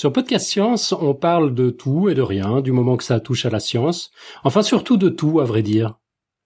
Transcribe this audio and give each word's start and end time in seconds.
Sur 0.00 0.14
Podcast 0.14 0.46
Science, 0.46 0.94
on 0.98 1.12
parle 1.12 1.52
de 1.52 1.68
tout 1.68 2.08
et 2.08 2.14
de 2.14 2.22
rien, 2.22 2.62
du 2.62 2.72
moment 2.72 2.96
que 2.96 3.04
ça 3.04 3.20
touche 3.20 3.44
à 3.44 3.50
la 3.50 3.60
science. 3.60 4.10
Enfin, 4.44 4.62
surtout 4.62 4.96
de 4.96 5.10
tout, 5.10 5.40
à 5.40 5.44
vrai 5.44 5.60
dire. 5.60 5.98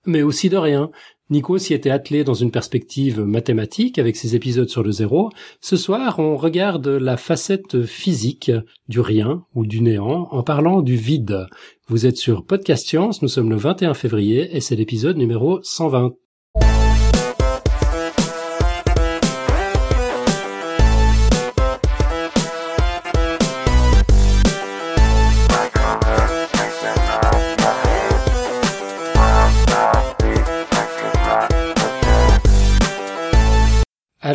Mais 0.07 0.23
aussi 0.23 0.49
de 0.49 0.57
rien. 0.57 0.91
Nico 1.31 1.57
s'y 1.57 1.73
était 1.73 1.91
attelé 1.91 2.25
dans 2.25 2.35
une 2.35 2.51
perspective 2.51 3.21
mathématique 3.21 4.01
avec 4.01 4.17
ses 4.17 4.35
épisodes 4.35 4.69
sur 4.69 4.83
le 4.83 4.91
zéro. 4.91 5.31
Ce 5.61 5.77
soir, 5.77 6.19
on 6.19 6.37
regarde 6.37 6.89
la 6.89 7.17
facette 7.17 7.83
physique 7.83 8.51
du 8.89 8.99
rien 8.99 9.45
ou 9.55 9.67
du 9.67 9.83
néant 9.83 10.27
en 10.33 10.43
parlant 10.43 10.83
du 10.83 10.97
vide. 10.97 11.47
Vous 11.87 12.07
êtes 12.07 12.17
sur 12.17 12.45
Podcast 12.45 12.85
Science, 12.85 13.23
nous 13.23 13.29
sommes 13.29 13.51
le 13.51 13.57
21 13.57 13.95
février 13.95 14.57
et 14.57 14.61
c'est 14.61 14.75
l'épisode 14.75 15.17
numéro 15.17 15.61
120. 15.63 16.13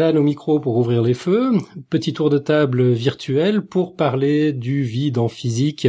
Alan 0.02 0.18
au 0.20 0.24
micro 0.24 0.60
pour 0.60 0.78
ouvrir 0.78 1.02
les 1.02 1.14
feux. 1.14 1.52
Petit 1.90 2.14
tour 2.14 2.30
de 2.30 2.38
table 2.38 2.92
virtuel 2.92 3.62
pour 3.62 3.96
parler 3.96 4.54
du 4.54 4.84
vide 4.84 5.18
en 5.18 5.28
physique. 5.28 5.88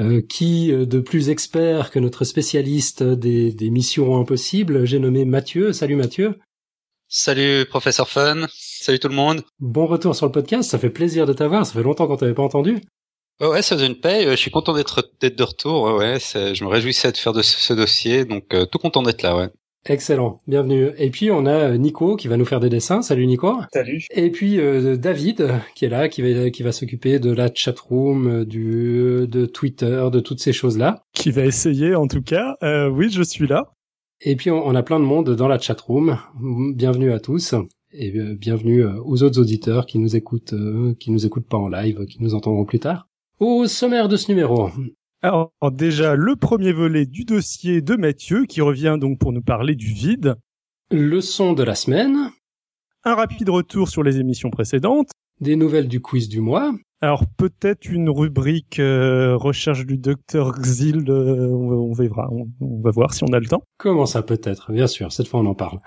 Euh, 0.00 0.22
qui 0.26 0.72
euh, 0.72 0.86
de 0.86 1.00
plus 1.00 1.28
expert 1.28 1.90
que 1.90 1.98
notre 1.98 2.24
spécialiste 2.24 3.02
des, 3.02 3.52
des 3.52 3.68
missions 3.68 4.18
impossibles 4.18 4.86
J'ai 4.86 4.98
nommé 4.98 5.26
Mathieu. 5.26 5.72
Salut 5.72 5.96
Mathieu. 5.96 6.38
Salut 7.08 7.66
professeur 7.66 8.08
Fun. 8.08 8.46
Salut 8.48 8.98
tout 8.98 9.08
le 9.08 9.14
monde. 9.14 9.42
Bon 9.60 9.86
retour 9.86 10.16
sur 10.16 10.24
le 10.24 10.32
podcast. 10.32 10.70
Ça 10.70 10.78
fait 10.78 10.88
plaisir 10.88 11.26
de 11.26 11.34
t'avoir. 11.34 11.66
Ça 11.66 11.74
fait 11.74 11.82
longtemps 11.82 12.06
qu'on 12.06 12.16
t'avait 12.16 12.32
pas 12.32 12.42
entendu. 12.42 12.80
ouais, 13.40 13.60
ça 13.60 13.76
faisait 13.76 13.86
une 13.86 14.00
paye. 14.00 14.26
Je 14.30 14.36
suis 14.36 14.50
content 14.50 14.72
d'être 14.72 15.10
de 15.20 15.42
retour. 15.42 15.96
Ouais, 15.96 16.18
je 16.18 16.64
me 16.64 16.70
réjouissais 16.70 17.12
de 17.12 17.18
faire 17.18 17.34
de 17.34 17.42
ce, 17.42 17.74
dossier, 17.74 18.24
donc 18.24 18.54
euh, 18.54 18.64
tout 18.64 18.78
content 18.78 19.02
d'être 19.02 19.20
là. 19.20 19.36
Ouais. 19.36 19.50
Excellent, 19.88 20.38
bienvenue. 20.46 20.90
Et 20.96 21.10
puis 21.10 21.32
on 21.32 21.44
a 21.44 21.72
euh, 21.72 21.76
Nico 21.76 22.14
qui 22.14 22.28
va 22.28 22.36
nous 22.36 22.44
faire 22.44 22.60
des 22.60 22.68
dessins. 22.68 23.02
Salut 23.02 23.26
Nico. 23.26 23.56
Salut. 23.72 24.06
Et 24.12 24.30
puis 24.30 24.60
euh, 24.60 24.96
David 24.96 25.50
qui 25.74 25.86
est 25.86 25.88
là, 25.88 26.08
qui 26.08 26.22
va 26.22 26.50
qui 26.50 26.62
va 26.62 26.70
s'occuper 26.70 27.18
de 27.18 27.32
la 27.32 27.52
chatroom, 27.52 28.28
euh, 28.28 28.44
du 28.44 29.26
de 29.26 29.44
Twitter, 29.44 30.06
de 30.12 30.20
toutes 30.20 30.38
ces 30.38 30.52
choses 30.52 30.78
là. 30.78 31.02
Qui 31.12 31.32
va 31.32 31.44
essayer 31.44 31.96
en 31.96 32.06
tout 32.06 32.22
cas. 32.22 32.56
oui, 32.92 33.10
je 33.10 33.24
suis 33.24 33.48
là. 33.48 33.72
Et 34.20 34.36
puis 34.36 34.52
on, 34.52 34.72
a 34.72 34.84
plein 34.84 35.00
de 35.00 35.04
monde 35.04 35.34
dans 35.34 35.48
la 35.48 35.58
chatroom. 35.58 36.16
Bienvenue 36.76 37.12
à 37.12 37.18
tous 37.18 37.56
et 37.92 38.12
bienvenue 38.36 38.84
aux 38.84 39.24
autres 39.24 39.40
auditeurs 39.40 39.86
qui 39.86 39.98
nous 39.98 40.14
écoutent, 40.14 40.54
qui 41.00 41.10
nous 41.10 41.26
écoutent 41.26 41.48
pas 41.48 41.58
en 41.58 41.66
live, 41.66 42.06
qui 42.06 42.22
nous 42.22 42.36
entendront 42.36 42.64
plus 42.64 42.78
tard. 42.78 43.08
Au 43.40 43.66
sommaire 43.66 44.08
de 44.08 44.16
ce 44.16 44.30
numéro, 44.30 44.70
alors 45.22 45.52
déjà 45.70 46.16
le 46.16 46.34
premier 46.34 46.72
volet 46.72 47.06
du 47.06 47.24
dossier 47.24 47.80
de 47.80 47.94
Mathieu 47.94 48.44
qui 48.44 48.60
revient 48.60 48.96
donc 49.00 49.18
pour 49.18 49.32
nous 49.32 49.42
parler 49.42 49.76
du 49.76 49.86
vide. 49.86 50.34
Leçon 50.90 51.52
de 51.52 51.62
la 51.62 51.76
semaine. 51.76 52.30
Un 53.04 53.14
rapide 53.14 53.48
retour 53.48 53.88
sur 53.88 54.02
les 54.02 54.18
émissions 54.18 54.50
précédentes. 54.50 55.10
Des 55.40 55.56
nouvelles 55.56 55.88
du 55.88 56.00
quiz 56.00 56.28
du 56.28 56.40
mois. 56.40 56.74
Alors 57.04 57.24
peut-être 57.36 57.90
une 57.90 58.08
rubrique 58.08 58.78
euh, 58.78 59.36
recherche 59.36 59.84
du 59.84 59.98
docteur 59.98 60.52
Xil, 60.52 61.04
euh, 61.10 61.48
on, 61.48 61.92
verra, 61.92 62.30
on, 62.30 62.80
va 62.80 62.92
voir 62.92 63.12
si 63.12 63.24
on 63.24 63.32
a 63.32 63.40
le 63.40 63.46
temps. 63.46 63.64
Comment 63.76 64.06
ça 64.06 64.22
peut-être? 64.22 64.70
Bien 64.70 64.86
sûr, 64.86 65.10
cette 65.10 65.26
fois 65.26 65.40
on 65.40 65.46
en 65.46 65.56
parle. 65.56 65.80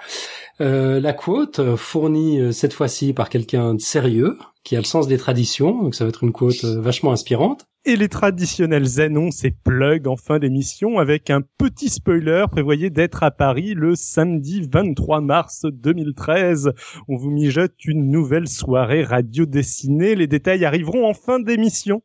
Euh, 0.59 0.99
la 0.99 1.13
quote 1.13 1.77
fournie 1.77 2.53
cette 2.53 2.73
fois-ci 2.73 3.13
par 3.13 3.29
quelqu'un 3.29 3.75
de 3.75 3.79
sérieux, 3.79 4.37
qui 4.65 4.75
a 4.75 4.79
le 4.79 4.85
sens 4.85 5.07
des 5.07 5.17
traditions, 5.17 5.83
donc 5.83 5.95
ça 5.95 6.03
va 6.03 6.09
être 6.09 6.25
une 6.25 6.33
quote 6.33 6.65
vachement 6.65 7.13
inspirante 7.13 7.65
et 7.87 7.95
les 7.95 8.09
traditionnels 8.09 8.99
annonces 8.99 9.43
et 9.43 9.51
plugs 9.51 10.07
en 10.07 10.15
fin 10.15 10.39
d'émission 10.39 10.97
avec 10.97 11.29
un 11.29 11.41
petit 11.59 11.89
spoiler 11.89 12.45
prévoyé 12.51 12.89
d'être 12.89 13.21
à 13.21 13.29
Paris 13.29 13.75
le 13.75 13.95
samedi 13.95 14.67
23 14.67 15.21
mars 15.21 15.65
2013. 15.71 16.71
On 17.07 17.15
vous 17.15 17.29
mijote 17.29 17.75
une 17.85 18.09
nouvelle 18.09 18.47
soirée 18.47 19.03
radio 19.03 19.45
dessinée. 19.45 20.15
Les 20.15 20.25
détails 20.25 20.65
arriveront 20.65 21.04
en 21.05 21.13
fin 21.13 21.39
d'émission. 21.39 22.01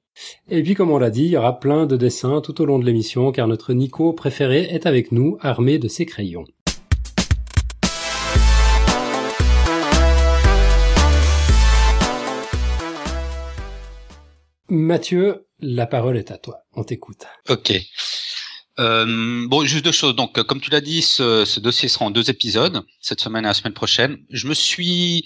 Et 0.48 0.62
puis 0.62 0.74
comme 0.74 0.90
on 0.90 0.98
l'a 0.98 1.10
dit, 1.10 1.24
il 1.24 1.30
y 1.30 1.36
aura 1.36 1.58
plein 1.58 1.86
de 1.86 1.96
dessins 1.96 2.40
tout 2.40 2.60
au 2.60 2.66
long 2.66 2.78
de 2.78 2.84
l'émission 2.84 3.32
car 3.32 3.48
notre 3.48 3.72
Nico 3.72 4.12
préféré 4.12 4.62
est 4.70 4.86
avec 4.86 5.10
nous 5.12 5.38
armé 5.40 5.78
de 5.78 5.88
ses 5.88 6.06
crayons. 6.06 6.44
Mathieu, 14.68 15.46
la 15.58 15.86
parole 15.86 16.16
est 16.16 16.30
à 16.30 16.38
toi. 16.38 16.58
On 16.74 16.84
t'écoute. 16.84 17.24
Ok. 17.48 17.72
Euh, 18.78 19.46
bon, 19.48 19.64
juste 19.64 19.84
deux 19.84 19.92
choses. 19.92 20.14
Donc, 20.14 20.40
comme 20.44 20.60
tu 20.60 20.70
l'as 20.70 20.80
dit, 20.80 21.02
ce, 21.02 21.44
ce, 21.44 21.58
dossier 21.58 21.88
sera 21.88 22.04
en 22.04 22.10
deux 22.10 22.30
épisodes, 22.30 22.82
cette 23.00 23.20
semaine 23.20 23.44
et 23.44 23.48
la 23.48 23.54
semaine 23.54 23.74
prochaine. 23.74 24.18
Je 24.30 24.46
me 24.46 24.54
suis 24.54 25.24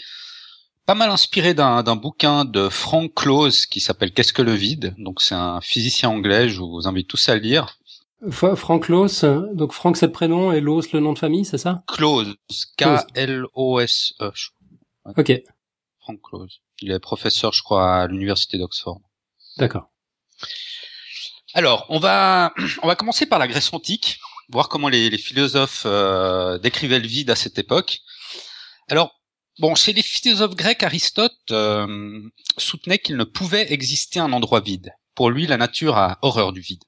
pas 0.87 0.95
mal 0.95 1.11
inspiré 1.11 1.55
d'un 1.55 1.97
bouquin 1.97 2.45
de 2.45 2.69
Frank 2.69 3.13
Close 3.15 3.67
qui 3.67 3.81
s'appelle 3.81 4.13
Qu'est-ce 4.13 4.33
que 4.33 4.43
le 4.43 4.53
vide? 4.53 4.95
Donc, 4.99 5.23
c'est 5.23 5.35
un 5.35 5.61
physicien 5.61 6.11
anglais. 6.11 6.49
Je 6.49 6.61
vous 6.61 6.87
invite 6.87 7.09
tous 7.09 7.29
à 7.29 7.35
le 7.35 7.41
lire. 7.41 7.79
Frank 8.31 8.85
Close, 8.85 9.23
donc 9.53 9.73
Frank 9.73 9.97
c'est 9.97 10.07
le 10.07 10.13
prénom 10.13 10.51
et 10.51 10.61
Lose 10.61 10.93
le 10.93 11.01
nom 11.01 11.13
de 11.13 11.19
famille, 11.19 11.45
c'est 11.45 11.59
ça? 11.59 11.83
Close, 11.87 12.35
K-L-O-S-E. 12.79 14.33
Ok. 15.17 15.33
Frank 16.01 16.21
Close. 16.23 16.61
Il 16.81 16.91
est 16.91 16.99
professeur, 17.01 17.53
je 17.53 17.63
crois, 17.63 17.97
à 17.97 18.07
l'université 18.07 18.57
d'Oxford. 18.57 19.01
D'accord. 19.59 19.91
Alors, 21.53 21.87
on 21.91 21.99
va 21.99 22.53
on 22.83 22.87
va 22.87 22.97
commencer 22.97 23.27
par 23.27 23.39
la 23.39 23.47
Grèce 23.47 23.73
antique, 23.73 24.19
voir 24.49 24.69
comment 24.69 24.89
les, 24.89 25.11
les 25.11 25.19
philosophes 25.19 25.83
euh, 25.85 26.59
décrivaient 26.59 27.01
le 27.01 27.07
vide 27.07 27.31
à 27.31 27.37
cette 27.37 27.59
époque. 27.59 28.01
Alors, 28.89 29.21
bon, 29.59 29.75
chez 29.75 29.93
les 29.93 30.03
philosophes 30.03 30.57
grecs, 30.57 30.83
Aristote 30.83 31.51
euh, 31.51 32.21
soutenait 32.59 32.99
qu'il 32.99 33.17
ne 33.17 33.25
pouvait 33.25 33.73
exister 33.73 34.21
un 34.21 34.33
endroit 34.33 34.61
vide. 34.61 34.93
Pour 35.15 35.31
lui, 35.31 35.47
la 35.47 35.57
nature 35.57 35.97
a 35.97 36.19
horreur 36.23 36.53
du 36.53 36.61
vide. 36.61 36.83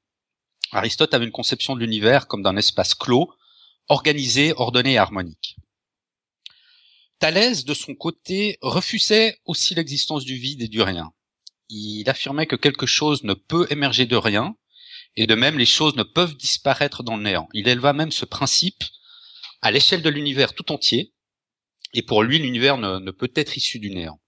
Aristote 0.72 1.14
avait 1.14 1.26
une 1.26 1.32
conception 1.32 1.74
de 1.74 1.80
l'univers 1.80 2.26
comme 2.26 2.42
d'un 2.42 2.56
espace 2.56 2.94
clos, 2.94 3.32
organisé, 3.88 4.52
ordonné 4.56 4.94
et 4.94 4.98
harmonique. 4.98 5.56
Thalès, 7.18 7.64
de 7.64 7.74
son 7.74 7.94
côté, 7.94 8.58
refusait 8.60 9.38
aussi 9.44 9.74
l'existence 9.74 10.24
du 10.24 10.36
vide 10.36 10.62
et 10.62 10.68
du 10.68 10.82
rien 10.82 11.12
il 11.68 12.08
affirmait 12.08 12.46
que 12.46 12.56
quelque 12.56 12.86
chose 12.86 13.24
ne 13.24 13.34
peut 13.34 13.66
émerger 13.70 14.06
de 14.06 14.16
rien, 14.16 14.56
et 15.16 15.26
de 15.26 15.34
même 15.34 15.58
les 15.58 15.66
choses 15.66 15.96
ne 15.96 16.02
peuvent 16.02 16.36
disparaître 16.36 17.02
dans 17.02 17.16
le 17.16 17.22
néant. 17.22 17.48
Il 17.52 17.68
éleva 17.68 17.92
même 17.92 18.12
ce 18.12 18.24
principe 18.24 18.84
à 19.62 19.70
l'échelle 19.70 20.02
de 20.02 20.10
l'univers 20.10 20.54
tout 20.54 20.70
entier, 20.72 21.12
et 21.96 22.02
pour 22.02 22.22
lui 22.22 22.38
l'univers 22.38 22.76
ne, 22.76 23.10
peut 23.10 23.32
être 23.34 23.56
issu 23.56 23.78
du 23.78 23.90
néant. 23.90 24.20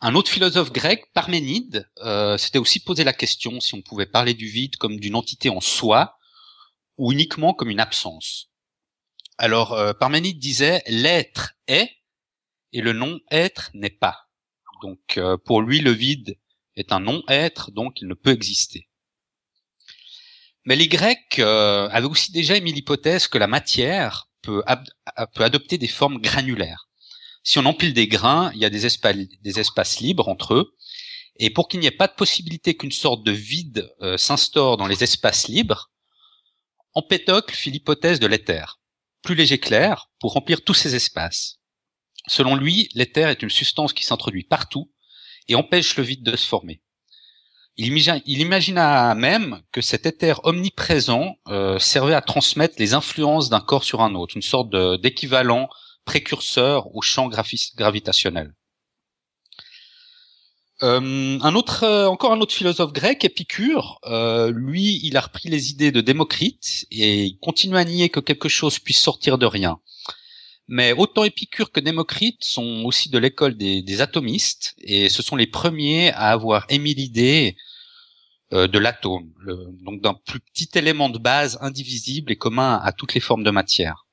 Un 0.00 0.14
autre 0.14 0.30
philosophe 0.30 0.72
grec, 0.72 1.06
Parménide, 1.14 1.90
euh, 1.98 2.38
s'était 2.38 2.58
aussi 2.58 2.80
posé 2.80 3.02
la 3.02 3.12
question 3.12 3.60
si 3.60 3.74
on 3.74 3.82
pouvait 3.82 4.06
parler 4.06 4.34
du 4.34 4.46
vide 4.46 4.76
comme 4.76 5.00
d'une 5.00 5.16
entité 5.16 5.48
en 5.48 5.60
soi, 5.60 6.16
ou 6.96 7.12
uniquement 7.12 7.54
comme 7.54 7.70
une 7.70 7.80
absence. 7.80 8.50
Alors 9.36 9.72
euh, 9.72 9.94
Parménide 9.94 10.38
disait 10.38 10.82
l'être 10.86 11.54
est, 11.66 11.90
et 12.72 12.80
le 12.82 12.92
non-être 12.92 13.70
n'est 13.74 13.90
pas. 13.90 14.28
Donc 14.82 15.18
euh, 15.18 15.36
pour 15.36 15.60
lui, 15.60 15.80
le 15.80 15.90
vide 15.90 16.38
est 16.76 16.92
un 16.92 17.00
non-être, 17.00 17.72
donc 17.72 18.00
il 18.00 18.06
ne 18.06 18.14
peut 18.14 18.32
exister. 18.32 18.88
Mais 20.66 20.76
les 20.76 20.88
Grecs 20.88 21.38
euh, 21.38 21.88
avaient 21.90 22.06
aussi 22.06 22.32
déjà 22.32 22.56
émis 22.56 22.72
l'hypothèse 22.72 23.28
que 23.28 23.38
la 23.38 23.46
matière 23.46 24.28
peut, 24.46 24.62
adopter 25.36 25.78
des 25.78 25.88
formes 25.88 26.20
granulaires. 26.20 26.88
Si 27.42 27.58
on 27.58 27.66
empile 27.66 27.92
des 27.92 28.08
grains, 28.08 28.50
il 28.54 28.60
y 28.60 28.64
a 28.64 28.70
des, 28.70 28.86
espaces 28.86 30.00
libres 30.00 30.28
entre 30.28 30.54
eux, 30.54 30.74
et 31.38 31.50
pour 31.50 31.68
qu'il 31.68 31.80
n'y 31.80 31.86
ait 31.86 31.90
pas 31.90 32.08
de 32.08 32.14
possibilité 32.14 32.76
qu'une 32.76 32.92
sorte 32.92 33.24
de 33.24 33.32
vide 33.32 33.92
euh, 34.00 34.16
s'instaure 34.16 34.76
dans 34.76 34.86
les 34.86 35.04
espaces 35.04 35.48
libres, 35.48 35.90
Empédocle 36.94 37.54
fit 37.54 37.70
l'hypothèse 37.70 38.20
de 38.20 38.26
l'éther, 38.26 38.80
plus 39.22 39.34
léger 39.34 39.58
clair, 39.58 40.10
pour 40.18 40.32
remplir 40.32 40.64
tous 40.64 40.72
ces 40.72 40.94
espaces. 40.94 41.60
Selon 42.26 42.56
lui, 42.56 42.88
l'éther 42.94 43.28
est 43.28 43.42
une 43.42 43.50
substance 43.50 43.92
qui 43.92 44.04
s'introduit 44.04 44.44
partout 44.44 44.90
et 45.46 45.54
empêche 45.54 45.96
le 45.96 46.02
vide 46.02 46.22
de 46.22 46.36
se 46.36 46.46
former. 46.46 46.82
Il, 47.78 48.40
imagina, 48.40 49.14
même 49.14 49.60
que 49.70 49.82
cet 49.82 50.06
éther 50.06 50.40
omniprésent 50.44 51.36
euh, 51.48 51.78
servait 51.78 52.14
à 52.14 52.22
transmettre 52.22 52.76
les 52.78 52.94
influences 52.94 53.50
d'un 53.50 53.60
corps 53.60 53.84
sur 53.84 54.00
un 54.00 54.14
autre, 54.14 54.34
une 54.34 54.42
sorte 54.42 54.74
d'équivalent 55.02 55.68
précurseur 56.06 56.94
au 56.94 57.02
champ 57.02 57.28
gravitationnel. 57.28 58.54
Euh, 60.82 61.38
un 61.40 61.54
autre, 61.54 61.84
euh, 61.84 62.06
encore 62.06 62.32
un 62.32 62.40
autre 62.40 62.54
philosophe 62.54 62.92
grec, 62.92 63.24
Épicure, 63.24 63.98
lui, 64.54 65.00
il 65.02 65.16
a 65.18 65.20
repris 65.20 65.50
les 65.50 65.70
idées 65.70 65.92
de 65.92 66.00
Démocrite 66.00 66.86
et 66.90 67.24
il 67.24 67.38
continue 67.38 67.76
à 67.76 67.84
nier 67.84 68.08
que 68.08 68.20
quelque 68.20 68.48
chose 68.48 68.78
puisse 68.78 69.00
sortir 69.00 69.36
de 69.36 69.46
rien. 69.46 69.80
Mais 70.68 70.92
autant 70.92 71.24
Épicure 71.24 71.70
que 71.70 71.80
Démocrite 71.80 72.42
sont 72.42 72.84
aussi 72.84 73.08
de 73.08 73.18
l'école 73.18 73.56
des, 73.56 74.00
atomistes, 74.00 74.74
et 74.78 75.08
ce 75.08 75.22
sont 75.22 75.36
les 75.36 75.46
premiers 75.46 76.10
à 76.12 76.30
avoir 76.30 76.66
émis 76.70 76.94
l'idée 76.94 77.56
euh, 78.52 78.68
de 78.68 78.78
l'atome, 78.78 79.32
donc 79.82 80.00
d'un 80.02 80.14
plus 80.14 80.40
petit 80.40 80.68
élément 80.76 81.08
de 81.08 81.18
base 81.18 81.58
indivisible 81.60 82.30
et 82.30 82.36
commun 82.36 82.80
à 82.82 82.92
toutes 82.92 83.14
les 83.14 83.20
formes 83.20 83.42
de 83.42 83.50
matière. 83.50 84.06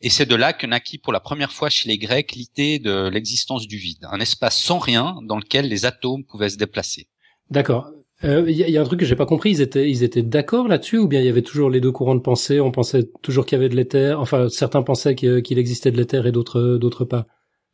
Et 0.00 0.10
c'est 0.10 0.26
de 0.26 0.34
là 0.34 0.52
que 0.52 0.66
naquit 0.66 0.98
pour 0.98 1.12
la 1.12 1.20
première 1.20 1.52
fois 1.52 1.68
chez 1.68 1.88
les 1.88 1.98
Grecs 1.98 2.32
l'idée 2.32 2.78
de 2.78 3.08
l'existence 3.08 3.66
du 3.66 3.76
vide, 3.76 4.06
un 4.10 4.20
espace 4.20 4.58
sans 4.58 4.78
rien 4.78 5.16
dans 5.22 5.38
lequel 5.38 5.68
les 5.68 5.84
atomes 5.84 6.24
pouvaient 6.24 6.50
se 6.50 6.56
déplacer. 6.56 7.08
D'accord. 7.50 7.90
Il 8.24 8.28
euh, 8.28 8.50
y, 8.50 8.76
a 8.76 8.80
un 8.80 8.84
truc 8.84 9.00
que 9.00 9.06
j'ai 9.06 9.16
pas 9.16 9.26
compris. 9.26 9.50
Ils 9.50 9.60
étaient, 9.60 9.90
ils 9.90 10.04
étaient 10.04 10.22
d'accord 10.22 10.68
là-dessus, 10.68 10.98
ou 10.98 11.08
bien 11.08 11.20
il 11.20 11.26
y 11.26 11.28
avait 11.28 11.42
toujours 11.42 11.70
les 11.70 11.80
deux 11.80 11.90
courants 11.90 12.14
de 12.14 12.20
pensée. 12.20 12.60
On 12.60 12.70
pensait 12.70 13.10
toujours 13.20 13.46
qu'il 13.46 13.56
y 13.56 13.60
avait 13.60 13.68
de 13.68 13.74
l'éther. 13.74 14.20
Enfin, 14.20 14.48
certains 14.48 14.82
pensaient 14.82 15.16
qu'il 15.16 15.58
existait 15.58 15.90
de 15.90 15.96
l'éther 15.96 16.26
et 16.26 16.32
d'autres, 16.32 16.76
d'autres 16.76 17.04
pas? 17.04 17.26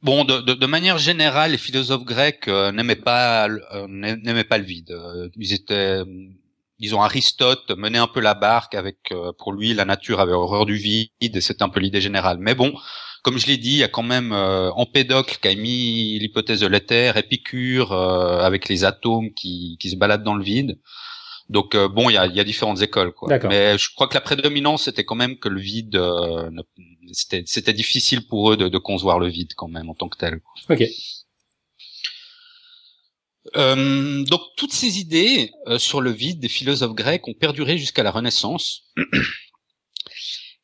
Bon, 0.02 0.24
de, 0.24 0.40
de, 0.40 0.54
de, 0.54 0.66
manière 0.66 0.98
générale, 0.98 1.52
les 1.52 1.58
philosophes 1.58 2.04
grecs 2.04 2.46
euh, 2.48 2.70
n'aimaient 2.70 2.94
pas, 2.96 3.48
euh, 3.48 3.86
n'aimaient 3.88 4.44
pas 4.44 4.58
le 4.58 4.64
vide. 4.64 4.96
ils 5.36 5.52
étaient, 5.52 6.02
disons, 6.78 7.02
Aristote 7.02 7.70
menait 7.76 7.98
un 7.98 8.06
peu 8.06 8.20
la 8.20 8.34
barque 8.34 8.74
avec, 8.74 9.12
pour 9.38 9.52
lui, 9.52 9.74
la 9.74 9.84
nature 9.84 10.20
avait 10.20 10.32
horreur 10.32 10.66
du 10.66 10.76
vide, 10.76 11.10
et 11.20 11.40
c'était 11.40 11.64
un 11.64 11.68
peu 11.68 11.80
l'idée 11.80 12.00
générale. 12.00 12.38
Mais 12.38 12.54
bon, 12.54 12.74
comme 13.22 13.38
je 13.38 13.46
l'ai 13.46 13.56
dit, 13.56 13.72
il 13.72 13.78
y 13.78 13.84
a 13.84 13.88
quand 13.88 14.02
même 14.02 14.32
euh, 14.32 14.70
Empédocle 14.72 15.38
qui 15.40 15.48
a 15.48 15.54
mis 15.54 16.18
l'hypothèse 16.18 16.60
de 16.60 16.66
l'éther, 16.66 17.16
Épicure 17.16 17.92
euh, 17.92 18.40
avec 18.40 18.68
les 18.68 18.84
atomes 18.84 19.32
qui, 19.34 19.76
qui 19.80 19.90
se 19.90 19.96
baladent 19.96 20.22
dans 20.22 20.34
le 20.34 20.44
vide. 20.44 20.78
Donc 21.48 21.74
euh, 21.74 21.88
bon, 21.88 22.10
il 22.10 22.14
y 22.14 22.16
a, 22.16 22.26
y 22.26 22.40
a, 22.40 22.44
différentes 22.44 22.82
écoles, 22.82 23.12
quoi. 23.12 23.38
Mais 23.48 23.76
je 23.78 23.88
crois 23.94 24.06
que 24.06 24.14
la 24.14 24.20
prédominance 24.20 24.84
c'était 24.84 25.04
quand 25.04 25.14
même 25.14 25.38
que 25.38 25.48
le 25.48 25.60
vide, 25.60 25.96
euh, 25.96 26.50
c'était 27.12 27.72
difficile 27.72 28.26
pour 28.26 28.52
eux 28.52 28.56
de, 28.56 28.68
de, 28.68 28.78
concevoir 28.78 29.18
le 29.18 29.28
vide 29.28 29.54
quand 29.56 29.68
même 29.68 29.88
en 29.90 29.94
tant 29.94 30.08
que 30.08 30.18
tel. 30.18 30.40
Ok. 30.68 30.84
Euh, 33.56 34.24
donc 34.24 34.42
toutes 34.56 34.72
ces 34.74 34.98
idées 34.98 35.50
sur 35.78 36.02
le 36.02 36.10
vide 36.10 36.38
des 36.38 36.48
philosophes 36.48 36.94
grecs 36.94 37.26
ont 37.28 37.34
perduré 37.34 37.78
jusqu'à 37.78 38.02
la 38.02 38.10
Renaissance. 38.10 38.82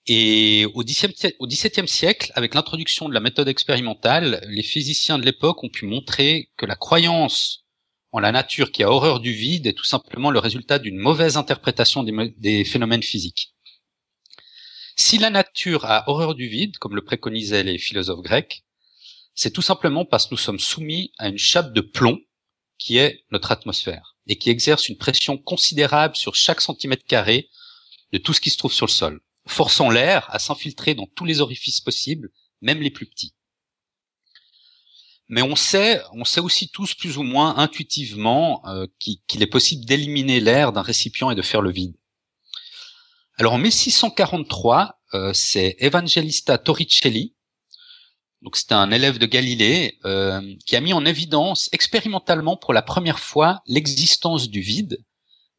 Et 0.06 0.67
au 0.75 0.82
XVIIe 0.82 1.88
siècle, 1.88 2.31
avec 2.35 2.55
l'introduction 2.55 3.08
de 3.08 3.14
la 3.14 3.20
méthode 3.20 3.49
expérimentale, 3.49 4.44
les 4.49 4.62
physiciens 4.62 5.19
de 5.19 5.25
l'époque 5.25 5.64
ont 5.64 5.70
pu 5.70 5.87
montrer 5.87 6.50
que 6.58 6.67
la 6.67 6.76
croyance 6.76 7.64
en 8.12 8.20
la 8.20 8.31
nature 8.31 8.70
qui 8.70 8.82
a 8.82 8.90
horreur 8.90 9.19
du 9.19 9.32
vide 9.32 9.67
est 9.67 9.73
tout 9.73 9.85
simplement 9.85 10.31
le 10.31 10.38
résultat 10.38 10.79
d'une 10.79 10.99
mauvaise 10.99 11.37
interprétation 11.37 12.05
des, 12.05 12.64
phénomènes 12.64 13.02
physiques. 13.02 13.53
Si 14.96 15.19
la 15.19 15.31
nature 15.31 15.85
a 15.85 16.08
horreur 16.08 16.35
du 16.35 16.46
vide, 16.46 16.79
comme 16.79 16.94
le 16.94 17.05
préconisaient 17.05 17.64
les 17.64 17.79
philosophes 17.79 18.23
grecs, 18.23 18.64
c'est 19.35 19.50
tout 19.50 19.62
simplement 19.62 20.05
parce 20.05 20.26
que 20.26 20.35
nous 20.35 20.38
sommes 20.38 20.61
soumis 20.61 21.12
à 21.19 21.29
une 21.29 21.38
chape 21.38 21.73
de 21.73 21.81
plomb 21.81 22.20
qui 22.79 22.99
est 22.99 23.25
notre 23.31 23.50
atmosphère 23.50 24.17
et 24.26 24.37
qui 24.37 24.50
exerce 24.50 24.88
une 24.88 24.96
pression 24.96 25.37
considérable 25.37 26.17
sur 26.17 26.35
chaque 26.35 26.61
centimètre 26.61 27.05
carré 27.05 27.49
de 28.12 28.19
tout 28.19 28.32
ce 28.32 28.41
qui 28.41 28.50
se 28.50 28.58
trouve 28.58 28.73
sur 28.73 28.87
le 28.87 28.93
sol 28.93 29.20
forçant 29.46 29.91
l'air 29.91 30.26
à 30.31 30.38
s'infiltrer 30.38 30.94
dans 30.94 31.06
tous 31.06 31.25
les 31.25 31.40
orifices 31.40 31.81
possibles, 31.81 32.31
même 32.61 32.81
les 32.81 32.90
plus 32.90 33.06
petits. 33.06 33.35
Mais 35.29 35.43
on 35.43 35.56
sait, 35.56 36.02
on 36.12 36.25
sait 36.25 36.40
aussi 36.40 36.69
tous 36.69 36.94
plus 36.94 37.17
ou 37.17 37.23
moins 37.23 37.56
intuitivement 37.56 38.67
euh, 38.67 38.87
qu'il 38.99 39.43
est 39.43 39.47
possible 39.47 39.85
d'éliminer 39.85 40.40
l'air 40.40 40.73
d'un 40.73 40.82
récipient 40.82 41.31
et 41.31 41.35
de 41.35 41.43
faire 41.43 41.62
le 41.62 41.73
vide. 41.73 41.94
Alors 43.36 43.54
en 43.54 43.58
1643, 43.58 45.00
euh, 45.14 45.32
c'est 45.32 45.76
Evangelista 45.81 46.56
Torricelli, 46.56 47.34
donc 48.42 48.56
c'était 48.56 48.75
un 48.75 48.90
élève 48.92 49.19
de 49.19 49.26
Galilée, 49.26 49.98
euh, 50.04 50.40
qui 50.66 50.76
a 50.76 50.81
mis 50.81 50.92
en 50.92 51.04
évidence 51.04 51.69
expérimentalement 51.72 52.56
pour 52.56 52.75
la 52.75 52.82
première 52.82 53.19
fois 53.19 53.62
l'existence 53.66 54.50
du 54.50 54.60
vide 54.60 55.02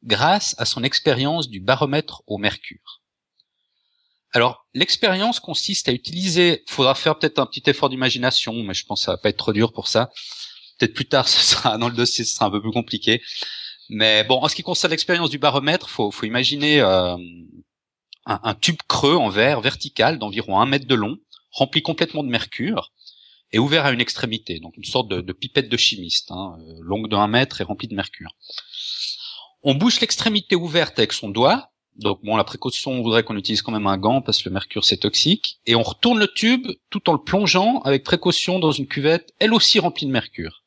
grâce 0.03 0.55
à 0.59 0.65
son 0.65 0.83
expérience 0.83 1.49
du 1.49 1.59
baromètre 1.59 2.21
au 2.27 2.37
mercure. 2.37 3.01
Alors, 4.31 4.67
l'expérience 4.73 5.39
consiste 5.39 5.89
à 5.89 5.93
utiliser, 5.93 6.63
faudra 6.67 6.93
faire 6.93 7.17
peut-être 7.17 7.39
un 7.39 7.45
petit 7.45 7.63
effort 7.69 7.89
d'imagination, 7.89 8.53
mais 8.63 8.73
je 8.73 8.85
pense 8.85 9.01
que 9.01 9.05
ça 9.05 9.11
va 9.13 9.17
pas 9.17 9.29
être 9.29 9.37
trop 9.37 9.53
dur 9.53 9.73
pour 9.73 9.87
ça. 9.87 10.11
Peut-être 10.77 10.93
plus 10.93 11.07
tard, 11.07 11.27
ce 11.29 11.41
sera 11.41 11.77
dans 11.77 11.89
le 11.89 11.95
dossier, 11.95 12.23
ce 12.23 12.35
sera 12.35 12.45
un 12.45 12.51
peu 12.51 12.61
plus 12.61 12.71
compliqué. 12.71 13.21
Mais 13.89 14.23
bon, 14.23 14.41
en 14.41 14.47
ce 14.47 14.55
qui 14.55 14.63
concerne 14.63 14.91
l'expérience 14.91 15.29
du 15.29 15.39
baromètre, 15.39 15.89
faut, 15.89 16.11
faut 16.11 16.25
imaginer 16.25 16.81
euh, 16.81 17.15
un, 18.25 18.55
tube 18.55 18.79
creux 18.87 19.15
en 19.15 19.29
verre 19.29 19.61
vertical 19.61 20.19
d'environ 20.19 20.59
un 20.59 20.65
mètre 20.65 20.87
de 20.87 20.95
long, 20.95 21.17
rempli 21.51 21.81
complètement 21.81 22.23
de 22.23 22.29
mercure 22.29 22.91
et 23.51 23.59
ouvert 23.59 23.85
à 23.85 23.91
une 23.91 24.01
extrémité, 24.01 24.59
donc 24.59 24.75
une 24.77 24.83
sorte 24.83 25.09
de, 25.09 25.33
pipette 25.33 25.69
de 25.69 25.77
chimiste, 25.77 26.31
hein, 26.31 26.57
euh, 26.59 26.79
longue 26.81 27.07
de 27.07 27.15
un 27.15 27.27
mètre 27.27 27.61
et 27.61 27.63
remplie 27.63 27.87
de 27.87 27.95
mercure. 27.95 28.31
On 29.63 29.75
bouche 29.75 30.01
l'extrémité 30.01 30.55
ouverte 30.55 30.97
avec 30.99 31.13
son 31.13 31.29
doigt 31.29 31.71
donc 31.97 32.19
bon, 32.23 32.35
la 32.35 32.43
précaution, 32.43 32.91
on 32.91 33.01
voudrait 33.01 33.23
qu'on 33.23 33.37
utilise 33.37 33.61
quand 33.61 33.71
même 33.71 33.87
un 33.87 33.97
gant 33.97 34.21
parce 34.21 34.41
que 34.41 34.49
le 34.49 34.53
mercure 34.53 34.83
c'est 34.83 34.97
toxique. 34.97 35.59
Et 35.65 35.75
on 35.75 35.83
retourne 35.83 36.19
le 36.19 36.27
tube 36.27 36.67
tout 36.89 37.09
en 37.09 37.13
le 37.13 37.23
plongeant 37.23 37.79
avec 37.81 38.03
précaution 38.03 38.59
dans 38.59 38.71
une 38.71 38.87
cuvette, 38.87 39.33
elle 39.39 39.53
aussi 39.53 39.79
remplie 39.79 40.05
de 40.05 40.11
mercure. 40.11 40.63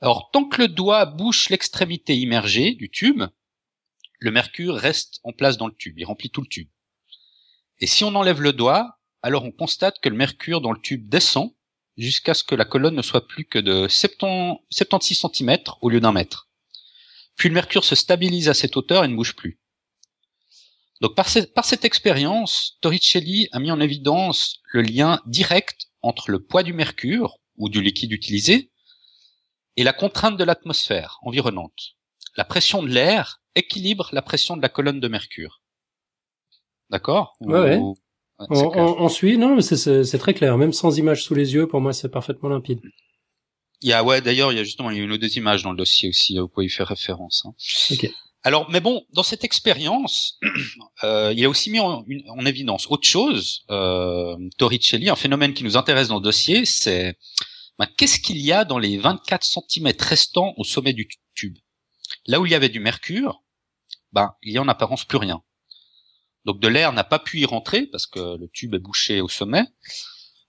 Alors 0.00 0.30
tant 0.32 0.44
que 0.44 0.60
le 0.60 0.68
doigt 0.68 1.06
bouche 1.06 1.50
l'extrémité 1.50 2.16
immergée 2.16 2.72
du 2.72 2.90
tube, 2.90 3.22
le 4.24 4.30
mercure 4.30 4.74
reste 4.74 5.20
en 5.24 5.32
place 5.32 5.56
dans 5.56 5.66
le 5.66 5.74
tube, 5.74 5.98
il 5.98 6.04
remplit 6.04 6.30
tout 6.30 6.42
le 6.42 6.48
tube. 6.48 6.68
Et 7.78 7.86
si 7.86 8.04
on 8.04 8.14
enlève 8.14 8.40
le 8.40 8.52
doigt, 8.52 8.98
alors 9.22 9.44
on 9.44 9.52
constate 9.52 10.00
que 10.00 10.08
le 10.08 10.16
mercure 10.16 10.60
dans 10.60 10.72
le 10.72 10.80
tube 10.80 11.08
descend 11.08 11.54
jusqu'à 11.96 12.34
ce 12.34 12.44
que 12.44 12.54
la 12.54 12.64
colonne 12.64 12.94
ne 12.94 13.02
soit 13.02 13.26
plus 13.26 13.44
que 13.44 13.58
de 13.58 13.86
76 13.88 15.26
cm 15.32 15.58
au 15.80 15.90
lieu 15.90 16.00
d'un 16.00 16.12
mètre. 16.12 16.48
Puis 17.36 17.48
le 17.48 17.54
mercure 17.54 17.84
se 17.84 17.94
stabilise 17.94 18.48
à 18.48 18.54
cette 18.54 18.76
hauteur 18.76 19.04
et 19.04 19.08
ne 19.08 19.16
bouge 19.16 19.34
plus. 19.34 19.60
Donc 21.00 21.16
par, 21.16 21.28
cette 21.28 21.84
expérience, 21.84 22.78
Torricelli 22.80 23.48
a 23.50 23.58
mis 23.58 23.72
en 23.72 23.80
évidence 23.80 24.60
le 24.72 24.82
lien 24.82 25.20
direct 25.26 25.88
entre 26.00 26.30
le 26.30 26.44
poids 26.44 26.62
du 26.62 26.72
mercure 26.72 27.38
ou 27.56 27.68
du 27.68 27.82
liquide 27.82 28.12
utilisé 28.12 28.70
et 29.76 29.82
la 29.82 29.92
contrainte 29.92 30.36
de 30.36 30.44
l'atmosphère 30.44 31.18
environnante. 31.22 31.96
La 32.36 32.44
pression 32.44 32.82
de 32.82 32.88
l'air 32.88 33.42
équilibre 33.54 34.08
la 34.12 34.22
pression 34.22 34.56
de 34.56 34.62
la 34.62 34.68
colonne 34.68 35.00
de 35.00 35.08
mercure. 35.08 35.60
D'accord? 36.90 37.36
Ouais, 37.40 37.80
on, 38.50 39.08
suit, 39.08 39.38
non, 39.38 39.56
mais 39.56 39.62
c'est 39.62 40.18
très 40.18 40.34
clair. 40.34 40.58
Même 40.58 40.72
sans 40.72 40.98
image 40.98 41.22
sous 41.24 41.34
les 41.34 41.54
yeux, 41.54 41.66
pour 41.66 41.80
moi, 41.80 41.92
c'est 41.92 42.08
parfaitement 42.08 42.48
limpide. 42.48 42.80
Il 43.80 43.88
y 43.88 43.92
a, 43.92 44.04
ouais, 44.04 44.20
d'ailleurs, 44.20 44.52
il 44.52 44.56
y 44.56 44.60
a 44.60 44.64
justement, 44.64 44.90
il 44.90 44.96
y 44.96 45.00
a 45.00 45.02
une 45.02 45.12
ou 45.12 45.18
deux 45.18 45.36
images 45.36 45.62
dans 45.62 45.72
le 45.72 45.76
dossier 45.76 46.08
aussi, 46.08 46.38
vous 46.38 46.48
pouvez 46.48 46.66
y 46.66 46.70
faire 46.70 46.86
référence. 46.86 47.44
Hein. 47.46 47.52
Alors, 48.44 48.68
mais 48.70 48.80
bon, 48.80 49.04
dans 49.12 49.22
cette 49.22 49.44
expérience, 49.44 50.38
euh, 51.04 51.32
il 51.36 51.44
a 51.44 51.48
aussi 51.48 51.70
mis 51.70 51.80
en, 51.80 52.04
évidence 52.44 52.86
autre 52.90 53.06
chose. 53.06 53.64
Euh, 53.70 54.36
Torricelli, 54.58 55.08
un 55.10 55.16
phénomène 55.16 55.54
qui 55.54 55.64
nous 55.64 55.76
intéresse 55.76 56.08
dans 56.08 56.16
le 56.16 56.22
dossier, 56.22 56.64
c'est 56.64 57.16
ben, 57.78 57.86
qu'est-ce 57.96 58.18
qu'il 58.18 58.38
y 58.38 58.52
a 58.52 58.64
dans 58.64 58.78
les 58.78 58.98
24 58.98 59.44
cm 59.44 59.92
restants 60.00 60.54
au 60.56 60.64
sommet 60.64 60.92
du 60.92 61.08
tube? 61.34 61.56
Là 62.26 62.40
où 62.40 62.46
il 62.46 62.52
y 62.52 62.54
avait 62.54 62.68
du 62.68 62.80
mercure, 62.80 63.42
ben 64.12 64.34
il 64.42 64.52
y 64.52 64.58
a 64.58 64.62
en 64.62 64.68
apparence 64.68 65.04
plus 65.04 65.18
rien. 65.18 65.42
Donc 66.44 66.60
de 66.60 66.68
l'air 66.68 66.92
n'a 66.92 67.04
pas 67.04 67.18
pu 67.18 67.40
y 67.40 67.44
rentrer 67.44 67.86
parce 67.86 68.06
que 68.06 68.36
le 68.36 68.48
tube 68.48 68.74
est 68.74 68.78
bouché 68.78 69.20
au 69.20 69.28
sommet. 69.28 69.64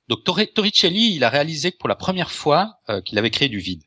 Donc 0.07 0.23
Torricelli, 0.23 1.15
il 1.15 1.23
a 1.23 1.29
réalisé 1.29 1.71
pour 1.71 1.87
la 1.87 1.95
première 1.95 2.31
fois 2.31 2.79
euh, 2.89 3.01
qu'il 3.01 3.17
avait 3.17 3.31
créé 3.31 3.49
du 3.49 3.59
vide. 3.59 3.83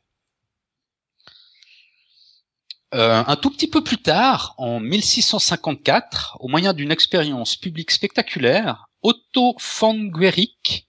Euh, 2.93 3.23
un 3.27 3.35
tout 3.35 3.49
petit 3.51 3.69
peu 3.69 3.83
plus 3.83 3.97
tard, 3.97 4.55
en 4.57 4.79
1654, 4.79 6.37
au 6.39 6.47
moyen 6.47 6.71
d'une 6.73 6.91
expérience 6.91 7.57
publique 7.57 7.91
spectaculaire, 7.91 8.87
Otto 9.01 9.57
von 9.79 10.05
Guericke, 10.05 10.87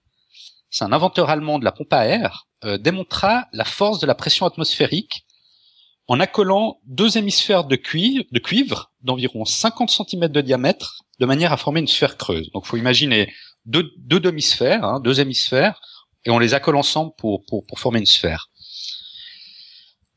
c'est 0.69 0.85
un 0.85 0.93
inventeur 0.93 1.29
allemand 1.29 1.59
de 1.59 1.65
la 1.65 1.73
pompe 1.73 1.91
à 1.91 2.05
air, 2.05 2.47
euh, 2.63 2.77
démontra 2.77 3.47
la 3.51 3.65
force 3.65 3.99
de 3.99 4.07
la 4.07 4.15
pression 4.15 4.45
atmosphérique 4.45 5.25
en 6.09 6.19
accolant 6.19 6.81
deux 6.85 7.19
hémisphères 7.19 7.65
de 7.65 7.75
cuivre, 7.75 8.25
de 8.31 8.39
cuivre 8.39 8.91
d'environ 9.01 9.45
50 9.45 9.91
cm 9.91 10.27
de 10.27 10.41
diamètre 10.41 11.03
de 11.19 11.25
manière 11.27 11.53
à 11.53 11.57
former 11.57 11.81
une 11.81 11.87
sphère 11.87 12.17
creuse. 12.17 12.49
Donc, 12.51 12.65
faut 12.65 12.77
imaginer 12.77 13.31
deux, 13.65 13.91
demi-sphères, 13.97 14.83
hein, 14.83 14.99
deux 14.99 15.19
hémisphères, 15.19 15.79
et 16.25 16.31
on 16.31 16.39
les 16.39 16.55
accole 16.55 16.77
ensemble 16.77 17.11
pour, 17.15 17.45
pour, 17.45 17.63
pour 17.63 17.79
former 17.79 17.99
une 17.99 18.07
sphère. 18.07 18.49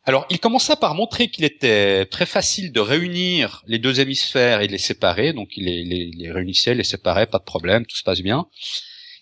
Alors, 0.05 0.25
il 0.31 0.41
commença 0.41 0.77
par 0.77 0.95
montrer 0.95 1.31
qu'il 1.31 1.45
était 1.45 2.07
très 2.07 2.27
facile 2.27 2.73
de 2.73 2.81
réunir 2.81 3.63
les 3.67 3.79
deux 3.79 4.01
hémisphères 4.01 4.63
et 4.63 4.69
de 4.69 4.73
les 4.73 4.79
séparer. 4.79 5.35
Donc, 5.35 5.51
il 5.57 5.65
les, 5.65 6.33
réunissait, 6.33 6.75
les 6.75 6.85
séparait, 6.85 7.27
pas 7.27 7.39
de 7.39 7.45
problème, 7.45 7.85
tout 7.85 7.97
se 7.97 8.03
passe 8.03 8.23
bien. 8.23 8.47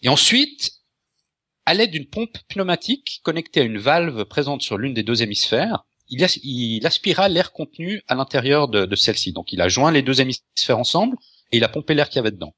Et 0.03 0.09
ensuite, 0.09 0.71
à 1.67 1.75
l'aide 1.75 1.91
d'une 1.91 2.09
pompe 2.09 2.39
pneumatique 2.49 3.21
connectée 3.25 3.61
à 3.61 3.65
une 3.65 3.79
valve 3.79 4.25
présente 4.25 4.62
sur 4.62 4.79
l'une 4.79 4.95
des 4.95 5.03
deux 5.03 5.23
hémisphères, 5.23 5.85
il, 6.11 6.87
aspira 6.87 7.29
l'air 7.29 7.52
contenu 7.52 8.02
à 8.09 8.14
l'intérieur 8.14 8.69
de, 8.69 8.95
celle-ci. 8.97 9.33
Donc, 9.33 9.52
il 9.52 9.61
a 9.61 9.69
joint 9.69 9.90
les 9.90 10.02
deux 10.02 10.21
hémisphères 10.21 10.79
ensemble 10.79 11.17
et 11.52 11.57
il 11.59 11.64
a 11.64 11.69
pompé 11.69 11.95
l'air 11.95 12.09
qu'il 12.09 12.17
y 12.17 12.21
avait 12.21 12.31
dedans. 12.31 12.55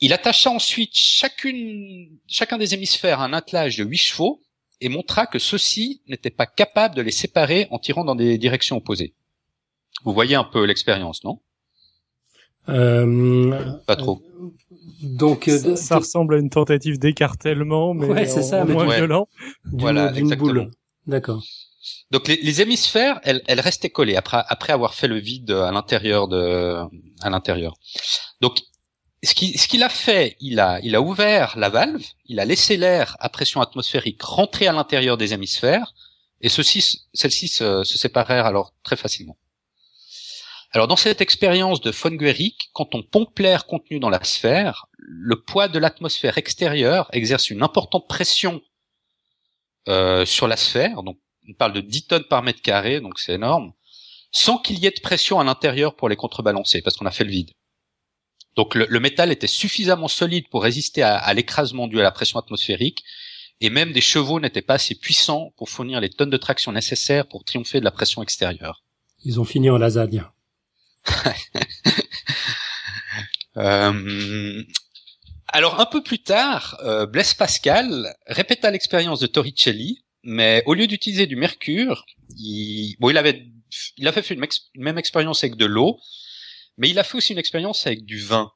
Il 0.00 0.12
attacha 0.12 0.50
ensuite 0.50 0.92
chacune, 0.94 2.08
chacun 2.26 2.58
des 2.58 2.74
hémisphères 2.74 3.20
à 3.20 3.24
un 3.24 3.32
attelage 3.32 3.76
de 3.76 3.84
huit 3.84 3.98
chevaux 3.98 4.40
et 4.80 4.88
montra 4.88 5.26
que 5.26 5.38
ceux-ci 5.38 6.00
n'étaient 6.08 6.30
pas 6.30 6.46
capables 6.46 6.94
de 6.94 7.02
les 7.02 7.10
séparer 7.10 7.68
en 7.70 7.78
tirant 7.78 8.04
dans 8.04 8.14
des 8.14 8.38
directions 8.38 8.78
opposées. 8.78 9.14
Vous 10.04 10.14
voyez 10.14 10.34
un 10.34 10.44
peu 10.44 10.64
l'expérience, 10.64 11.22
non? 11.22 11.40
Euh, 12.68 13.78
Pas 13.86 13.96
trop. 13.96 14.22
Donc 15.02 15.48
euh, 15.48 15.76
ça, 15.76 15.98
ressemble 15.98 16.34
à 16.34 16.38
une 16.38 16.50
tentative 16.50 16.98
d'écartèlement, 16.98 17.94
mais 17.94 18.06
ouais, 18.06 18.26
c'est 18.26 18.42
ça, 18.42 18.64
moins 18.64 18.86
ouais. 18.86 18.96
violent. 18.96 19.28
Voilà, 19.64 20.14
exactement. 20.14 20.52
boule. 20.52 20.70
D'accord. 21.06 21.42
Donc 22.10 22.28
les, 22.28 22.36
les 22.36 22.60
hémisphères, 22.60 23.20
elles, 23.22 23.42
elles 23.46 23.60
restaient 23.60 23.90
collées 23.90 24.16
après, 24.16 24.42
après 24.48 24.72
avoir 24.72 24.94
fait 24.94 25.08
le 25.08 25.18
vide 25.18 25.50
à 25.50 25.70
l'intérieur 25.70 26.28
de, 26.28 26.76
à 27.20 27.30
l'intérieur. 27.30 27.74
Donc 28.40 28.60
ce 29.22 29.34
qu'il 29.34 29.52
qu'il 29.52 29.82
a 29.82 29.88
fait, 29.88 30.36
il 30.40 30.60
a, 30.60 30.80
il 30.80 30.94
a 30.94 31.00
ouvert 31.00 31.58
la 31.58 31.68
valve, 31.68 32.04
il 32.24 32.40
a 32.40 32.44
laissé 32.44 32.76
l'air 32.76 33.16
à 33.20 33.28
pression 33.28 33.60
atmosphérique 33.60 34.22
rentrer 34.22 34.66
à 34.66 34.72
l'intérieur 34.72 35.16
des 35.16 35.32
hémisphères, 35.34 35.92
et 36.40 36.48
ceux-ci, 36.48 37.02
celles-ci 37.12 37.48
se, 37.48 37.84
se 37.84 37.98
séparèrent 37.98 38.46
alors 38.46 38.72
très 38.82 38.96
facilement. 38.96 39.36
Alors 40.72 40.86
dans 40.86 40.96
cette 40.96 41.20
expérience 41.20 41.80
de 41.80 41.90
von 41.90 42.12
Guericke, 42.12 42.70
quand 42.72 42.94
on 42.94 43.02
pompe 43.02 43.38
l'air 43.40 43.66
contenu 43.66 43.98
dans 43.98 44.08
la 44.08 44.22
sphère, 44.22 44.86
le 44.98 45.42
poids 45.42 45.68
de 45.68 45.78
l'atmosphère 45.78 46.38
extérieure 46.38 47.08
exerce 47.12 47.50
une 47.50 47.62
importante 47.62 48.06
pression 48.08 48.62
euh, 49.88 50.24
sur 50.24 50.46
la 50.46 50.56
sphère, 50.56 51.02
donc 51.02 51.18
on 51.50 51.54
parle 51.54 51.72
de 51.72 51.80
10 51.80 52.06
tonnes 52.06 52.24
par 52.24 52.42
mètre 52.42 52.62
carré, 52.62 53.00
donc 53.00 53.18
c'est 53.18 53.34
énorme, 53.34 53.72
sans 54.32 54.58
qu'il 54.58 54.78
y 54.78 54.86
ait 54.86 54.90
de 54.90 55.00
pression 55.00 55.40
à 55.40 55.44
l'intérieur 55.44 55.96
pour 55.96 56.08
les 56.08 56.16
contrebalancer, 56.16 56.80
parce 56.82 56.96
qu'on 56.96 57.06
a 57.06 57.10
fait 57.10 57.24
le 57.24 57.30
vide. 57.30 57.50
Donc 58.56 58.74
le, 58.74 58.86
le 58.88 59.00
métal 59.00 59.30
était 59.30 59.46
suffisamment 59.46 60.08
solide 60.08 60.48
pour 60.50 60.62
résister 60.62 61.02
à, 61.02 61.16
à 61.16 61.34
l'écrasement 61.34 61.88
dû 61.88 62.00
à 62.00 62.02
la 62.02 62.12
pression 62.12 62.38
atmosphérique, 62.38 63.04
et 63.60 63.70
même 63.70 63.92
des 63.92 64.00
chevaux 64.00 64.40
n'étaient 64.40 64.62
pas 64.62 64.74
assez 64.74 64.94
puissants 64.94 65.52
pour 65.56 65.68
fournir 65.68 66.00
les 66.00 66.10
tonnes 66.10 66.30
de 66.30 66.36
traction 66.36 66.72
nécessaires 66.72 67.26
pour 67.26 67.44
triompher 67.44 67.80
de 67.80 67.84
la 67.84 67.90
pression 67.90 68.22
extérieure. 68.22 68.82
Ils 69.24 69.38
ont 69.38 69.44
fini 69.44 69.70
en 69.70 69.78
lasagne. 69.78 70.24
Euh, 73.56 74.62
alors 75.48 75.80
un 75.80 75.86
peu 75.86 76.04
plus 76.04 76.22
tard, 76.22 76.78
euh, 76.84 77.04
Blaise 77.04 77.34
Pascal 77.34 78.14
répéta 78.28 78.70
l'expérience 78.70 79.18
de 79.18 79.26
Torricelli, 79.26 80.04
mais 80.22 80.62
au 80.66 80.74
lieu 80.74 80.86
d'utiliser 80.86 81.26
du 81.26 81.36
mercure, 81.36 82.04
il, 82.36 82.96
avait, 83.16 83.46
il 83.96 84.06
a 84.06 84.12
fait 84.12 84.34
une, 84.34 84.44
même 84.76 84.98
expérience 84.98 85.42
avec 85.44 85.56
de 85.56 85.66
l'eau, 85.66 85.98
mais 86.76 86.88
il 86.88 86.98
a 86.98 87.04
fait 87.04 87.16
aussi 87.16 87.32
une 87.32 87.38
expérience 87.38 87.86
avec 87.86 88.04
du 88.04 88.18
vin. 88.18 88.52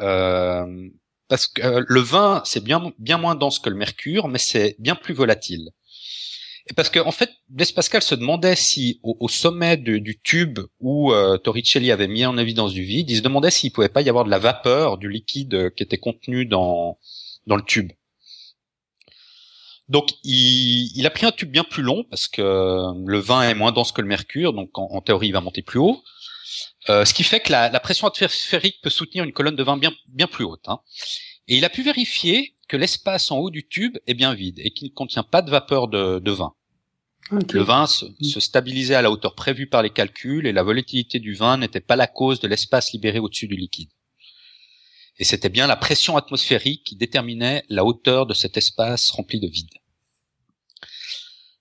Euh, 0.00 0.88
parce 1.28 1.46
que 1.46 1.62
euh, 1.62 1.84
le 1.86 2.00
vin, 2.00 2.42
c'est 2.44 2.62
bien, 2.62 2.92
moins 3.18 3.34
dense 3.34 3.58
que 3.58 3.70
le 3.70 3.76
mercure, 3.76 4.28
mais 4.28 4.38
c'est 4.38 4.76
bien 4.78 4.94
plus 4.94 5.14
volatile. 5.14 5.70
Et 6.68 6.74
parce 6.74 6.90
que 6.90 6.98
en 6.98 7.12
fait, 7.12 7.30
Blaise 7.48 7.72
Pascal 7.72 8.02
se 8.02 8.14
demandait 8.14 8.56
si 8.56 9.00
au, 9.04 9.28
sommet 9.28 9.76
du 9.76 10.18
tube 10.20 10.58
où 10.80 11.12
euh, 11.12 11.38
Torricelli 11.38 11.92
avait 11.92 12.08
mis 12.08 12.26
en 12.26 12.36
évidence 12.38 12.72
du 12.72 12.82
vide, 12.82 13.08
il 13.08 13.16
se 13.16 13.22
demandait 13.22 13.52
s'il 13.52 13.72
pouvait 13.72 13.88
pas 13.88 14.02
y 14.02 14.08
avoir 14.08 14.24
de 14.24 14.30
la 14.30 14.40
vapeur 14.40 14.98
du 14.98 15.08
liquide 15.08 15.72
qui 15.76 15.84
était 15.84 15.98
contenu 15.98 16.44
dans 16.44 16.98
dans 17.46 17.54
le 17.54 17.62
tube. 17.62 17.92
Donc 19.88 20.08
il, 20.24 20.90
il 20.96 21.06
a 21.06 21.10
pris 21.10 21.26
un 21.26 21.32
tube 21.32 21.50
bien 21.50 21.64
plus 21.64 21.82
long 21.82 22.04
parce 22.10 22.26
que 22.26 22.42
le 22.42 23.18
vin 23.18 23.42
est 23.42 23.54
moins 23.54 23.72
dense 23.72 23.92
que 23.92 24.00
le 24.00 24.08
mercure, 24.08 24.52
donc 24.52 24.76
en, 24.78 24.88
en 24.90 25.00
théorie 25.00 25.28
il 25.28 25.32
va 25.32 25.40
monter 25.40 25.62
plus 25.62 25.78
haut. 25.78 26.02
Euh, 26.88 27.04
ce 27.04 27.14
qui 27.14 27.22
fait 27.24 27.40
que 27.40 27.52
la, 27.52 27.68
la 27.70 27.80
pression 27.80 28.06
atmosphérique 28.06 28.76
peut 28.82 28.90
soutenir 28.90 29.24
une 29.24 29.32
colonne 29.32 29.56
de 29.56 29.62
vin 29.62 29.76
bien 29.76 29.92
bien 30.08 30.26
plus 30.26 30.44
haute. 30.44 30.64
hein. 30.68 30.80
Et 31.48 31.56
il 31.56 31.64
a 31.64 31.68
pu 31.68 31.82
vérifier 31.82 32.56
que 32.68 32.76
l'espace 32.76 33.30
en 33.30 33.38
haut 33.38 33.50
du 33.50 33.66
tube 33.68 33.96
est 34.08 34.14
bien 34.14 34.34
vide 34.34 34.58
et 34.58 34.70
qu'il 34.72 34.88
ne 34.88 34.94
contient 34.94 35.22
pas 35.22 35.42
de 35.42 35.50
vapeur 35.50 35.86
de, 35.88 36.18
de 36.18 36.30
vin. 36.32 36.54
Le 37.52 37.62
vin 37.62 37.86
se, 37.86 38.06
se 38.22 38.40
stabilisait 38.40 38.94
à 38.96 39.02
la 39.02 39.10
hauteur 39.10 39.34
prévue 39.34 39.68
par 39.68 39.82
les 39.82 39.90
calculs 39.90 40.46
et 40.46 40.52
la 40.52 40.62
volatilité 40.62 41.18
du 41.20 41.34
vin 41.34 41.56
n'était 41.56 41.80
pas 41.80 41.96
la 41.96 42.06
cause 42.06 42.40
de 42.40 42.48
l'espace 42.48 42.92
libéré 42.92 43.18
au-dessus 43.20 43.48
du 43.48 43.56
liquide. 43.56 43.90
Et 45.18 45.24
c'était 45.24 45.48
bien 45.48 45.66
la 45.66 45.76
pression 45.76 46.16
atmosphérique 46.16 46.84
qui 46.84 46.96
déterminait 46.96 47.64
la 47.68 47.84
hauteur 47.84 48.26
de 48.26 48.34
cet 48.34 48.56
espace 48.56 49.10
rempli 49.10 49.40
de 49.40 49.48
vide. 49.48 49.70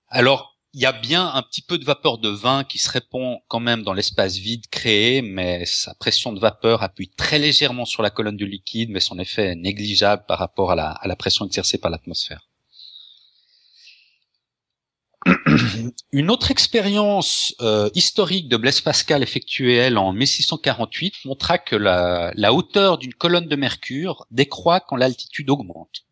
Alors, 0.09 0.55
il 0.73 0.81
y 0.81 0.85
a 0.85 0.91
bien 0.91 1.33
un 1.33 1.41
petit 1.41 1.61
peu 1.61 1.77
de 1.77 1.85
vapeur 1.85 2.17
de 2.17 2.27
vin 2.27 2.65
qui 2.65 2.79
se 2.79 2.89
répand 2.89 3.37
quand 3.47 3.61
même 3.61 3.83
dans 3.83 3.93
l'espace 3.93 4.35
vide 4.35 4.67
créé, 4.67 5.21
mais 5.21 5.65
sa 5.65 5.93
pression 5.93 6.33
de 6.33 6.39
vapeur 6.39 6.83
appuie 6.83 7.09
très 7.09 7.39
légèrement 7.39 7.85
sur 7.85 8.03
la 8.03 8.09
colonne 8.09 8.35
du 8.35 8.45
liquide, 8.45 8.89
mais 8.89 8.99
son 8.99 9.17
effet 9.17 9.51
est 9.51 9.55
négligeable 9.55 10.25
par 10.27 10.37
rapport 10.37 10.71
à 10.71 10.75
la, 10.75 10.91
à 10.91 11.07
la 11.07 11.15
pression 11.15 11.45
exercée 11.45 11.77
par 11.77 11.91
l'atmosphère. 11.91 12.49
Une 16.11 16.31
autre 16.31 16.51
expérience 16.51 17.55
euh, 17.61 17.89
historique 17.93 18.47
de 18.47 18.57
Blaise 18.57 18.81
Pascal 18.81 19.23
effectuée 19.23 19.75
elle 19.75 19.97
en 19.97 20.13
1648 20.13 21.25
montra 21.25 21.57
que 21.57 21.75
la, 21.75 22.31
la 22.35 22.53
hauteur 22.53 22.97
d'une 22.97 23.13
colonne 23.13 23.47
de 23.47 23.55
mercure 23.55 24.25
décroît 24.31 24.79
quand 24.79 24.95
l'altitude 24.95 25.49
augmente. 25.49 26.05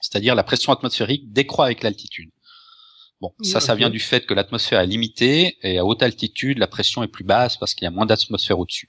C'est-à-dire 0.00 0.34
la 0.34 0.42
pression 0.42 0.72
atmosphérique 0.72 1.32
décroît 1.32 1.66
avec 1.66 1.82
l'altitude. 1.82 2.30
Bon, 3.20 3.34
ça, 3.42 3.60
ça 3.60 3.74
vient 3.74 3.90
du 3.90 4.00
fait 4.00 4.24
que 4.24 4.32
l'atmosphère 4.32 4.80
est 4.80 4.86
limitée 4.86 5.58
et 5.62 5.78
à 5.78 5.84
haute 5.84 6.02
altitude, 6.02 6.56
la 6.56 6.66
pression 6.66 7.02
est 7.02 7.08
plus 7.08 7.24
basse 7.24 7.58
parce 7.58 7.74
qu'il 7.74 7.84
y 7.84 7.88
a 7.88 7.90
moins 7.90 8.06
d'atmosphère 8.06 8.58
au-dessus. 8.58 8.88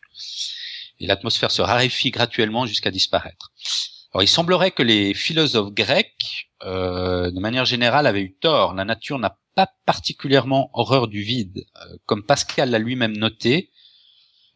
Et 1.00 1.08
l'atmosphère 1.08 1.52
se 1.52 1.62
raréfie 1.62 2.12
graduellement 2.12 2.66
jusqu'à 2.66 2.92
disparaître. 2.92 3.52
Alors, 4.14 4.24
il 4.24 4.28
semblerait 4.28 4.72
que 4.72 4.84
les 4.84 5.14
philosophes 5.14 5.74
grecs, 5.74 6.50
euh, 6.64 7.32
de 7.32 7.40
manière 7.40 7.66
générale, 7.66 8.08
avaient 8.08 8.22
eu 8.22 8.34
tort. 8.34 8.74
La 8.74 8.84
nature 8.84 9.20
n'a 9.20 9.40
pas 9.56 9.70
particulièrement 9.86 10.70
horreur 10.74 11.08
du 11.08 11.22
vide. 11.22 11.66
Euh, 11.78 11.98
comme 12.06 12.24
Pascal 12.24 12.72
l'a 12.72 12.80
lui-même 12.80 13.16
noté, 13.16 13.72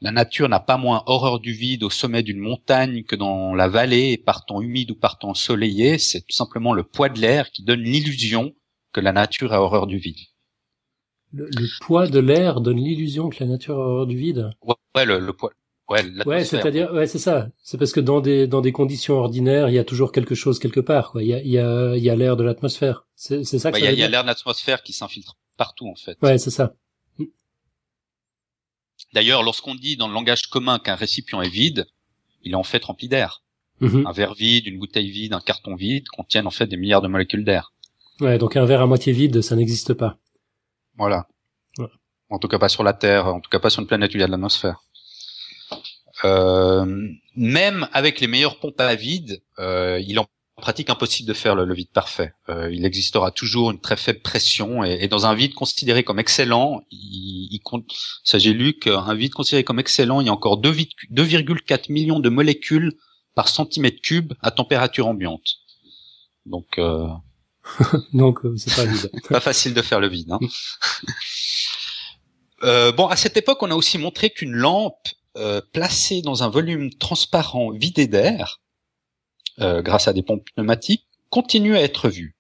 la 0.02 0.12
nature 0.12 0.50
n'a 0.50 0.60
pas 0.60 0.76
moins 0.78 1.04
horreur 1.06 1.40
du 1.40 1.54
vide 1.54 1.84
au 1.84 1.90
sommet 1.90 2.22
d'une 2.22 2.40
montagne 2.40 3.04
que 3.04 3.16
dans 3.16 3.56
la 3.56 3.70
vallée, 3.70 4.12
et 4.12 4.18
par 4.18 4.46
temps 4.46 4.62
humide 4.62 4.92
ou 4.92 4.96
par 4.96 5.20
temps 5.20 5.30
ensoleillé. 5.30 6.00
C'est 6.00 6.22
tout 6.22 6.36
simplement 6.36 6.74
le 6.74 6.84
poids 6.84 7.08
de 7.08 7.20
l'air 7.20 7.50
qui 7.52 7.64
donne 7.64 7.82
l'illusion 7.82 8.54
que 8.92 9.00
la 9.00 9.14
nature 9.14 9.54
a 9.54 9.62
horreur 9.62 9.88
du 9.88 9.98
vide. 9.98 10.20
Le, 11.32 11.46
le 11.46 11.68
poids 11.82 12.08
de 12.08 12.20
l'air 12.20 12.60
donne 12.60 12.78
l'illusion 12.78 13.30
que 13.30 13.42
la 13.42 13.50
nature 13.50 13.76
a 13.76 13.80
horreur 13.80 14.08
du 14.08 14.18
vide? 14.18 14.50
Ouais, 14.62 14.76
ouais, 14.96 15.06
le, 15.06 15.20
le 15.20 15.34
poids. 15.34 15.52
Ouais, 15.88 16.44
c'est-à-dire, 16.44 16.92
ouais, 16.94 17.06
c'est 17.06 17.20
ça. 17.20 17.50
C'est 17.62 17.78
parce 17.78 17.92
que 17.92 18.00
dans 18.00 18.20
des 18.20 18.48
dans 18.48 18.62
des 18.62 18.72
conditions 18.72 19.16
ordinaires, 19.16 19.70
il 19.70 19.76
y 19.76 19.80
a 19.80 19.84
toujours 19.84 20.12
quelque 20.12 20.34
chose 20.34 20.58
quelque 20.58 20.80
part. 20.80 21.12
Quoi. 21.12 21.22
Il 21.22 21.30
y 21.30 21.34
a 21.34 21.42
il 21.42 21.52
y 21.52 21.60
a 21.60 21.96
il 21.96 22.04
y 22.04 22.10
a 22.10 22.16
l'air 22.16 22.36
de 22.36 22.44
l'atmosphère. 22.44 23.06
C'est 23.16 23.44
c'est 23.44 23.60
ça 23.60 23.72
que 23.72 23.76
Ouais, 23.76 23.82
ça 23.82 23.92
Il 23.92 24.00
y 24.00 24.04
a, 24.04 24.08
l'air 24.08 24.24
de 24.24 24.28
l'atmosphère 24.28 24.82
qui 24.82 24.94
s'infiltre 24.94 25.38
partout 25.58 25.88
en 25.88 25.96
fait. 25.96 26.18
Ouais, 26.24 26.40
c'est 26.40 26.50
ça. 26.50 26.74
D'ailleurs, 29.14 29.44
lorsqu'on 29.44 29.76
dit 29.76 29.96
dans 29.96 30.08
le 30.08 30.14
langage 30.14 30.48
commun 30.48 30.80
qu'un 30.80 30.96
récipient 30.96 31.42
est 31.42 31.50
vide, 31.50 31.86
il 32.44 32.54
est 32.54 32.56
en 32.56 32.64
fait 32.64 32.84
rempli 32.84 33.08
d'air. 33.08 33.44
Mhm. 33.80 34.08
Un 34.08 34.12
verre 34.12 34.34
vide, 34.34 34.68
une 34.68 34.80
bouteille 34.80 35.12
vide, 35.12 35.34
un 35.34 35.42
carton 35.42 35.76
vide 35.76 36.08
contiennent 36.08 36.48
en 36.48 36.52
fait 36.52 36.66
des 36.66 36.78
milliards 36.78 37.02
de 37.02 37.08
molécules 37.08 37.46
d'air. 37.46 37.74
Ouais, 38.22 38.38
donc 38.38 38.56
un 38.56 38.66
verre 38.66 38.82
à 38.82 38.88
moitié 38.88 39.14
vide, 39.14 39.42
ça 39.42 39.56
n'existe 39.56 39.94
pas. 39.94 40.18
Voilà. 40.98 41.28
Ouais. 41.78 41.88
En 42.30 42.40
tout 42.40 42.48
cas 42.48 42.58
pas 42.58 42.70
sur 42.70 42.84
la 42.84 42.94
Terre, 42.94 43.28
en 43.28 43.40
tout 43.40 43.50
cas 43.50 43.60
pas 43.60 43.70
sur 43.70 43.82
une 43.82 43.88
planète 43.88 44.14
où 44.14 44.18
il 44.18 44.22
y 44.22 44.24
a 44.24 44.28
de 44.28 44.32
l'atmosphère. 44.32 44.85
Euh, 46.24 46.86
même 47.36 47.88
avec 47.94 48.20
les 48.22 48.28
meilleures 48.28 48.60
pompes 48.60 48.80
à 48.80 48.96
vide, 48.96 49.42
euh, 49.60 50.00
il 50.06 50.16
est 50.16 50.20
en 50.20 50.28
pratique 50.62 50.90
impossible 50.90 51.28
de 51.28 51.34
faire 51.34 51.54
le, 51.56 51.66
le 51.66 51.74
vide 51.74 51.90
parfait. 51.92 52.34
Euh, 52.48 52.72
il 52.72 52.86
existera 52.86 53.32
toujours 53.32 53.72
une 53.72 53.82
très 53.82 53.98
faible 53.98 54.22
pression 54.22 54.86
et, 54.86 55.00
et 55.02 55.08
dans 55.10 55.26
un 55.26 55.36
vide 55.36 55.54
considéré 55.54 56.04
comme 56.04 56.18
excellent, 56.20 56.82
il, 56.92 57.50
il 57.52 57.60
compte, 57.60 57.92
ça 58.24 58.40
j'ai 58.40 58.54
lu 58.54 58.80
qu'un 58.80 59.14
vide 59.16 59.34
considéré 59.34 59.66
comme 59.66 59.80
excellent, 59.80 60.22
il 60.22 60.28
y 60.28 60.30
a 60.30 60.34
encore 60.34 60.58
2 60.58 60.72
vid- 60.72 60.94
2,4 61.12 61.92
millions 61.92 62.20
de 62.20 62.30
molécules 62.30 62.94
par 63.36 63.50
centimètre 63.50 64.00
cube 64.02 64.34
à 64.42 64.52
température 64.52 65.08
ambiante. 65.08 65.58
Donc 66.46 66.78
euh, 66.78 67.08
Donc 68.14 68.46
euh, 68.46 68.56
c'est 68.56 68.74
pas 68.74 68.86
vide. 68.86 69.12
pas 69.30 69.42
facile 69.42 69.74
de 69.74 69.82
faire 69.82 70.00
le 70.00 70.08
vide. 70.08 70.32
Hein. 70.32 70.40
Euh, 72.64 72.92
bon, 72.94 73.08
à 73.08 73.16
cette 73.16 73.36
époque, 73.38 73.62
on 73.62 73.70
a 73.70 73.76
aussi 73.76 73.98
montré 73.98 74.30
qu'une 74.30 74.54
lampe 74.54 75.08
euh, 75.38 75.62
placée 75.74 76.22
dans 76.22 76.44
un 76.44 76.50
volume 76.50 76.94
transparent 76.94 77.72
vidé 77.72 78.08
d'air, 78.08 78.62
euh, 79.60 79.82
grâce 79.82 80.08
à 80.08 80.14
des 80.14 80.24
pompes 80.24 80.46
pneumatiques, 80.56 81.08
continue 81.30 81.76
à 81.76 81.82
être 81.82 82.10
vue. 82.10 82.36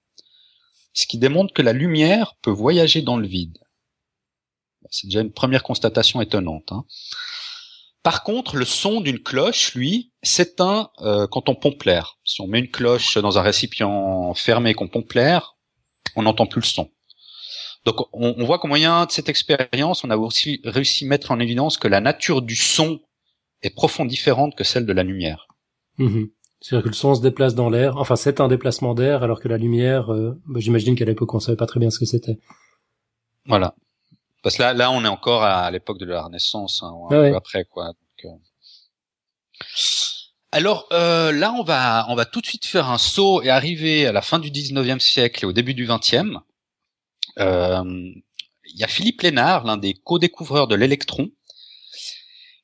Ce 0.93 1.05
qui 1.05 1.17
démontre 1.17 1.53
que 1.53 1.61
la 1.61 1.73
lumière 1.73 2.35
peut 2.41 2.51
voyager 2.51 3.01
dans 3.01 3.17
le 3.17 3.27
vide. 3.27 3.57
C'est 4.89 5.07
déjà 5.07 5.21
une 5.21 5.33
première 5.33 5.63
constatation 5.63 6.21
étonnante. 6.21 6.71
hein. 6.71 6.85
Par 8.03 8.23
contre, 8.23 8.55
le 8.55 8.65
son 8.65 9.01
d'une 9.01 9.21
cloche, 9.21 9.73
lui, 9.73 10.13
s'éteint 10.21 10.91
euh, 11.01 11.25
quand 11.27 11.49
on 11.49 11.55
pompe 11.55 11.83
l'air. 11.83 12.19
Si 12.23 12.39
on 12.39 12.47
met 12.47 12.59
une 12.59 12.69
cloche 12.69 13.17
dans 13.17 13.39
un 13.39 13.41
récipient 13.41 14.33
fermé 14.35 14.75
qu'on 14.75 14.87
pompe 14.87 15.11
l'air, 15.13 15.57
on 16.15 16.21
n'entend 16.21 16.45
plus 16.45 16.61
le 16.61 16.67
son. 16.67 16.91
Donc 17.85 18.01
on, 18.13 18.35
on 18.37 18.45
voit 18.45 18.59
qu'au 18.59 18.67
moyen 18.67 19.05
de 19.05 19.11
cette 19.11 19.29
expérience, 19.29 20.03
on 20.03 20.09
a 20.09 20.17
aussi 20.17 20.61
réussi 20.63 21.05
à 21.05 21.07
mettre 21.07 21.31
en 21.31 21.39
évidence 21.39 21.77
que 21.77 21.87
la 21.87 22.01
nature 22.01 22.41
du 22.41 22.55
son 22.55 22.99
est 23.61 23.69
profondément 23.69 24.09
différente 24.09 24.55
que 24.55 24.63
celle 24.63 24.85
de 24.85 24.93
la 24.93 25.03
lumière. 25.03 25.47
Mhm. 25.97 26.29
C'est-à-dire 26.61 26.83
que 26.83 26.89
le 26.89 26.95
son 26.95 27.13
se 27.13 27.21
déplace 27.21 27.53
dans 27.53 27.69
l'air. 27.69 27.97
Enfin, 27.97 28.15
c'est 28.15 28.39
un 28.39 28.47
déplacement 28.47 28.95
d'air, 28.95 29.21
alors 29.23 29.39
que 29.39 29.47
la 29.47 29.57
lumière, 29.57 30.11
euh, 30.11 30.39
bah, 30.47 30.59
j'imagine 30.59 30.95
qu'à 30.95 31.05
l'époque, 31.05 31.33
on 31.33 31.39
savait 31.39 31.57
pas 31.57 31.67
très 31.67 31.79
bien 31.79 31.91
ce 31.91 31.99
que 31.99 32.05
c'était. 32.05 32.39
Voilà. 33.45 33.75
Parce 34.41 34.57
que 34.57 34.63
là, 34.63 34.73
là, 34.73 34.91
on 34.91 35.03
est 35.03 35.07
encore 35.07 35.43
à, 35.43 35.69
l'époque 35.69 35.99
de 35.99 36.05
la 36.05 36.23
Renaissance, 36.23 36.81
hein, 36.83 36.87
un 36.87 37.15
Ah 37.15 37.21
ouais. 37.21 37.31
peu 37.31 37.35
après, 37.35 37.65
quoi. 37.65 37.87
Donc, 37.87 38.25
euh. 38.25 38.29
Alors 40.51 40.87
euh, 40.93 41.31
là, 41.31 41.53
on 41.53 41.63
va, 41.63 42.05
on 42.09 42.15
va 42.15 42.25
tout 42.25 42.41
de 42.41 42.45
suite 42.45 42.65
faire 42.65 42.89
un 42.89 42.97
saut 42.97 43.41
et 43.41 43.49
arriver 43.49 44.07
à 44.07 44.11
la 44.11 44.21
fin 44.21 44.39
du 44.39 44.49
19e 44.49 44.99
siècle 44.99 45.43
et 45.43 45.47
au 45.47 45.51
début 45.51 45.73
du 45.73 45.85
20e. 45.85 46.39
Euh, 47.39 47.83
Il 48.67 48.79
y 48.79 48.83
a 48.83 48.87
Philippe 48.87 49.21
Lénard, 49.21 49.63
l'un 49.63 49.77
des 49.77 49.93
co-découvreurs 49.93 50.67
de 50.67 50.75
l'électron, 50.75 51.29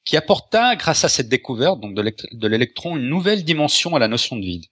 qui 0.04 0.18
apporta, 0.18 0.75
grâce 0.75 1.04
à 1.04 1.10
cette 1.10 1.30
découverte 1.30 1.80
donc 1.80 1.94
de 1.94 2.01
l'élect- 2.01 2.28
de 2.32 2.48
l'électron, 2.48 2.98
une 2.98 3.08
nouvelle 3.08 3.44
dimension 3.46 3.96
à 3.96 4.00
la 4.00 4.08
notion 4.08 4.36
de 4.36 4.42
vide. 4.42 4.66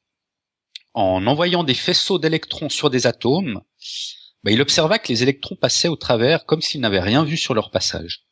En 0.94 1.28
envoyant 1.28 1.64
des 1.64 1.76
faisceaux 1.76 2.18
d'électrons 2.18 2.70
sur 2.70 2.90
des 2.90 3.06
atomes, 3.06 3.62
bah, 4.44 4.52
il 4.52 4.60
observa 4.60 4.98
que 4.98 5.10
les 5.10 5.22
électrons 5.22 5.56
passaient 5.56 5.88
au 5.88 5.96
travers 5.96 6.46
comme 6.46 6.62
s'ils 6.62 6.82
n'avaient 6.82 7.00
rien 7.00 7.24
vu 7.24 7.38
sur 7.38 7.54
leur 7.54 7.70
passage. 7.70 8.26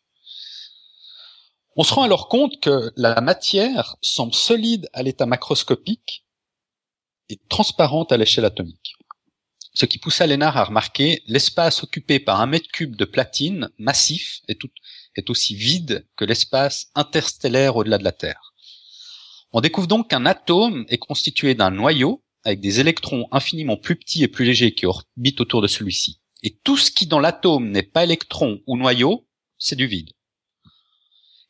On 1.75 1.83
se 1.83 1.93
rend 1.93 2.03
alors 2.03 2.27
compte 2.27 2.59
que 2.59 2.91
la 2.95 3.21
matière 3.21 3.95
semble 4.01 4.33
solide 4.33 4.89
à 4.93 5.03
l'état 5.03 5.27
macroscopique 5.27 6.25
et 7.29 7.39
transparente 7.47 8.11
à 8.11 8.17
l'échelle 8.17 8.45
atomique. 8.45 8.96
Ce 9.79 9.85
qui 9.85 9.99
poussa 9.99 10.25
Lénard 10.25 10.57
à 10.57 10.63
remarquer 10.63 11.21
l'espace 11.27 11.83
occupé 11.83 12.17
par 12.17 12.41
un 12.41 12.47
mètre 12.47 12.67
cube 12.67 12.95
de 12.95 13.05
platine 13.05 13.69
massif 13.77 14.41
est, 14.47 15.29
aussi 15.29 15.53
vide 15.53 16.07
que 16.15 16.25
l'espace 16.25 16.87
interstellaire 16.95 17.75
au-delà 17.75 17.99
de 17.99 18.03
la 18.03 18.11
Terre. 18.11 18.55
On 19.51 19.61
découvre 19.61 19.85
donc 19.85 20.09
qu'un 20.09 20.25
atome 20.25 20.83
est 20.89 20.97
constitué 20.97 21.53
d'un 21.53 21.69
noyau 21.69 22.23
avec 22.43 22.59
des 22.59 22.79
électrons 22.79 23.27
infiniment 23.31 23.77
plus 23.77 23.95
petits 23.95 24.23
et 24.23 24.27
plus 24.27 24.45
légers 24.45 24.73
qui 24.73 24.87
orbitent 24.87 25.41
autour 25.41 25.61
de 25.61 25.67
celui-ci. 25.67 26.21
Et 26.41 26.57
tout 26.63 26.77
ce 26.77 26.89
qui 26.89 27.05
dans 27.05 27.19
l'atome 27.19 27.69
n'est 27.69 27.83
pas 27.83 28.03
électron 28.03 28.61
ou 28.65 28.77
noyau, 28.77 29.27
c'est 29.59 29.75
du 29.75 29.85
vide. 29.85 30.09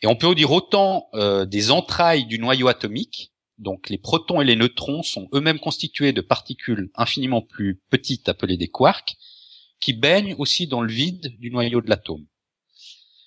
Et 0.01 0.07
on 0.07 0.17
peut 0.17 0.36
dire 0.36 0.51
autant 0.51 1.07
euh, 1.13 1.46
des 1.46 1.72
entrailles 1.72 2.25
du 2.25 2.39
noyau 2.39 2.67
atomique, 2.67 3.31
donc 3.57 3.89
les 3.89 3.97
protons 3.97 4.41
et 4.41 4.45
les 4.45 4.55
neutrons 4.55 5.03
sont 5.03 5.27
eux-mêmes 5.33 5.59
constitués 5.59 6.13
de 6.13 6.21
particules 6.21 6.89
infiniment 6.95 7.41
plus 7.41 7.81
petites 7.89 8.29
appelées 8.29 8.57
des 8.57 8.67
quarks, 8.67 9.15
qui 9.79 9.93
baignent 9.93 10.35
aussi 10.37 10.67
dans 10.67 10.81
le 10.81 10.91
vide 10.91 11.35
du 11.39 11.51
noyau 11.51 11.81
de 11.81 11.89
l'atome. 11.89 12.25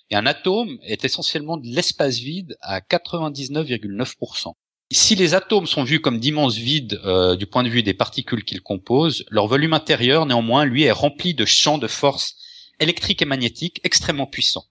Et 0.09 0.15
un 0.15 0.25
atome 0.25 0.77
est 0.83 1.05
essentiellement 1.05 1.57
de 1.57 1.67
l'espace 1.67 2.17
vide 2.17 2.57
à 2.61 2.81
99,9%. 2.81 4.53
Si 4.93 5.15
les 5.15 5.33
atomes 5.33 5.67
sont 5.67 5.85
vus 5.85 6.01
comme 6.01 6.19
d'immenses 6.19 6.57
vides 6.57 6.99
euh, 7.05 7.37
du 7.37 7.45
point 7.45 7.63
de 7.63 7.69
vue 7.69 7.83
des 7.83 7.93
particules 7.93 8.43
qu'ils 8.43 8.61
composent, 8.61 9.25
leur 9.29 9.47
volume 9.47 9.71
intérieur, 9.71 10.25
néanmoins, 10.25 10.65
lui, 10.65 10.83
est 10.83 10.91
rempli 10.91 11.33
de 11.33 11.45
champs 11.45 11.77
de 11.77 11.87
force 11.87 12.35
électriques 12.81 13.21
et 13.21 13.25
magnétiques 13.25 13.79
extrêmement 13.85 14.27
puissants. 14.27 14.65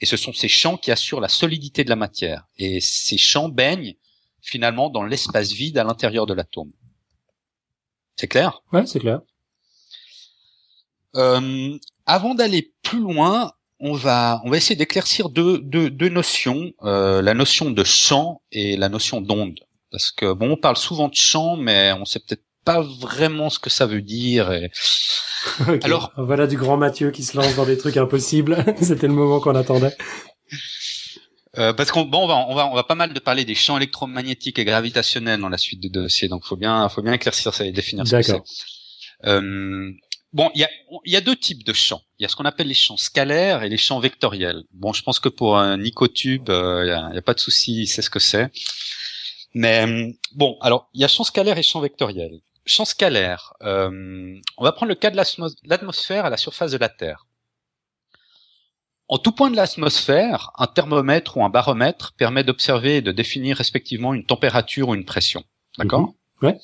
Et 0.00 0.06
ce 0.06 0.16
sont 0.16 0.32
ces 0.32 0.48
champs 0.48 0.78
qui 0.78 0.90
assurent 0.90 1.20
la 1.20 1.28
solidité 1.28 1.84
de 1.84 1.90
la 1.90 1.96
matière. 1.96 2.46
Et 2.56 2.80
ces 2.80 3.18
champs 3.18 3.50
baignent 3.50 3.94
finalement 4.42 4.90
dans 4.90 5.02
l'espace 5.04 5.52
vide 5.52 5.78
à 5.78 5.84
l'intérieur 5.84 6.26
de 6.26 6.34
l'atome. 6.34 6.70
C'est 8.16 8.28
clair 8.28 8.62
Ouais, 8.72 8.84
c'est 8.86 9.00
clair. 9.00 9.20
Euh, 11.16 11.76
Avant 12.06 12.34
d'aller 12.34 12.72
plus 12.82 13.00
loin, 13.00 13.52
on 13.80 13.94
va 13.94 14.40
on 14.44 14.50
va 14.50 14.56
essayer 14.56 14.76
d'éclaircir 14.76 15.28
deux, 15.28 15.58
deux, 15.58 15.90
deux 15.90 16.08
notions, 16.08 16.72
euh, 16.82 17.22
la 17.22 17.34
notion 17.34 17.70
de 17.70 17.84
champ 17.84 18.42
et 18.50 18.76
la 18.76 18.88
notion 18.88 19.20
d'onde. 19.20 19.58
Parce 19.90 20.10
que 20.10 20.32
bon, 20.32 20.52
on 20.52 20.56
parle 20.56 20.76
souvent 20.76 21.08
de 21.08 21.14
champ, 21.14 21.56
mais 21.56 21.92
on 21.92 22.04
sait 22.04 22.20
peut-être 22.20 22.44
pas 22.64 22.80
vraiment 22.80 23.50
ce 23.50 23.58
que 23.58 23.70
ça 23.70 23.86
veut 23.86 24.02
dire. 24.02 24.52
Et... 24.52 24.70
Alors- 25.82 26.12
voilà 26.16 26.46
du 26.46 26.56
grand 26.56 26.76
Mathieu 26.76 27.10
qui 27.10 27.24
se 27.24 27.36
lance 27.36 27.56
dans 27.56 27.66
des 27.66 27.76
trucs 27.76 27.96
impossibles. 27.96 28.64
C'était 28.80 29.08
le 29.08 29.12
moment 29.14 29.40
qu'on 29.40 29.54
attendait. 29.54 29.96
Euh, 31.58 31.72
parce 31.74 31.90
qu'on 31.90 32.04
bon, 32.06 32.24
on 32.24 32.26
va 32.26 32.36
on 32.48 32.54
va 32.54 32.66
on 32.66 32.74
va 32.74 32.82
pas 32.84 32.94
mal 32.94 33.12
de 33.12 33.20
parler 33.20 33.44
des 33.44 33.54
champs 33.54 33.76
électromagnétiques 33.76 34.58
et 34.58 34.64
gravitationnels 34.64 35.38
dans 35.40 35.50
la 35.50 35.58
suite 35.58 35.80
du 35.80 35.90
dossier, 35.90 36.28
donc 36.28 36.44
faut 36.44 36.56
bien 36.56 36.88
faut 36.88 37.02
bien 37.02 37.12
éclaircir 37.12 37.52
ça 37.52 37.66
et 37.66 37.72
définir 37.72 38.06
ce 38.06 38.12
que 38.22 38.22
c'est. 38.22 38.32
Euh, 39.26 39.90
bon, 40.32 40.50
il 40.54 40.62
y 40.62 40.64
a 40.64 40.70
il 41.04 41.12
y 41.12 41.16
a 41.16 41.20
deux 41.20 41.36
types 41.36 41.62
de 41.64 41.74
champs. 41.74 42.00
Il 42.18 42.22
y 42.22 42.26
a 42.26 42.28
ce 42.30 42.36
qu'on 42.36 42.46
appelle 42.46 42.68
les 42.68 42.74
champs 42.74 42.96
scalaires 42.96 43.62
et 43.64 43.68
les 43.68 43.76
champs 43.76 44.00
vectoriels. 44.00 44.62
Bon, 44.72 44.94
je 44.94 45.02
pense 45.02 45.20
que 45.20 45.28
pour 45.28 45.58
un 45.58 45.76
Nicotube, 45.76 46.48
euh, 46.48 46.84
il 46.84 46.88
y, 46.88 46.90
a, 46.92 47.10
y 47.14 47.18
a 47.18 47.22
pas 47.22 47.34
de 47.34 47.40
souci, 47.40 47.82
il 47.82 47.86
sait 47.86 48.00
ce 48.02 48.08
que 48.10 48.18
c'est. 48.18 48.50
Mais 49.54 49.86
euh, 49.86 50.10
bon, 50.34 50.56
alors 50.62 50.88
il 50.94 51.02
y 51.02 51.04
a 51.04 51.08
champs 51.08 51.24
scalaires 51.24 51.58
et 51.58 51.62
champs 51.62 51.80
vectoriels. 51.80 52.40
Champs 52.64 52.84
scalaires, 52.86 53.52
euh, 53.62 53.90
on 54.56 54.64
va 54.64 54.72
prendre 54.72 54.88
le 54.88 54.94
cas 54.94 55.10
de 55.10 55.16
l'atmos- 55.16 55.56
l'atmosphère 55.64 56.24
à 56.24 56.30
la 56.30 56.36
surface 56.38 56.70
de 56.70 56.78
la 56.78 56.88
Terre. 56.88 57.26
En 59.12 59.18
tout 59.18 59.32
point 59.32 59.50
de 59.50 59.56
l'atmosphère, 59.56 60.52
un 60.56 60.66
thermomètre 60.66 61.36
ou 61.36 61.44
un 61.44 61.50
baromètre 61.50 62.14
permet 62.16 62.44
d'observer 62.44 62.96
et 62.96 63.02
de 63.02 63.12
définir 63.12 63.58
respectivement 63.58 64.14
une 64.14 64.24
température 64.24 64.88
ou 64.88 64.94
une 64.94 65.04
pression. 65.04 65.44
D'accord 65.76 66.14
Mhm. 66.40 66.48
Ouais. 66.48 66.58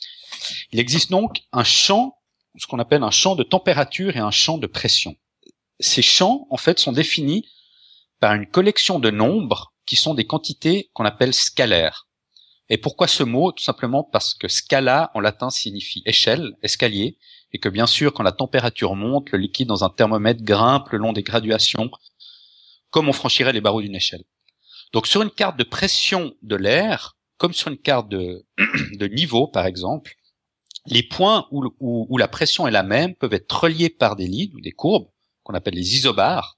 Il 0.73 0.81
existe 0.81 1.11
donc 1.11 1.43
un 1.53 1.63
champ, 1.63 2.17
ce 2.57 2.67
qu'on 2.67 2.79
appelle 2.79 3.03
un 3.03 3.11
champ 3.11 3.37
de 3.37 3.43
température 3.43 4.17
et 4.17 4.21
un 4.21 4.31
champ 4.31 4.57
de 4.57 4.67
pression. 4.67 5.15
Ces 5.79 6.01
champs, 6.01 6.47
en 6.49 6.57
fait, 6.57 6.79
sont 6.79 6.93
définis 6.93 7.47
par 8.19 8.33
une 8.33 8.47
collection 8.47 8.99
de 8.99 9.11
nombres 9.11 9.75
qui 9.85 9.97
sont 9.97 10.15
des 10.15 10.27
quantités 10.27 10.89
qu'on 10.95 11.05
appelle 11.05 11.35
scalaires. 11.35 12.09
Et 12.71 12.79
pourquoi 12.79 13.09
ce 13.09 13.25
mot? 13.25 13.53
Tout 13.53 13.63
simplement 13.63 14.05
parce 14.05 14.33
que 14.33 14.49
scala 14.49 15.11
en 15.13 15.21
latin 15.21 15.51
signifie 15.51 16.03
échelle, 16.07 16.57
escalier, 16.63 17.19
et 17.53 17.59
que 17.59 17.69
bien 17.69 17.87
sûr, 17.87 18.15
quand 18.15 18.23
la 18.23 18.33
température 18.33 18.95
monte, 18.95 19.33
le 19.33 19.39
liquide 19.39 19.69
dans 19.69 19.85
un 19.85 19.91
thermomètre 19.91 20.43
grimpe 20.43 20.89
le 20.93 20.99
long 20.99 21.13
des 21.13 21.23
graduations 21.23 21.91
comme 22.91 23.09
on 23.09 23.13
franchirait 23.13 23.53
les 23.53 23.61
barreaux 23.61 23.83
d'une 23.83 23.95
échelle. 23.95 24.25
Donc 24.93 25.07
sur 25.07 25.23
une 25.23 25.31
carte 25.31 25.59
de 25.59 25.65
pression 25.65 26.35
de 26.43 26.57
l'air, 26.57 27.17
comme 27.37 27.53
sur 27.53 27.69
une 27.69 27.79
carte 27.79 28.09
de, 28.09 28.45
de 28.99 29.07
niveau 29.07 29.47
par 29.47 29.67
exemple, 29.67 30.15
les 30.87 31.03
points 31.03 31.47
où, 31.51 31.65
où- 31.81 32.07
où 32.09 32.17
la 32.19 32.29
pression 32.29 32.67
est 32.67 32.71
la 32.71 32.83
même 32.83 33.15
peuvent 33.15 33.35
être 33.35 33.53
reliés 33.65 33.91
par 33.91 34.17
des 34.17 34.27
lignes 34.27 34.55
ou 34.55 34.61
des 34.61 34.73
courbes 34.73 35.09
qu'on 35.43 35.55
appelle 35.55 35.75
les 35.75 35.95
isobars. 35.97 36.57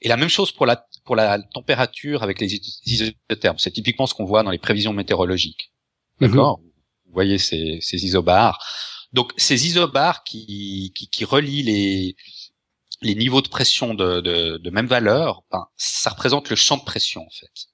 Et 0.00 0.08
la 0.08 0.16
même 0.16 0.28
chose 0.28 0.52
pour 0.52 0.66
la, 0.66 0.86
pour 1.04 1.16
la 1.16 1.40
température 1.42 2.22
avec 2.22 2.38
les 2.40 2.54
is- 2.54 2.80
isothermes. 2.84 3.58
C'est 3.58 3.70
typiquement 3.72 4.06
ce 4.06 4.14
qu'on 4.14 4.24
voit 4.26 4.42
dans 4.42 4.50
les 4.50 4.58
prévisions 4.58 4.92
météorologiques. 4.92 5.72
D'accord? 6.20 6.60
Vous 7.06 7.12
voyez 7.12 7.38
ces, 7.38 7.78
ces 7.80 8.04
isobars. 8.04 8.58
Donc 9.12 9.32
ces 9.36 9.66
isobars 9.66 10.22
qui, 10.24 10.92
qui, 10.94 11.08
qui 11.08 11.24
relient 11.24 11.62
les, 11.62 12.16
les 13.02 13.14
niveaux 13.14 13.42
de 13.42 13.48
pression 13.48 13.94
de, 13.94 14.20
de, 14.20 14.58
de 14.58 14.70
même 14.70 14.86
valeur, 14.86 15.42
ben, 15.50 15.66
ça 15.76 16.10
représente 16.10 16.50
le 16.50 16.56
champ 16.56 16.76
de 16.76 16.84
pression 16.84 17.22
en 17.22 17.30
fait. 17.30 17.66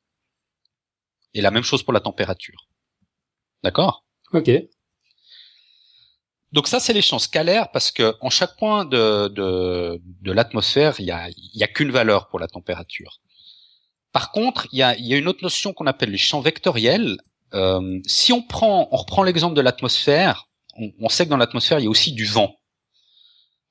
Et 1.35 1.41
la 1.41 1.51
même 1.51 1.63
chose 1.63 1.83
pour 1.83 1.93
la 1.93 2.01
température. 2.01 2.69
D'accord? 3.63 4.05
Ok. 4.33 4.51
Donc 6.53 6.67
ça 6.67 6.81
c'est 6.81 6.93
les 6.93 7.03
champs 7.03 7.21
scalaires 7.21 7.71
parce 7.71 7.93
que 7.93 8.17
en 8.21 8.31
chaque 8.31 8.57
point 8.57 8.85
de, 8.85 9.29
de, 9.29 10.01
de 10.03 10.33
l'atmosphère, 10.33 10.99
il 10.99 11.07
y 11.07 11.13
a, 11.13 11.29
il 11.29 11.51
y 11.55 11.63
a 11.63 11.69
qu'une 11.69 11.93
valeur 11.93 12.29
pour 12.29 12.41
la 12.41 12.49
température. 12.49 13.21
Par 14.13 14.33
contre, 14.33 14.67
il 14.73 14.79
y 14.81 14.83
a, 14.83 14.97
il 14.97 15.07
y 15.07 15.15
a 15.15 15.17
une 15.17 15.29
autre 15.29 15.45
notion 15.45 15.73
qu'on 15.73 15.87
appelle 15.87 16.11
les 16.11 16.19
champs 16.19 16.41
vectoriels. 16.41 17.19
Euh, 17.55 18.01
si 18.07 18.33
on 18.33 18.43
prend, 18.43 18.89
on 18.91 18.97
reprend 18.97 19.23
l'exemple 19.23 19.55
de 19.55 19.61
l'atmosphère, 19.61 20.49
on, 20.77 20.91
on 20.99 21.09
sait 21.09 21.25
que 21.25 21.31
dans 21.31 21.37
l'atmosphère 21.37 21.79
il 21.79 21.85
y 21.85 21.87
a 21.87 21.91
aussi 21.91 22.13
du 22.13 22.25
vent. 22.25 22.57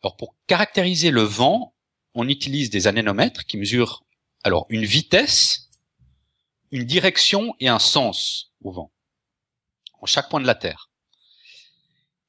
Alors 0.04 0.16
pour 0.18 0.36
caractériser 0.48 1.12
le 1.12 1.22
vent, 1.22 1.74
on 2.14 2.28
utilise 2.28 2.70
des 2.70 2.88
anémomètres 2.88 3.46
qui 3.46 3.58
mesurent 3.58 4.04
alors 4.44 4.66
une 4.70 4.86
vitesse, 4.86 5.70
une 6.72 6.86
direction 6.86 7.56
et 7.60 7.68
un 7.68 7.80
sens 7.80 8.52
au 8.62 8.72
vent 8.72 8.92
en 10.02 10.06
chaque 10.06 10.30
point 10.30 10.40
de 10.40 10.48
la 10.48 10.56
Terre. 10.56 10.90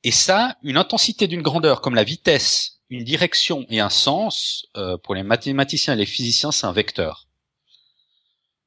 Et 0.02 0.10
ça, 0.10 0.56
une 0.62 0.76
intensité 0.76 1.28
d'une 1.28 1.42
grandeur 1.42 1.80
comme 1.80 1.94
la 1.94 2.04
vitesse, 2.04 2.80
une 2.88 3.04
direction 3.04 3.66
et 3.68 3.80
un 3.80 3.90
sens, 3.90 4.66
euh, 4.76 4.96
pour 4.96 5.14
les 5.14 5.22
mathématiciens 5.22 5.94
et 5.94 5.98
les 5.98 6.06
physiciens, 6.06 6.52
c'est 6.52 6.66
un 6.66 6.72
vecteur. 6.72 7.28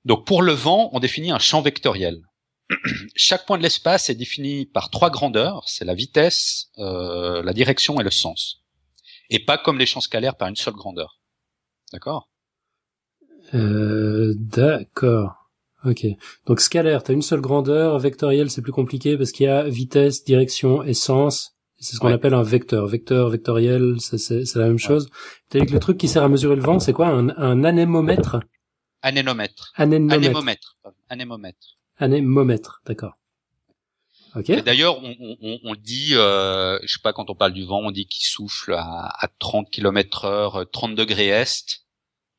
Donc 0.06 0.26
pour 0.26 0.42
le 0.42 0.54
vent, 0.54 0.90
on 0.94 1.00
définit 1.00 1.32
un 1.32 1.40
champ 1.40 1.62
vectoriel. 1.62 2.22
Chaque 3.16 3.46
point 3.46 3.58
de 3.58 3.64
l'espace 3.64 4.10
est 4.10 4.16
défini 4.16 4.66
par 4.66 4.90
trois 4.90 5.10
grandeurs, 5.10 5.64
c'est 5.68 5.86
la 5.86 5.96
vitesse, 5.96 6.70
euh, 6.78 7.42
la 7.44 7.54
direction 7.54 8.00
et 8.00 8.04
le 8.04 8.12
sens. 8.12 8.63
Et 9.30 9.44
pas 9.44 9.58
comme 9.58 9.78
les 9.80 9.86
champs 9.86 10.02
scalaires 10.02 10.36
par 10.36 10.48
une 10.48 10.56
seule 10.56 10.74
grandeur. 10.74 11.20
D'accord? 11.92 12.30
Euh, 13.54 14.34
d'accord. 14.38 15.50
Ok. 15.86 16.06
Donc 16.46 16.62
scalaire, 16.62 17.04
t'as 17.04 17.14
une 17.14 17.22
seule 17.22 17.42
grandeur. 17.42 18.00
Vectoriel, 18.00 18.50
c'est 18.50 18.62
plus 18.62 18.72
compliqué 18.72 19.18
parce 19.18 19.32
qu'il 19.32 19.46
y 19.46 19.50
a 19.50 19.64
vitesse, 19.64 20.24
direction 20.24 20.82
et 20.84 20.94
sens. 20.94 21.56
C'est 21.80 21.96
ce 21.96 22.00
qu'on 22.00 22.08
Ouais. 22.08 22.14
appelle 22.14 22.34
un 22.34 22.44
vecteur. 22.44 22.88
Vecteur, 22.88 23.30
vectoriel, 23.30 23.96
c'est, 24.00 24.56
la 24.56 24.68
même 24.68 24.80
chose. 24.80 25.10
T'as 25.50 25.60
dit 25.60 25.66
que 25.66 25.74
le 25.74 25.80
truc 25.80 25.98
qui 25.98 26.08
sert 26.08 26.24
à 26.24 26.30
mesurer 26.30 26.56
le 26.56 26.62
vent, 26.62 26.80
c'est 26.80 26.94
quoi? 26.94 27.08
Un, 27.08 27.30
un 27.38 27.64
anémomètre? 27.66 28.40
Anémomètre. 29.02 29.74
Anémomètre. 29.76 30.16
Anémomètre. 30.22 30.78
Anémomètre. 31.10 31.78
Anémomètre, 31.98 32.82
d'accord. 32.86 33.18
D'ailleurs, 34.36 34.98
on, 35.04 35.16
on, 35.42 35.60
on, 35.64 35.76
dit, 35.76 36.12
euh, 36.14 36.80
je 36.84 36.94
sais 36.94 37.02
pas, 37.04 37.14
quand 37.14 37.30
on 37.30 37.36
parle 37.36 37.54
du 37.54 37.66
vent, 37.66 37.82
on 37.84 37.92
dit 37.92 38.08
qu'il 38.08 38.26
souffle 38.26 38.74
à, 38.74 39.10
à 39.20 39.28
30 39.40 39.70
km 39.70 40.26
heure, 40.26 40.66
30 40.72 40.96
degrés 40.96 41.28
est. 41.28 41.84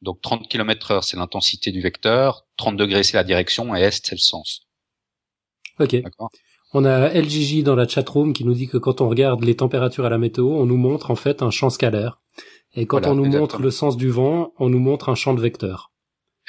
Donc 0.03 0.21
30 0.21 0.49
km 0.49 0.91
heure, 0.91 1.05
c'est 1.05 1.17
l'intensité 1.17 1.71
du 1.71 1.81
vecteur, 1.81 2.47
30 2.57 2.77
degrés, 2.77 3.05
c'est 3.05 3.17
la 3.17 3.25
direction, 3.25 3.75
et 3.77 3.81
est, 3.81 4.05
c'est 4.05 4.15
le 4.15 4.21
sens. 4.21 4.67
Ok. 5.79 5.97
On 6.73 6.85
a 6.85 7.09
LGJ 7.09 7.63
dans 7.63 7.77
la 7.77 7.87
chatroom 7.87 8.33
qui 8.33 8.45
nous 8.45 8.55
dit 8.55 8.67
que 8.67 8.77
quand 8.77 9.01
on 9.01 9.09
regarde 9.09 9.45
les 9.45 9.55
températures 9.55 10.05
à 10.05 10.11
la 10.11 10.19
météo, 10.19 10.47
on 10.47 10.67
nous 10.67 10.77
montre 10.77 11.13
en 11.13 11.15
fait 11.15 11.43
un 11.43 11.51
champ 11.51 11.71
scalaire. 11.71 12.21
Et 12.75 12.87
quand 12.87 13.07
on 13.07 13.15
nous 13.15 13.27
montre 13.27 13.63
le 13.63 13.71
sens 13.71 13.97
du 13.97 14.11
vent, 14.11 14.53
on 14.59 14.69
nous 14.69 14.81
montre 14.81 15.09
un 15.09 15.15
champ 15.15 15.35
de 15.35 15.41
vecteur. 15.41 15.93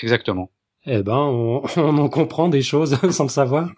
Exactement. 0.01 0.51
Eh 0.87 1.03
ben, 1.03 1.17
on, 1.17 1.63
on 1.77 1.97
en 1.99 2.09
comprend 2.09 2.49
des 2.49 2.63
choses 2.63 2.99
sans 3.11 3.25
le 3.25 3.29
savoir. 3.29 3.69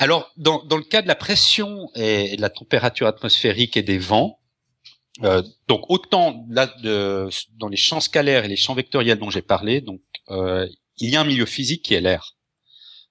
Alors, 0.00 0.32
dans, 0.38 0.62
le 0.66 0.82
cas 0.82 1.02
de 1.02 1.08
la 1.08 1.14
pression 1.14 1.90
et 1.94 2.34
de 2.34 2.40
la 2.40 2.48
température 2.48 3.06
atmosphérique 3.06 3.76
et 3.76 3.82
des 3.82 3.98
vents, 3.98 4.40
euh, 5.24 5.42
donc 5.68 5.90
autant 5.90 6.46
là 6.48 6.74
dans 6.82 7.68
les 7.68 7.76
champs 7.76 8.00
scalaires 8.00 8.46
et 8.46 8.48
les 8.48 8.56
champs 8.56 8.72
vectoriels 8.72 9.18
dont 9.18 9.28
j'ai 9.28 9.42
parlé, 9.42 9.82
donc 9.82 10.00
euh, 10.30 10.66
il 10.96 11.10
y 11.10 11.16
a 11.16 11.20
un 11.20 11.24
milieu 11.24 11.44
physique 11.44 11.84
qui 11.84 11.92
est 11.92 12.00
l'air, 12.00 12.38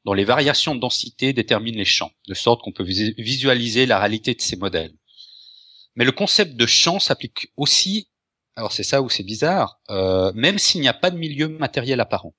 dont 0.03 0.13
les 0.13 0.25
variations 0.25 0.73
de 0.73 0.79
densité 0.79 1.31
déterminent 1.31 1.77
les 1.77 1.85
champs, 1.85 2.11
de 2.27 2.33
sorte 2.33 2.63
qu'on 2.63 2.71
peut 2.71 2.83
visualiser 2.83 3.85
la 3.85 3.99
réalité 3.99 4.33
de 4.33 4.41
ces 4.41 4.55
modèles. 4.55 4.95
Mais 5.95 6.05
le 6.05 6.11
concept 6.11 6.55
de 6.55 6.65
champ 6.65 6.99
s'applique 6.99 7.53
aussi, 7.55 8.09
alors 8.55 8.71
c'est 8.71 8.81
ça 8.81 9.03
où 9.03 9.09
c'est 9.09 9.21
bizarre, 9.21 9.79
euh, 9.91 10.31
même 10.33 10.57
s'il 10.57 10.81
n'y 10.81 10.87
a 10.87 10.93
pas 10.95 11.11
de 11.11 11.19
milieu 11.19 11.49
matériel 11.49 11.99
apparent. 11.99 12.33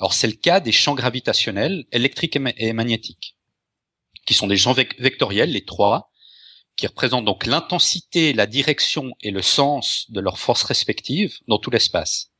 Alors 0.00 0.12
c'est 0.12 0.26
le 0.26 0.34
cas 0.34 0.60
des 0.60 0.72
champs 0.72 0.94
gravitationnels, 0.94 1.84
électriques 1.92 2.36
et, 2.36 2.72
magnétiques, 2.72 3.36
qui 4.26 4.34
sont 4.34 4.46
des 4.46 4.56
champs 4.56 4.72
vectoriels, 4.72 5.50
les 5.50 5.64
trois, 5.64 6.10
qui 6.76 6.86
représentent 6.86 7.24
donc 7.24 7.46
l'intensité, 7.46 8.32
la 8.32 8.46
direction 8.46 9.12
et 9.20 9.30
le 9.30 9.42
sens 9.42 10.10
de 10.10 10.20
leurs 10.20 10.38
forces 10.38 10.64
respectives 10.64 11.38
dans 11.46 11.58
tout 11.58 11.70
l'espace. 11.70 12.30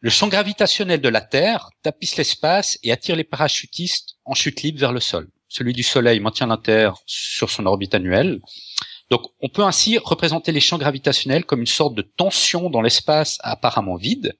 Le 0.00 0.10
champ 0.10 0.28
gravitationnel 0.28 1.00
de 1.00 1.08
la 1.08 1.20
Terre 1.20 1.70
tapisse 1.82 2.16
l'espace 2.16 2.78
et 2.82 2.90
attire 2.90 3.14
les 3.14 3.24
parachutistes 3.24 4.16
en 4.24 4.34
chute 4.34 4.62
libre 4.62 4.80
vers 4.80 4.92
le 4.92 5.00
sol. 5.00 5.30
Celui 5.48 5.74
du 5.74 5.82
Soleil 5.82 6.18
maintient 6.18 6.46
la 6.46 6.56
Terre 6.56 6.96
sur 7.06 7.50
son 7.50 7.66
orbite 7.66 7.94
annuelle. 7.94 8.40
Donc 9.10 9.26
on 9.40 9.48
peut 9.48 9.62
ainsi 9.62 9.98
représenter 9.98 10.50
les 10.50 10.60
champs 10.60 10.78
gravitationnels 10.78 11.44
comme 11.44 11.60
une 11.60 11.66
sorte 11.66 11.94
de 11.94 12.02
tension 12.02 12.70
dans 12.70 12.80
l'espace 12.80 13.38
apparemment 13.42 13.96
vide, 13.96 14.34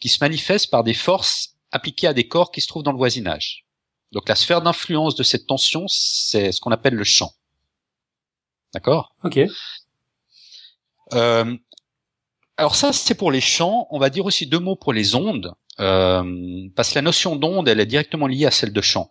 qui 0.00 0.08
se 0.08 0.18
manifeste 0.20 0.70
par 0.70 0.84
des 0.84 0.94
forces 0.94 1.56
appliquées 1.70 2.06
à 2.06 2.14
des 2.14 2.28
corps 2.28 2.52
qui 2.52 2.60
se 2.60 2.68
trouvent 2.68 2.82
dans 2.82 2.92
le 2.92 2.98
voisinage. 2.98 3.64
Donc 4.12 4.28
la 4.28 4.36
sphère 4.36 4.62
d'influence 4.62 5.16
de 5.16 5.22
cette 5.22 5.46
tension, 5.46 5.86
c'est 5.88 6.52
ce 6.52 6.60
qu'on 6.60 6.70
appelle 6.70 6.94
le 6.94 7.04
champ. 7.04 7.32
D'accord? 8.72 9.14
Ok. 9.24 9.40
Euh, 11.12 11.56
alors 12.56 12.76
ça, 12.76 12.92
c'est 12.92 13.14
pour 13.14 13.32
les 13.32 13.40
champs. 13.40 13.86
On 13.90 13.98
va 13.98 14.10
dire 14.10 14.24
aussi 14.24 14.46
deux 14.46 14.60
mots 14.60 14.76
pour 14.76 14.92
les 14.92 15.14
ondes, 15.14 15.52
euh, 15.80 16.68
parce 16.76 16.90
que 16.90 16.94
la 16.94 17.02
notion 17.02 17.34
d'onde, 17.36 17.68
elle 17.68 17.80
est 17.80 17.86
directement 17.86 18.26
liée 18.26 18.46
à 18.46 18.50
celle 18.50 18.72
de 18.72 18.80
champ. 18.80 19.10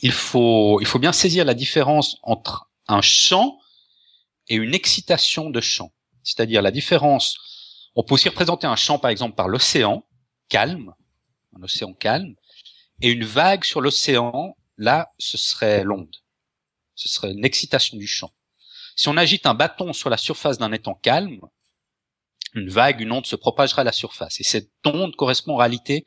Il 0.00 0.12
faut, 0.12 0.80
il 0.80 0.86
faut 0.86 0.98
bien 0.98 1.12
saisir 1.12 1.44
la 1.44 1.54
différence 1.54 2.16
entre 2.22 2.70
un 2.88 3.02
champ 3.02 3.58
et 4.48 4.56
une 4.56 4.74
excitation 4.74 5.50
de 5.50 5.60
champ. 5.60 5.92
C'est-à-dire 6.22 6.62
la 6.62 6.70
différence 6.70 7.36
on 7.94 8.02
peut 8.02 8.14
aussi 8.14 8.28
représenter 8.28 8.66
un 8.66 8.76
champ, 8.76 8.98
par 8.98 9.10
exemple, 9.10 9.34
par 9.34 9.48
l'océan, 9.48 10.04
calme, 10.48 10.94
un 11.56 11.62
océan 11.62 11.92
calme, 11.92 12.34
et 13.00 13.10
une 13.10 13.24
vague 13.24 13.64
sur 13.64 13.80
l'océan, 13.80 14.56
là, 14.78 15.12
ce 15.18 15.36
serait 15.36 15.84
l'onde. 15.84 16.16
Ce 16.94 17.08
serait 17.08 17.32
une 17.32 17.44
excitation 17.44 17.96
du 17.96 18.06
champ. 18.06 18.32
Si 18.96 19.08
on 19.08 19.16
agite 19.16 19.46
un 19.46 19.54
bâton 19.54 19.92
sur 19.92 20.10
la 20.10 20.16
surface 20.16 20.58
d'un 20.58 20.72
étang 20.72 20.94
calme, 20.94 21.40
une 22.54 22.68
vague, 22.68 23.00
une 23.00 23.12
onde 23.12 23.26
se 23.26 23.36
propagera 23.36 23.80
à 23.80 23.84
la 23.84 23.92
surface. 23.92 24.40
Et 24.40 24.44
cette 24.44 24.70
onde 24.84 25.16
correspond 25.16 25.54
en 25.54 25.56
réalité 25.56 26.04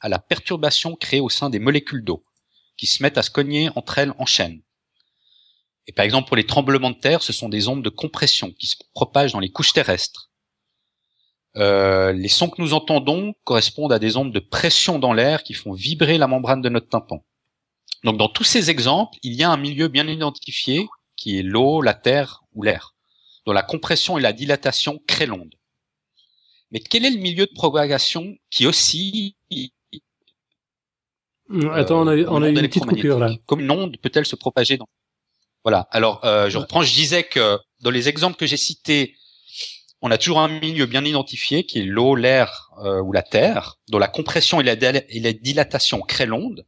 à 0.00 0.08
la 0.08 0.18
perturbation 0.18 0.94
créée 0.94 1.20
au 1.20 1.28
sein 1.28 1.50
des 1.50 1.58
molécules 1.58 2.04
d'eau, 2.04 2.24
qui 2.76 2.86
se 2.86 3.02
mettent 3.02 3.18
à 3.18 3.22
se 3.22 3.30
cogner 3.30 3.70
entre 3.74 3.98
elles 3.98 4.14
en 4.18 4.26
chaîne. 4.26 4.62
Et 5.86 5.92
par 5.92 6.04
exemple, 6.04 6.28
pour 6.28 6.36
les 6.36 6.46
tremblements 6.46 6.90
de 6.90 6.98
terre, 6.98 7.22
ce 7.22 7.32
sont 7.32 7.48
des 7.48 7.66
ondes 7.66 7.82
de 7.82 7.88
compression 7.88 8.52
qui 8.52 8.66
se 8.66 8.76
propagent 8.94 9.32
dans 9.32 9.40
les 9.40 9.50
couches 9.50 9.72
terrestres 9.72 10.28
euh, 11.56 12.12
les 12.12 12.28
sons 12.28 12.50
que 12.50 12.60
nous 12.60 12.74
entendons 12.74 13.34
correspondent 13.44 13.92
à 13.92 13.98
des 13.98 14.16
ondes 14.16 14.32
de 14.32 14.38
pression 14.38 14.98
dans 14.98 15.12
l'air 15.12 15.42
qui 15.42 15.54
font 15.54 15.72
vibrer 15.72 16.18
la 16.18 16.26
membrane 16.26 16.62
de 16.62 16.68
notre 16.68 16.88
tympan. 16.88 17.24
Donc 18.04 18.16
dans 18.16 18.28
tous 18.28 18.44
ces 18.44 18.70
exemples, 18.70 19.18
il 19.22 19.34
y 19.34 19.42
a 19.42 19.50
un 19.50 19.56
milieu 19.56 19.88
bien 19.88 20.06
identifié 20.06 20.86
qui 21.16 21.38
est 21.38 21.42
l'eau, 21.42 21.82
la 21.82 21.94
terre 21.94 22.44
ou 22.54 22.62
l'air, 22.62 22.94
dont 23.44 23.52
la 23.52 23.62
compression 23.62 24.18
et 24.18 24.20
la 24.20 24.32
dilatation 24.32 25.00
créent 25.06 25.26
l'onde. 25.26 25.54
Mais 26.70 26.80
quel 26.80 27.04
est 27.04 27.10
le 27.10 27.18
milieu 27.18 27.46
de 27.46 27.52
propagation 27.52 28.36
qui 28.50 28.66
aussi 28.66 29.36
Attends, 31.72 32.02
on 32.02 32.08
a, 32.08 32.16
on 32.28 32.42
a 32.42 32.48
eu 32.48 32.52
une 32.52 32.60
petite 32.60 32.84
coupure 32.84 33.18
là. 33.18 33.30
Comme 33.46 33.60
une 33.60 33.70
onde 33.70 33.96
peut-elle 33.98 34.26
se 34.26 34.36
propager 34.36 34.76
dans 34.76 34.88
Voilà. 35.64 35.88
Alors, 35.90 36.22
euh, 36.24 36.50
je 36.50 36.58
reprends. 36.58 36.82
Je 36.82 36.92
disais 36.92 37.24
que 37.24 37.58
dans 37.80 37.90
les 37.90 38.08
exemples 38.08 38.36
que 38.36 38.46
j'ai 38.46 38.58
cités, 38.58 39.16
on 40.00 40.10
a 40.10 40.18
toujours 40.18 40.40
un 40.40 40.60
milieu 40.60 40.86
bien 40.86 41.04
identifié 41.04 41.64
qui 41.64 41.80
est 41.80 41.84
l'eau, 41.84 42.14
l'air 42.14 42.70
euh, 42.84 43.00
ou 43.00 43.12
la 43.12 43.22
terre, 43.22 43.78
dont 43.88 43.98
la 43.98 44.08
compression 44.08 44.60
et 44.60 44.64
la, 44.64 45.32
dilatation 45.32 46.00
créent 46.00 46.26
l'onde. 46.26 46.64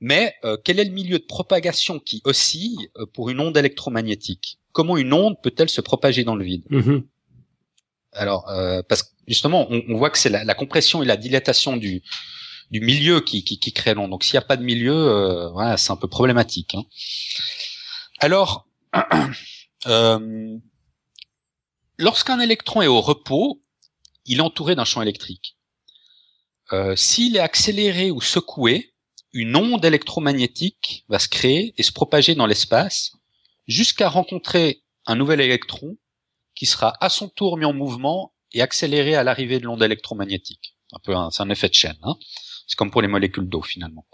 Mais 0.00 0.34
euh, 0.44 0.56
quel 0.64 0.80
est 0.80 0.84
le 0.84 0.92
milieu 0.92 1.18
de 1.18 1.24
propagation 1.24 1.98
qui 2.00 2.22
oscille 2.24 2.88
euh, 2.96 3.06
pour 3.06 3.30
une 3.30 3.40
onde 3.40 3.56
électromagnétique? 3.56 4.58
Comment 4.72 4.96
une 4.96 5.12
onde 5.12 5.36
peut-elle 5.42 5.68
se 5.68 5.80
propager 5.80 6.24
dans 6.24 6.34
le 6.34 6.44
vide? 6.44 6.64
Mm-hmm. 6.70 7.04
Alors, 8.14 8.44
parce 8.88 9.04
que 9.04 9.08
justement, 9.26 9.66
on, 9.70 9.96
voit 9.96 10.10
que 10.10 10.18
c'est 10.18 10.28
la, 10.28 10.54
compression 10.54 11.02
et 11.02 11.06
la 11.06 11.16
dilatation 11.16 11.78
du, 11.78 12.02
du 12.70 12.82
milieu 12.82 13.22
qui, 13.22 13.42
qui, 13.42 13.58
qui 13.58 13.72
crée 13.72 13.94
l'onde. 13.94 14.10
Donc, 14.10 14.22
s'il 14.22 14.34
n'y 14.34 14.44
a 14.44 14.46
pas 14.46 14.58
de 14.58 14.62
milieu, 14.62 15.48
voilà, 15.54 15.78
c'est 15.78 15.92
un 15.92 15.96
peu 15.96 16.08
problématique. 16.08 16.74
Hein. 16.74 16.82
Alors, 18.18 18.68
lorsqu'un 22.02 22.40
électron 22.40 22.82
est 22.82 22.88
au 22.88 23.00
repos, 23.00 23.62
il 24.26 24.38
est 24.38 24.42
entouré 24.42 24.74
d'un 24.74 24.84
champ 24.84 25.02
électrique. 25.02 25.56
Euh, 26.72 26.96
s'il 26.96 27.36
est 27.36 27.40
accéléré 27.40 28.10
ou 28.10 28.20
secoué, 28.20 28.94
une 29.32 29.56
onde 29.56 29.84
électromagnétique 29.84 31.04
va 31.08 31.18
se 31.18 31.28
créer 31.28 31.74
et 31.78 31.82
se 31.82 31.92
propager 31.92 32.34
dans 32.34 32.46
l'espace 32.46 33.12
jusqu'à 33.66 34.08
rencontrer 34.08 34.82
un 35.06 35.14
nouvel 35.14 35.40
électron 35.40 35.96
qui 36.54 36.66
sera 36.66 36.94
à 37.00 37.08
son 37.08 37.28
tour 37.28 37.56
mis 37.56 37.64
en 37.64 37.72
mouvement 37.72 38.34
et 38.52 38.60
accéléré 38.60 39.14
à 39.14 39.24
l'arrivée 39.24 39.58
de 39.58 39.64
l'onde 39.64 39.82
électromagnétique. 39.82 40.76
Un 40.92 40.98
peu, 40.98 41.14
c'est 41.30 41.42
un 41.42 41.48
effet 41.48 41.68
de 41.68 41.74
chaîne. 41.74 41.98
Hein. 42.02 42.16
c'est 42.66 42.76
comme 42.76 42.90
pour 42.90 43.00
les 43.00 43.08
molécules 43.08 43.48
d'eau 43.48 43.62
finalement. 43.62 44.06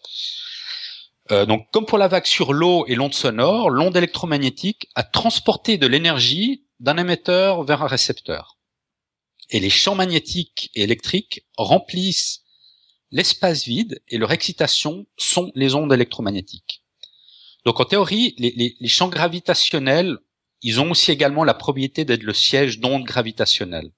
Euh, 1.31 1.45
donc, 1.45 1.71
comme 1.73 1.85
pour 1.85 1.99
la 1.99 2.09
vague 2.09 2.27
sur 2.27 2.53
l'eau 2.53 2.87
et 2.87 2.95
l'onde 2.95 3.15
sonore, 3.15 3.71
l'onde 3.71 3.97
électromagnétique 3.97 4.89
a 4.95 5.03
transporté 5.03 5.77
de 5.77 5.87
l'énergie 5.87 6.65
d'un 6.81 6.97
émetteur 6.97 7.65
vers 7.65 7.83
un 7.83 7.87
récepteur. 7.87 8.57
Et 9.51 9.61
les 9.61 9.71
champs 9.71 9.95
magnétiques 9.95 10.71
et 10.75 10.83
électriques 10.83 11.45
remplissent 11.57 12.45
l'espace 13.11 13.65
vide 13.65 14.03
et 14.09 14.19
leur 14.19 14.33
excitation 14.33 15.07
sont 15.17 15.51
les 15.55 15.75
ondes 15.75 15.93
électromagnétiques. 15.93 16.83
Donc 17.65 17.81
en 17.81 17.85
théorie, 17.85 18.35
les, 18.39 18.89
champs 18.89 19.09
gravitationnels, 19.09 20.19
ils 20.63 20.81
ont 20.81 20.91
aussi 20.91 21.11
également 21.11 21.45
la 21.45 21.55
propriété 21.55 22.05
d'être 22.05 22.23
le 22.23 22.35
siège 22.35 22.79
d'ondes 22.79 23.05
gravitationnelles. 23.05 23.91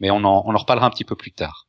Mais 0.00 0.10
on 0.10 0.18
en, 0.24 0.44
on 0.46 0.54
en 0.54 0.58
reparlera 0.58 0.86
un 0.86 0.90
petit 0.90 1.04
peu 1.04 1.16
plus 1.16 1.32
tard. 1.32 1.68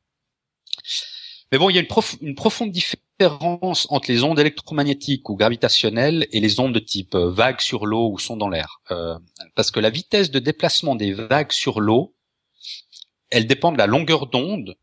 Mais 1.51 1.57
bon, 1.57 1.69
il 1.69 1.75
y 1.75 1.79
a 1.79 1.81
une, 1.81 1.87
une 2.21 2.35
profonde 2.35 2.71
différence 2.71 3.03
entre 3.25 4.11
les 4.11 4.23
ondes 4.23 4.39
électromagnétiques 4.39 5.29
ou 5.29 5.35
gravitationnelles 5.35 6.27
et 6.31 6.39
les 6.39 6.59
ondes 6.59 6.73
de 6.73 6.79
type 6.79 7.15
euh, 7.15 7.29
vague 7.29 7.59
sur 7.59 7.85
l'eau 7.85 8.11
ou 8.11 8.19
son 8.19 8.37
dans 8.37 8.49
l'air. 8.49 8.81
Euh, 8.91 9.17
parce 9.55 9.71
que 9.71 9.79
la 9.79 9.89
vitesse 9.89 10.31
de 10.31 10.39
déplacement 10.39 10.95
des 10.95 11.13
vagues 11.13 11.51
sur 11.51 11.81
l'eau, 11.81 12.15
elle 13.29 13.47
dépend 13.47 13.71
de 13.71 13.77
la 13.77 13.87
longueur 13.87 14.27
d'onde, 14.27 14.75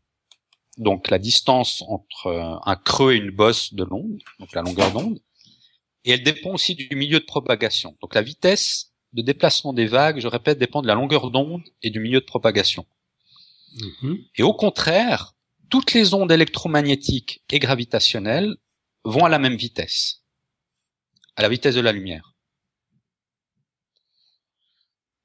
donc 0.77 1.09
la 1.09 1.19
distance 1.19 1.83
entre 1.87 2.27
euh, 2.27 2.55
un 2.65 2.75
creux 2.75 3.13
et 3.13 3.17
une 3.17 3.31
bosse 3.31 3.73
de 3.73 3.83
l'onde, 3.83 4.21
donc 4.39 4.53
la 4.53 4.61
longueur 4.61 4.91
d'onde, 4.91 5.19
et 6.05 6.11
elle 6.11 6.23
dépend 6.23 6.53
aussi 6.53 6.75
du 6.75 6.95
milieu 6.95 7.19
de 7.19 7.25
propagation. 7.25 7.95
Donc 8.01 8.15
la 8.15 8.21
vitesse 8.21 8.93
de 9.13 9.21
déplacement 9.21 9.73
des 9.73 9.87
vagues, 9.87 10.19
je 10.19 10.27
répète, 10.27 10.59
dépend 10.59 10.81
de 10.81 10.87
la 10.87 10.95
longueur 10.95 11.31
d'onde 11.31 11.63
et 11.81 11.89
du 11.89 11.99
milieu 11.99 12.19
de 12.19 12.25
propagation. 12.25 12.85
Mm-hmm. 13.75 14.25
Et 14.37 14.43
au 14.43 14.53
contraire, 14.53 15.33
toutes 15.69 15.93
les 15.93 16.13
ondes 16.13 16.31
électromagnétiques 16.31 17.43
et 17.49 17.59
gravitationnelles 17.59 18.55
vont 19.03 19.25
à 19.25 19.29
la 19.29 19.39
même 19.39 19.55
vitesse, 19.55 20.23
à 21.35 21.41
la 21.41 21.49
vitesse 21.49 21.75
de 21.75 21.81
la 21.81 21.91
lumière. 21.91 22.33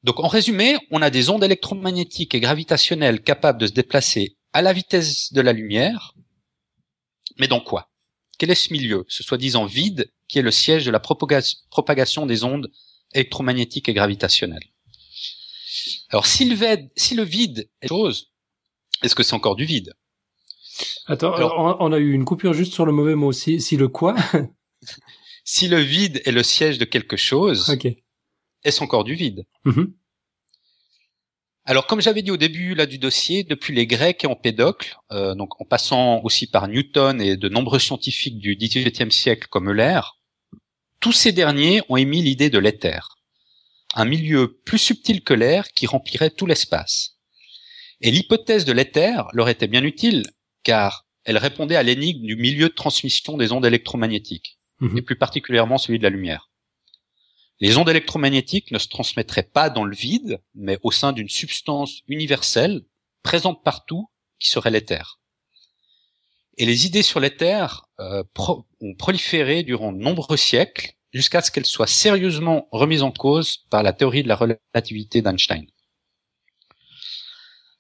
Donc 0.02 0.18
en 0.18 0.28
résumé, 0.28 0.76
on 0.90 1.00
a 1.00 1.10
des 1.10 1.30
ondes 1.30 1.44
électromagnétiques 1.44 2.34
et 2.34 2.40
gravitationnelles 2.40 3.22
capables 3.22 3.60
de 3.60 3.66
se 3.68 3.72
déplacer 3.72 4.36
à 4.52 4.60
la 4.62 4.72
vitesse 4.72 5.32
de 5.32 5.40
la 5.40 5.52
lumière, 5.52 6.14
mais 7.38 7.48
dans 7.48 7.60
quoi? 7.60 7.90
Quel 8.38 8.50
est 8.50 8.56
ce 8.56 8.72
milieu, 8.72 9.04
ce 9.08 9.22
soi-disant 9.22 9.66
vide, 9.66 10.12
qui 10.26 10.38
est 10.38 10.42
le 10.42 10.50
siège 10.50 10.84
de 10.84 10.90
la 10.90 11.00
propagation 11.00 12.26
des 12.26 12.42
ondes 12.42 12.72
électromagnétiques 13.14 13.88
et 13.88 13.94
gravitationnelles. 13.94 14.72
Alors, 16.08 16.26
si 16.26 16.44
le 16.46 17.22
vide, 17.24 17.70
est 17.80 17.88
chose, 17.88 18.32
est-ce 19.02 19.14
que 19.14 19.22
c'est 19.22 19.34
encore 19.34 19.56
du 19.56 19.64
vide? 19.64 19.94
Attends, 21.06 21.34
on, 21.80 21.92
a 21.92 21.98
eu 21.98 22.12
une 22.12 22.24
coupure 22.24 22.54
juste 22.54 22.72
sur 22.72 22.86
le 22.86 22.92
mauvais 22.92 23.14
mot. 23.14 23.32
Si, 23.32 23.60
si 23.60 23.76
le 23.76 23.88
quoi 23.88 24.16
Si 25.44 25.68
le 25.68 25.78
vide 25.78 26.22
est 26.24 26.30
le 26.30 26.42
siège 26.42 26.78
de 26.78 26.84
quelque 26.84 27.16
chose, 27.16 27.70
okay. 27.70 28.04
est-ce 28.64 28.82
encore 28.82 29.04
du 29.04 29.14
vide 29.14 29.44
mm-hmm. 29.66 29.92
Alors, 31.64 31.86
comme 31.86 32.00
j'avais 32.00 32.22
dit 32.22 32.30
au 32.30 32.36
début 32.36 32.74
là 32.74 32.86
du 32.86 32.98
dossier, 32.98 33.44
depuis 33.44 33.74
les 33.74 33.86
Grecs 33.86 34.24
et 34.24 34.26
Empédocle, 34.26 34.96
euh, 35.12 35.34
donc 35.34 35.60
en 35.60 35.64
passant 35.64 36.20
aussi 36.24 36.48
par 36.48 36.66
Newton 36.68 37.20
et 37.20 37.36
de 37.36 37.48
nombreux 37.48 37.78
scientifiques 37.78 38.38
du 38.38 38.56
XVIIIe 38.56 39.12
siècle 39.12 39.46
comme 39.48 39.70
Euler, 39.70 40.00
tous 41.00 41.12
ces 41.12 41.32
derniers 41.32 41.82
ont 41.88 41.96
émis 41.96 42.22
l'idée 42.22 42.50
de 42.50 42.58
l'éther, 42.58 43.16
un 43.94 44.04
milieu 44.04 44.60
plus 44.64 44.78
subtil 44.78 45.22
que 45.22 45.34
l'air 45.34 45.68
qui 45.72 45.86
remplirait 45.86 46.30
tout 46.30 46.46
l'espace. 46.46 47.18
Et 48.00 48.10
l'hypothèse 48.10 48.64
de 48.64 48.72
l'éther 48.72 49.28
leur 49.32 49.48
était 49.48 49.68
bien 49.68 49.84
utile, 49.84 50.24
car 50.62 51.06
elle 51.24 51.38
répondait 51.38 51.76
à 51.76 51.82
l'énigme 51.82 52.26
du 52.26 52.36
milieu 52.36 52.68
de 52.68 52.74
transmission 52.74 53.36
des 53.36 53.52
ondes 53.52 53.66
électromagnétiques, 53.66 54.58
Mhm. 54.80 54.98
et 54.98 55.02
plus 55.02 55.16
particulièrement 55.16 55.78
celui 55.78 55.98
de 55.98 56.02
la 56.02 56.10
lumière. 56.10 56.50
Les 57.60 57.76
ondes 57.76 57.88
électromagnétiques 57.88 58.72
ne 58.72 58.78
se 58.78 58.88
transmettraient 58.88 59.44
pas 59.44 59.70
dans 59.70 59.84
le 59.84 59.94
vide, 59.94 60.42
mais 60.54 60.78
au 60.82 60.90
sein 60.90 61.12
d'une 61.12 61.28
substance 61.28 62.00
universelle, 62.08 62.82
présente 63.22 63.62
partout, 63.62 64.08
qui 64.40 64.48
serait 64.48 64.70
l'éther. 64.72 65.20
Et 66.58 66.66
les 66.66 66.86
idées 66.86 67.02
sur 67.04 67.20
l'éther 67.20 67.86
euh, 68.00 68.24
pro- 68.34 68.66
ont 68.80 68.94
proliféré 68.94 69.62
durant 69.62 69.92
de 69.92 69.98
nombreux 69.98 70.36
siècles, 70.36 70.92
jusqu'à 71.12 71.40
ce 71.40 71.52
qu'elles 71.52 71.66
soient 71.66 71.86
sérieusement 71.86 72.66
remises 72.72 73.02
en 73.04 73.12
cause 73.12 73.58
par 73.70 73.84
la 73.84 73.92
théorie 73.92 74.24
de 74.24 74.28
la 74.28 74.34
relativité 74.36 75.22
d'Einstein. 75.22 75.66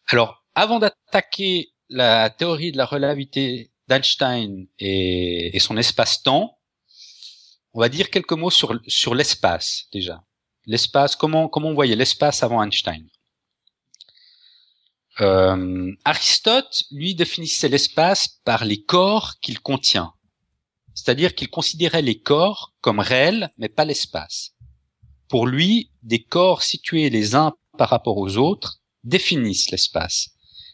Alors, 0.06 0.44
avant 0.54 0.78
d'attaquer 0.78 1.71
la 1.92 2.30
théorie 2.30 2.72
de 2.72 2.76
la 2.76 2.86
relativité 2.86 3.70
d'Einstein 3.88 4.66
et, 4.78 5.58
son 5.60 5.76
espace-temps, 5.76 6.58
on 7.74 7.80
va 7.80 7.88
dire 7.88 8.10
quelques 8.10 8.32
mots 8.32 8.50
sur, 8.50 8.78
sur 8.86 9.14
l'espace 9.14 9.86
déjà. 9.92 10.22
L'espace, 10.66 11.16
comment, 11.16 11.48
comment 11.48 11.68
on 11.68 11.74
voyait 11.74 11.96
l'espace 11.96 12.42
avant 12.42 12.62
Einstein? 12.62 13.08
Euh, 15.20 15.92
Aristote, 16.04 16.84
lui, 16.90 17.14
définissait 17.14 17.68
l'espace 17.68 18.28
par 18.44 18.64
les 18.64 18.82
corps 18.82 19.38
qu'il 19.40 19.60
contient. 19.60 20.14
C'est-à-dire 20.94 21.34
qu'il 21.34 21.50
considérait 21.50 22.02
les 22.02 22.18
corps 22.18 22.72
comme 22.80 23.00
réels, 23.00 23.50
mais 23.58 23.68
pas 23.68 23.84
l'espace. 23.84 24.54
Pour 25.28 25.46
lui, 25.46 25.90
des 26.02 26.22
corps 26.22 26.62
situés 26.62 27.10
les 27.10 27.34
uns 27.34 27.54
par 27.78 27.88
rapport 27.88 28.18
aux 28.18 28.36
autres 28.36 28.80
définissent 29.04 29.70
l'espace. 29.70 30.30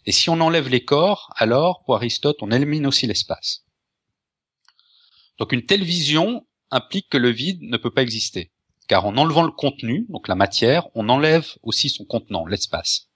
Et 0.08 0.12
si 0.12 0.30
on 0.30 0.40
enlève 0.40 0.70
les 0.70 0.86
corps, 0.86 1.30
alors, 1.36 1.84
pour 1.84 1.96
Aristote, 1.96 2.38
on 2.40 2.50
élimine 2.50 2.86
aussi 2.86 3.06
l'espace. 3.06 3.66
Donc 5.36 5.52
une 5.52 5.66
telle 5.66 5.84
vision 5.84 6.46
implique 6.70 7.10
que 7.10 7.18
le 7.18 7.28
vide 7.28 7.60
ne 7.60 7.76
peut 7.76 7.92
pas 7.92 8.00
exister. 8.00 8.50
Car 8.88 9.04
en 9.04 9.18
enlevant 9.18 9.42
le 9.42 9.52
contenu, 9.52 10.06
donc 10.08 10.26
la 10.26 10.34
matière, 10.34 10.88
on 10.94 11.10
enlève 11.10 11.52
aussi 11.62 11.90
son 11.90 12.06
contenant, 12.06 12.46
l'espace. 12.46 13.10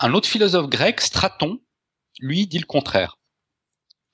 Un 0.00 0.12
autre 0.12 0.28
philosophe 0.28 0.68
grec, 0.68 1.02
Straton, 1.02 1.60
lui 2.18 2.48
dit 2.48 2.58
le 2.58 2.66
contraire. 2.66 3.20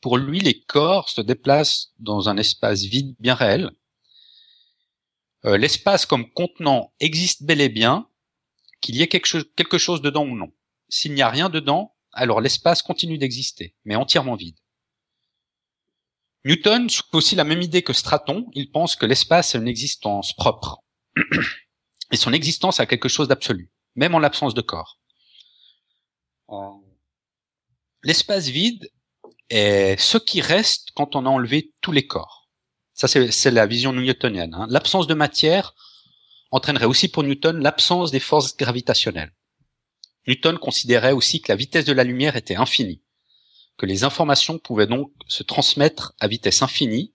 Pour 0.02 0.18
lui, 0.18 0.40
les 0.40 0.61
corps 0.61 1.09
se 1.09 1.22
déplacent 1.22 1.94
dans 2.00 2.28
un 2.28 2.37
espace 2.37 2.83
vide 2.83 3.16
bien 3.18 3.35
réel. 3.35 3.70
Euh, 5.46 5.57
l'espace 5.57 6.04
comme 6.04 6.30
contenant 6.33 6.92
existe 7.00 7.44
bel 7.44 7.62
et 7.62 7.70
bien, 7.70 8.11
qu'il 8.85 8.97
y 8.97 9.03
ait 9.03 9.09
quelque, 9.09 9.79
chose, 9.79 10.03
dedans 10.03 10.27
ou 10.27 10.37
non. 10.37 10.53
S'il 10.90 11.14
n'y 11.14 11.23
a 11.23 11.31
rien 11.31 11.49
dedans, 11.49 11.97
alors 12.12 12.42
l'espace 12.42 12.83
continue 12.83 13.16
d'exister, 13.16 13.75
mais 13.87 13.97
entièrement 13.97 14.37
vide. 14.37 14.59
Newton 16.44 16.88
aussi 17.12 17.35
la 17.35 17.44
même 17.44 17.62
idée 17.62 17.81
que 17.83 17.94
Straton. 17.94 18.47
Il 18.53 18.70
pense 18.70 18.94
que 18.94 19.07
l'espace 19.07 19.55
a 19.55 19.59
une 19.59 19.68
existence 19.68 20.35
propre. 20.35 20.83
Et 22.12 22.16
son 22.16 22.35
existence 22.35 22.79
a 22.79 22.85
quelque 22.85 23.09
chose 23.09 23.27
d'absolu, 23.27 23.73
même 23.94 24.14
en 24.14 24.18
l'absence 24.18 24.53
de 24.53 24.61
corps. 24.61 25.01
L'espace 28.03 28.49
vide 28.49 28.90
est 29.49 29.99
ce 29.99 30.18
qui 30.18 30.42
reste 30.42 30.90
quand 30.94 31.16
on 31.16 31.25
a 31.25 31.31
enlevé 31.31 31.73
tous 31.81 31.92
les 31.92 32.07
corps. 32.07 32.51
Ça, 32.92 33.09
c'est 33.09 33.51
la 33.51 33.66
vision 33.66 33.94
newtonienne. 33.94 34.53
Hein. 34.53 34.66
L'absence 34.68 35.07
de 35.07 35.14
matière 35.14 35.75
entraînerait 36.55 36.87
aussi 36.87 37.09
pour 37.09 37.23
Newton 37.23 37.61
l'absence 37.61 38.11
des 38.11 38.21
forces 38.21 38.57
gravitationnelles. 38.57 39.35
Newton 40.27 40.59
considérait 40.59 41.12
aussi 41.12 41.40
que 41.40 41.53
la 41.53 41.57
vitesse 41.57 41.85
de 41.85 41.93
la 41.93 42.05
lumière 42.05 42.37
était 42.37 42.57
infinie 42.57 43.03
que 43.77 43.87
les 43.87 44.05
informations 44.05 44.59
pouvaient 44.59 44.87
donc 44.87 45.12
se 45.27 45.43
transmettre 45.43 46.14
à 46.21 46.29
vitesse 46.29 46.62
infinie, 46.62 47.12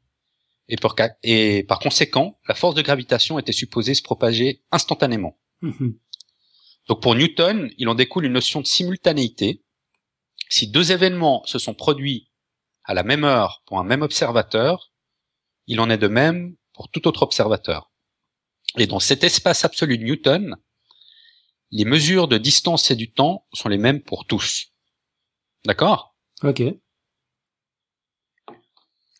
et 0.67 0.75
par, 0.75 0.93
et 1.23 1.63
par 1.63 1.79
conséquent, 1.79 2.39
la 2.47 2.53
force 2.53 2.75
de 2.75 2.81
gravitation 2.81 3.39
était 3.39 3.53
supposée 3.53 3.95
se 3.95 4.03
propager 4.03 4.63
instantanément. 4.71 5.39
Mhm. 5.61 5.97
Donc 6.87 7.01
pour 7.01 7.15
Newton, 7.15 7.71
il 7.77 7.87
en 7.89 7.95
découle 7.95 8.25
une 8.25 8.33
notion 8.33 8.61
de 8.61 8.67
simultanéité. 8.67 9.63
Si 10.49 10.67
deux 10.67 10.91
événements 10.91 11.43
se 11.45 11.59
sont 11.59 11.73
produits 11.73 12.29
à 12.83 12.93
la 12.93 13.03
même 13.03 13.23
heure 13.23 13.63
pour 13.65 13.79
un 13.79 13.83
même 13.83 14.01
observateur, 14.01 14.91
il 15.67 15.79
en 15.79 15.89
est 15.89 15.97
de 15.97 16.07
même 16.07 16.55
pour 16.73 16.89
tout 16.89 17.07
autre 17.07 17.23
observateur. 17.23 17.88
Et 18.77 18.87
dans 18.87 18.99
cet 18.99 19.23
espace 19.23 19.65
absolu 19.65 19.97
de 19.97 20.03
Newton, 20.03 20.55
les 21.71 21.85
mesures 21.85 22.27
de 22.27 22.37
distance 22.37 22.91
et 22.91 22.95
du 22.95 23.11
temps 23.11 23.45
sont 23.53 23.69
les 23.69 23.77
mêmes 23.77 24.01
pour 24.01 24.25
tous. 24.25 24.71
D'accord? 25.65 26.15
Ok. 26.43 26.63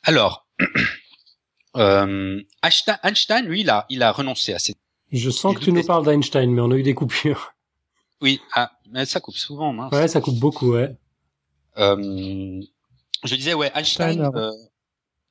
Alors, 0.03 0.47
euh, 1.75 2.41
Einstein, 2.63 3.45
lui, 3.45 3.61
il 3.61 3.69
a, 3.69 3.85
il 3.89 4.03
a 4.03 4.11
renoncé 4.11 4.53
à 4.53 4.59
cette. 4.59 4.77
Je 5.11 5.29
sens 5.29 5.55
que 5.55 5.63
tu 5.63 5.71
nous 5.71 5.83
parles 5.83 6.05
d'Einstein, 6.05 6.51
mais 6.51 6.61
on 6.61 6.71
a 6.71 6.75
eu 6.75 6.83
des 6.83 6.95
coupures. 6.95 7.53
Oui, 8.21 8.41
ah, 8.53 8.69
mais 8.89 9.05
ça 9.05 9.21
coupe 9.21 9.37
souvent, 9.37 9.71
mince. 9.71 9.93
Ouais, 9.93 10.09
ça 10.09 10.19
coupe 10.19 10.37
beaucoup, 10.37 10.73
ouais. 10.73 10.89
Euh, 11.77 12.61
je 13.23 13.35
disais, 13.35 13.53
ouais, 13.53 13.71
Einstein. 13.73 14.29
Euh, 14.35 14.51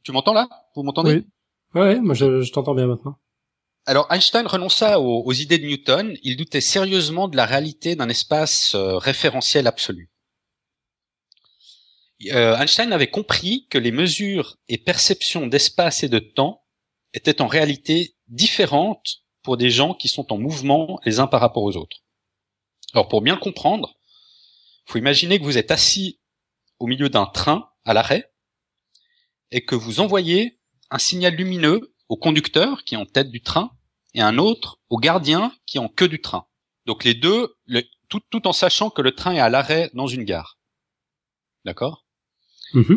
tu 0.03 0.11
m'entends 0.11 0.33
là? 0.33 0.49
Vous 0.75 0.83
m'entendez? 0.83 1.17
Oui. 1.17 1.27
Ouais, 1.75 1.81
ouais, 1.83 2.01
moi 2.01 2.15
je, 2.15 2.41
je 2.41 2.51
t'entends 2.51 2.75
bien 2.75 2.87
maintenant. 2.87 3.19
Alors 3.89 4.07
Einstein 4.13 4.47
renonça 4.47 5.01
aux, 5.01 5.33
idées 5.33 5.57
de 5.57 5.65
Newton. 5.65 6.15
Il 6.23 6.37
doutait 6.37 6.61
sérieusement 6.61 7.27
de 7.27 7.39
la 7.39 7.47
réalité 7.47 7.97
d'un 7.97 8.11
espace 8.11 8.75
euh, 8.75 8.99
référentiel 8.99 9.67
absolu. 9.67 10.11
Euh, 12.27 12.55
Einstein 12.59 12.93
avait 12.93 13.09
compris 13.09 13.67
que 13.71 13.79
les 13.79 13.91
mesures 13.91 14.59
et 14.69 14.77
perceptions 14.77 15.47
d'espace 15.47 16.03
et 16.03 16.11
de 16.11 16.19
temps 16.19 16.67
étaient 17.15 17.41
en 17.41 17.47
réalité 17.47 18.15
différentes 18.27 19.23
pour 19.43 19.57
des 19.57 19.71
gens 19.71 19.95
qui 19.95 20.09
sont 20.09 20.35
en 20.35 20.37
mouvement 20.37 21.01
les 21.07 21.19
uns 21.19 21.27
par 21.27 21.41
rapport 21.41 21.63
aux 21.63 21.79
autres. 21.79 22.03
Alors 22.93 23.09
pour 23.09 23.23
bien 23.23 23.37
le 23.37 23.41
comprendre, 23.41 23.97
faut 24.85 24.99
imaginer 24.99 25.39
que 25.39 25.45
vous 25.45 25.57
êtes 25.57 25.71
assis 25.71 26.21
au 26.79 26.89
milieu 26.89 27.09
d'un 27.09 27.25
train 27.25 27.71
à 27.87 27.95
l'arrêt 27.95 28.35
et 29.51 29.65
que 29.65 29.75
vous 29.75 30.01
envoyez 30.01 30.59
un 30.91 30.99
signal 30.99 31.35
lumineux 31.35 31.95
au 32.11 32.19
conducteur 32.19 32.85
qui 32.85 32.95
est 32.95 32.99
en 32.99 33.07
tête 33.07 33.31
du 33.31 33.41
train 33.41 33.73
et 34.15 34.21
un 34.21 34.39
autre 34.39 34.79
au 34.89 34.99
gardien 34.99 35.53
qui 35.67 35.79
est 35.79 35.81
en 35.81 35.89
queue 35.89 36.09
du 36.09 36.21
train. 36.21 36.47
Donc 36.87 37.05
les 37.05 37.15
deux, 37.15 37.55
le, 37.67 37.83
tout, 38.09 38.21
tout 38.31 38.47
en 38.47 38.53
sachant 38.53 38.91
que 38.91 39.03
le 39.03 39.15
train 39.15 39.33
est 39.33 39.41
à 39.41 39.49
l'arrêt 39.49 39.91
dans 39.95 40.07
une 40.07 40.25
gare. 40.25 40.59
D'accord? 41.65 42.05
Mmh. 42.73 42.97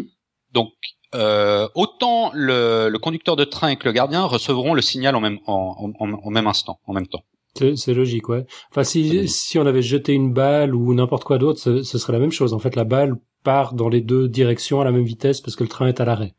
Donc 0.52 0.74
euh, 1.14 1.68
autant 1.76 2.32
le, 2.34 2.90
le, 2.90 3.00
conducteur 3.00 3.36
de 3.36 3.44
train 3.44 3.76
que 3.76 3.86
le 3.86 3.92
gardien 3.92 4.24
recevront 4.24 4.74
le 4.74 4.82
signal 4.82 5.16
en 5.16 5.20
même, 5.20 5.40
en, 5.46 5.94
en, 6.00 6.14
en 6.14 6.30
même 6.30 6.48
instant, 6.48 6.80
en 6.86 6.94
même 6.94 7.08
temps. 7.08 7.24
C'est 7.54 7.94
logique, 7.94 8.30
ouais. 8.30 8.46
Enfin, 8.70 8.86
si, 8.86 9.28
si 9.28 9.60
on 9.60 9.66
avait 9.66 9.82
jeté 9.82 10.14
une 10.14 10.32
balle 10.32 10.74
ou 10.74 10.94
n'importe 10.94 11.26
quoi 11.26 11.38
d'autre, 11.38 11.60
ce, 11.60 11.84
ce, 11.84 11.98
serait 11.98 12.14
la 12.14 12.20
même 12.20 12.32
chose. 12.32 12.54
En 12.54 12.60
fait, 12.60 12.78
la 12.78 12.86
balle 12.86 13.16
part 13.44 13.74
dans 13.74 13.90
les 13.90 14.00
deux 14.00 14.30
directions 14.30 14.80
à 14.80 14.86
la 14.86 14.92
même 14.92 15.04
vitesse 15.04 15.42
parce 15.42 15.58
que 15.58 15.64
le 15.64 15.70
train 15.70 15.88
est 15.88 16.00
à 16.00 16.06
l'arrêt. 16.06 16.34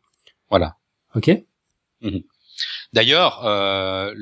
Voilà. 0.49 0.77
Ok? 1.15 1.31
Mmh. 2.01 2.21
D'ailleurs, 2.95 3.45
euh, 3.45 4.15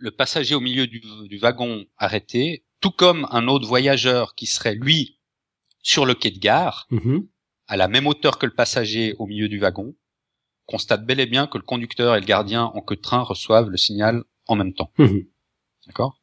le 0.00 0.10
passager 0.10 0.54
au 0.54 0.60
milieu 0.60 0.86
du, 0.86 1.00
du, 1.28 1.38
wagon 1.38 1.84
arrêté, 1.98 2.64
tout 2.80 2.90
comme 2.90 3.28
un 3.30 3.46
autre 3.48 3.68
voyageur 3.68 4.34
qui 4.34 4.46
serait 4.46 4.74
lui 4.74 5.18
sur 5.82 6.06
le 6.06 6.14
quai 6.14 6.30
de 6.30 6.38
gare, 6.38 6.86
mmh. 6.90 7.18
à 7.68 7.76
la 7.76 7.86
même 7.86 8.06
hauteur 8.06 8.38
que 8.38 8.46
le 8.46 8.54
passager 8.54 9.14
au 9.18 9.26
milieu 9.26 9.48
du 9.48 9.58
wagon, 9.58 9.94
constate 10.66 11.04
bel 11.04 11.20
et 11.20 11.26
bien 11.26 11.46
que 11.46 11.58
le 11.58 11.64
conducteur 11.64 12.16
et 12.16 12.20
le 12.20 12.26
gardien 12.26 12.64
en 12.64 12.80
queue 12.80 12.96
de 12.96 13.00
train 13.00 13.20
reçoivent 13.20 13.68
le 13.68 13.76
signal 13.76 14.24
en 14.46 14.56
même 14.56 14.72
temps. 14.72 14.92
Mmh. 14.98 15.20
D'accord? 15.86 16.18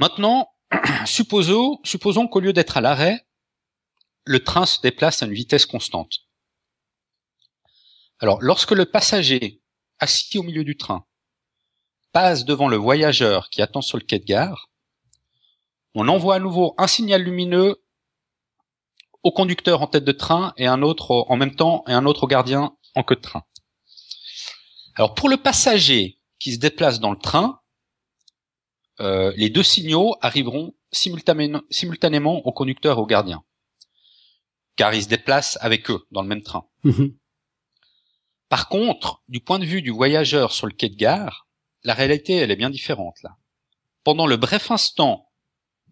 Maintenant, 0.00 0.50
supposons, 1.06 1.78
supposons 1.84 2.26
qu'au 2.26 2.40
lieu 2.40 2.52
d'être 2.52 2.76
à 2.76 2.80
l'arrêt, 2.80 3.26
le 4.24 4.42
train 4.42 4.64
se 4.64 4.80
déplace 4.80 5.22
à 5.22 5.26
une 5.26 5.34
vitesse 5.34 5.66
constante. 5.66 6.20
Alors, 8.18 8.40
lorsque 8.40 8.72
le 8.72 8.86
passager 8.86 9.60
assis 9.98 10.38
au 10.38 10.42
milieu 10.42 10.64
du 10.64 10.76
train 10.76 11.06
passe 12.14 12.44
devant 12.44 12.68
le 12.68 12.76
voyageur 12.76 13.50
qui 13.50 13.60
attend 13.60 13.82
sur 13.82 13.98
le 13.98 14.04
quai 14.04 14.20
de 14.20 14.24
gare, 14.24 14.70
on 15.94 16.06
envoie 16.08 16.36
à 16.36 16.38
nouveau 16.38 16.74
un 16.78 16.86
signal 16.86 17.22
lumineux 17.22 17.82
au 19.24 19.32
conducteur 19.32 19.82
en 19.82 19.88
tête 19.88 20.04
de 20.04 20.12
train 20.12 20.54
et 20.56 20.66
un 20.66 20.80
autre 20.80 21.26
en 21.28 21.36
même 21.36 21.56
temps 21.56 21.82
et 21.88 21.92
un 21.92 22.06
autre 22.06 22.24
au 22.24 22.26
gardien 22.28 22.76
en 22.94 23.02
queue 23.02 23.16
de 23.16 23.20
train. 23.20 23.42
Alors 24.94 25.14
pour 25.14 25.28
le 25.28 25.36
passager 25.36 26.20
qui 26.38 26.54
se 26.54 26.58
déplace 26.58 27.00
dans 27.00 27.10
le 27.10 27.18
train, 27.18 27.60
euh, 29.00 29.32
les 29.36 29.50
deux 29.50 29.64
signaux 29.64 30.14
arriveront 30.20 30.72
simultanément 30.92 32.46
au 32.46 32.52
conducteur 32.52 32.98
et 32.98 33.00
au 33.00 33.06
gardien, 33.06 33.42
car 34.76 34.94
ils 34.94 35.02
se 35.02 35.08
déplacent 35.08 35.58
avec 35.60 35.90
eux 35.90 36.06
dans 36.12 36.22
le 36.22 36.28
même 36.28 36.42
train. 36.42 36.64
Mhm. 36.84 37.12
Par 38.48 38.68
contre, 38.68 39.20
du 39.26 39.40
point 39.40 39.58
de 39.58 39.64
vue 39.64 39.82
du 39.82 39.90
voyageur 39.90 40.52
sur 40.52 40.68
le 40.68 40.72
quai 40.72 40.88
de 40.88 40.94
gare, 40.94 41.43
la 41.84 41.94
réalité 41.94 42.34
elle 42.34 42.50
est 42.50 42.56
bien 42.56 42.70
différente 42.70 43.22
là. 43.22 43.36
Pendant 44.02 44.26
le 44.26 44.36
bref 44.36 44.70
instant 44.70 45.30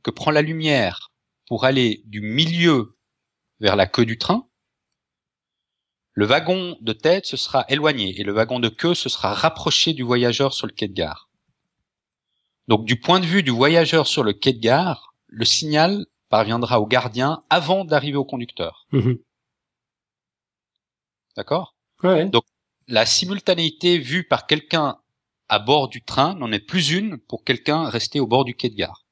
que 0.02 0.10
prend 0.10 0.30
la 0.30 0.42
lumière 0.42 1.12
pour 1.46 1.64
aller 1.64 2.02
du 2.06 2.20
milieu 2.20 2.96
vers 3.60 3.76
la 3.76 3.86
queue 3.86 4.04
du 4.04 4.18
train, 4.18 4.48
le 6.14 6.26
wagon 6.26 6.76
de 6.80 6.92
tête 6.92 7.26
se 7.26 7.36
sera 7.36 7.64
éloigné 7.68 8.20
et 8.20 8.24
le 8.24 8.32
wagon 8.32 8.60
de 8.60 8.68
queue 8.68 8.94
se 8.94 9.08
sera 9.08 9.32
rapproché 9.32 9.94
du 9.94 10.02
voyageur 10.02 10.52
sur 10.52 10.66
le 10.66 10.72
quai 10.72 10.88
de 10.88 10.92
gare. 10.92 11.30
Donc 12.68 12.84
du 12.84 13.00
point 13.00 13.20
de 13.20 13.26
vue 13.26 13.42
du 13.42 13.50
voyageur 13.50 14.06
sur 14.06 14.22
le 14.22 14.32
quai 14.32 14.52
de 14.52 14.60
gare, 14.60 15.14
le 15.26 15.44
signal 15.44 16.06
parviendra 16.28 16.80
au 16.80 16.86
gardien 16.86 17.44
avant 17.50 17.84
d'arriver 17.84 18.16
au 18.16 18.24
conducteur. 18.24 18.86
Mhm. 18.92 19.18
D'accord? 21.36 21.74
Ouais. 22.02 22.26
Donc 22.26 22.44
la 22.88 23.06
simultanéité 23.06 23.98
vue 23.98 24.24
par 24.24 24.46
quelqu'un 24.46 24.98
à 25.52 25.58
bord 25.58 25.90
du 25.90 26.02
train 26.02 26.34
n'en 26.36 26.50
est 26.50 26.66
plus 26.66 26.92
une 26.92 27.18
pour 27.18 27.44
quelqu'un 27.44 27.86
resté 27.90 28.20
au 28.20 28.26
bord 28.26 28.46
du 28.46 28.54
quai 28.54 28.70
de 28.70 28.74
gare. 28.74 29.04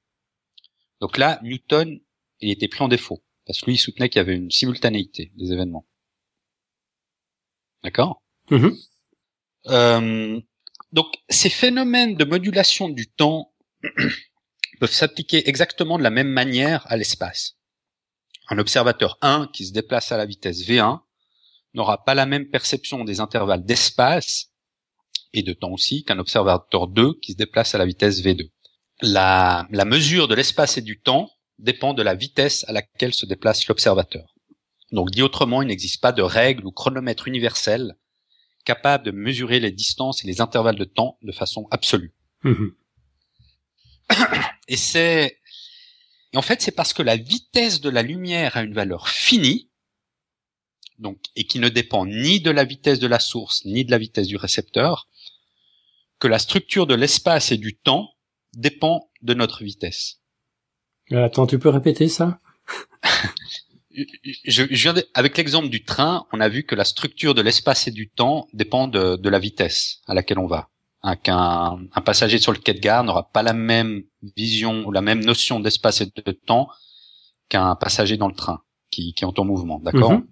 Donc 1.03 1.19
là, 1.19 1.39
Newton, 1.43 2.01
il 2.41 2.51
était 2.51 2.67
pris 2.67 2.83
en 2.83 2.89
défaut 2.89 3.23
parce 3.45 3.61
que 3.61 3.67
lui, 3.67 3.75
il 3.75 3.79
soutenait 3.79 4.09
qu'il 4.09 4.21
y 4.21 4.25
avait 4.25 4.37
une 4.37 4.51
simultanéité 4.51 5.33
des 5.37 5.53
événements. 5.53 5.87
D'accord? 7.85 8.23
Mhm. 8.51 8.75
Euh, 9.67 10.41
donc 10.93 11.09
ces 11.29 11.51
phénomènes 11.51 12.15
de 12.15 12.25
modulation 12.25 12.89
du 12.89 13.07
temps 13.11 13.53
peuvent 14.81 14.91
s'appliquer 14.91 15.47
exactement 15.47 15.99
de 15.99 16.03
la 16.03 16.09
même 16.09 16.31
manière 16.31 16.91
à 16.91 16.97
l'espace. 16.97 17.59
Un 18.49 18.57
observateur 18.57 19.19
1 19.21 19.51
qui 19.53 19.67
se 19.67 19.75
déplace 19.75 20.11
à 20.11 20.17
la 20.17 20.25
vitesse 20.25 20.63
v1 20.63 21.01
n'aura 21.75 22.03
pas 22.03 22.15
la 22.15 22.25
même 22.25 22.49
perception 22.49 23.05
des 23.05 23.21
intervalles 23.21 23.67
d'espace 23.67 24.50
et 25.33 25.43
de 25.43 25.53
temps 25.53 25.71
aussi 25.71 26.05
qu'un 26.05 26.19
observateur 26.19 26.89
2 26.89 27.15
qui 27.21 27.33
se 27.33 27.37
déplace 27.37 27.75
à 27.75 27.79
la 27.79 27.87
vitesse 27.87 28.23
v2. 28.23 28.51
La, 29.03 29.67
la 29.71 29.85
mesure 29.85 30.29
de 30.29 30.35
l'espace 30.35 30.77
et 30.77 30.83
du 30.83 31.01
temps 31.01 31.31
dépend 31.59 31.95
de 31.95 32.03
la 32.03 32.15
vitesse 32.15 32.65
à 32.69 32.73
laquelle 32.73 33.15
se 33.15 33.27
déplace 33.27 33.67
l'observateur. 33.67 34.35
Donc 34.93 35.11
dit 35.11 35.23
autrement, 35.23 35.63
il 35.63 35.69
n'existe 35.69 36.01
pas 36.01 36.13
de 36.13 36.23
règle 36.23 36.67
ou 36.67 36.73
chronomètre 36.73 37.29
universel 37.29 37.97
capable 38.65 39.05
de 39.05 39.11
mesurer 39.11 39.61
les 39.61 39.71
distances 39.71 40.25
et 40.25 40.27
les 40.27 40.41
intervalles 40.41 40.77
de 40.77 40.85
temps 40.85 41.19
de 41.23 41.33
façon 41.33 41.67
absolue. 41.71 42.15
Mhm. 42.43 42.75
Et 44.69 44.77
c'est 44.77 45.39
et 46.33 46.37
en 46.37 46.43
fait 46.43 46.61
c'est 46.63 46.73
parce 46.73 46.93
que 46.93 47.03
la 47.03 47.17
vitesse 47.17 47.81
de 47.81 47.91
la 47.91 48.03
lumière 48.03 48.57
a 48.57 48.63
une 48.63 48.75
valeur 48.75 49.09
finie, 49.09 49.71
donc 50.99 51.19
et 51.37 51.45
qui 51.45 51.59
ne 51.59 51.69
dépend 51.69 52.07
ni 52.07 52.41
de 52.41 52.51
la 52.51 52.65
vitesse 52.65 52.99
de 52.99 53.07
la 53.07 53.19
source 53.19 53.65
ni 53.65 53.85
de 53.85 53.91
la 53.91 53.99
vitesse 53.99 54.27
du 54.27 54.37
récepteur, 54.37 55.09
que 56.21 56.29
la 56.29 56.39
structure 56.39 56.87
de 56.87 56.95
l'espace 56.95 57.51
et 57.51 57.57
du 57.57 57.77
temps 57.77 58.11
dépend 58.55 59.11
de 59.23 59.35
notre 59.35 59.65
vitesse. 59.65 60.21
Euh, 61.13 61.25
Attends, 61.25 61.47
tu 61.47 61.59
peux 61.59 61.71
répéter 61.71 62.09
ça? 62.09 62.41
Je, 64.45 64.65
je 64.71 64.89
avec 65.15 65.37
l'exemple 65.37 65.69
du 65.69 65.83
train, 65.83 66.25
on 66.33 66.41
a 66.41 66.49
vu 66.49 66.63
que 66.63 66.77
la 66.77 66.85
structure 66.85 67.35
de 67.35 67.43
l'espace 67.43 67.89
et 67.89 67.91
du 67.91 68.09
temps 68.09 68.47
dépend 68.53 68.87
de, 68.87 69.17
de 69.17 69.29
la 69.29 69.41
vitesse 69.41 70.01
à 70.07 70.15
laquelle 70.15 70.39
on 70.39 70.47
va. 70.47 70.69
Hein, 71.03 71.17
Qu'un 71.17 71.81
un 71.93 72.01
passager 72.01 72.39
sur 72.39 72.53
le 72.53 72.59
quai 72.59 72.73
de 72.73 72.79
gare 72.79 73.03
n'aura 73.03 73.31
pas 73.33 73.43
la 73.43 73.53
même 73.53 74.05
vision 74.37 74.87
ou 74.87 74.93
la 74.93 75.01
même 75.01 75.25
notion 75.25 75.59
d'espace 75.59 76.03
et 76.03 76.07
de 76.07 76.31
temps 76.31 76.69
qu'un 77.49 77.75
passager 77.75 78.17
dans 78.17 78.29
le 78.29 78.35
train 78.35 78.63
qui, 78.91 79.13
qui 79.13 79.25
est 79.25 79.39
en 79.39 79.45
mouvement. 79.45 79.81
D'accord? 79.81 80.13
Mhm. 80.13 80.27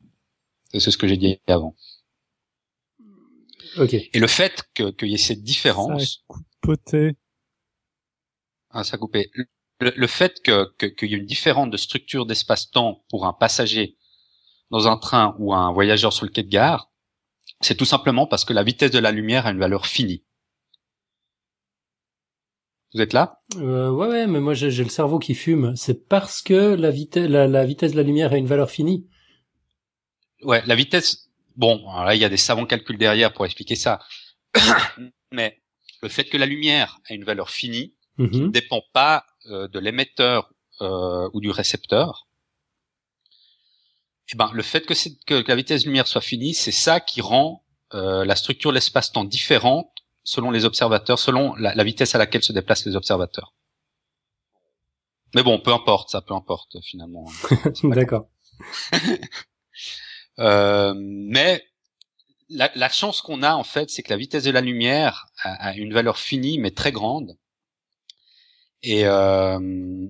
C'est 0.74 0.92
ce 0.92 0.96
que 0.96 1.08
j'ai 1.08 1.16
dit 1.16 1.38
avant. 1.48 1.74
Et 4.12 4.18
le 4.18 4.26
fait 4.26 4.62
que- 4.74 4.90
qu'il 4.90 5.08
y 5.08 5.14
ait 5.14 5.18
cette 5.18 5.42
différence, 5.42 6.24
Poté. 6.60 7.16
Ah, 8.70 8.84
ça 8.84 8.96
a 8.96 8.98
coupé. 8.98 9.30
Le, 9.80 9.92
le 9.96 10.06
fait 10.06 10.40
que 10.42 10.66
que- 10.76 10.86
qu'il 10.86 11.10
y 11.10 11.14
ait 11.14 11.18
une 11.18 11.26
différence 11.26 11.70
de 11.70 11.76
structure 11.76 12.26
d'espace-temps 12.26 13.04
pour 13.08 13.26
un 13.26 13.32
passager 13.32 13.96
dans 14.70 14.88
un 14.88 14.96
train 14.98 15.36
ou 15.38 15.54
un 15.54 15.72
voyageur 15.72 16.12
sur 16.12 16.26
le 16.26 16.30
quai 16.32 16.42
de 16.42 16.48
gare, 16.50 16.90
c'est 17.60 17.76
tout 17.76 17.84
simplement 17.84 18.26
parce 18.26 18.44
que 18.44 18.52
la 18.52 18.62
vitesse 18.64 18.90
de 18.90 18.98
la 18.98 19.12
lumière 19.12 19.46
a 19.46 19.50
une 19.52 19.58
valeur 19.60 19.86
finie. 19.86 20.24
Vous 22.94 23.00
êtes 23.00 23.12
là? 23.12 23.40
Euh, 23.56 23.90
ouais, 23.90 24.08
ouais, 24.08 24.26
mais 24.26 24.40
moi 24.40 24.54
j'ai 24.54 24.70
j'ai 24.70 24.82
le 24.84 24.90
cerveau 24.90 25.18
qui 25.18 25.34
fume. 25.34 25.76
C'est 25.76 26.08
parce 26.08 26.42
que 26.42 26.74
la 26.74 26.90
vitesse, 26.90 27.28
la, 27.28 27.46
la 27.46 27.64
vitesse 27.64 27.92
de 27.92 27.96
la 27.98 28.02
lumière 28.02 28.32
a 28.32 28.36
une 28.38 28.46
valeur 28.46 28.70
finie. 28.70 29.06
Ouais, 30.42 30.62
la 30.66 30.74
vitesse. 30.74 31.27
Bon, 31.58 31.86
alors 31.90 32.04
là, 32.06 32.14
il 32.14 32.20
y 32.20 32.24
a 32.24 32.28
des 32.30 32.36
savants 32.38 32.64
calculs 32.66 32.96
derrière 32.98 33.32
pour 33.34 33.44
expliquer 33.44 33.74
ça. 33.76 33.98
Mais 35.32 35.60
le 36.02 36.08
fait 36.08 36.24
que 36.24 36.36
la 36.38 36.46
lumière 36.46 36.98
a 37.10 37.14
une 37.14 37.24
valeur 37.24 37.50
finie 37.50 37.94
ne 38.16 38.26
Mhm. 38.26 38.50
dépend 38.50 38.82
pas 38.92 39.26
euh, 39.50 39.68
de 39.68 39.78
l'émetteur 39.78 40.50
euh, 40.80 41.28
ou 41.34 41.40
du 41.40 41.50
récepteur. 41.50 42.26
Eh 44.32 44.36
ben, 44.36 44.50
le 44.52 44.62
fait 44.62 44.82
que, 44.86 44.94
c'est- 44.94 45.18
que 45.24 45.34
la 45.46 45.56
vitesse 45.56 45.82
de 45.82 45.86
lumière 45.88 46.06
soit 46.06 46.20
finie, 46.20 46.54
c'est 46.54 46.72
ça 46.72 47.00
qui 47.00 47.20
rend 47.20 47.64
euh, 47.94 48.24
la 48.24 48.36
structure 48.36 48.70
de 48.70 48.74
l'espace-temps 48.74 49.24
différente 49.24 49.90
selon 50.22 50.50
les 50.50 50.64
observateurs, 50.66 51.18
selon 51.18 51.54
la, 51.56 51.74
la 51.74 51.84
vitesse 51.84 52.14
à 52.14 52.18
laquelle 52.18 52.42
se 52.44 52.52
déplacent 52.52 52.84
les 52.86 52.94
observateurs. 52.96 53.54
Mais 55.34 55.42
bon, 55.42 55.58
peu 55.58 55.72
importe, 55.72 56.10
ça, 56.10 56.20
peu 56.20 56.34
importe 56.34 56.76
finalement. 56.82 57.26
D'accord. 57.82 58.26
Euh, 60.38 60.94
mais 60.96 61.64
la, 62.48 62.70
la 62.74 62.88
chance 62.88 63.20
qu'on 63.20 63.42
a 63.42 63.54
en 63.54 63.64
fait, 63.64 63.90
c'est 63.90 64.02
que 64.02 64.10
la 64.10 64.16
vitesse 64.16 64.44
de 64.44 64.50
la 64.50 64.60
lumière 64.60 65.26
a, 65.42 65.74
une 65.74 65.92
valeur 65.92 66.18
finie 66.18 66.58
mais 66.58 66.70
très 66.70 66.92
grande. 66.92 67.36
Et, 68.82 69.06
euh, 69.06 70.06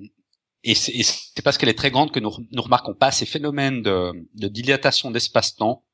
et 0.63 0.75
c'est 0.75 1.43
parce 1.43 1.57
qu'elle 1.57 1.71
est 1.71 1.79
très 1.79 1.91
grande 1.91 2.13
que 2.13 2.21
nous, 2.21 2.33
nous 2.53 2.63
remarquons 2.63 2.95
pas 2.95 3.11
ces 3.11 3.27
phénomènes 3.27 3.83
de, 3.83 4.13
de 4.35 4.49
dilatation 4.49 5.11
d'espace-temps 5.11 5.85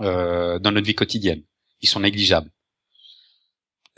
euh, 0.00 0.58
dans 0.58 0.70
notre 0.70 0.86
vie 0.86 0.94
quotidienne. 0.94 1.42
Ils 1.80 1.88
sont 1.88 2.00
négligeables. 2.00 2.50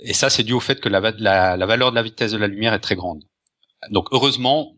Et 0.00 0.14
ça, 0.14 0.30
c'est 0.30 0.44
dû 0.44 0.52
au 0.52 0.60
fait 0.60 0.80
que 0.80 0.88
la, 0.88 1.00
la, 1.18 1.56
la 1.56 1.66
valeur 1.66 1.90
de 1.90 1.96
la 1.96 2.02
vitesse 2.02 2.32
de 2.32 2.38
la 2.38 2.46
lumière 2.46 2.72
est 2.72 2.80
très 2.80 2.94
grande. 2.94 3.24
Donc 3.90 4.08
heureusement, 4.12 4.74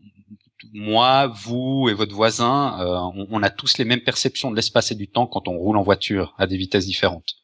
moi, 0.73 1.27
vous 1.27 1.87
et 1.89 1.93
votre 1.93 2.13
voisin, 2.15 2.77
euh, 2.79 2.97
on, 3.15 3.27
on 3.29 3.43
a 3.43 3.49
tous 3.49 3.77
les 3.77 3.85
mêmes 3.85 4.03
perceptions 4.03 4.51
de 4.51 4.55
l'espace 4.55 4.91
et 4.91 4.95
du 4.95 5.07
temps 5.09 5.27
quand 5.27 5.47
on 5.47 5.57
roule 5.57 5.77
en 5.77 5.83
voiture 5.83 6.33
à 6.37 6.47
des 6.47 6.57
vitesses 6.57 6.85
différentes. 6.85 7.35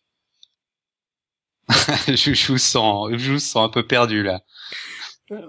je, 2.08 2.34
je 2.34 2.52
vous 2.52 2.58
sens, 2.58 3.10
je 3.16 3.32
vous 3.34 3.40
sens 3.40 3.66
un 3.66 3.70
peu 3.70 3.86
perdu 3.86 4.24
là. 4.24 4.42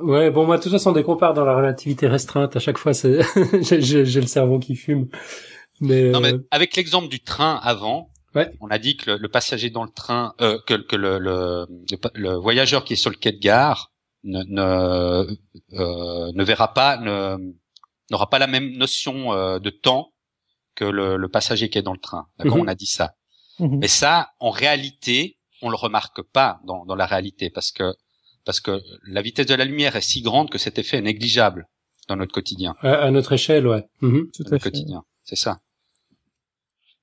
Ouais, 0.00 0.30
bon, 0.30 0.44
moi, 0.44 0.58
de 0.58 0.62
toute 0.62 0.72
façon, 0.72 0.90
dès 0.90 1.04
qu'on 1.04 1.16
part 1.16 1.34
dans 1.34 1.44
la 1.44 1.54
relativité 1.54 2.08
restreinte, 2.08 2.56
à 2.56 2.58
chaque 2.60 2.78
fois, 2.78 2.92
c'est, 2.94 3.20
j'ai- 3.80 4.02
le 4.20 4.26
cerveau 4.26 4.58
qui 4.58 4.74
fume. 4.74 5.08
Mais, 5.80 6.10
Non 6.10 6.18
mais 6.20 6.32
euh, 6.32 6.48
avec 6.50 6.74
l'exemple 6.74 7.08
du 7.08 7.20
train 7.20 7.60
avant, 7.62 8.10
Ouais. 8.34 8.50
on 8.60 8.68
a 8.68 8.78
dit 8.78 8.96
que 8.96 9.12
le, 9.12 9.16
le 9.18 9.28
passager 9.28 9.70
dans 9.70 9.84
le 9.84 9.90
train, 9.90 10.34
euh, 10.40 10.58
que, 10.66 10.74
que 10.74 10.96
le, 10.96 11.18
le, 11.18 11.66
le 12.14 12.34
voyageur 12.34 12.84
qui 12.84 12.92
est 12.92 12.96
sur 12.96 13.10
le 13.10 13.16
quai 13.16 13.32
de 13.32 13.38
gare 13.38 13.90
ne 14.24 14.42
ne, 14.44 15.36
euh, 15.74 16.32
ne 16.34 16.44
verra 16.44 16.74
pas, 16.74 16.96
ne 16.98 17.36
n'aura 18.10 18.28
pas 18.30 18.38
la 18.38 18.46
même 18.46 18.76
notion 18.76 19.32
euh, 19.32 19.58
de 19.58 19.70
temps 19.70 20.12
que 20.74 20.84
le, 20.84 21.16
le 21.16 21.28
passager 21.28 21.68
qui 21.70 21.78
est 21.78 21.82
dans 21.82 21.92
le 21.92 21.98
train. 22.00 22.26
D'accord, 22.38 22.56
Mhm. 22.56 22.62
on 22.62 22.68
a 22.68 22.74
dit 22.74 22.86
ça. 22.86 23.14
Mhm. 23.58 23.78
Mais 23.78 23.88
ça, 23.88 24.30
en 24.38 24.50
réalité, 24.50 25.38
on 25.62 25.70
le 25.70 25.76
remarque 25.76 26.22
pas 26.22 26.60
dans, 26.64 26.84
dans 26.86 26.94
la 26.94 27.06
réalité 27.06 27.50
parce 27.50 27.72
que 27.72 27.94
parce 28.44 28.60
que 28.60 28.80
la 29.04 29.20
vitesse 29.20 29.46
de 29.46 29.54
la 29.54 29.64
lumière 29.66 29.96
est 29.96 30.00
si 30.00 30.22
grande 30.22 30.48
que 30.50 30.56
cet 30.58 30.78
effet 30.78 30.98
est 30.98 31.02
négligeable 31.02 31.68
dans 32.08 32.16
notre 32.16 32.32
quotidien 32.32 32.74
à, 32.80 32.92
à 32.94 33.10
notre 33.10 33.32
échelle, 33.32 33.66
ouais. 33.66 33.84
Mhm. 34.00 34.30
Tout 34.32 34.42
à 34.46 34.50
notre 34.52 34.62
fait. 34.64 34.70
quotidien. 34.70 35.02
C'est 35.24 35.36
ça. 35.36 35.58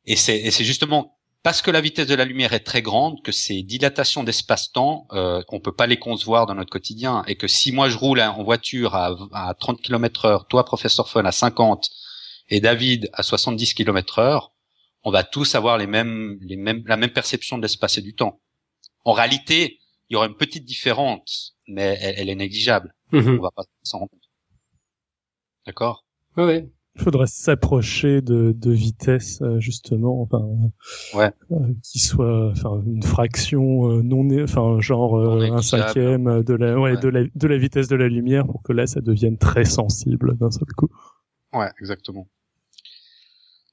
Et 0.06 0.16
c'est 0.16 0.38
et 0.40 0.52
c'est 0.52 0.64
justement 0.64 1.15
parce 1.46 1.62
que 1.62 1.70
la 1.70 1.80
vitesse 1.80 2.08
de 2.08 2.16
la 2.16 2.26
lumière 2.26 2.54
est 2.54 2.62
très 2.62 2.82
grande 2.82 3.22
que 3.22 3.32
ces 3.32 3.62
dilatations 3.62 4.24
d'espace-temps, 4.24 5.06
euh, 5.12 5.44
on 5.50 5.60
peut 5.60 5.76
pas 5.76 5.86
les 5.86 5.98
concevoir 5.98 6.48
dans 6.48 6.56
notre 6.56 6.72
quotidien. 6.72 7.24
Et 7.28 7.36
que 7.36 7.48
si 7.48 7.72
moi 7.72 7.88
je 7.88 8.00
roule 8.00 8.20
en 8.20 8.44
voiture 8.44 8.96
à, 8.96 9.16
à 9.32 9.54
30 9.54 9.80
km 9.80 10.26
heure, 10.26 10.48
toi 10.48 10.66
professeur 10.66 11.08
Fun 11.08 11.24
à 11.24 11.32
50 11.32 11.92
et 12.50 12.62
David 12.62 13.12
à 13.14 13.22
70 13.22 13.76
km 13.76 14.18
heure, 14.18 14.54
on 15.04 15.12
va 15.12 15.24
tous 15.24 15.54
avoir 15.54 15.78
les 15.78 15.86
mêmes, 15.86 16.40
les 16.42 16.56
mêmes, 16.56 16.82
la 16.88 16.98
même 16.98 17.12
perception 17.12 17.58
de 17.58 17.62
l'espace 17.62 18.00
et 18.00 18.02
du 18.02 18.16
temps. 18.16 18.42
En 19.04 19.12
réalité, 19.12 19.78
il 20.10 20.16
y 20.16 20.18
aura 20.18 20.26
une 20.26 20.38
petite 20.38 20.66
différence, 20.66 21.60
mais 21.68 21.96
elle, 22.02 22.28
est 22.28 22.36
négligeable. 22.36 22.96
Mhm. 23.12 23.38
On 23.38 23.44
va 23.44 23.52
pas 23.52 23.66
s'en 23.84 24.00
rendre 24.00 24.10
compte. 24.10 24.32
D'accord? 25.68 26.06
Ouais. 26.38 26.68
Il 26.98 27.02
faudrait 27.04 27.28
s'approcher 27.28 28.22
de, 28.22 28.54
de 28.56 28.72
vitesse 28.72 29.40
euh, 29.42 29.60
justement, 29.60 30.22
enfin, 30.22 30.48
Ouais. 31.14 31.32
euh, 31.52 31.74
qui 31.84 32.00
soit, 32.00 32.52
enfin, 32.52 32.82
une 32.86 33.04
fraction 33.04 33.92
euh, 33.92 34.02
non, 34.02 34.26
enfin, 34.44 34.80
genre 34.80 35.18
euh, 35.18 35.52
un 35.52 35.62
cinquième 35.62 36.42
de 36.44 36.54
la, 36.54 36.80
ouais, 36.80 36.92
Ouais. 36.92 36.98
de 36.98 37.10
la, 37.10 37.24
de 37.34 37.48
la 37.48 37.58
vitesse 37.58 37.90
de 37.90 37.98
la 37.98 38.08
lumière 38.08 38.46
pour 38.46 38.64
que 38.64 38.72
là, 38.72 38.88
ça 38.88 39.02
devienne 39.02 39.38
très 39.38 39.66
sensible 39.66 40.38
d'un 40.38 40.52
seul 40.52 40.68
coup. 40.78 40.88
Ouais, 41.54 41.70
exactement. 41.82 42.28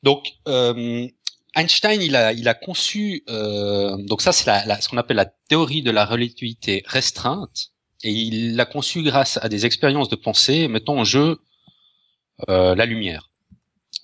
Donc 0.03 0.27
euh, 0.49 1.07
Einstein, 1.55 2.01
il 2.03 2.17
a, 2.17 2.33
il 2.33 2.49
a 2.49 2.55
conçu, 2.55 3.23
euh, 3.29 3.97
donc 4.09 4.21
ça 4.21 4.33
c'est 4.33 4.47
la, 4.47 4.65
la- 4.67 4.81
ce 4.81 4.89
qu'on 4.89 4.97
appelle 4.99 5.17
la 5.17 5.27
théorie 5.49 5.83
de 5.83 5.91
la 5.91 6.05
relativité 6.05 6.83
restreinte, 6.87 7.69
et 8.03 8.11
il 8.11 8.57
l'a 8.57 8.65
conçu 8.65 9.03
grâce 9.05 9.39
à 9.43 9.49
des 9.49 9.65
expériences 9.65 10.09
de 10.09 10.17
pensée 10.17 10.67
mettant 10.67 10.97
en 10.97 11.05
jeu 11.05 11.29
euh, 11.31 11.37
la 12.49 12.87
lumière. 12.87 13.31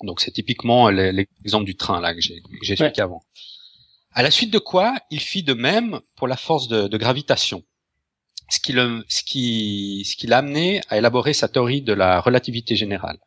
Donc 0.03 0.20
c'est 0.20 0.30
typiquement 0.30 0.91
l'exemple 0.91 1.64
du 1.64 1.76
train 1.76 2.01
là 2.01 2.14
que 2.14 2.20
j'ai 2.20 2.43
expliqué 2.62 3.01
avant. 3.01 3.22
À 4.12 4.22
la 4.22 4.30
suite 4.30 4.53
de 4.53 4.59
quoi, 4.59 4.95
il 5.11 5.20
fit 5.20 5.43
de 5.43 5.55
même 5.55 6.01
pour 6.16 6.28
la 6.28 6.36
force 6.36 6.68
de, 6.68 6.89
de 6.89 6.97
gravitation, 6.97 7.62
ce 8.49 8.59
qui 8.59 8.72
le, 8.72 9.05
ce 9.09 9.22
qui, 9.22 10.05
ce 10.09 10.16
qui 10.16 10.26
l'a 10.26 10.39
amené 10.39 10.80
à 10.89 10.99
élaborer 10.99 11.32
sa 11.34 11.49
théorie 11.49 11.82
de 11.82 11.93
la 11.93 12.20
relativité 12.20 12.74
générale. 12.74 13.18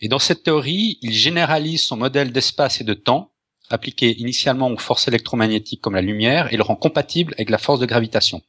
Et 0.00 0.08
dans 0.08 0.18
cette 0.18 0.42
théorie, 0.42 0.98
il 1.02 1.12
généralise 1.12 1.82
son 1.82 1.96
modèle 1.96 2.32
d'espace 2.32 2.80
et 2.80 2.84
de 2.84 2.94
temps, 2.94 3.32
appliqué 3.68 4.18
initialement 4.18 4.68
aux 4.68 4.78
forces 4.78 5.08
électromagnétiques 5.08 5.80
comme 5.80 5.94
la 5.94 6.02
lumière, 6.02 6.52
et 6.52 6.56
le 6.56 6.62
rend 6.62 6.76
compatible 6.76 7.34
avec 7.34 7.50
la 7.50 7.58
force 7.58 7.80
de 7.80 7.86
gravitation. 7.86 8.42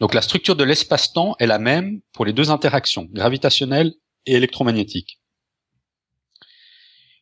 Donc 0.00 0.14
la 0.14 0.22
structure 0.22 0.56
de 0.56 0.64
l'espace-temps 0.64 1.36
est 1.38 1.46
la 1.46 1.58
même 1.58 2.00
pour 2.12 2.24
les 2.24 2.32
deux 2.32 2.50
interactions, 2.50 3.08
gravitationnelle 3.12 3.94
et 4.26 4.34
électromagnétique. 4.34 5.20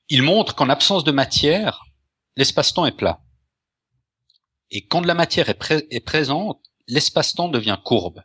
Il 0.09 0.23
montre 0.23 0.55
qu'en 0.55 0.69
absence 0.69 1.05
de 1.05 1.13
matière, 1.13 1.85
l'espace-temps 2.37 2.87
est 2.87 2.97
plat. 2.97 3.21
Et 4.71 4.87
quand 4.87 5.03
de 5.03 5.07
la 5.07 5.15
matière 5.15 5.49
est, 5.49 5.55
pré- 5.55 5.87
est 5.91 6.01
présente, 6.01 6.61
l'espace-temps 6.89 7.49
devient 7.49 7.79
courbe. 7.85 8.23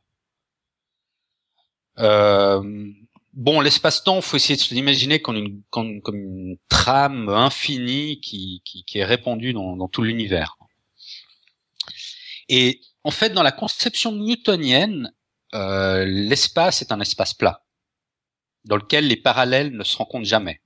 Euh, 1.99 2.91
bon, 3.33 3.59
l'espace-temps, 3.59 4.21
faut 4.21 4.37
essayer 4.37 4.55
de 4.55 4.61
se 4.61 4.73
l'imaginer 4.73 5.21
comme 5.21 5.35
une, 5.35 6.57
trame 6.69 7.29
infinie 7.29 8.21
qui 8.21 8.61
est 8.93 9.05
répandue 9.05 9.53
dans, 9.53 9.75
dans 9.75 9.87
tout 9.87 10.03
l'univers. 10.03 10.57
Et 12.49 12.81
en 13.07 13.11
fait, 13.11 13.29
dans 13.29 13.41
la 13.41 13.53
conception 13.53 14.11
newtonienne, 14.11 15.13
euh, 15.53 16.03
l'espace 16.03 16.81
est 16.81 16.91
un 16.91 16.99
espace 16.99 17.33
plat, 17.33 17.63
dans 18.65 18.75
lequel 18.75 19.07
les 19.07 19.15
parallèles 19.15 19.71
ne 19.71 19.85
se 19.85 19.95
rencontrent 19.95 20.27
jamais. 20.27 20.59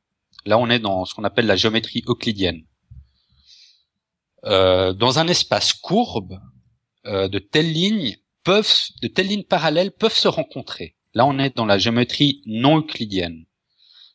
Là, 0.48 0.58
on 0.58 0.68
est 0.72 0.80
dans 0.80 1.06
ce 1.06 1.14
qu'on 1.14 1.24
appelle 1.24 1.46
la 1.46 1.56
géométrie 1.56 2.04
euclidienne. 2.08 2.66
Euh, 4.46 4.92
dans 4.94 5.20
un 5.20 5.28
espace 5.28 5.72
courbe, 5.72 6.42
euh, 7.06 7.28
de 7.28 7.38
telles 7.38 7.72
lignes 7.72 8.18
peuvent, 8.44 8.74
de 9.04 9.08
telles 9.08 9.28
lignes 9.28 9.44
parallèles 9.44 9.92
peuvent 9.92 10.18
se 10.18 10.28
rencontrer. 10.28 10.96
Là, 11.14 11.28
on 11.28 11.38
est 11.38 11.56
dans 11.56 11.68
la 11.68 11.78
géométrie 11.78 12.42
non 12.48 12.80
euclidienne. 12.80 13.46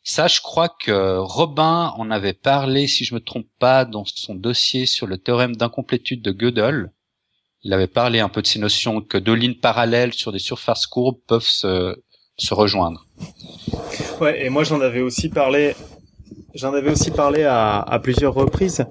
Ça, 0.03 0.27
je 0.27 0.41
crois 0.41 0.69
que 0.69 1.19
Robin 1.19 1.95
en 1.97 2.11
avait 2.11 2.33
parlé, 2.33 2.89
si 2.89 3.05
je 3.05 3.15
me 3.15 3.21
trompe 3.21 3.49
pas, 3.61 3.85
dans 3.85 4.05
son 4.05 4.35
dossier 4.35 4.85
sur 4.85 5.07
le 5.07 5.17
théorème 5.17 5.55
d'incomplétude 5.55 6.23
de 6.23 6.33
Gödel. 6.33 6.91
Il 7.63 7.73
avait 7.73 7.87
parlé 7.87 8.21
un 8.21 8.29
peu 8.29 8.43
de 8.43 8.47
ces 8.47 8.59
notions 8.59 9.01
que 9.01 9.19
deux 9.19 9.35
lignes 9.35 9.55
parallèles 9.61 10.13
sur 10.13 10.33
des 10.33 10.39
surfaces 10.39 10.87
courbes 10.87 11.19
peuvent 11.27 11.43
se, 11.43 11.97
se 12.37 12.55
rejoindre. 12.55 13.07
Ouais, 14.21 14.45
et 14.45 14.51
moi 14.51 14.65
j'en 14.65 14.81
avais 14.81 15.01
aussi 15.01 15.29
parlé. 15.29 15.75
J'en 16.55 16.73
avais 16.73 16.91
aussi 16.91 17.11
parlé 17.11 17.43
à, 17.43 17.81
à 17.81 17.99
plusieurs 17.99 18.33
reprises. 18.33 18.87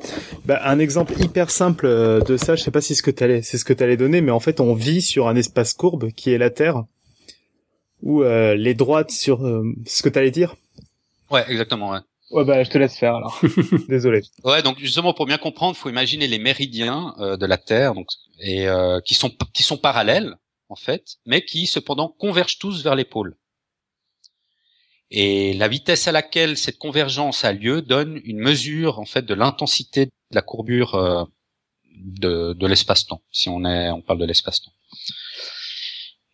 Bah, 0.45 0.61
un 0.66 0.78
exemple 0.78 1.13
hyper 1.20 1.49
simple 1.49 1.88
euh, 1.88 2.20
de 2.20 2.38
ça, 2.38 2.55
je 2.55 2.61
sais 2.61 2.70
pas 2.70 2.82
si 2.82 2.93
ce 2.93 3.01
que 3.01 3.09
t'allais, 3.09 3.41
c'est 3.41 3.57
ce 3.57 3.66
que 3.66 3.74
t'allais 3.74 3.97
donner, 3.97 4.22
mais 4.22 4.32
en 4.32 4.39
fait 4.39 4.59
on 4.59 4.76
vit 4.76 5.01
sur 5.01 5.28
un 5.28 5.36
espace 5.36 5.74
courbe 5.74 6.11
qui 6.11 6.32
est 6.32 6.38
la 6.38 6.51
Terre, 6.51 6.84
où 8.03 8.22
euh, 8.22 8.53
les 8.53 8.76
droites 8.76 9.09
sur 9.09 9.45
euh, 9.45 9.63
ce 9.88 10.03
que 10.03 10.09
t'allais 10.09 10.30
dire? 10.32 10.55
Ouais, 11.32 11.43
exactement. 11.49 11.89
Ouais. 11.89 11.99
Ouais 12.36 12.44
bah 12.44 12.62
je 12.66 12.70
te 12.70 12.78
laisse 12.78 12.98
faire 12.98 13.16
alors. 13.16 13.40
Désolé. 13.88 14.22
Ouais, 14.44 14.62
donc 14.62 14.78
justement 14.78 15.14
pour 15.14 15.26
bien 15.26 15.38
comprendre, 15.38 15.78
faut 15.78 15.90
imaginer 15.90 16.28
les 16.28 16.38
méridiens 16.38 17.16
euh, 17.20 17.38
de 17.38 17.46
la 17.46 17.58
Terre, 17.58 17.94
donc 17.94 18.10
et 18.42 18.68
euh, 18.68 19.00
qui 19.00 19.14
sont 19.14 19.32
qui 19.54 19.64
sont 19.64 19.78
parallèles 19.78 20.36
en 20.68 20.76
fait, 20.76 21.16
mais 21.26 21.46
qui 21.46 21.66
cependant 21.66 22.10
convergent 22.10 22.60
tous 22.60 22.84
vers 22.84 22.96
les 22.96 23.06
pôles. 23.06 23.38
Et 25.12 25.54
la 25.54 25.70
vitesse 25.70 26.10
à 26.10 26.12
laquelle 26.12 26.58
cette 26.58 26.78
convergence 26.78 27.46
a 27.46 27.54
lieu 27.54 27.82
donne 27.82 28.20
une 28.26 28.40
mesure 28.40 29.00
en 29.00 29.06
fait 29.06 29.22
de 29.22 29.34
l'intensité 29.34 30.08
de 30.08 30.12
la 30.32 30.42
courbure 30.42 30.96
euh, 30.96 31.24
de, 31.96 32.52
de 32.52 32.68
l'espace-temps, 32.68 33.22
si 33.32 33.48
on 33.48 33.64
est 33.64 33.90
on 33.92 34.02
parle 34.02 34.20
de 34.20 34.26
l'espace-temps. 34.26 34.74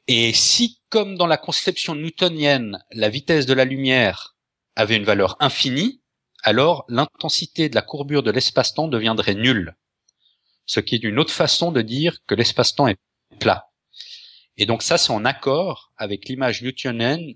Et 0.07 0.33
si, 0.33 0.79
comme 0.89 1.15
dans 1.15 1.27
la 1.27 1.37
conception 1.37 1.93
newtonienne, 1.93 2.83
la 2.91 3.09
vitesse 3.09 3.45
de 3.45 3.53
la 3.53 3.65
lumière 3.65 4.31
avait 4.75 4.97
une 4.97 5.03
valeur 5.03 5.37
infinie, 5.39 6.01
alors 6.43 6.85
l'intensité 6.87 7.69
de 7.69 7.75
la 7.75 7.81
courbure 7.81 8.23
de 8.23 8.31
l'espace-temps 8.31 8.87
deviendrait 8.87 9.35
nulle. 9.35 9.75
Ce 10.65 10.79
qui 10.79 10.95
est 10.95 11.03
une 11.03 11.19
autre 11.19 11.33
façon 11.33 11.71
de 11.71 11.81
dire 11.81 12.17
que 12.27 12.35
l'espace-temps 12.35 12.87
est 12.87 12.97
plat. 13.39 13.67
Et 14.57 14.65
donc 14.65 14.83
ça, 14.83 14.97
c'est 14.97 15.11
en 15.11 15.25
accord 15.25 15.91
avec 15.97 16.27
l'image 16.27 16.61
newtonienne, 16.61 17.35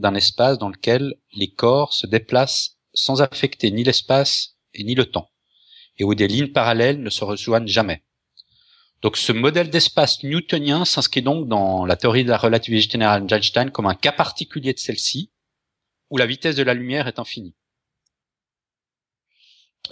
d'un 0.00 0.14
espace 0.14 0.58
dans 0.58 0.68
lequel 0.68 1.14
les 1.32 1.50
corps 1.50 1.92
se 1.92 2.06
déplacent 2.06 2.78
sans 2.94 3.22
affecter 3.22 3.70
ni 3.70 3.84
l'espace 3.84 4.56
et 4.74 4.84
ni 4.84 4.94
le 4.94 5.06
temps, 5.06 5.30
et 5.98 6.04
où 6.04 6.14
des 6.14 6.28
lignes 6.28 6.52
parallèles 6.52 7.02
ne 7.02 7.10
se 7.10 7.24
rejoignent 7.24 7.68
jamais. 7.68 8.02
Donc 9.02 9.16
ce 9.16 9.32
modèle 9.32 9.70
d'espace 9.70 10.22
newtonien 10.24 10.84
s'inscrit 10.84 11.22
donc 11.22 11.48
dans 11.48 11.86
la 11.86 11.96
théorie 11.96 12.24
de 12.24 12.30
la 12.30 12.38
relativité 12.38 12.90
générale 12.90 13.26
d'Einstein 13.26 13.70
comme 13.70 13.86
un 13.86 13.94
cas 13.94 14.12
particulier 14.12 14.74
de 14.74 14.78
celle-ci, 14.78 15.30
où 16.10 16.16
la 16.16 16.26
vitesse 16.26 16.56
de 16.56 16.62
la 16.62 16.74
lumière 16.74 17.08
est 17.08 17.18
infinie. 17.18 17.54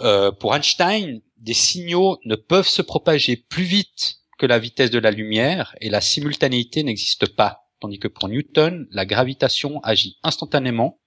Euh, 0.01 0.31
pour 0.31 0.55
Einstein, 0.55 1.21
des 1.37 1.53
signaux 1.53 2.19
ne 2.25 2.35
peuvent 2.35 2.67
se 2.67 2.81
propager 2.81 3.35
plus 3.37 3.63
vite 3.63 4.19
que 4.37 4.45
la 4.45 4.59
vitesse 4.59 4.91
de 4.91 4.99
la 4.99 5.11
lumière 5.11 5.75
et 5.81 5.89
la 5.89 6.01
simultanéité 6.01 6.83
n'existe 6.83 7.35
pas, 7.35 7.69
tandis 7.79 7.99
que 7.99 8.07
pour 8.07 8.29
Newton, 8.29 8.87
la 8.91 9.05
gravitation 9.05 9.81
agit 9.81 10.17
instantanément 10.23 11.01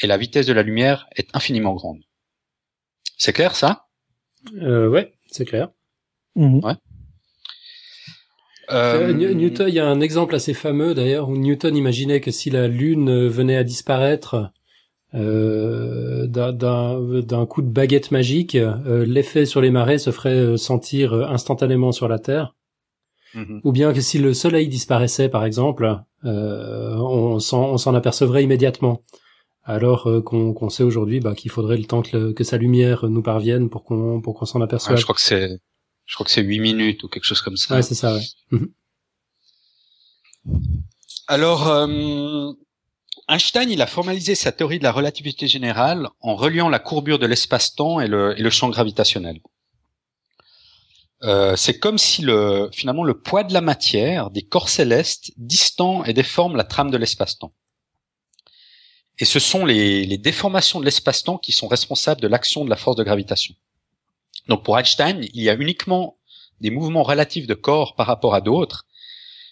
et 0.00 0.06
la 0.06 0.16
vitesse 0.16 0.46
de 0.46 0.52
la 0.52 0.62
lumière 0.62 1.06
est 1.14 1.28
infiniment 1.34 1.74
grande. 1.74 2.02
C'est 3.16 3.32
clair 3.32 3.54
ça? 3.54 3.86
Euh, 4.56 4.88
ouais, 4.88 5.14
c'est 5.30 5.44
clair. 5.44 5.70
Mhm. 6.34 6.60
Euh, 6.64 6.74
Euh, 8.70 9.12
New- 9.12 9.34
Newton, 9.34 9.68
il 9.68 9.74
y 9.74 9.78
a 9.80 9.86
un 9.86 10.00
exemple 10.00 10.34
assez 10.34 10.54
fameux 10.54 10.94
d'ailleurs 10.94 11.28
où 11.28 11.36
Newton 11.36 11.76
imaginait 11.76 12.20
que 12.20 12.30
si 12.30 12.50
la 12.50 12.68
Lune 12.68 13.26
venait 13.28 13.56
à 13.56 13.64
disparaître 13.64 14.50
euh, 15.14 16.26
d'un- 16.26 17.46
coup 17.46 17.62
de 17.62 17.68
baguette 17.68 18.10
magique, 18.10 18.54
euh, 18.56 19.04
l'effet 19.06 19.46
sur 19.46 19.60
les 19.60 19.70
marées 19.70 19.98
se 19.98 20.10
ferait 20.10 20.56
sentir 20.56 21.12
instantanément 21.14 21.92
sur 21.92 22.08
la 22.08 22.18
Terre. 22.18 22.54
mhm. 23.34 23.60
Ou 23.64 23.72
bien 23.72 23.92
que 23.92 24.00
si 24.00 24.18
le 24.18 24.32
Soleil 24.34 24.68
disparaissait, 24.68 25.28
par 25.28 25.44
exemple, 25.44 25.98
on 26.24 27.38
s'en 27.38 27.94
apercevrait 27.94 28.42
immédiatement. 28.44 29.02
Alors 29.66 30.08
euh, 30.10 30.20
qu'on 30.20 30.68
sait 30.68 30.82
aujourd'hui 30.82 31.20
bah, 31.20 31.34
qu'il 31.34 31.50
faudrait 31.50 31.78
le 31.78 31.84
temps 31.84 32.02
que, 32.02 32.16
le- 32.16 32.32
que 32.34 32.44
sa 32.44 32.58
lumière 32.58 33.06
nous 33.08 33.22
parvienne 33.22 33.70
pour 33.70 33.82
qu'on 33.82 34.20
pour 34.20 34.34
qu'on 34.34 34.44
s'en 34.44 34.60
aperçoive. 34.60 34.98
je 34.98 35.02
crois 35.04 35.14
que 35.14 35.22
c'est, 35.22 35.58
je 36.06 36.14
crois 36.14 36.24
que 36.24 36.32
c'est 36.32 36.42
8 36.42 36.60
minutes 36.60 37.02
ou 37.02 37.08
quelque 37.08 37.24
chose 37.24 37.40
comme 37.40 37.56
ça. 37.56 37.76
Ouais, 37.76 37.82
c'est 37.82 37.94
ça. 37.94 38.14
Ouais. 38.14 38.58
Alors, 41.26 41.68
euh, 41.68 42.52
Einstein, 43.28 43.70
il 43.70 43.80
a 43.80 43.86
formalisé 43.86 44.34
sa 44.34 44.52
théorie 44.52 44.78
de 44.78 44.84
la 44.84 44.92
relativité 44.92 45.48
générale 45.48 46.08
en 46.20 46.36
reliant 46.36 46.68
la 46.68 46.78
courbure 46.78 47.18
de 47.18 47.26
l'espace-temps 47.26 48.00
et 48.00 48.08
le, 48.08 48.38
et 48.38 48.42
le 48.42 48.50
champ 48.50 48.68
gravitationnel. 48.68 49.40
Euh, 51.22 51.56
c'est 51.56 51.78
comme 51.78 51.96
si 51.96 52.20
le, 52.20 52.68
finalement 52.72 53.04
le 53.04 53.18
poids 53.18 53.44
de 53.44 53.54
la 53.54 53.62
matière 53.62 54.30
des 54.30 54.42
corps 54.42 54.68
célestes 54.68 55.32
distend 55.38 56.04
et 56.04 56.12
déforme 56.12 56.56
la 56.56 56.64
trame 56.64 56.90
de 56.90 56.98
l'espace-temps. 56.98 57.54
Et 59.18 59.24
ce 59.24 59.38
sont 59.38 59.64
les, 59.64 60.04
les 60.04 60.18
déformations 60.18 60.80
de 60.80 60.84
l'espace-temps 60.84 61.38
qui 61.38 61.52
sont 61.52 61.68
responsables 61.68 62.20
de 62.20 62.28
l'action 62.28 62.64
de 62.64 62.68
la 62.70 62.76
force 62.76 62.96
de 62.96 63.04
gravitation. 63.04 63.54
Donc 64.48 64.64
pour 64.64 64.78
Einstein, 64.78 65.24
il 65.32 65.42
y 65.42 65.50
a 65.50 65.54
uniquement 65.54 66.18
des 66.60 66.70
mouvements 66.70 67.02
relatifs 67.02 67.46
de 67.46 67.54
corps 67.54 67.94
par 67.94 68.06
rapport 68.06 68.34
à 68.34 68.40
d'autres 68.40 68.86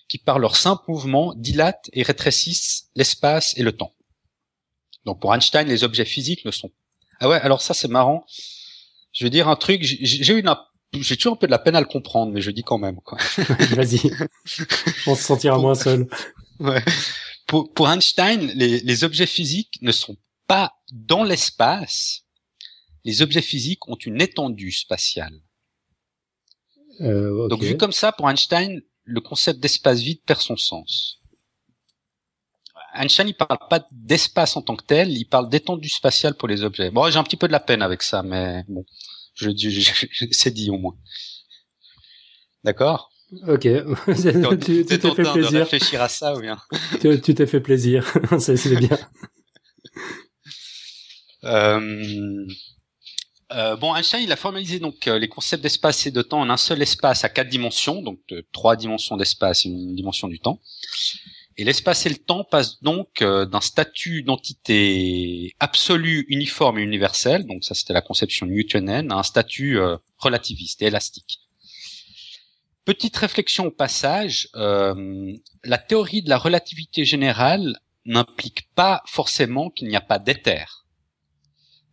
qui, 0.08 0.18
par 0.18 0.38
leur 0.38 0.56
simple 0.56 0.84
mouvement, 0.88 1.34
dilatent 1.36 1.88
et 1.92 2.02
rétrécissent 2.02 2.90
l'espace 2.94 3.56
et 3.56 3.62
le 3.62 3.72
temps. 3.72 3.94
Donc 5.04 5.20
pour 5.20 5.34
Einstein, 5.34 5.66
les 5.66 5.84
objets 5.84 6.04
physiques 6.04 6.44
ne 6.44 6.50
sont 6.50 6.70
Ah 7.20 7.28
ouais, 7.28 7.40
alors 7.40 7.62
ça 7.62 7.74
c'est 7.74 7.88
marrant. 7.88 8.24
Je 9.12 9.24
vais 9.24 9.30
dire 9.30 9.48
un 9.48 9.56
truc, 9.56 9.82
j'ai 9.82 10.32
eu 10.32 10.40
une 10.40 10.54
j'ai 10.94 11.16
toujours 11.16 11.32
un 11.32 11.36
peu 11.36 11.46
de 11.46 11.50
la 11.50 11.58
peine 11.58 11.74
à 11.74 11.80
le 11.80 11.86
comprendre, 11.86 12.32
mais 12.32 12.42
je 12.42 12.50
dis 12.50 12.62
quand 12.62 12.78
même. 12.78 12.98
Vas-y, 13.70 14.10
on 15.06 15.14
se 15.14 15.22
sentira 15.22 15.58
moins 15.58 15.74
seul. 15.74 16.06
Ouais. 16.60 16.84
Pour, 17.48 17.72
pour 17.72 17.88
Einstein, 17.90 18.46
les, 18.54 18.78
les 18.80 19.04
objets 19.04 19.26
physiques 19.26 19.78
ne 19.82 19.90
sont 19.90 20.16
pas 20.46 20.74
dans 20.92 21.24
l'espace. 21.24 22.22
Les 23.04 23.22
objets 23.22 23.42
physiques 23.42 23.88
ont 23.88 23.96
une 23.96 24.20
étendue 24.20 24.72
spatiale. 24.72 25.40
Euh, 27.00 27.48
Donc 27.48 27.62
vu 27.62 27.76
comme 27.76 27.92
ça, 27.92 28.12
pour 28.12 28.28
Einstein, 28.30 28.80
le 29.04 29.20
concept 29.20 29.60
d'espace 29.60 30.00
vide 30.00 30.20
perd 30.24 30.40
son 30.40 30.56
sens. 30.56 31.18
Einstein, 32.94 33.28
il 33.28 33.34
parle 33.34 33.58
pas 33.70 33.86
d'espace 33.90 34.56
en 34.56 34.62
tant 34.62 34.76
que 34.76 34.84
tel, 34.84 35.10
il 35.10 35.24
parle 35.24 35.48
d'étendue 35.48 35.88
spatiale 35.88 36.34
pour 36.34 36.46
les 36.46 36.62
objets. 36.62 36.90
Bon, 36.90 37.10
j'ai 37.10 37.18
un 37.18 37.24
petit 37.24 37.36
peu 37.36 37.46
de 37.46 37.52
la 37.52 37.60
peine 37.60 37.82
avec 37.82 38.02
ça, 38.02 38.22
mais 38.22 38.64
bon, 38.68 38.84
je, 39.34 39.50
je, 39.56 40.26
c'est 40.30 40.50
dit 40.50 40.70
au 40.70 40.78
moins. 40.78 40.96
D'accord? 42.64 43.10
Ok, 43.48 43.62
tu 44.64 44.84
t'es 44.84 44.98
fait 44.98 45.22
plaisir. 45.22 45.50
De 45.52 45.58
réfléchir 45.58 46.02
à 46.02 46.08
ça 46.08 46.36
ou 46.36 46.40
bien 46.40 46.58
Tu 47.00 47.34
t'es 47.34 47.46
fait 47.46 47.60
plaisir, 47.60 48.06
c'est 48.38 48.76
bien. 48.76 48.98
Euh, 51.44 52.46
euh, 53.54 53.76
bon, 53.76 53.94
Einstein, 53.94 54.22
il 54.22 54.32
a 54.32 54.36
formalisé 54.36 54.78
donc 54.78 55.06
euh, 55.06 55.18
les 55.18 55.28
concepts 55.28 55.62
d'espace 55.62 56.06
et 56.06 56.10
de 56.10 56.22
temps 56.22 56.40
en 56.40 56.50
un 56.50 56.56
seul 56.56 56.80
espace 56.82 57.24
à 57.24 57.28
quatre 57.28 57.48
dimensions, 57.48 58.02
donc 58.02 58.20
trois 58.52 58.76
dimensions 58.76 59.16
d'espace 59.16 59.66
et 59.66 59.68
une 59.68 59.94
dimension 59.94 60.28
du 60.28 60.38
temps. 60.38 60.60
Et 61.58 61.64
l'espace 61.64 62.06
et 62.06 62.08
le 62.08 62.16
temps 62.16 62.44
passent 62.44 62.82
donc 62.82 63.20
euh, 63.20 63.44
d'un 63.44 63.60
statut 63.60 64.22
d'entité 64.22 65.54
absolue, 65.60 66.24
uniforme 66.28 66.78
et 66.78 66.82
universelle, 66.82 67.46
donc 67.46 67.64
ça 67.64 67.74
c'était 67.74 67.92
la 67.92 68.00
conception 68.00 68.46
newtonienne, 68.46 69.12
à 69.12 69.16
un 69.16 69.22
statut 69.22 69.78
relativiste 70.18 70.82
et 70.82 70.86
élastique. 70.86 71.40
Petite 72.84 73.16
réflexion 73.16 73.66
au 73.66 73.70
passage, 73.70 74.48
la 74.54 75.78
théorie 75.78 76.22
de 76.22 76.30
la 76.30 76.38
relativité 76.38 77.04
générale 77.04 77.78
n'implique 78.06 78.68
pas 78.74 79.02
forcément 79.06 79.70
qu'il 79.70 79.88
n'y 79.88 79.96
a 79.96 80.00
pas 80.00 80.18
d'éther 80.18 80.81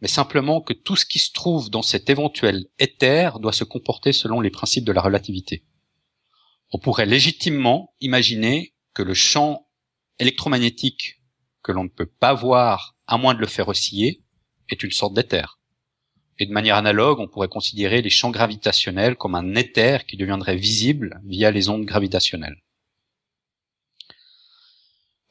mais 0.02 0.08
simplement 0.08 0.62
que 0.62 0.74
tout 0.74 0.96
ce 0.96 1.06
qui 1.06 1.20
se 1.20 1.32
trouve 1.32 1.70
dans 1.70 1.82
cet 1.82 2.10
éventuel 2.10 2.68
éther 2.80 3.40
doit 3.40 3.54
se 3.54 3.64
comporter 3.64 4.14
selon 4.14 4.42
les 4.42 4.50
principes 4.50 4.86
de 4.86 4.92
la 4.92 5.02
relativité. 5.02 5.66
On 6.72 6.80
pourrait 6.80 7.06
légitimement 7.06 7.94
imaginer 8.00 8.74
que 8.94 9.04
le 9.04 9.14
champ 9.14 9.68
électromagnétique 10.20 11.22
que 11.64 11.72
l'on 11.72 11.84
ne 11.84 11.90
peut 11.90 12.06
pas 12.06 12.34
voir 12.34 12.96
à 13.08 13.18
moins 13.18 13.34
de 13.34 13.40
le 13.40 13.48
faire 13.48 13.68
osciller 13.68 14.22
est 14.70 14.84
une 14.84 14.92
sorte 14.92 15.14
d'éther. 15.14 15.60
Et 16.38 16.46
de 16.46 16.54
manière 16.54 16.78
analogue, 16.78 17.20
on 17.20 17.28
pourrait 17.28 17.50
considérer 17.50 18.02
les 18.02 18.10
champs 18.10 18.32
gravitationnels 18.32 19.16
comme 19.16 19.36
un 19.36 19.56
éther 19.56 20.06
qui 20.06 20.16
deviendrait 20.16 20.56
visible 20.56 21.20
via 21.26 21.52
les 21.52 21.68
ondes 21.68 21.86
gravitationnelles. 21.86 22.62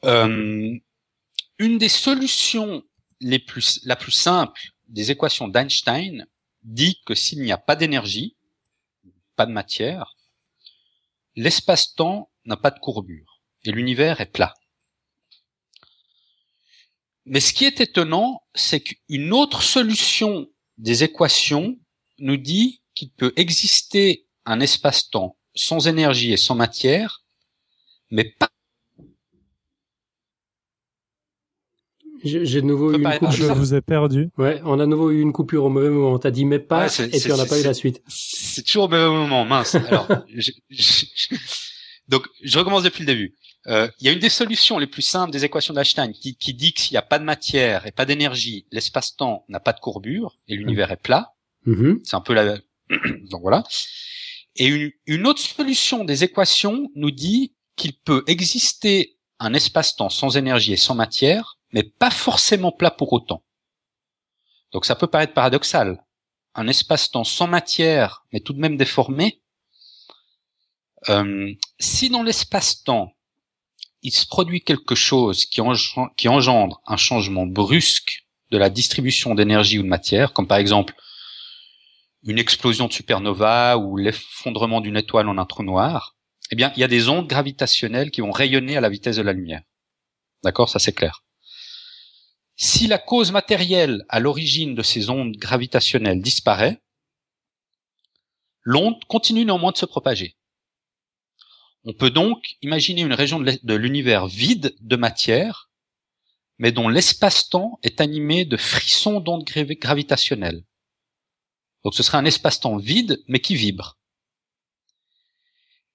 Euh, 0.05 0.77
une 1.57 1.77
des 1.77 1.89
solutions 1.89 2.83
la 3.21 3.95
plus 3.95 4.11
simple 4.11 4.61
des 4.87 5.11
équations 5.11 5.47
d'Einstein 5.47 6.25
dit 6.63 6.99
que 7.05 7.15
s'il 7.15 7.41
n'y 7.41 7.51
a 7.51 7.57
pas 7.57 7.75
d'énergie, 7.75 8.35
pas 9.35 9.45
de 9.45 9.51
matière, 9.51 10.15
l'espace-temps 11.35 12.31
n'a 12.45 12.57
pas 12.57 12.71
de 12.71 12.79
courbure 12.79 13.41
et 13.63 13.71
l'univers 13.71 14.19
est 14.21 14.31
plat. 14.31 14.53
Mais 17.25 17.39
ce 17.39 17.53
qui 17.53 17.65
est 17.65 17.79
étonnant, 17.79 18.43
c'est 18.55 18.81
qu'une 18.81 19.33
autre 19.33 19.61
solution 19.61 20.49
des 20.77 21.03
équations 21.03 21.77
nous 22.17 22.37
dit 22.37 22.81
qu'il 22.95 23.11
peut 23.11 23.33
exister 23.35 24.27
un 24.45 24.59
espace-temps 24.59 25.37
sans 25.53 25.87
énergie 25.87 26.31
et 26.31 26.37
sans 26.37 26.55
matière, 26.55 27.23
mais 28.09 28.25
pas 28.25 28.49
J'ai 32.23 32.61
de 32.61 32.65
nouveau 32.65 32.91
eu 32.91 33.01
une 33.01 33.09
coupure. 33.11 33.31
Je 33.31 33.45
vous 33.45 33.73
ai 33.73 33.81
perdu. 33.81 34.29
Ouais, 34.37 34.61
on 34.65 34.79
a 34.79 34.83
de 34.83 34.85
nouveau 34.85 35.11
eu 35.11 35.21
une 35.21 35.33
coupure 35.33 35.65
au 35.65 35.69
mauvais 35.69 35.89
moment. 35.89 36.19
T'as 36.19 36.31
dit 36.31 36.45
mais 36.45 36.59
pas, 36.59 36.87
et 36.99 37.19
puis 37.19 37.31
on 37.31 37.37
n'a 37.37 37.45
pas 37.45 37.59
eu 37.59 37.63
la 37.63 37.73
suite. 37.73 38.01
C'est 38.07 38.63
toujours 38.63 38.85
au 38.85 38.87
mauvais 38.87 39.07
moment, 39.07 39.45
mince. 39.45 39.75
Alors, 39.75 40.07
je, 40.27 40.51
donc 42.07 42.27
je 42.43 42.57
recommence 42.57 42.83
depuis 42.83 43.01
le 43.01 43.07
début. 43.07 43.35
Euh, 43.67 43.89
il 43.99 44.07
y 44.07 44.09
a 44.09 44.13
une 44.13 44.19
des 44.19 44.29
solutions 44.29 44.79
les 44.79 44.87
plus 44.87 45.01
simples 45.01 45.31
des 45.31 45.45
équations 45.45 45.73
d'Einstein 45.73 46.13
qui, 46.13 46.35
qui, 46.35 46.53
dit 46.53 46.73
que 46.73 46.79
s'il 46.79 46.93
n'y 46.93 46.97
a 46.97 47.03
pas 47.03 47.19
de 47.19 47.25
matière 47.25 47.85
et 47.85 47.91
pas 47.91 48.05
d'énergie, 48.05 48.65
l'espace-temps 48.71 49.45
n'a 49.49 49.59
pas 49.59 49.73
de 49.73 49.79
courbure 49.79 50.37
et 50.47 50.55
l'univers 50.55 50.91
est 50.91 51.01
plat. 51.01 51.33
Mm-hmm. 51.67 51.99
C'est 52.03 52.15
un 52.15 52.21
peu 52.21 52.33
la. 52.33 52.57
donc 53.29 53.41
voilà. 53.41 53.63
Et 54.55 54.65
une, 54.65 54.91
une 55.05 55.27
autre 55.27 55.41
solution 55.41 56.03
des 56.03 56.23
équations 56.23 56.89
nous 56.95 57.11
dit 57.11 57.53
qu'il 57.75 57.93
peut 57.93 58.23
exister 58.27 59.17
un 59.39 59.53
espace-temps 59.53 60.09
sans 60.09 60.35
énergie 60.35 60.73
et 60.73 60.77
sans 60.77 60.95
matière 60.95 61.58
mais 61.71 61.83
pas 61.83 62.11
forcément 62.11 62.71
plat 62.71 62.91
pour 62.91 63.13
autant. 63.13 63.43
Donc 64.71 64.85
ça 64.85 64.95
peut 64.95 65.07
paraître 65.07 65.33
paradoxal. 65.33 66.03
Un 66.55 66.67
espace-temps 66.67 67.23
sans 67.23 67.47
matière, 67.47 68.25
mais 68.31 68.39
tout 68.39 68.53
de 68.53 68.59
même 68.59 68.77
déformé. 68.77 69.41
Euh, 71.07 71.53
si 71.79 72.09
dans 72.09 72.23
l'espace-temps, 72.23 73.13
il 74.01 74.11
se 74.11 74.25
produit 74.25 74.61
quelque 74.61 74.95
chose 74.95 75.45
qui, 75.45 75.61
qui 76.17 76.29
engendre 76.29 76.81
un 76.85 76.97
changement 76.97 77.45
brusque 77.45 78.25
de 78.51 78.57
la 78.57 78.69
distribution 78.69 79.35
d'énergie 79.35 79.79
ou 79.79 79.83
de 79.83 79.87
matière, 79.87 80.33
comme 80.33 80.47
par 80.47 80.57
exemple 80.57 80.95
une 82.23 82.39
explosion 82.39 82.87
de 82.87 82.93
supernova 82.93 83.77
ou 83.77 83.95
l'effondrement 83.95 84.81
d'une 84.81 84.97
étoile 84.97 85.29
en 85.29 85.37
un 85.37 85.45
trou 85.45 85.63
noir, 85.63 86.17
eh 86.51 86.55
bien, 86.55 86.73
il 86.75 86.79
y 86.79 86.83
a 86.83 86.87
des 86.87 87.09
ondes 87.09 87.27
gravitationnelles 87.27 88.11
qui 88.11 88.21
vont 88.21 88.31
rayonner 88.31 88.75
à 88.75 88.81
la 88.81 88.89
vitesse 88.89 89.17
de 89.17 89.21
la 89.21 89.33
lumière. 89.33 89.61
D'accord, 90.43 90.69
ça 90.69 90.79
c'est 90.79 90.93
clair. 90.93 91.23
Si 92.61 92.87
la 92.87 92.97
cause 92.97 93.31
matérielle 93.31 94.03
à 94.09 94.19
l'origine 94.19 94.75
de 94.75 94.83
ces 94.83 95.09
ondes 95.09 95.37
gravitationnelles 95.37 96.21
disparaît, 96.21 96.81
l'onde 98.63 99.01
continue 99.05 99.45
néanmoins 99.45 99.71
de 99.71 99.77
se 99.77 99.85
propager. 99.85 100.35
On 101.85 101.93
peut 101.93 102.09
donc 102.09 102.57
imaginer 102.61 103.01
une 103.03 103.13
région 103.13 103.39
de 103.39 103.73
l'univers 103.75 104.27
vide 104.27 104.75
de 104.81 104.97
matière, 104.97 105.71
mais 106.57 106.73
dont 106.73 106.89
l'espace-temps 106.89 107.79
est 107.81 108.01
animé 108.01 108.43
de 108.43 108.57
frissons 108.57 109.21
d'ondes 109.21 109.45
gravitationnelles. 109.45 110.65
Donc 111.85 111.95
ce 111.95 112.03
serait 112.03 112.17
un 112.17 112.25
espace-temps 112.25 112.75
vide, 112.75 113.23
mais 113.29 113.39
qui 113.39 113.55
vibre. 113.55 113.97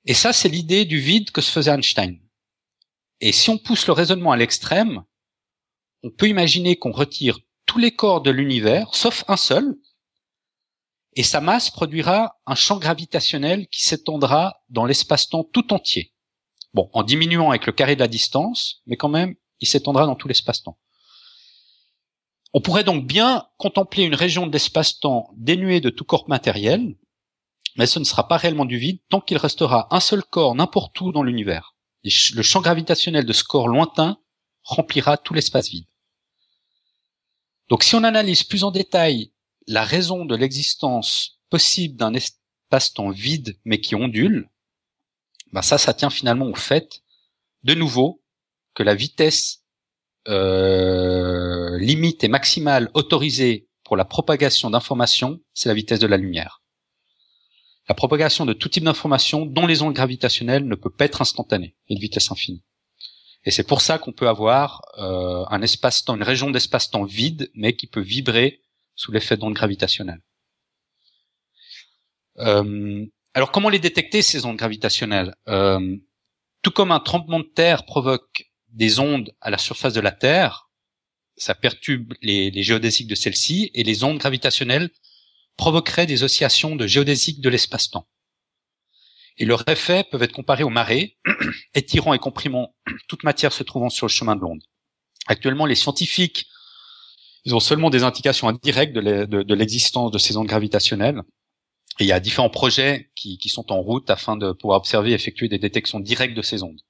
Et 0.06 0.14
ça, 0.14 0.32
c'est 0.32 0.48
l'idée 0.48 0.86
du 0.86 0.98
vide 0.98 1.30
que 1.30 1.42
se 1.42 1.50
faisait 1.50 1.72
Einstein. 1.72 2.18
Et 3.20 3.32
si 3.32 3.50
on 3.50 3.58
pousse 3.58 3.86
le 3.86 3.92
raisonnement 3.92 4.32
à 4.32 4.38
l'extrême, 4.38 5.04
on 6.04 6.10
peut 6.10 6.28
imaginer 6.28 6.76
qu'on 6.76 6.92
retire 6.92 7.38
tous 7.64 7.78
les 7.78 7.96
corps 7.96 8.20
de 8.20 8.30
l'univers, 8.30 8.94
sauf 8.94 9.24
un 9.26 9.38
seul, 9.38 9.74
et 11.16 11.22
sa 11.22 11.40
masse 11.40 11.70
produira 11.70 12.36
un 12.46 12.54
champ 12.54 12.76
gravitationnel 12.76 13.66
qui 13.68 13.84
s'étendra 13.84 14.60
dans 14.68 14.84
l'espace-temps 14.84 15.44
tout 15.44 15.72
entier. 15.72 16.12
Bon, 16.74 16.90
en 16.92 17.04
diminuant 17.04 17.50
avec 17.50 17.64
le 17.64 17.72
carré 17.72 17.94
de 17.94 18.00
la 18.00 18.08
distance, 18.08 18.82
mais 18.86 18.96
quand 18.96 19.08
même, 19.08 19.34
il 19.60 19.68
s'étendra 19.68 20.04
dans 20.04 20.14
tout 20.14 20.28
l'espace-temps. 20.28 20.78
On 22.52 22.60
pourrait 22.60 22.84
donc 22.84 23.06
bien 23.06 23.46
contempler 23.56 24.04
une 24.04 24.14
région 24.14 24.46
de 24.46 24.52
l'espace-temps 24.52 25.30
dénuée 25.36 25.80
de 25.80 25.90
tout 25.90 26.04
corps 26.04 26.28
matériel, 26.28 26.96
mais 27.76 27.86
ce 27.86 27.98
ne 27.98 28.04
sera 28.04 28.28
pas 28.28 28.36
réellement 28.36 28.66
du 28.66 28.76
vide 28.76 29.00
tant 29.08 29.22
qu'il 29.22 29.38
restera 29.38 29.88
un 29.90 30.00
seul 30.00 30.22
corps 30.22 30.54
n'importe 30.54 31.00
où 31.00 31.12
dans 31.12 31.22
l'univers. 31.22 31.76
Le 32.02 32.42
champ 32.42 32.60
gravitationnel 32.60 33.24
de 33.24 33.32
ce 33.32 33.42
corps 33.42 33.68
lointain 33.68 34.18
remplira 34.64 35.16
tout 35.16 35.32
l'espace 35.32 35.70
vide. 35.70 35.86
Donc 37.68 37.82
si 37.82 37.94
on 37.94 38.04
analyse 38.04 38.44
plus 38.44 38.64
en 38.64 38.70
détail 38.70 39.32
la 39.66 39.84
raison 39.84 40.24
de 40.24 40.36
l'existence 40.36 41.40
possible 41.50 41.96
d'un 41.96 42.14
espace-temps 42.14 43.10
vide 43.10 43.58
mais 43.64 43.80
qui 43.80 43.94
ondule, 43.94 44.50
ben 45.52 45.62
ça, 45.62 45.78
ça 45.78 45.94
tient 45.94 46.10
finalement 46.10 46.46
au 46.46 46.54
fait, 46.54 47.02
de 47.62 47.74
nouveau, 47.74 48.22
que 48.74 48.82
la 48.82 48.94
vitesse 48.94 49.62
euh, 50.28 51.78
limite 51.78 52.24
et 52.24 52.28
maximale 52.28 52.90
autorisée 52.94 53.68
pour 53.84 53.96
la 53.96 54.04
propagation 54.04 54.70
d'informations, 54.70 55.40
c'est 55.52 55.68
la 55.68 55.74
vitesse 55.74 56.00
de 56.00 56.06
la 56.06 56.16
lumière. 56.16 56.62
La 57.88 57.94
propagation 57.94 58.46
de 58.46 58.54
tout 58.54 58.68
type 58.68 58.84
d'information, 58.84 59.44
dont 59.44 59.66
les 59.66 59.82
ondes 59.82 59.94
gravitationnelles, 59.94 60.66
ne 60.66 60.74
peut 60.74 60.90
pas 60.90 61.04
être 61.04 61.20
instantanée 61.20 61.76
et 61.88 61.94
de 61.94 62.00
vitesse 62.00 62.30
infinie. 62.30 62.62
Et 63.44 63.50
c'est 63.50 63.66
pour 63.66 63.80
ça 63.80 63.98
qu'on 63.98 64.12
peut 64.12 64.28
avoir 64.28 64.82
euh, 64.98 65.44
un 65.50 65.60
espace-temps, 65.62 66.16
une 66.16 66.22
région 66.22 66.50
d'espace-temps 66.50 67.04
vide, 67.04 67.50
mais 67.54 67.76
qui 67.76 67.86
peut 67.86 68.00
vibrer 68.00 68.62
sous 68.96 69.12
l'effet 69.12 69.36
d'ondes 69.36 69.54
gravitationnelles. 69.54 70.22
Euh, 72.38 73.04
alors 73.34 73.52
comment 73.52 73.68
les 73.68 73.78
détecter 73.78 74.22
ces 74.22 74.46
ondes 74.46 74.56
gravitationnelles? 74.56 75.34
Euh, 75.48 75.96
Tout 76.62 76.70
comme 76.70 76.92
un 76.92 77.00
tremblement 77.00 77.40
de 77.40 77.44
terre 77.54 77.84
provoque 77.84 78.50
des 78.68 78.98
ondes 78.98 79.34
à 79.40 79.50
la 79.50 79.58
surface 79.58 79.92
de 79.92 80.00
la 80.00 80.10
Terre, 80.10 80.70
ça 81.36 81.54
perturbe 81.54 82.14
les, 82.22 82.50
les 82.50 82.62
géodésiques 82.62 83.08
de 83.08 83.14
celles-ci 83.14 83.70
et 83.74 83.82
les 83.82 84.04
ondes 84.04 84.18
gravitationnelles 84.18 84.90
provoqueraient 85.56 86.06
des 86.06 86.22
oscillations 86.22 86.74
de 86.74 86.86
géodésiques 86.86 87.40
de 87.40 87.48
l'espace-temps. 87.50 88.08
Et 89.36 89.44
leurs 89.44 89.68
effets 89.68 90.04
peuvent 90.04 90.22
être 90.22 90.32
comparés 90.32 90.64
aux 90.64 90.70
marées, 90.70 91.16
étirant 91.74 92.14
et 92.14 92.18
comprimant 92.18 92.74
toute 93.08 93.24
matière 93.24 93.52
se 93.52 93.62
trouvant 93.62 93.90
sur 93.90 94.06
le 94.06 94.12
chemin 94.12 94.36
de 94.36 94.40
l'onde. 94.40 94.62
Actuellement, 95.26 95.66
les 95.66 95.74
scientifiques, 95.74 96.46
ils 97.44 97.54
ont 97.54 97.60
seulement 97.60 97.90
des 97.90 98.04
indications 98.04 98.48
indirectes 98.48 98.94
de 98.94 99.54
l'existence 99.54 100.10
de, 100.10 100.18
ces 100.18 100.36
ondes 100.36 100.46
gravitationnelles. 100.46 101.22
Et 102.00 102.04
il 102.04 102.06
y 102.06 102.12
a 102.12 102.20
différents 102.20 102.50
projets 102.50 103.10
qui, 103.14 103.38
sont 103.48 103.70
en 103.70 103.80
route 103.80 104.10
afin 104.10 104.36
de 104.36 104.52
pouvoir 104.52 104.78
observer 104.78 105.10
et 105.10 105.14
effectuer 105.14 105.48
des 105.48 105.58
détections 105.58 106.00
directes 106.00 106.36
de 106.36 106.42
ces 106.42 106.62
ondes. 106.62 106.80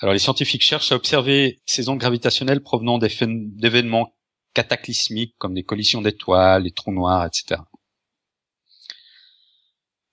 Alors 0.00 0.12
les 0.12 0.18
scientifiques 0.18 0.62
cherchent 0.62 0.92
à 0.92 0.96
observer 0.96 1.60
ces 1.66 1.88
ondes 1.88 1.98
gravitationnelles 1.98 2.62
provenant 2.62 2.98
d'événements 2.98 4.14
cataclysmiques 4.54 5.34
comme 5.38 5.54
des 5.54 5.64
collisions 5.64 6.02
d'étoiles, 6.02 6.64
les 6.64 6.70
trous 6.70 6.92
noirs, 6.92 7.26
etc. 7.26 7.60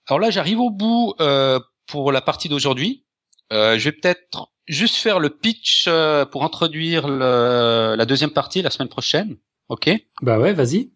Alors 0.06 0.20
là, 0.20 0.30
j'arrive 0.30 0.60
au 0.60 0.70
bout 0.70 1.14
euh, 1.20 1.58
pour 1.86 2.12
la 2.12 2.20
partie 2.20 2.48
d'aujourd'hui. 2.48 3.04
Euh, 3.52 3.78
je 3.78 3.84
vais 3.84 3.92
peut-être 3.92 4.52
juste 4.66 4.96
faire 4.96 5.18
le 5.18 5.30
pitch 5.30 5.86
euh, 5.88 6.24
pour 6.24 6.44
introduire 6.44 7.08
le, 7.08 7.94
la 7.96 8.06
deuxième 8.06 8.30
partie 8.30 8.62
la 8.62 8.70
semaine 8.70 8.88
prochaine. 8.88 9.36
Ok? 9.68 9.90
Bah 10.22 10.38
ouais, 10.38 10.52
vas-y. 10.52 10.92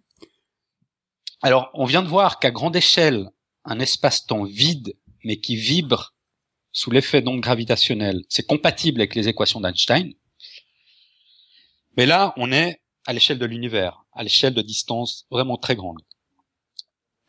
Alors, 1.41 1.71
on 1.75 1.85
vient 1.85 2.03
de 2.03 2.09
voir 2.09 2.39
qu'à 2.39 2.51
grande 2.51 2.77
échelle, 2.77 3.31
un 3.65 3.79
espace-temps 3.79 4.45
vide 4.45 4.95
mais 5.25 5.41
qui 5.41 5.57
vibre 5.57 6.15
sous 6.73 6.91
l'effet 6.91 7.23
d'onde 7.23 7.41
gravitationnelle, 7.41 8.25
c'est 8.29 8.47
compatible 8.47 9.01
avec 9.01 9.15
les 9.15 9.29
équations 9.29 9.61
d'Einstein. 9.61 10.13
Mais 11.97 12.07
là, 12.07 12.33
on 12.37 12.53
est 12.53 12.83
à 13.07 13.13
l'échelle 13.13 13.39
de 13.39 13.47
l'univers, 13.47 14.05
à 14.13 14.23
l'échelle 14.23 14.55
de 14.55 14.63
distance 14.63 15.27
vraiment 15.31 15.57
très 15.57 15.75
grande. 15.75 15.99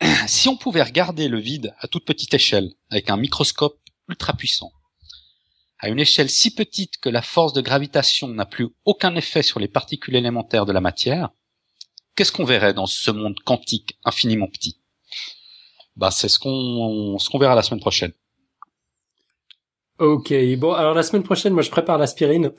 si 0.28 0.48
on 0.48 0.58
pouvait 0.58 0.84
regarder 0.84 1.28
le 1.28 1.40
vide 1.40 1.76
à 1.80 1.88
toute 1.88 2.06
petite 2.06 2.34
échelle, 2.34 2.74
avec 2.90 3.10
un 3.10 3.18
microscope 3.18 3.80
ultra 4.08 4.34
puissant, 4.34 4.72
à 5.80 5.90
une 5.90 6.00
échelle 6.00 6.30
si 6.30 6.54
petite 6.54 6.98
que 6.98 7.10
la 7.10 7.22
force 7.22 7.54
de 7.54 7.62
gravitation 7.62 8.28
n'a 8.28 8.46
plus 8.46 8.68
aucun 8.86 9.16
effet 9.16 9.44
sur 9.44 9.60
les 9.60 9.68
particules 9.68 10.16
élémentaires 10.16 10.66
de 10.66 10.74
la 10.74 10.82
matière, 10.82 11.30
qu'est-ce 12.16 12.32
qu'on 12.32 12.44
verrait 12.44 12.74
dans 12.74 12.86
ce 12.86 13.12
monde 13.12 13.40
quantique 13.46 13.98
infiniment 14.04 14.48
petit? 14.48 14.82
Bah, 15.96 16.12
c'est 16.12 16.30
ce 16.30 16.40
qu'on 16.40 17.18
ce 17.18 17.30
qu'on 17.30 17.40
verra 17.40 17.56
la 17.56 17.64
semaine 17.64 17.80
prochaine. 17.80 18.14
Ok, 20.00 20.34
bon, 20.58 20.74
alors 20.74 20.94
la 20.94 21.04
semaine 21.04 21.24
prochaine, 21.24 21.54
moi 21.54 21.62
je 21.62 21.70
prépare 21.70 21.98
l'aspirine. 21.98 22.52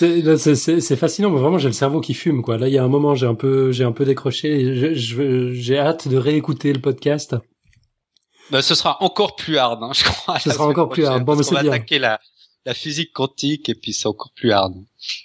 C'est 0.00 0.96
fascinant, 0.96 1.30
mais 1.30 1.40
vraiment 1.40 1.58
j'ai 1.58 1.68
le 1.68 1.74
cerveau 1.74 2.00
qui 2.00 2.14
fume 2.14 2.42
quoi. 2.42 2.56
Là 2.56 2.68
il 2.68 2.74
y 2.74 2.78
a 2.78 2.84
un 2.84 2.88
moment 2.88 3.14
j'ai 3.14 3.26
un 3.26 3.34
peu 3.34 3.70
j'ai 3.72 3.84
un 3.84 3.92
peu 3.92 4.04
décroché. 4.04 4.94
J'ai 4.94 5.78
hâte 5.78 6.08
de 6.08 6.16
réécouter 6.16 6.72
le 6.72 6.80
podcast. 6.80 7.36
Bah, 8.50 8.62
ce 8.62 8.74
sera 8.74 8.96
encore 9.00 9.36
plus 9.36 9.58
hard, 9.58 9.82
hein, 9.82 9.92
je 9.94 10.04
crois. 10.04 10.38
Ce 10.38 10.50
sera 10.50 10.66
encore 10.66 10.88
plus 10.88 11.04
hard. 11.04 11.24
Bon, 11.24 11.36
mais 11.36 11.42
c'est 11.42 11.54
bien. 11.54 11.64
On 11.64 11.68
va 11.68 11.74
attaquer 11.74 11.98
la 11.98 12.18
la 12.66 12.74
physique 12.74 13.12
quantique 13.12 13.68
et 13.68 13.74
puis 13.74 13.92
c'est 13.92 14.06
encore 14.06 14.32
plus 14.34 14.52
hard. 14.52 14.74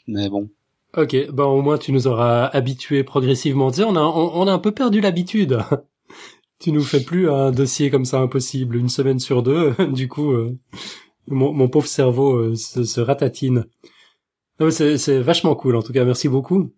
Mais 0.07 0.29
bon. 0.29 0.49
Ok, 0.97 1.29
bah 1.31 1.45
au 1.45 1.61
moins 1.61 1.77
tu 1.77 1.91
nous 1.91 2.07
auras 2.07 2.45
habitués 2.45 3.03
progressivement. 3.03 3.71
Tu 3.71 3.77
sais, 3.77 3.83
on 3.83 3.95
a 3.95 4.01
on, 4.01 4.47
a 4.47 4.51
un 4.51 4.59
peu 4.59 4.71
perdu 4.71 5.01
l'habitude. 5.01 5.57
tu 6.59 6.71
nous 6.71 6.83
fais 6.83 7.01
plus 7.01 7.29
un 7.29 7.51
dossier 7.51 7.89
comme 7.89 8.05
ça 8.05 8.19
impossible 8.19 8.75
une 8.75 8.89
semaine 8.89 9.19
sur 9.19 9.43
deux. 9.43 9.73
du 9.91 10.07
coup, 10.07 10.31
euh, 10.31 10.57
mon, 11.27 11.51
mon, 11.53 11.67
pauvre 11.67 11.87
cerveau 11.87 12.35
euh, 12.35 12.55
se, 12.55 12.83
se 12.83 13.01
ratatine. 13.01 13.65
C'est 14.69 15.19
vachement 15.19 15.55
cool, 15.55 15.75
en 15.75 15.81
tout 15.81 15.93
cas, 15.93 16.05
merci 16.05 16.29
beaucoup. 16.29 16.71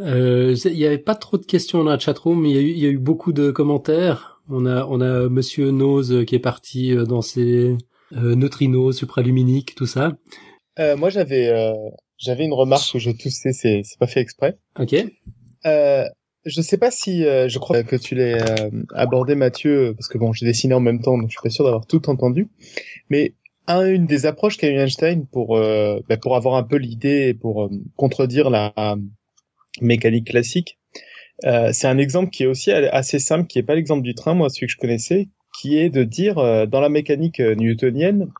Euh, 0.00 0.56
il 0.64 0.76
y 0.76 0.86
avait 0.86 0.98
pas 0.98 1.14
trop 1.14 1.38
de 1.38 1.44
questions 1.44 1.84
dans 1.84 1.90
la 1.90 1.98
chatroom, 1.98 2.42
mais 2.42 2.50
il 2.50 2.56
y, 2.56 2.58
a 2.58 2.62
eu, 2.62 2.70
il 2.70 2.78
y 2.78 2.86
a 2.86 2.88
eu 2.88 2.98
beaucoup 2.98 3.32
de 3.32 3.52
commentaires. 3.52 4.40
On 4.48 4.66
a, 4.66 4.84
on 4.86 5.00
a 5.00 5.28
Monsieur 5.28 5.70
Nose 5.70 6.24
qui 6.26 6.34
est 6.34 6.40
parti 6.40 6.92
euh, 6.92 7.04
dans 7.04 7.22
ses 7.22 7.76
euh, 8.12 8.34
neutrinos 8.34 8.96
supraluminiques, 8.96 9.76
tout 9.76 9.86
ça. 9.86 10.16
Euh, 10.80 10.96
moi, 10.96 11.10
j'avais, 11.10 11.48
euh, 11.48 11.72
j'avais 12.18 12.44
une 12.44 12.52
remarque 12.52 12.92
où 12.94 12.98
je 12.98 13.10
toussais, 13.12 13.52
c'est, 13.52 13.82
c'est 13.84 13.98
pas 13.98 14.08
fait 14.08 14.20
exprès. 14.20 14.58
Ok. 14.80 14.96
Euh, 15.64 16.04
je 16.44 16.60
sais 16.60 16.76
pas 16.76 16.90
si, 16.90 17.22
je 17.22 17.58
crois 17.58 17.84
que 17.84 17.96
tu 17.96 18.14
l'as 18.14 18.68
abordé, 18.92 19.34
Mathieu, 19.34 19.94
parce 19.96 20.08
que 20.08 20.18
bon, 20.18 20.34
j'ai 20.34 20.44
dessiné 20.44 20.74
en 20.74 20.80
même 20.80 21.00
temps, 21.00 21.16
donc 21.16 21.30
je 21.30 21.38
suis 21.38 21.42
pas 21.42 21.48
sûr 21.48 21.64
d'avoir 21.64 21.86
tout 21.86 22.10
entendu. 22.10 22.50
Mais 23.08 23.34
un, 23.66 23.86
une 23.86 24.06
des 24.06 24.26
approches 24.26 24.56
qu'a 24.56 24.68
eu 24.68 24.78
Einstein 24.78 25.26
pour 25.26 25.56
euh, 25.56 26.00
bah, 26.08 26.16
pour 26.16 26.36
avoir 26.36 26.54
un 26.56 26.62
peu 26.62 26.76
l'idée 26.76 27.28
et 27.28 27.34
pour 27.34 27.64
euh, 27.64 27.70
contredire 27.96 28.50
la 28.50 28.72
mécanique 29.80 30.28
classique. 30.28 30.78
Euh, 31.44 31.70
c'est 31.72 31.88
un 31.88 31.98
exemple 31.98 32.30
qui 32.30 32.44
est 32.44 32.46
aussi 32.46 32.70
assez 32.70 33.18
simple, 33.18 33.46
qui 33.46 33.58
est 33.58 33.62
pas 33.64 33.74
l'exemple 33.74 34.02
du 34.02 34.14
train, 34.14 34.34
moi 34.34 34.48
celui 34.50 34.66
que 34.66 34.72
je 34.72 34.78
connaissais, 34.78 35.28
qui 35.58 35.78
est 35.78 35.90
de 35.90 36.04
dire 36.04 36.36
dans 36.68 36.80
la 36.80 36.88
mécanique 36.88 37.40
newtonienne, 37.40 38.30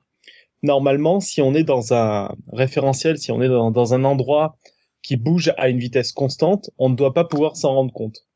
normalement, 0.62 1.20
si 1.20 1.42
on 1.42 1.54
est 1.54 1.64
dans 1.64 1.92
un 1.92 2.34
référentiel, 2.52 3.18
si 3.18 3.32
on 3.32 3.42
est 3.42 3.48
dans 3.48 3.94
un 3.94 4.04
endroit 4.04 4.56
qui 5.02 5.16
bouge 5.16 5.52
à 5.58 5.68
une 5.68 5.78
vitesse 5.78 6.12
constante, 6.12 6.70
on 6.78 6.88
ne 6.88 6.96
doit 6.96 7.12
pas 7.12 7.24
pouvoir 7.24 7.56
s'en 7.56 7.74
rendre 7.74 7.92
compte. 7.92 8.26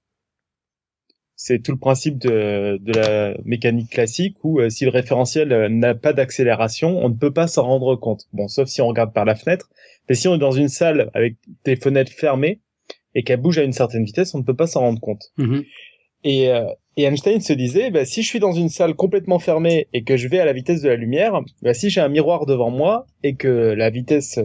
C'est 1.41 1.63
tout 1.63 1.71
le 1.71 1.79
principe 1.79 2.19
de, 2.19 2.79
de, 2.83 2.93
la 2.93 3.37
mécanique 3.45 3.91
classique 3.91 4.37
où 4.43 4.59
euh, 4.59 4.71
si 4.71 4.85
le 4.85 4.91
référentiel 4.91 5.53
euh, 5.53 5.69
n'a 5.69 5.95
pas 5.95 6.13
d'accélération, 6.13 6.99
on 6.99 7.09
ne 7.09 7.15
peut 7.15 7.33
pas 7.33 7.47
s'en 7.47 7.63
rendre 7.63 7.95
compte. 7.95 8.25
Bon, 8.33 8.49
sauf 8.49 8.69
si 8.69 8.83
on 8.83 8.89
regarde 8.89 9.15
par 9.15 9.25
la 9.25 9.37
fenêtre. 9.37 9.71
Mais 10.09 10.17
si 10.17 10.27
on 10.27 10.35
est 10.35 10.39
dans 10.39 10.51
une 10.51 10.69
salle 10.69 11.11
avec 11.15 11.37
des 11.65 11.77
fenêtres 11.77 12.11
fermées 12.11 12.61
et 13.15 13.23
qu'elle 13.23 13.41
bouge 13.41 13.57
à 13.59 13.63
une 13.63 13.73
certaine 13.73 14.05
vitesse, 14.05 14.35
on 14.35 14.39
ne 14.39 14.43
peut 14.43 14.57
pas 14.57 14.67
s'en 14.67 14.81
rendre 14.81 15.01
compte. 15.01 15.31
Mm-hmm. 15.39 15.65
Et, 16.25 16.51
euh, 16.51 16.67
et, 16.97 17.05
Einstein 17.05 17.41
se 17.41 17.53
disait, 17.53 17.93
bah, 17.93 18.05
si 18.05 18.23
je 18.23 18.27
suis 18.27 18.41
dans 18.41 18.53
une 18.53 18.69
salle 18.69 18.95
complètement 18.95 19.39
fermée 19.39 19.87
et 19.93 20.03
que 20.03 20.17
je 20.17 20.27
vais 20.27 20.41
à 20.41 20.45
la 20.45 20.53
vitesse 20.53 20.83
de 20.83 20.89
la 20.89 20.97
lumière, 20.97 21.41
bah, 21.63 21.73
si 21.73 21.89
j'ai 21.89 22.01
un 22.01 22.09
miroir 22.09 22.47
devant 22.47 22.71
moi 22.71 23.07
et 23.23 23.37
que 23.37 23.49
la 23.49 23.91
vitesse 23.91 24.41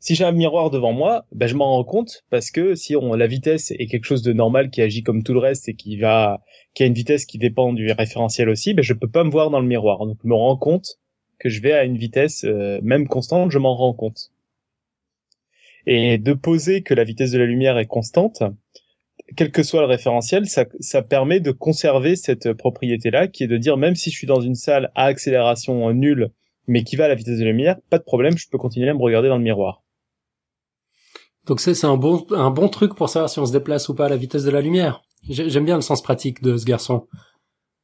si 0.00 0.14
j'ai 0.14 0.24
un 0.24 0.32
miroir 0.32 0.70
devant 0.70 0.92
moi, 0.92 1.26
ben 1.32 1.48
je 1.48 1.56
m'en 1.56 1.66
rends 1.74 1.84
compte 1.84 2.24
parce 2.30 2.50
que 2.50 2.76
si 2.76 2.94
on 2.94 3.14
la 3.14 3.26
vitesse 3.26 3.72
est 3.72 3.86
quelque 3.86 4.04
chose 4.04 4.22
de 4.22 4.32
normal 4.32 4.70
qui 4.70 4.80
agit 4.80 5.02
comme 5.02 5.24
tout 5.24 5.32
le 5.32 5.40
reste 5.40 5.68
et 5.68 5.74
qui 5.74 5.96
va 5.98 6.40
qui 6.74 6.84
a 6.84 6.86
une 6.86 6.94
vitesse 6.94 7.26
qui 7.26 7.38
dépend 7.38 7.72
du 7.72 7.90
référentiel 7.90 8.48
aussi, 8.48 8.74
ben 8.74 8.82
je 8.82 8.94
peux 8.94 9.10
pas 9.10 9.24
me 9.24 9.30
voir 9.30 9.50
dans 9.50 9.60
le 9.60 9.66
miroir. 9.66 10.06
Donc 10.06 10.18
je 10.22 10.28
me 10.28 10.34
rends 10.34 10.56
compte 10.56 10.98
que 11.40 11.48
je 11.48 11.60
vais 11.60 11.72
à 11.72 11.84
une 11.84 11.96
vitesse 11.96 12.44
euh, 12.44 12.78
même 12.82 13.08
constante, 13.08 13.50
je 13.50 13.58
m'en 13.58 13.74
rends 13.74 13.92
compte. 13.92 14.30
Et 15.86 16.18
de 16.18 16.32
poser 16.32 16.82
que 16.82 16.94
la 16.94 17.04
vitesse 17.04 17.32
de 17.32 17.38
la 17.38 17.46
lumière 17.46 17.78
est 17.78 17.86
constante, 17.86 18.42
quel 19.36 19.50
que 19.50 19.62
soit 19.62 19.80
le 19.80 19.86
référentiel, 19.86 20.46
ça, 20.46 20.64
ça 20.80 21.02
permet 21.02 21.40
de 21.40 21.50
conserver 21.50 22.14
cette 22.14 22.52
propriété-là, 22.52 23.26
qui 23.26 23.44
est 23.44 23.48
de 23.48 23.56
dire 23.56 23.76
même 23.76 23.94
si 23.94 24.10
je 24.10 24.16
suis 24.16 24.26
dans 24.26 24.40
une 24.40 24.54
salle 24.54 24.92
à 24.94 25.04
accélération 25.04 25.92
nulle, 25.92 26.30
mais 26.66 26.84
qui 26.84 26.96
va 26.96 27.06
à 27.06 27.08
la 27.08 27.14
vitesse 27.14 27.38
de 27.38 27.44
la 27.44 27.50
lumière, 27.50 27.76
pas 27.90 27.98
de 27.98 28.04
problème, 28.04 28.36
je 28.36 28.48
peux 28.48 28.58
continuer 28.58 28.88
à 28.90 28.94
me 28.94 29.00
regarder 29.00 29.28
dans 29.28 29.38
le 29.38 29.42
miroir. 29.42 29.82
Donc 31.48 31.60
c'est 31.60 31.84
un 31.84 31.96
bon 31.96 32.26
un 32.30 32.50
bon 32.50 32.68
truc 32.68 32.94
pour 32.94 33.08
savoir 33.08 33.30
si 33.30 33.38
on 33.38 33.46
se 33.46 33.52
déplace 33.52 33.88
ou 33.88 33.94
pas 33.94 34.06
à 34.06 34.08
la 34.10 34.16
vitesse 34.16 34.44
de 34.44 34.50
la 34.50 34.60
lumière. 34.60 35.02
J'aime 35.28 35.64
bien 35.64 35.76
le 35.76 35.82
sens 35.82 36.02
pratique 36.02 36.42
de 36.42 36.56
ce 36.56 36.64
garçon. 36.64 37.06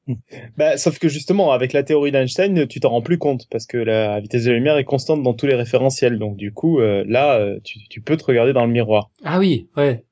Bah, 0.59 0.77
sauf 0.77 0.99
que 0.99 1.09
justement, 1.09 1.53
avec 1.53 1.73
la 1.73 1.83
théorie 1.83 2.13
d'Einstein, 2.13 2.67
tu 2.67 2.79
t'en 2.79 2.91
rends 2.91 3.01
plus 3.01 3.17
compte 3.17 3.47
parce 3.51 3.65
que 3.65 3.79
la 3.79 4.21
vitesse 4.21 4.45
de 4.45 4.51
la 4.51 4.59
lumière 4.59 4.77
est 4.77 4.85
constante 4.85 5.23
dans 5.23 5.33
tous 5.33 5.47
les 5.47 5.55
référentiels. 5.55 6.19
Donc 6.19 6.37
du 6.37 6.53
coup, 6.53 6.79
euh, 6.79 7.05
là, 7.09 7.39
euh, 7.39 7.59
tu, 7.65 7.79
tu, 7.89 8.03
peux 8.03 8.19
te 8.19 8.25
regarder 8.25 8.53
dans 8.53 8.67
le 8.67 8.71
miroir. 8.71 9.11
Ah 9.25 9.39
oui, 9.39 9.71
ouais. 9.79 10.05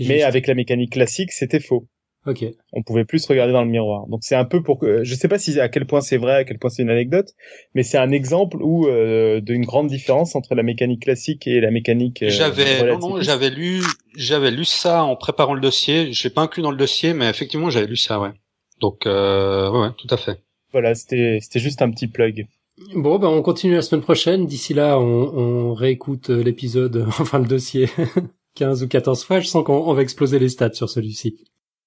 Mais 0.00 0.24
avec 0.24 0.48
la 0.48 0.54
mécanique 0.54 0.90
classique, 0.90 1.30
c'était 1.30 1.60
faux. 1.60 1.86
Ok. 2.26 2.44
On 2.72 2.82
pouvait 2.82 3.04
plus 3.04 3.20
se 3.20 3.28
regarder 3.28 3.52
dans 3.52 3.62
le 3.62 3.70
miroir. 3.70 4.06
Donc 4.08 4.20
c'est 4.22 4.34
un 4.34 4.44
peu 4.44 4.62
pour 4.62 4.78
que 4.78 5.04
je 5.04 5.14
sais 5.14 5.28
pas 5.28 5.38
si 5.38 5.58
à 5.60 5.68
quel 5.68 5.86
point 5.86 6.00
c'est 6.00 6.16
vrai, 6.16 6.34
à 6.34 6.44
quel 6.44 6.58
point 6.58 6.70
c'est 6.70 6.82
une 6.82 6.90
anecdote, 6.90 7.30
mais 7.74 7.82
c'est 7.84 7.98
un 7.98 8.10
exemple 8.10 8.58
où 8.60 8.88
euh, 8.88 9.40
d'une 9.40 9.64
grande 9.64 9.86
différence 9.86 10.34
entre 10.34 10.54
la 10.54 10.62
mécanique 10.62 11.02
classique 11.02 11.46
et 11.46 11.60
la 11.60 11.70
mécanique. 11.70 12.22
Euh, 12.22 12.28
j'avais 12.28 12.82
non, 12.94 12.98
non 12.98 13.20
j'avais 13.20 13.50
lu 13.50 13.82
j'avais 14.16 14.50
lu 14.50 14.64
ça 14.64 15.04
en 15.04 15.14
préparant 15.14 15.54
le 15.54 15.60
dossier. 15.60 16.12
Je 16.12 16.24
l'ai 16.24 16.30
pas 16.30 16.42
inclus 16.42 16.62
dans 16.62 16.72
le 16.72 16.76
dossier, 16.76 17.14
mais 17.14 17.28
effectivement 17.30 17.70
j'avais 17.70 17.86
lu 17.86 17.96
ça, 17.96 18.20
ouais. 18.20 18.32
Donc 18.80 19.06
euh, 19.06 19.70
ouais, 19.70 19.90
tout 19.96 20.08
à 20.10 20.16
fait. 20.16 20.40
Voilà, 20.72 20.94
c'était 20.94 21.38
c'était 21.40 21.60
juste 21.60 21.80
un 21.80 21.90
petit 21.90 22.08
plug. 22.08 22.46
Bon, 22.94 23.18
ben 23.18 23.28
on 23.28 23.40
continue 23.40 23.74
la 23.74 23.82
semaine 23.82 24.02
prochaine. 24.02 24.46
D'ici 24.46 24.74
là, 24.74 24.98
on, 24.98 25.02
on 25.02 25.74
réécoute 25.74 26.30
euh, 26.30 26.42
l'épisode, 26.42 27.06
enfin 27.20 27.38
le 27.38 27.46
dossier, 27.46 27.88
15 28.54 28.82
ou 28.82 28.88
14 28.88 29.24
fois. 29.24 29.40
Je 29.40 29.46
sens 29.46 29.64
qu'on 29.64 29.94
va 29.94 30.02
exploser 30.02 30.38
les 30.38 30.48
stats 30.48 30.74
sur 30.74 30.90
celui-ci. 30.90 31.36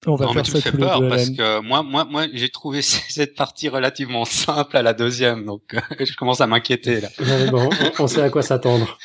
On 0.06 0.14
va 0.14 0.26
non, 0.26 0.34
mais 0.34 0.42
tu 0.42 0.54
me 0.54 0.60
fais 0.60 0.72
peur 0.72 1.00
parce 1.08 1.30
que 1.30 1.60
moi, 1.60 1.82
moi, 1.82 2.06
moi, 2.06 2.26
j'ai 2.32 2.48
trouvé 2.48 2.80
cette 2.82 3.34
partie 3.34 3.68
relativement 3.68 4.24
simple 4.24 4.76
à 4.76 4.82
la 4.82 4.94
deuxième, 4.94 5.44
donc 5.44 5.76
je 6.00 6.16
commence 6.16 6.40
à 6.40 6.46
m'inquiéter 6.46 7.00
là. 7.00 7.08
bon, 7.50 7.68
on, 7.98 8.06
sait 8.06 8.22
à 8.22 8.30
quoi 8.30 8.42
s'attendre. 8.42 8.98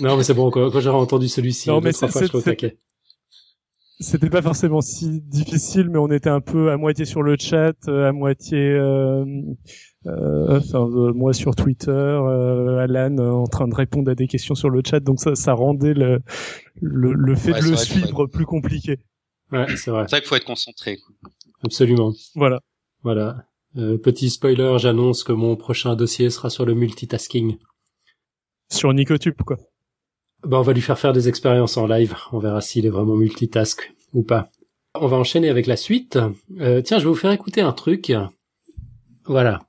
Non, 0.00 0.16
mais 0.16 0.22
c'est 0.22 0.34
bon. 0.34 0.50
Quand, 0.50 0.78
j'aurai 0.80 0.98
entendu 0.98 1.28
celui-ci, 1.28 1.68
non, 1.68 1.80
mais 1.80 1.92
trois 1.92 2.08
fois, 2.08 2.22
je 2.22 2.68
C'était 3.98 4.30
pas 4.30 4.42
forcément 4.42 4.80
si 4.80 5.20
difficile, 5.20 5.90
mais 5.90 5.98
on 5.98 6.10
était 6.10 6.30
un 6.30 6.40
peu 6.40 6.70
à 6.70 6.76
moitié 6.76 7.04
sur 7.04 7.22
le 7.22 7.36
chat, 7.38 7.74
euh, 7.88 8.08
à 8.08 8.12
moitié 8.12 8.58
euh, 8.58 9.24
euh, 10.06 10.58
enfin, 10.58 10.88
euh, 10.88 11.12
moi 11.12 11.34
sur 11.34 11.54
Twitter, 11.54 11.90
euh, 11.90 12.78
Alan 12.78 13.18
en 13.18 13.46
train 13.46 13.68
de 13.68 13.74
répondre 13.74 14.10
à 14.10 14.14
des 14.14 14.28
questions 14.28 14.54
sur 14.54 14.70
le 14.70 14.80
chat, 14.84 15.00
donc 15.00 15.20
ça, 15.20 15.34
ça 15.34 15.52
rendait 15.52 15.92
le 15.92 16.20
le, 16.80 17.12
le 17.12 17.34
fait 17.34 17.52
Ouais, 17.52 17.60
de 17.60 17.64
le 17.64 17.70
vrai 17.72 17.84
suivre 17.84 18.26
plus 18.26 18.46
compliqué. 18.46 18.98
Ouais, 19.52 19.66
c'est 19.76 19.90
vrai. 19.90 20.04
C'est 20.04 20.16
vrai 20.16 20.20
qu'il 20.20 20.28
faut 20.28 20.36
être 20.36 20.44
concentré. 20.44 20.98
Absolument. 21.64 22.12
Voilà. 22.34 22.60
Voilà. 23.02 23.44
Euh, 23.76 23.98
petit 23.98 24.30
spoiler, 24.30 24.76
j'annonce 24.78 25.24
que 25.24 25.32
mon 25.32 25.56
prochain 25.56 25.94
dossier 25.94 26.30
sera 26.30 26.50
sur 26.50 26.64
le 26.64 26.74
multitasking. 26.74 27.56
Sur 28.70 28.92
Nicotube, 28.92 29.42
quoi. 29.44 29.58
Ben, 30.44 30.58
on 30.58 30.62
va 30.62 30.72
lui 30.72 30.80
faire 30.80 30.98
faire 30.98 31.12
des 31.12 31.28
expériences 31.28 31.76
en 31.76 31.86
live. 31.86 32.16
On 32.32 32.38
verra 32.38 32.60
s'il 32.60 32.86
est 32.86 32.90
vraiment 32.90 33.16
multitask 33.16 33.92
ou 34.12 34.22
pas. 34.22 34.50
On 34.94 35.06
va 35.06 35.16
enchaîner 35.16 35.48
avec 35.48 35.66
la 35.66 35.76
suite. 35.76 36.18
Euh, 36.58 36.80
tiens, 36.82 36.98
je 36.98 37.04
vais 37.04 37.10
vous 37.10 37.16
faire 37.16 37.30
écouter 37.30 37.60
un 37.60 37.72
truc. 37.72 38.12
Voilà. 39.24 39.60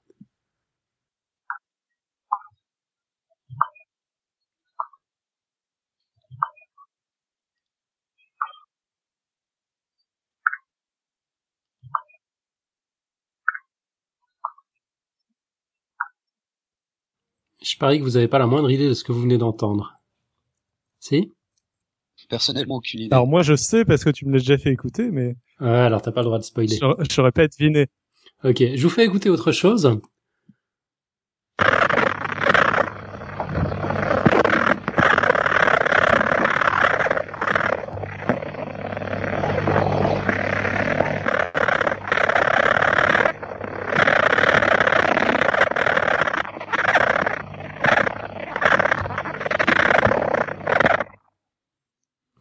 Je 17.72 17.78
parie 17.78 18.00
que 18.00 18.04
vous 18.04 18.12
n'avez 18.12 18.28
pas 18.28 18.38
la 18.38 18.48
moindre 18.48 18.70
idée 18.70 18.90
de 18.90 18.94
ce 18.94 19.06
que 19.06 19.14
vous 19.14 19.22
venez 19.22 19.38
d'entendre. 19.38 19.94
Si? 21.00 21.32
Personnellement, 22.28 22.76
aucune 22.76 23.00
idée. 23.00 23.14
Alors 23.16 23.28
moi 23.28 23.44
je 23.44 23.56
sais 23.56 23.86
parce 23.86 24.04
que 24.04 24.10
tu 24.10 24.26
me 24.26 24.34
l'as 24.34 24.40
déjà 24.40 24.58
fait 24.58 24.72
écouter, 24.72 25.10
mais 25.10 25.38
Ah, 25.60 25.86
alors 25.86 26.02
t'as 26.02 26.12
pas 26.12 26.20
le 26.20 26.26
droit 26.26 26.38
de 26.38 26.44
spoiler. 26.44 26.76
je 26.76 27.04
je 27.08 27.14
saurais 27.14 27.32
pas 27.32 27.48
deviné. 27.48 27.88
Ok, 28.44 28.58
je 28.76 28.84
vous 28.84 28.90
fais 28.90 29.06
écouter 29.06 29.30
autre 29.30 29.54
chose. 29.54 29.98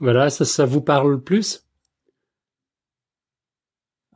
Voilà, 0.00 0.30
ça, 0.30 0.44
ça 0.44 0.66
vous 0.66 0.80
parle 0.80 1.22
plus? 1.22 1.64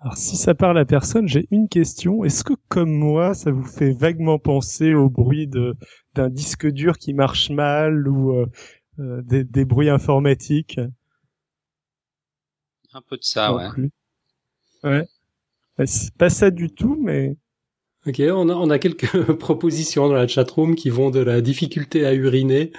Alors 0.00 0.16
si 0.16 0.36
ça 0.36 0.54
parle 0.54 0.78
à 0.78 0.84
personne, 0.84 1.26
j'ai 1.26 1.48
une 1.50 1.68
question. 1.68 2.22
Est-ce 2.24 2.44
que 2.44 2.52
comme 2.68 2.92
moi, 2.92 3.34
ça 3.34 3.50
vous 3.50 3.64
fait 3.66 3.90
vaguement 3.92 4.38
penser 4.38 4.94
au 4.94 5.10
bruit 5.10 5.48
de 5.48 5.74
d'un 6.14 6.30
disque 6.30 6.68
dur 6.70 6.96
qui 6.96 7.12
marche 7.12 7.50
mal 7.50 8.06
ou 8.06 8.32
euh, 8.36 8.46
euh, 9.00 9.20
des, 9.22 9.42
des 9.42 9.64
bruits 9.64 9.88
informatiques? 9.90 10.78
Un 12.94 13.02
peu 13.02 13.18
de 13.18 13.24
ça, 13.24 13.52
non 13.52 13.54
ouais. 13.54 13.68
plus 13.68 13.90
Ouais. 14.84 15.06
Ouais, 15.78 15.86
C'est 15.86 16.14
pas 16.16 16.30
ça 16.30 16.50
du 16.50 16.68
tout, 16.70 16.96
mais 17.00 17.36
Ok, 18.06 18.20
on 18.20 18.48
a, 18.50 18.54
on 18.54 18.68
a 18.70 18.78
quelques 18.78 19.32
propositions 19.38 20.08
dans 20.08 20.14
la 20.14 20.28
chatroom 20.28 20.74
qui 20.74 20.90
vont 20.90 21.10
de 21.10 21.20
la 21.20 21.40
difficulté 21.40 22.04
à 22.04 22.12
uriner 22.12 22.72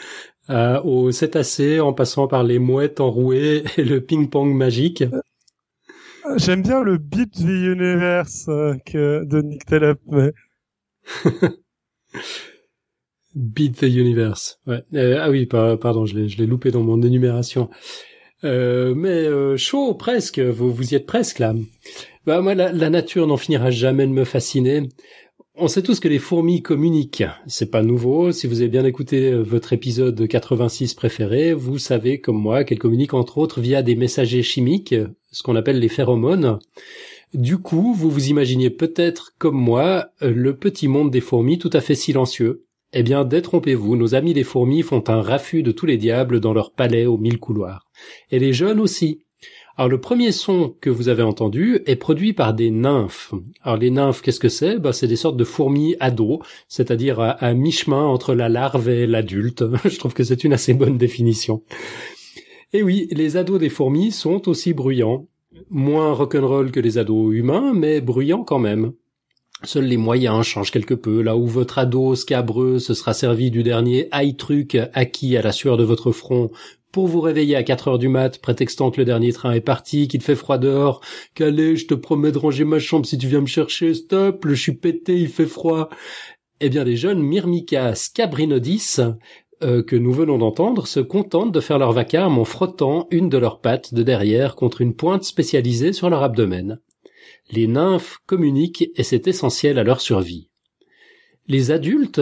euh, 0.49 0.81
au 0.81 1.11
cétacé 1.11 1.79
en 1.79 1.93
passant 1.93 2.27
par 2.27 2.43
les 2.43 2.59
mouettes 2.59 2.99
enrouées 2.99 3.63
et 3.77 3.83
le 3.83 4.01
ping-pong 4.01 4.53
magique. 4.53 5.03
j'aime 6.37 6.61
bien 6.61 6.81
le 6.81 6.97
Beat 6.97 7.31
the 7.33 7.41
Universe 7.41 8.45
euh, 8.49 8.75
que 8.85 9.23
de 9.25 9.41
Nick 9.41 9.65
Taleb. 9.65 9.97
mais- 10.07 10.33
Beat 13.35 13.77
the 13.79 13.83
Universe. 13.83 14.59
Ouais. 14.65 14.81
Euh, 14.93 15.19
ah 15.21 15.29
oui, 15.29 15.45
pa- 15.45 15.77
pardon, 15.77 16.05
je 16.05 16.15
l'ai, 16.17 16.29
je 16.29 16.37
l'ai 16.37 16.45
loupé 16.47 16.71
dans 16.71 16.81
mon 16.83 17.01
énumération. 17.01 17.69
Euh, 18.43 18.93
mais 18.95 19.09
euh, 19.27 19.57
chaud, 19.57 19.93
presque. 19.93 20.39
Vous, 20.39 20.71
vous 20.71 20.93
y 20.93 20.95
êtes 20.95 21.05
presque 21.05 21.39
là. 21.39 21.53
Bah 22.25 22.41
moi, 22.41 22.55
la, 22.55 22.71
la 22.71 22.89
nature 22.89 23.27
n'en 23.27 23.37
finira 23.37 23.71
jamais 23.71 24.07
de 24.07 24.11
me 24.11 24.23
fasciner. 24.23 24.83
On 25.57 25.69
sait 25.69 25.83
tous 25.83 26.01
que 26.01 26.09
les 26.09 26.19
fourmis 26.19 26.61
communiquent. 26.61 27.23
C'est 27.47 27.71
pas 27.71 27.81
nouveau. 27.81 28.33
Si 28.33 28.45
vous 28.45 28.59
avez 28.59 28.69
bien 28.69 28.83
écouté 28.83 29.31
euh, 29.31 29.41
votre 29.41 29.71
épisode 29.71 30.27
86 30.27 30.93
préféré, 30.95 31.53
vous 31.53 31.77
savez 31.77 32.19
comme 32.19 32.35
moi 32.37 32.65
qu'elles 32.65 32.77
communiquent 32.77 33.13
entre 33.13 33.37
autres 33.37 33.61
via 33.61 33.81
des 33.81 33.95
messagers 33.95 34.43
chimiques, 34.43 34.95
ce 35.31 35.43
qu'on 35.43 35.55
appelle 35.55 35.79
les 35.79 35.87
phéromones. 35.87 36.59
Du 37.33 37.57
coup, 37.57 37.93
vous 37.93 38.09
vous 38.09 38.27
imaginiez 38.27 38.69
peut-être 38.69 39.33
comme 39.37 39.55
moi 39.55 40.07
euh, 40.21 40.33
le 40.35 40.57
petit 40.57 40.89
monde 40.89 41.09
des 41.09 41.21
fourmis 41.21 41.57
tout 41.57 41.69
à 41.71 41.79
fait 41.79 41.95
silencieux. 41.95 42.65
Eh 42.91 43.03
bien, 43.03 43.23
détrompez-vous, 43.23 43.95
nos 43.95 44.13
amis 44.13 44.33
les 44.33 44.43
fourmis 44.43 44.81
font 44.81 45.05
un 45.07 45.21
raffut 45.21 45.63
de 45.63 45.71
tous 45.71 45.85
les 45.85 45.97
diables 45.97 46.41
dans 46.41 46.53
leur 46.53 46.71
palais 46.71 47.05
aux 47.05 47.17
mille 47.17 47.39
couloirs. 47.39 47.87
Et 48.29 48.39
les 48.39 48.51
jeunes 48.51 48.81
aussi. 48.81 49.21
Alors 49.77 49.89
le 49.89 49.99
premier 49.99 50.31
son 50.31 50.73
que 50.79 50.89
vous 50.89 51.09
avez 51.09 51.23
entendu 51.23 51.79
est 51.85 51.97
produit 51.97 52.31
par 52.31 52.53
des 52.53 52.71
nymphes. 52.71 53.33
Alors 53.61 53.77
les 53.77 53.91
nymphes, 53.91 54.21
qu'est-ce 54.21 54.39
que 54.39 54.47
c'est? 54.47 54.79
Ben, 54.79 54.93
C'est 54.93 55.07
des 55.07 55.17
sortes 55.17 55.35
de 55.35 55.43
fourmis 55.43 55.97
ados, 55.99 56.39
c'est-à-dire 56.69 57.19
à, 57.19 57.31
à 57.31 57.53
mi-chemin 57.53 58.05
entre 58.05 58.35
la 58.35 58.47
larve 58.47 58.87
et 58.87 59.05
l'adulte. 59.05 59.65
Je 59.85 59.97
trouve 59.97 60.13
que 60.13 60.23
c'est 60.23 60.45
une 60.45 60.53
assez 60.53 60.73
bonne 60.73 60.97
définition. 60.97 61.61
Et 62.71 62.83
oui, 62.83 63.09
les 63.11 63.35
ados 63.35 63.59
des 63.59 63.69
fourmis 63.69 64.11
sont 64.11 64.47
aussi 64.47 64.73
bruyants. 64.73 65.27
Moins 65.69 66.13
rock'n'roll 66.13 66.71
que 66.71 66.79
les 66.79 66.97
ados 66.97 67.33
humains, 67.33 67.73
mais 67.73 67.99
bruyants 67.99 68.43
quand 68.43 68.59
même. 68.59 68.93
Seuls 69.63 69.85
les 69.85 69.97
moyens 69.97 70.45
changent 70.45 70.71
quelque 70.71 70.93
peu. 70.93 71.21
Là 71.21 71.35
où 71.35 71.47
votre 71.47 71.79
ado 71.79 72.15
scabreux 72.15 72.79
se 72.79 72.93
sera 72.93 73.13
servi 73.13 73.51
du 73.51 73.63
dernier 73.63 74.09
high 74.13 74.37
truc 74.37 74.77
acquis 74.93 75.35
à 75.35 75.41
la 75.41 75.51
sueur 75.51 75.75
de 75.75 75.83
votre 75.83 76.11
front 76.11 76.51
pour 76.95 77.07
vous 77.07 77.19
réveiller 77.19 77.57
à 77.57 77.63
4 77.63 77.89
heures 77.89 77.99
du 77.99 78.07
mat, 78.07 78.39
prétextant 78.39 78.89
que 78.89 79.01
le 79.01 79.03
dernier 79.03 79.33
train 79.33 79.51
est 79.51 79.59
parti, 79.59 80.07
qu'il 80.07 80.21
fait 80.21 80.33
froid 80.33 80.57
dehors, 80.57 81.01
qu'allez, 81.33 81.75
je 81.75 81.87
te 81.87 81.93
promets 81.93 82.31
de 82.31 82.37
ranger 82.37 82.63
ma 82.63 82.79
chambre 82.79 83.05
si 83.05 83.17
tu 83.17 83.27
viens 83.27 83.41
me 83.41 83.47
chercher, 83.47 83.93
stop, 83.93 84.45
je 84.47 84.53
suis 84.53 84.77
pété, 84.77 85.19
il 85.19 85.27
fait 85.27 85.45
froid. 85.45 85.89
Eh 86.61 86.69
bien, 86.69 86.85
les 86.85 86.95
jeunes 86.95 87.21
Myrmica 87.21 87.95
scabrinodis, 87.95 88.95
euh, 89.61 89.83
que 89.83 89.97
nous 89.97 90.13
venons 90.13 90.37
d'entendre, 90.37 90.87
se 90.87 91.01
contentent 91.01 91.51
de 91.51 91.59
faire 91.59 91.79
leur 91.79 91.91
vacarme 91.91 92.39
en 92.39 92.45
frottant 92.45 93.09
une 93.11 93.27
de 93.27 93.39
leurs 93.39 93.59
pattes 93.59 93.93
de 93.93 94.01
derrière 94.01 94.55
contre 94.55 94.79
une 94.79 94.95
pointe 94.95 95.25
spécialisée 95.25 95.91
sur 95.91 96.09
leur 96.09 96.23
abdomen. 96.23 96.79
Les 97.51 97.67
nymphes 97.67 98.19
communiquent 98.25 98.89
et 98.95 99.03
c'est 99.03 99.27
essentiel 99.27 99.79
à 99.79 99.83
leur 99.83 99.99
survie. 99.99 100.49
Les 101.49 101.71
adultes, 101.71 102.21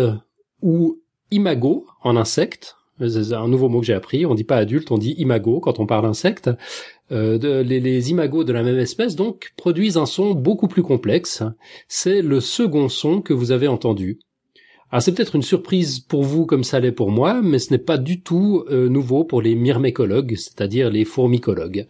ou 0.64 1.00
imago 1.30 1.86
en 2.02 2.18
insecte, 2.18 2.76
c'est 3.00 3.34
un 3.34 3.48
nouveau 3.48 3.70
mot 3.70 3.80
que 3.80 3.86
j'ai 3.86 3.94
appris, 3.94 4.26
on 4.26 4.36
dit 4.36 4.44
pas 4.44 4.58
adulte, 4.58 4.92
on 4.92 4.98
dit 4.98 5.16
imago 5.18 5.60
quand 5.60 5.80
on 5.80 5.86
parle 5.86 6.06
insecte, 6.06 6.50
euh, 7.12 7.64
les, 7.64 8.12
imagos 8.12 8.44
de 8.44 8.54
la 8.54 8.64
même 8.64 8.80
espèce 8.80 9.16
donc 9.16 9.54
produisent 9.58 9.98
un 9.98 10.06
son 10.06 10.34
beaucoup 10.34 10.68
plus 10.68 10.84
complexe. 10.84 11.44
C'est 11.88 12.22
le 12.22 12.40
second 12.40 12.90
son 12.90 13.22
que 13.22 13.34
vous 13.34 13.52
avez 13.52 13.68
entendu. 13.68 14.20
Alors 14.92 15.02
c'est 15.02 15.14
peut-être 15.14 15.36
une 15.36 15.42
surprise 15.42 16.00
pour 16.00 16.24
vous 16.24 16.46
comme 16.46 16.64
ça 16.64 16.80
l'est 16.80 16.92
pour 16.92 17.12
moi, 17.12 17.42
mais 17.42 17.60
ce 17.60 17.72
n'est 17.72 17.80
pas 17.80 17.98
du 17.98 18.22
tout 18.22 18.64
euh, 18.70 18.90
nouveau 18.90 19.24
pour 19.24 19.42
les 19.42 19.56
myrmécologues, 19.56 20.36
c'est-à-dire 20.36 20.90
les 20.90 21.04
fourmicologues. 21.04 21.88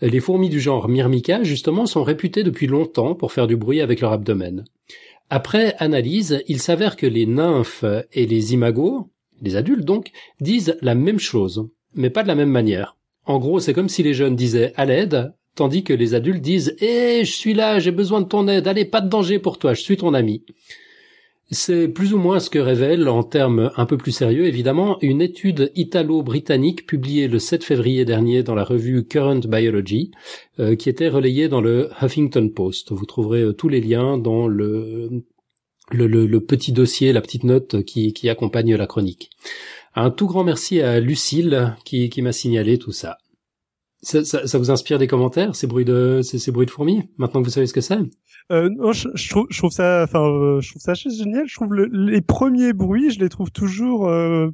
Les 0.00 0.20
fourmis 0.20 0.50
du 0.50 0.60
genre 0.60 0.88
Myrmica, 0.88 1.42
justement, 1.42 1.86
sont 1.86 2.04
réputées 2.04 2.44
depuis 2.44 2.66
longtemps 2.66 3.14
pour 3.14 3.32
faire 3.32 3.46
du 3.46 3.56
bruit 3.56 3.80
avec 3.80 4.00
leur 4.00 4.12
abdomen. 4.12 4.64
Après 5.30 5.74
analyse, 5.78 6.42
il 6.46 6.60
s'avère 6.60 6.96
que 6.96 7.06
les 7.06 7.26
nymphes 7.26 7.84
et 8.12 8.26
les 8.26 8.52
imagos, 8.52 9.08
les 9.42 9.56
adultes 9.56 9.84
donc, 9.84 10.12
disent 10.40 10.76
la 10.82 10.94
même 10.94 11.18
chose, 11.18 11.68
mais 11.94 12.10
pas 12.10 12.22
de 12.22 12.28
la 12.28 12.34
même 12.34 12.50
manière. 12.50 12.96
En 13.24 13.38
gros, 13.38 13.60
c'est 13.60 13.72
comme 13.72 13.88
si 13.88 14.02
les 14.02 14.14
jeunes 14.14 14.36
disaient 14.36 14.72
à 14.76 14.84
l'aide, 14.84 15.32
tandis 15.54 15.82
que 15.82 15.92
les 15.92 16.14
adultes 16.14 16.42
disent 16.42 16.76
Eh, 16.80 17.24
je 17.24 17.32
suis 17.32 17.54
là, 17.54 17.78
j'ai 17.78 17.90
besoin 17.90 18.20
de 18.20 18.26
ton 18.26 18.46
aide, 18.48 18.68
allez, 18.68 18.84
pas 18.84 19.00
de 19.00 19.08
danger 19.08 19.38
pour 19.38 19.58
toi, 19.58 19.74
je 19.74 19.82
suis 19.82 19.96
ton 19.96 20.14
ami. 20.14 20.44
C'est 21.50 21.86
plus 21.86 22.12
ou 22.12 22.18
moins 22.18 22.40
ce 22.40 22.50
que 22.50 22.58
révèle, 22.58 23.08
en 23.08 23.22
termes 23.22 23.70
un 23.76 23.86
peu 23.86 23.96
plus 23.96 24.10
sérieux 24.10 24.46
évidemment, 24.46 24.98
une 25.00 25.22
étude 25.22 25.70
italo-britannique 25.76 26.86
publiée 26.86 27.28
le 27.28 27.38
7 27.38 27.62
février 27.62 28.04
dernier 28.04 28.42
dans 28.42 28.56
la 28.56 28.64
revue 28.64 29.04
Current 29.04 29.46
Biology, 29.46 30.10
euh, 30.58 30.74
qui 30.74 30.88
était 30.88 31.08
relayée 31.08 31.48
dans 31.48 31.60
le 31.60 31.90
Huffington 32.02 32.48
Post. 32.48 32.90
Vous 32.90 33.06
trouverez 33.06 33.42
euh, 33.42 33.52
tous 33.52 33.68
les 33.68 33.80
liens 33.80 34.18
dans 34.18 34.48
le, 34.48 35.22
le, 35.92 36.06
le- 36.06 36.26
le 36.26 36.40
petit 36.40 36.72
dossier, 36.72 37.12
la 37.12 37.20
petite 37.20 37.44
note 37.44 37.82
qui, 37.84 38.12
qui 38.12 38.28
accompagne 38.28 38.74
la 38.74 38.86
chronique. 38.86 39.30
Un 39.94 40.10
tout 40.10 40.26
grand 40.26 40.44
merci 40.44 40.80
à 40.80 41.00
Lucille 41.00 41.74
qui, 41.84 42.10
qui 42.10 42.22
m'a 42.22 42.32
signalé 42.32 42.78
tout 42.78 42.92
ça. 42.92 43.18
Ça, 44.02 44.24
ça. 44.24 44.46
ça 44.46 44.58
vous 44.58 44.70
inspire 44.70 44.98
des 44.98 45.06
commentaires, 45.06 45.56
ces 45.56 45.66
bruits 45.66 45.84
de, 45.86 46.20
ces, 46.22 46.50
bruits 46.52 46.66
de 46.66 46.70
fourmis, 46.70 47.08
maintenant 47.16 47.40
que 47.40 47.46
vous 47.46 47.52
savez 47.52 47.66
ce 47.66 47.72
que 47.72 47.80
c'est? 47.80 47.98
Euh, 48.52 48.68
non, 48.68 48.92
je, 48.92 49.08
je 49.14 49.30
trouve, 49.30 49.46
je 49.50 49.58
trouve 49.58 49.72
ça, 49.72 50.02
enfin, 50.04 50.22
euh, 50.22 50.60
je 50.60 50.70
trouve 50.70 50.82
ça 50.82 50.94
génial. 50.94 51.48
Je 51.48 51.54
trouve 51.54 51.72
le- 51.72 51.88
les 51.90 52.20
premiers 52.20 52.72
bruits, 52.72 53.10
je 53.10 53.18
les 53.18 53.28
trouve 53.28 53.50
toujours 53.50 54.06
euh, 54.06 54.50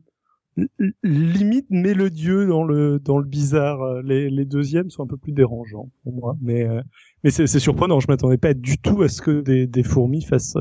li- 0.57 0.69
limite 1.03 1.67
mélodieux 1.69 2.47
dans 2.47 2.65
le 2.65 2.99
dans 3.01 3.19
le 3.19 3.27
bizarre. 3.27 3.83
Euh, 3.83 4.03
Les, 4.03 4.31
les 4.31 4.45
deuxièmes 4.47 4.89
sont 4.89 5.03
un 5.03 5.07
peu 5.07 5.19
plus 5.19 5.33
dérangeants 5.33 5.91
pour 6.05 6.15
moi, 6.15 6.37
mais 6.41 6.63
euh, 6.63 6.81
mais 7.23 7.31
c'est 7.31 7.47
surprenant. 7.59 8.01
Je 8.01 8.07
m'attendais 8.09 8.39
pas 8.39 8.55
du 8.55 8.79
tout 8.79 9.03
à 9.03 9.09
ce 9.09 9.21
que 9.21 9.43
des, 9.43 9.67
des 9.67 9.83
fourmis 9.83 10.23
fassent 10.25 10.57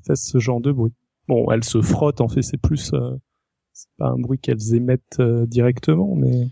fassent 0.00 0.28
ce 0.28 0.38
genre 0.38 0.60
de 0.60 0.72
bruit. 0.72 0.92
Bon, 1.28 1.50
elles 1.50 1.64
se 1.64 1.80
frottent, 1.80 2.20
en 2.20 2.28
fait, 2.28 2.42
c'est 2.42 2.60
plus, 2.60 2.92
euh, 2.92 3.12
c'est 3.72 3.88
pas 3.98 4.08
un 4.08 4.18
bruit 4.18 4.38
qu'elles 4.38 4.74
émettent 4.74 5.20
euh, 5.20 5.46
directement, 5.46 6.14
mais. 6.16 6.48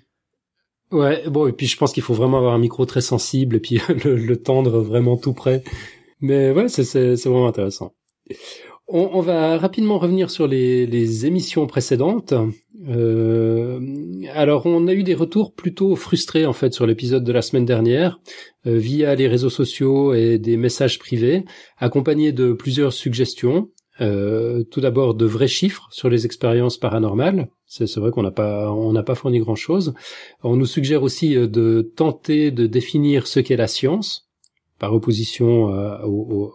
Ouais, 0.90 1.28
bon, 1.28 1.46
et 1.46 1.52
puis 1.52 1.66
je 1.66 1.76
pense 1.76 1.92
qu'il 1.92 2.02
faut 2.02 2.14
vraiment 2.14 2.38
avoir 2.38 2.54
un 2.54 2.58
micro 2.58 2.86
très 2.86 3.02
sensible 3.02 3.56
et 3.56 3.60
puis 3.60 3.80
le, 4.04 4.36
tendre 4.36 4.80
vraiment 4.80 5.16
tout 5.16 5.34
près. 5.34 5.62
Mais 6.20 6.50
ouais, 6.50 6.68
c'est 6.68 7.14
vraiment 7.14 7.48
intéressant. 7.48 7.92
On, 8.88 9.10
on, 9.12 9.20
va 9.20 9.58
rapidement 9.58 9.98
revenir 9.98 10.30
sur 10.30 10.46
les, 10.46 10.86
les 10.86 11.26
émissions 11.26 11.66
précédentes. 11.66 12.32
Euh, 12.86 13.80
alors, 14.34 14.66
on 14.66 14.86
a 14.86 14.94
eu 14.94 15.02
des 15.02 15.14
retours 15.14 15.52
plutôt 15.52 15.96
frustrés 15.96 16.46
en 16.46 16.52
fait 16.52 16.72
sur 16.72 16.86
l'épisode 16.86 17.24
de 17.24 17.32
la 17.32 17.42
semaine 17.42 17.64
dernière, 17.64 18.20
euh, 18.66 18.76
via 18.78 19.14
les 19.14 19.28
réseaux 19.28 19.50
sociaux 19.50 20.14
et 20.14 20.38
des 20.38 20.56
messages 20.56 20.98
privés, 20.98 21.44
accompagnés 21.78 22.32
de 22.32 22.52
plusieurs 22.52 22.92
suggestions. 22.92 23.70
Euh, 24.00 24.62
tout 24.62 24.80
d'abord 24.80 25.14
de 25.14 25.26
vrais 25.26 25.48
chiffres 25.48 25.88
sur 25.90 26.08
les 26.08 26.24
expériences 26.24 26.78
paranormales. 26.78 27.48
C'est, 27.66 27.92
vrai 27.96 28.12
qu'on 28.12 28.22
n'a 28.22 28.30
pas 28.30 28.72
on 28.72 28.92
n'a 28.92 29.02
pas 29.02 29.16
fourni 29.16 29.40
grand 29.40 29.56
chose. 29.56 29.92
On 30.44 30.54
nous 30.54 30.66
suggère 30.66 31.02
aussi 31.02 31.36
euh, 31.36 31.48
de 31.48 31.92
tenter 31.96 32.52
de 32.52 32.66
définir 32.66 33.26
ce 33.26 33.40
qu'est 33.40 33.56
la 33.56 33.66
science 33.66 34.28
par 34.78 34.94
opposition 34.94 35.64
aux, 36.04 36.52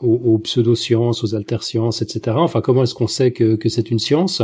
aux, 0.00 0.08
aux 0.08 0.38
pseudosciences, 0.38 1.22
aux 1.22 1.34
altersciences, 1.34 2.00
etc. 2.00 2.38
Enfin, 2.38 2.62
comment 2.62 2.84
est-ce 2.84 2.94
qu'on 2.94 3.06
sait 3.06 3.32
que 3.32 3.68
c'est 3.68 3.90
une 3.90 3.98
science? 3.98 4.42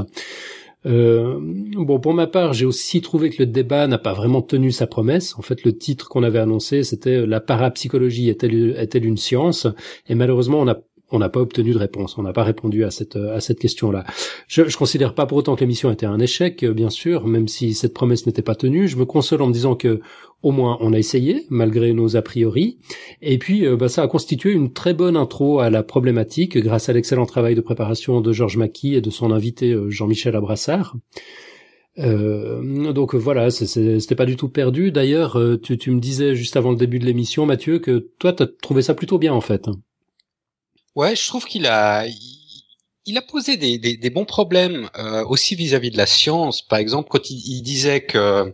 Euh, 0.85 1.39
bon, 1.41 2.01
pour 2.01 2.14
ma 2.14 2.26
part, 2.26 2.53
j'ai 2.53 2.64
aussi 2.64 3.01
trouvé 3.01 3.30
que 3.30 3.43
le 3.43 3.47
débat 3.47 3.87
n'a 3.87 3.99
pas 3.99 4.12
vraiment 4.12 4.43
tenu 4.43 4.72
sa 4.72 4.87
promesse. 4.87 5.37
En 5.39 5.43
fait, 5.43 5.64
le 5.64 5.76
titre 5.76 6.09
qu'on 6.09 6.22
avait 6.22 6.39
annoncé, 6.39 6.83
c'était 6.83 7.24
la 7.26 7.41
parapsychologie 7.41 8.28
est-elle 8.28 8.74
est-elle 8.76 9.05
une 9.05 9.16
science? 9.16 9.66
Et 10.09 10.14
malheureusement, 10.14 10.61
on 10.61 10.68
a 10.68 10.78
on 11.13 11.19
n'a 11.19 11.29
pas 11.29 11.41
obtenu 11.41 11.73
de 11.73 11.79
réponse. 11.79 12.19
On 12.19 12.23
n'a 12.23 12.33
pas 12.33 12.43
répondu 12.43 12.85
à 12.85 12.91
cette 12.91 13.17
à 13.17 13.41
cette 13.41 13.59
question-là. 13.59 14.05
Je, 14.49 14.69
je 14.69 14.77
considère 14.77 15.15
pas 15.15 15.27
pour 15.27 15.39
autant 15.39 15.55
que 15.55 15.61
l'émission 15.61 15.91
était 15.91 16.07
un 16.07 16.19
échec, 16.19 16.65
bien 16.65 16.91
sûr, 16.91 17.27
même 17.27 17.49
si 17.49 17.75
cette 17.75 17.95
promesse 17.95 18.27
n'était 18.27 18.43
pas 18.43 18.55
tenue. 18.55 18.89
Je 18.89 18.97
me 18.97 19.05
console 19.05 19.43
en 19.43 19.47
me 19.47 19.53
disant 19.53 19.75
que 19.75 20.01
au 20.43 20.51
moins 20.51 20.77
on 20.81 20.93
a 20.93 20.99
essayé, 20.99 21.47
malgré 21.51 21.93
nos 21.93 22.17
a 22.17 22.23
priori. 22.23 22.79
Et 23.21 23.39
puis, 23.39 23.67
euh, 23.67 23.77
bah, 23.77 23.89
ça 23.89 24.03
a 24.03 24.09
constitué 24.09 24.53
une 24.53 24.73
très 24.73 24.95
bonne 24.95 25.17
intro 25.17 25.61
à 25.61 25.71
la 25.71 25.83
problématique, 25.83 26.59
grâce 26.59 26.89
à 26.89 26.93
l'excellent 26.93 27.27
travail 27.27 27.55
de 27.55 27.61
préparation 27.61 28.21
de 28.21 28.33
Georges 28.33 28.57
Mackey 28.57 28.89
et 28.89 29.01
de 29.01 29.11
son 29.11 29.31
invité 29.31 29.73
euh, 29.73 29.91
Jean-Michel 29.91 30.37
Abrassard. 30.37 30.97
Euh, 31.99 32.93
donc 32.93 33.15
voilà, 33.15 33.51
c'était 33.51 34.15
pas 34.15 34.27
du 34.27 34.37
tout 34.37 34.49
perdu. 34.49 34.93
D'ailleurs, 34.93 35.39
euh, 35.39 35.61
tu, 35.61 35.77
tu, 35.77 35.91
me 35.91 36.01
disais 36.01 36.35
juste 36.35 36.57
avant 36.57 36.71
le 36.71 36.77
début 36.77 36.99
de 36.99 37.05
l'émission, 37.05 37.47
Mathieu, 37.47 37.79
que 37.79 38.09
toi, 38.19 38.33
tu 38.33 38.43
as 38.43 38.47
trouvé 38.47 38.83
ça 38.83 38.95
plutôt 38.95 39.19
bien 39.19 39.35
en 39.35 39.41
fait. 39.41 39.69
Ouais, 40.95 41.16
je 41.16 41.26
trouve 41.26 41.47
qu'il 41.47 41.66
a, 41.66 42.07
il 43.07 43.18
a 43.18 43.22
posé 43.22 43.57
des, 43.57 43.78
des, 43.78 43.97
des 43.97 44.11
bons 44.11 44.24
problèmes 44.24 44.88
euh, 44.99 45.24
aussi 45.24 45.55
vis-à-vis 45.55 45.90
de 45.90 45.97
la 45.97 46.07
science. 46.07 46.62
Par 46.62 46.78
exemple, 46.78 47.09
quand 47.11 47.30
il, 47.30 47.62
disait 47.62 48.05
que 48.05 48.53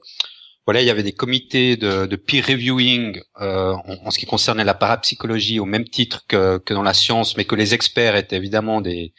voilà, 0.65 0.83
il 0.83 0.87
y 0.87 0.91
avait 0.91 1.03
des 1.03 1.13
comités 1.13 1.77
de, 1.77 2.07
de 2.07 2.17
peer 2.17 2.43
reviewing 2.47 3.21
euh, 3.41 3.75
en, 4.05 4.11
ce 4.11 4.19
qui 4.19 4.27
concernait 4.27 4.65
la 4.65 4.75
parapsychologie 4.75 5.59
au 5.61 5.65
même 5.65 5.89
titre 5.89 6.25
que, 6.29 6.59
que 6.59 6.75
dans 6.75 6.83
la 6.83 6.95
science, 6.95 7.37
mais 7.37 7.45
que 7.45 7.55
les 7.57 7.75
experts 7.75 8.17
étaient 8.17 8.37
évidemment 8.37 8.81
des, 8.81 9.15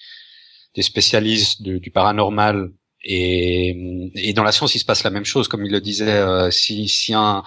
des 0.75 0.81
spécialistes 0.81 1.61
du 1.61 1.91
paranormal. 1.91 2.71
Et, 3.03 4.11
et 4.15 4.33
dans 4.33 4.43
la 4.43 4.51
science, 4.51 4.75
il 4.75 4.79
se 4.79 4.85
passe 4.85 5.03
la 5.03 5.09
même 5.09 5.25
chose, 5.25 5.47
comme 5.47 5.65
il 5.65 5.71
le 5.71 5.81
disait. 5.81 6.09
Euh, 6.09 6.51
si, 6.51 6.87
si 6.87 7.13
un 7.13 7.43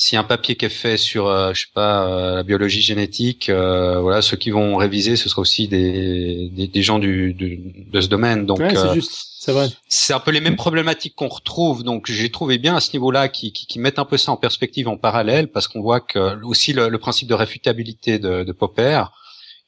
si 0.00 0.16
un 0.16 0.22
papier 0.22 0.54
qui 0.54 0.64
est 0.64 0.68
fait 0.68 0.96
sur, 0.96 1.26
euh, 1.26 1.52
je 1.52 1.62
sais 1.62 1.72
pas, 1.74 2.06
euh, 2.06 2.36
la 2.36 2.42
biologie 2.44 2.82
génétique, 2.82 3.48
euh, 3.48 4.00
voilà, 4.00 4.22
ceux 4.22 4.36
qui 4.36 4.50
vont 4.50 4.76
réviser, 4.76 5.16
ce 5.16 5.28
sera 5.28 5.42
aussi 5.42 5.66
des, 5.66 6.48
des, 6.52 6.68
des 6.68 6.82
gens 6.84 7.00
du, 7.00 7.34
du, 7.34 7.60
de 7.90 8.00
ce 8.00 8.06
domaine. 8.06 8.46
Donc, 8.46 8.60
ouais, 8.60 8.76
c'est 8.76 8.94
juste, 8.94 9.10
c'est 9.40 9.50
vrai. 9.50 9.68
C'est 9.88 10.14
un 10.14 10.20
peu 10.20 10.30
les 10.30 10.40
mêmes 10.40 10.54
problématiques 10.54 11.16
qu'on 11.16 11.26
retrouve. 11.26 11.82
Donc, 11.82 12.08
j'ai 12.08 12.30
trouvé 12.30 12.58
bien 12.58 12.76
à 12.76 12.80
ce 12.80 12.92
niveau-là 12.92 13.28
qui, 13.28 13.52
qui, 13.52 13.66
qui, 13.66 13.80
mettent 13.80 13.98
un 13.98 14.04
peu 14.04 14.16
ça 14.16 14.30
en 14.30 14.36
perspective, 14.36 14.86
en 14.86 14.96
parallèle, 14.96 15.48
parce 15.48 15.66
qu'on 15.66 15.80
voit 15.80 16.00
que 16.00 16.40
aussi 16.44 16.72
le, 16.72 16.88
le, 16.88 16.98
principe 16.98 17.26
de 17.26 17.34
réfutabilité 17.34 18.20
de, 18.20 18.44
de 18.44 18.52
Popper, 18.52 19.02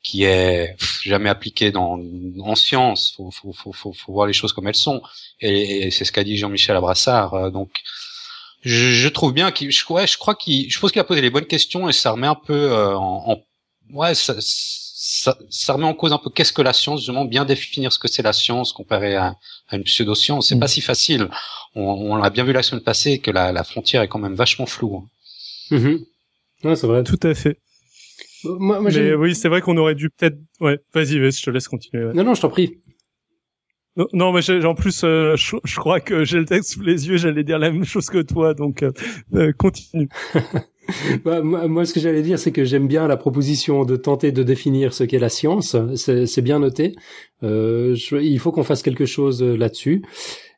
qui 0.05 0.23
est 0.23 0.77
jamais 1.03 1.29
appliqué 1.29 1.73
dans 1.73 1.99
en 2.39 2.55
science. 2.55 3.15
Faut, 3.17 3.33
faut, 3.33 3.53
faut, 3.53 3.73
faut, 3.73 3.93
faut 3.93 4.13
voir 4.13 4.29
les 4.29 4.33
choses 4.33 4.53
comme 4.53 4.69
elles 4.69 4.77
sont. 4.77 5.03
Et, 5.41 5.89
et 5.89 5.91
c'est 5.91 6.05
ce 6.05 6.13
qu'a 6.13 6.23
dit 6.23 6.37
Jean-Michel 6.37 6.77
Abrassard. 6.77 7.51
Donc 7.51 7.71
je, 8.63 8.91
je 8.91 9.09
trouve 9.09 9.33
bien 9.33 9.51
qu'il, 9.51 9.71
je, 9.71 9.85
ouais, 9.93 10.07
je 10.07 10.19
crois 10.19 10.35
qu'il, 10.35 10.71
je 10.71 10.79
pense 10.79 10.93
qu'il 10.93 11.01
a 11.01 11.05
posé 11.05 11.21
les 11.21 11.31
bonnes 11.31 11.47
questions 11.47 11.89
et 11.89 11.93
ça 11.93 12.13
remet 12.13 12.27
un 12.27 12.35
peu 12.35 12.73
euh, 12.73 12.95
en, 12.97 13.33
en, 13.33 13.43
ouais, 13.93 14.15
ça, 14.15 14.35
ça, 14.41 15.37
ça, 15.49 15.73
remet 15.73 15.87
en 15.87 15.95
cause 15.95 16.13
un 16.13 16.19
peu 16.19 16.31
qu'est-ce 16.31 16.53
que 16.53 16.63
la 16.63 16.73
science, 16.73 17.01
justement, 17.01 17.25
bien 17.25 17.45
définir 17.45 17.93
ce 17.93 17.99
que 17.99 18.09
c'est 18.09 18.23
la 18.23 18.33
science 18.33 18.73
comparé 18.73 19.17
à, 19.17 19.37
à 19.69 19.77
une 19.77 19.85
pseudo-science. 19.85 20.49
C'est 20.49 20.57
mm. 20.57 20.61
pas 20.61 20.69
si 20.69 20.81
facile. 20.81 21.29
On, 21.75 21.83
on 21.83 22.17
l'a 22.17 22.31
bien 22.31 22.45
vu 22.45 22.53
la 22.53 22.63
semaine 22.63 22.85
passée 22.85 23.19
que 23.19 23.31
la, 23.31 23.53
la 23.53 23.65
frontière 23.65 24.03
est 24.03 24.09
quand 24.09 24.19
même 24.19 24.35
vachement 24.35 24.67
floue. 24.67 25.09
Mm-hmm. 25.71 26.05
Ouais, 26.65 26.77
c'est 26.77 26.87
vrai. 26.87 27.03
Tout 27.05 27.21
à 27.23 27.35
fait. 27.35 27.59
Moi, 28.45 28.81
moi 28.81 28.91
Mais 28.91 29.15
oui, 29.15 29.35
c'est 29.35 29.49
vrai 29.49 29.61
qu'on 29.61 29.77
aurait 29.77 29.95
dû 29.95 30.11
peut-être. 30.11 30.37
Ouais, 30.61 30.79
vas-y, 30.95 31.19
vas 31.19 31.31
je 31.31 31.43
te 31.43 31.51
laisse 31.51 31.69
continuer. 31.69 32.07
Ouais. 32.07 32.15
Non, 32.15 32.25
non, 32.25 32.35
je 32.35 32.41
t'en 32.41 32.49
prie. 32.49 32.79
Non, 33.97 34.07
non, 34.13 34.33
mais 34.33 34.65
en 34.65 34.75
plus, 34.75 35.03
euh, 35.03 35.35
je, 35.37 35.57
je, 35.65 35.77
crois 35.77 36.01
que 36.01 36.25
j'ai 36.25 36.39
le 36.39 36.45
texte 36.45 36.75
sous 36.75 36.83
les 36.83 37.09
yeux, 37.09 37.17
j'allais 37.17 37.43
dire 37.43 37.59
la 37.59 37.73
même 37.73 37.85
chose 37.85 38.07
que 38.07 38.23
toi, 38.23 38.55
donc 38.55 38.85
euh, 38.85 38.93
euh 39.35 39.53
continue. 39.53 40.09
bah, 41.25 41.43
moi, 41.43 41.85
ce 41.85 41.93
que 41.93 41.99
j'allais 41.99 42.23
dire, 42.23 42.39
c'est 42.39 42.53
que 42.53 42.65
j'aime 42.65 42.87
bien 42.87 43.09
la 43.09 43.17
proposition 43.17 43.85
de 43.85 43.97
tenter 43.97 44.31
de 44.31 44.45
définir 44.45 44.95
ce 44.95 45.03
qu'est 45.03 45.19
la 45.19 45.29
science. 45.29 45.77
C'est 45.97 46.43
bien 46.43 46.61
noté. 46.61 46.95
Euh, 47.43 47.97
je, 47.97 48.17
il 48.17 48.39
faut 48.39 48.53
qu'on 48.53 48.63
fasse 48.63 48.83
quelque 48.83 49.07
chose 49.07 49.43
euh, 49.43 49.57
là-dessus. 49.57 50.05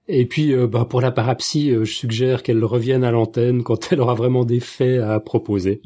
Et 0.08 0.26
puis, 0.26 0.54
bah, 0.66 0.84
pour 0.84 1.00
la 1.00 1.12
parapsie, 1.12 1.70
je 1.70 1.84
suggère 1.84 2.42
qu'elle 2.42 2.62
revienne 2.64 3.04
à 3.04 3.12
l'antenne 3.12 3.62
quand 3.62 3.92
elle 3.92 4.00
aura 4.00 4.14
vraiment 4.14 4.44
des 4.44 4.58
faits 4.58 5.00
à 5.00 5.20
proposer. 5.20 5.80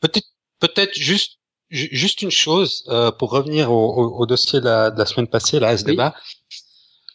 Peut-être, 0.00 0.28
peut-être 0.58 0.94
juste 0.94 1.38
Juste 1.74 2.22
une 2.22 2.30
chose 2.30 2.84
euh, 2.88 3.10
pour 3.10 3.30
revenir 3.30 3.72
au, 3.72 3.84
au, 4.00 4.20
au 4.20 4.26
dossier 4.26 4.60
de 4.60 4.64
la, 4.64 4.90
de 4.92 4.98
la, 4.98 5.06
semaine 5.06 5.26
passée, 5.26 5.58
là, 5.58 5.68
à 5.68 5.76
ce 5.76 5.84
oui. 5.84 5.92
débat. 5.92 6.14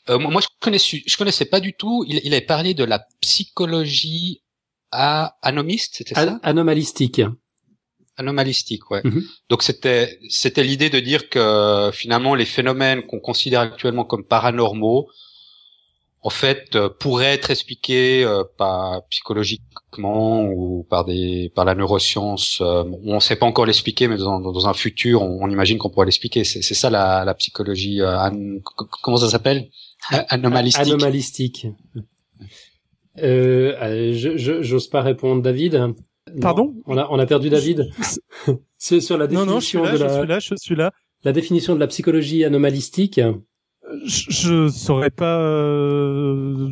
Euh, 0.09 0.17
moi, 0.19 0.41
je 0.41 0.47
connaissais, 0.59 1.01
je 1.05 1.17
connaissais 1.17 1.45
pas 1.45 1.61
du 1.61 1.73
tout. 1.73 2.03
Il, 2.07 2.19
il 2.23 2.33
avait 2.33 2.45
parlé 2.45 2.73
de 2.73 2.83
la 2.83 2.99
psychologie 3.21 4.41
à, 4.91 5.37
anomiste, 5.41 5.95
c'était 5.97 6.15
ça? 6.15 6.39
Anomalistique. 6.43 7.21
Anomalistique, 8.17 8.91
ouais. 8.91 9.01
Mm 9.05 9.09
-hmm. 9.09 9.23
Donc 9.49 9.63
c'était 9.63 10.19
c'était 10.41 10.65
l'idée 10.69 10.89
de 10.89 10.99
dire 10.99 11.29
que 11.33 11.45
finalement 12.01 12.33
les 12.41 12.49
phénomènes 12.57 13.01
qu'on 13.07 13.21
considère 13.29 13.61
actuellement 13.61 14.05
comme 14.11 14.25
paranormaux 14.35 15.01
en 16.21 16.29
fait 16.29 16.75
euh, 16.75 16.89
pourrait 16.89 17.33
être 17.33 17.49
expliqué 17.49 18.23
euh, 18.23 18.43
par 18.57 19.05
psychologiquement 19.09 20.43
ou 20.43 20.85
par 20.89 21.05
des 21.05 21.51
par 21.55 21.65
la 21.65 21.75
neuroscience 21.75 22.59
euh, 22.61 22.83
on 23.05 23.15
ne 23.15 23.19
sait 23.19 23.37
pas 23.37 23.45
encore 23.45 23.65
l'expliquer 23.65 24.07
mais 24.07 24.17
dans, 24.17 24.39
dans, 24.39 24.67
un 24.67 24.73
futur 24.73 25.21
on, 25.21 25.39
on 25.41 25.49
imagine 25.49 25.77
qu'on 25.77 25.89
pourrait 25.89 26.05
l'expliquer. 26.05 26.43
C'est 26.43 26.61
c'est 26.61 26.73
ça 26.73 26.89
la, 26.89 27.23
la 27.23 27.33
psychologie 27.35 28.01
euh, 28.01 28.17
an, 28.17 28.59
comment 29.01 29.17
ça 29.17 29.29
s'appelle? 29.29 29.69
Anomalistique. 30.29 30.87
anomalistique. 30.87 31.67
Euh, 33.21 34.13
je 34.13 34.61
j'ose 34.61 34.87
pas 34.87 35.01
répondre. 35.01 35.41
David? 35.41 35.93
Pardon? 36.41 36.75
On 36.85 36.97
a 36.97 37.07
on 37.09 37.19
a 37.19 37.25
perdu 37.25 37.49
David. 37.49 37.89
C'est 38.77 39.01
sur 39.01 39.17
la 39.17 39.27
définition 39.27 39.45
non, 39.45 39.53
non, 39.55 39.59
je 39.59 39.65
suis 39.65 39.77
là, 39.77 39.91
de 39.91 39.97
la 39.97 40.07
je 40.07 40.13
suis 40.13 40.27
là 40.27 40.39
je 40.39 40.55
suis 40.55 40.75
là. 40.75 40.91
la 41.23 41.31
définition 41.33 41.75
de 41.75 41.79
la 41.79 41.87
psychologie 41.87 42.45
anomalistique 42.45 43.19
je, 44.05 44.25
je 44.29 44.67
saurais 44.69 45.09
pas. 45.09 45.39
Euh, 45.39 46.69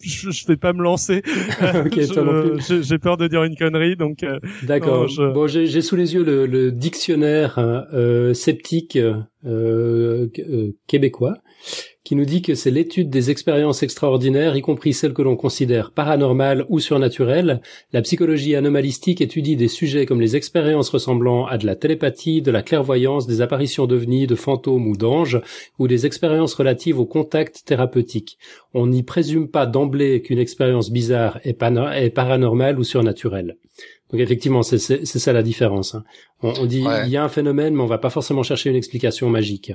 je, 0.00 0.30
je 0.30 0.46
vais 0.46 0.56
pas 0.56 0.72
me 0.72 0.82
lancer. 0.82 1.22
okay, 1.86 2.06
j'ai 2.82 2.98
peur 2.98 3.16
de 3.16 3.26
dire 3.26 3.42
une 3.44 3.56
connerie, 3.56 3.96
donc. 3.96 4.22
Euh, 4.22 4.38
D'accord. 4.62 5.08
Je... 5.08 5.32
Bon, 5.32 5.46
j'ai 5.46 5.82
sous 5.82 5.96
les 5.96 6.14
yeux 6.14 6.24
le, 6.24 6.46
le 6.46 6.70
dictionnaire 6.70 7.58
euh, 7.58 8.34
sceptique 8.34 8.98
euh, 9.44 10.28
québécois 10.86 11.38
qui 12.08 12.16
nous 12.16 12.24
dit 12.24 12.40
que 12.40 12.54
c'est 12.54 12.70
l'étude 12.70 13.10
des 13.10 13.30
expériences 13.30 13.82
extraordinaires, 13.82 14.56
y 14.56 14.62
compris 14.62 14.94
celles 14.94 15.12
que 15.12 15.20
l'on 15.20 15.36
considère 15.36 15.90
paranormales 15.90 16.64
ou 16.70 16.80
surnaturelles. 16.80 17.60
La 17.92 18.00
psychologie 18.00 18.54
anomalistique 18.54 19.20
étudie 19.20 19.56
des 19.56 19.68
sujets 19.68 20.06
comme 20.06 20.22
les 20.22 20.34
expériences 20.34 20.88
ressemblant 20.88 21.44
à 21.44 21.58
de 21.58 21.66
la 21.66 21.76
télépathie, 21.76 22.40
de 22.40 22.50
la 22.50 22.62
clairvoyance, 22.62 23.26
des 23.26 23.42
apparitions 23.42 23.86
d'ovnis, 23.86 24.26
de 24.26 24.36
fantômes 24.36 24.86
ou 24.86 24.96
d'anges, 24.96 25.38
ou 25.78 25.86
des 25.86 26.06
expériences 26.06 26.54
relatives 26.54 26.98
au 26.98 27.04
contact 27.04 27.66
thérapeutique. 27.66 28.38
On 28.72 28.86
n'y 28.86 29.02
présume 29.02 29.46
pas 29.46 29.66
d'emblée 29.66 30.22
qu'une 30.22 30.38
expérience 30.38 30.90
bizarre 30.90 31.38
est, 31.44 31.62
est 31.62 32.10
paranormale 32.14 32.78
ou 32.78 32.84
surnaturelle. 32.84 33.58
Donc 34.10 34.22
effectivement, 34.22 34.62
c'est 34.62 34.78
ça 34.78 35.32
la 35.34 35.42
différence. 35.42 35.94
Hein. 35.94 36.04
On, 36.40 36.54
on 36.58 36.64
dit 36.64 36.86
ouais. 36.86 37.02
il 37.04 37.12
y 37.12 37.18
a 37.18 37.22
un 37.22 37.28
phénomène, 37.28 37.74
mais 37.74 37.82
on 37.82 37.86
va 37.86 37.98
pas 37.98 38.08
forcément 38.08 38.42
chercher 38.42 38.70
une 38.70 38.76
explication 38.76 39.28
magique. 39.28 39.74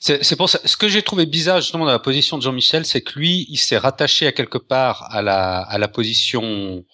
C'est 0.00 0.36
pour 0.36 0.48
ça. 0.48 0.58
Ce 0.64 0.76
que 0.76 0.88
j'ai 0.88 1.02
trouvé 1.02 1.26
bizarre 1.26 1.60
justement 1.60 1.84
dans 1.84 1.92
la 1.92 1.98
position 1.98 2.38
de 2.38 2.42
Jean-Michel, 2.42 2.84
c'est 2.84 3.02
que 3.02 3.18
lui, 3.18 3.46
il 3.48 3.58
s'est 3.58 3.78
rattaché 3.78 4.26
à 4.26 4.32
quelque 4.32 4.58
part 4.58 5.06
à 5.10 5.22
la 5.22 5.60
à 5.60 5.78
la 5.78 5.88
position 5.88 6.84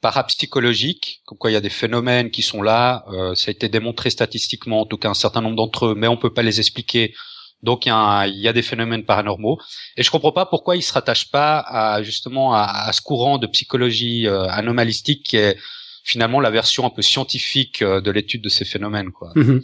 parapsychologiques, 0.00 1.22
comme 1.24 1.38
quoi 1.38 1.50
il 1.50 1.54
y 1.54 1.56
a 1.56 1.60
des 1.60 1.70
phénomènes 1.70 2.30
qui 2.30 2.42
sont 2.42 2.62
là, 2.62 3.04
euh, 3.08 3.34
ça 3.34 3.48
a 3.48 3.52
été 3.52 3.68
démontré 3.68 4.10
statistiquement, 4.10 4.82
en 4.82 4.86
tout 4.86 4.98
cas 4.98 5.08
un 5.08 5.14
certain 5.14 5.40
nombre 5.40 5.56
d'entre 5.56 5.86
eux, 5.86 5.94
mais 5.96 6.06
on 6.06 6.16
peut 6.16 6.32
pas 6.32 6.42
les 6.42 6.60
expliquer. 6.60 7.14
Donc 7.62 7.86
il 7.86 7.88
y, 7.88 7.92
a 7.92 8.26
il 8.26 8.38
y 8.38 8.48
a 8.48 8.52
des 8.52 8.62
phénomènes 8.62 9.04
paranormaux, 9.04 9.58
et 9.96 10.02
je 10.02 10.10
comprends 10.10 10.32
pas 10.32 10.46
pourquoi 10.46 10.76
ils 10.76 10.82
se 10.82 10.92
rattachent 10.92 11.30
pas 11.30 11.58
à 11.58 12.02
justement 12.02 12.54
à, 12.54 12.64
à 12.64 12.92
ce 12.92 13.00
courant 13.00 13.38
de 13.38 13.46
psychologie 13.46 14.28
euh, 14.28 14.46
anomalistique 14.48 15.24
qui 15.24 15.38
est 15.38 15.56
finalement 16.04 16.38
la 16.38 16.50
version 16.50 16.86
un 16.86 16.90
peu 16.90 17.02
scientifique 17.02 17.82
euh, 17.82 18.00
de 18.00 18.10
l'étude 18.10 18.42
de 18.42 18.48
ces 18.48 18.64
phénomènes, 18.64 19.10
quoi. 19.10 19.32
Mhm. 19.34 19.62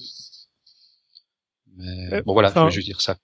Mais, 1.76 2.14
Euh, 2.14 2.22
bon 2.24 2.32
voilà, 2.32 2.48
enfin, 2.48 2.68
je 2.68 2.74
juste 2.74 2.86
dire 2.86 3.00
ça. 3.00 3.16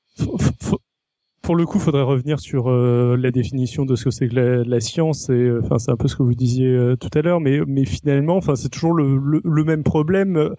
Pour 1.42 1.56
le 1.56 1.64
coup, 1.64 1.78
faudrait 1.78 2.02
revenir 2.02 2.40
sur 2.40 2.68
euh, 2.68 3.16
la 3.16 3.30
définition 3.30 3.86
de 3.86 3.96
ce 3.96 4.04
que 4.04 4.10
c'est 4.10 4.28
que 4.28 4.34
la, 4.34 4.64
la 4.64 4.80
science. 4.80 5.30
Et 5.30 5.32
euh, 5.32 5.60
enfin, 5.64 5.78
c'est 5.78 5.90
un 5.90 5.96
peu 5.96 6.06
ce 6.08 6.16
que 6.16 6.22
vous 6.22 6.34
disiez 6.34 6.66
euh, 6.66 6.96
tout 6.96 7.08
à 7.14 7.22
l'heure, 7.22 7.40
mais 7.40 7.60
mais 7.66 7.84
finalement, 7.86 8.36
enfin, 8.36 8.54
c'est 8.54 8.68
toujours 8.68 8.92
le, 8.92 9.16
le, 9.16 9.40
le 9.44 9.64
même 9.64 9.82
problème. 9.82 10.54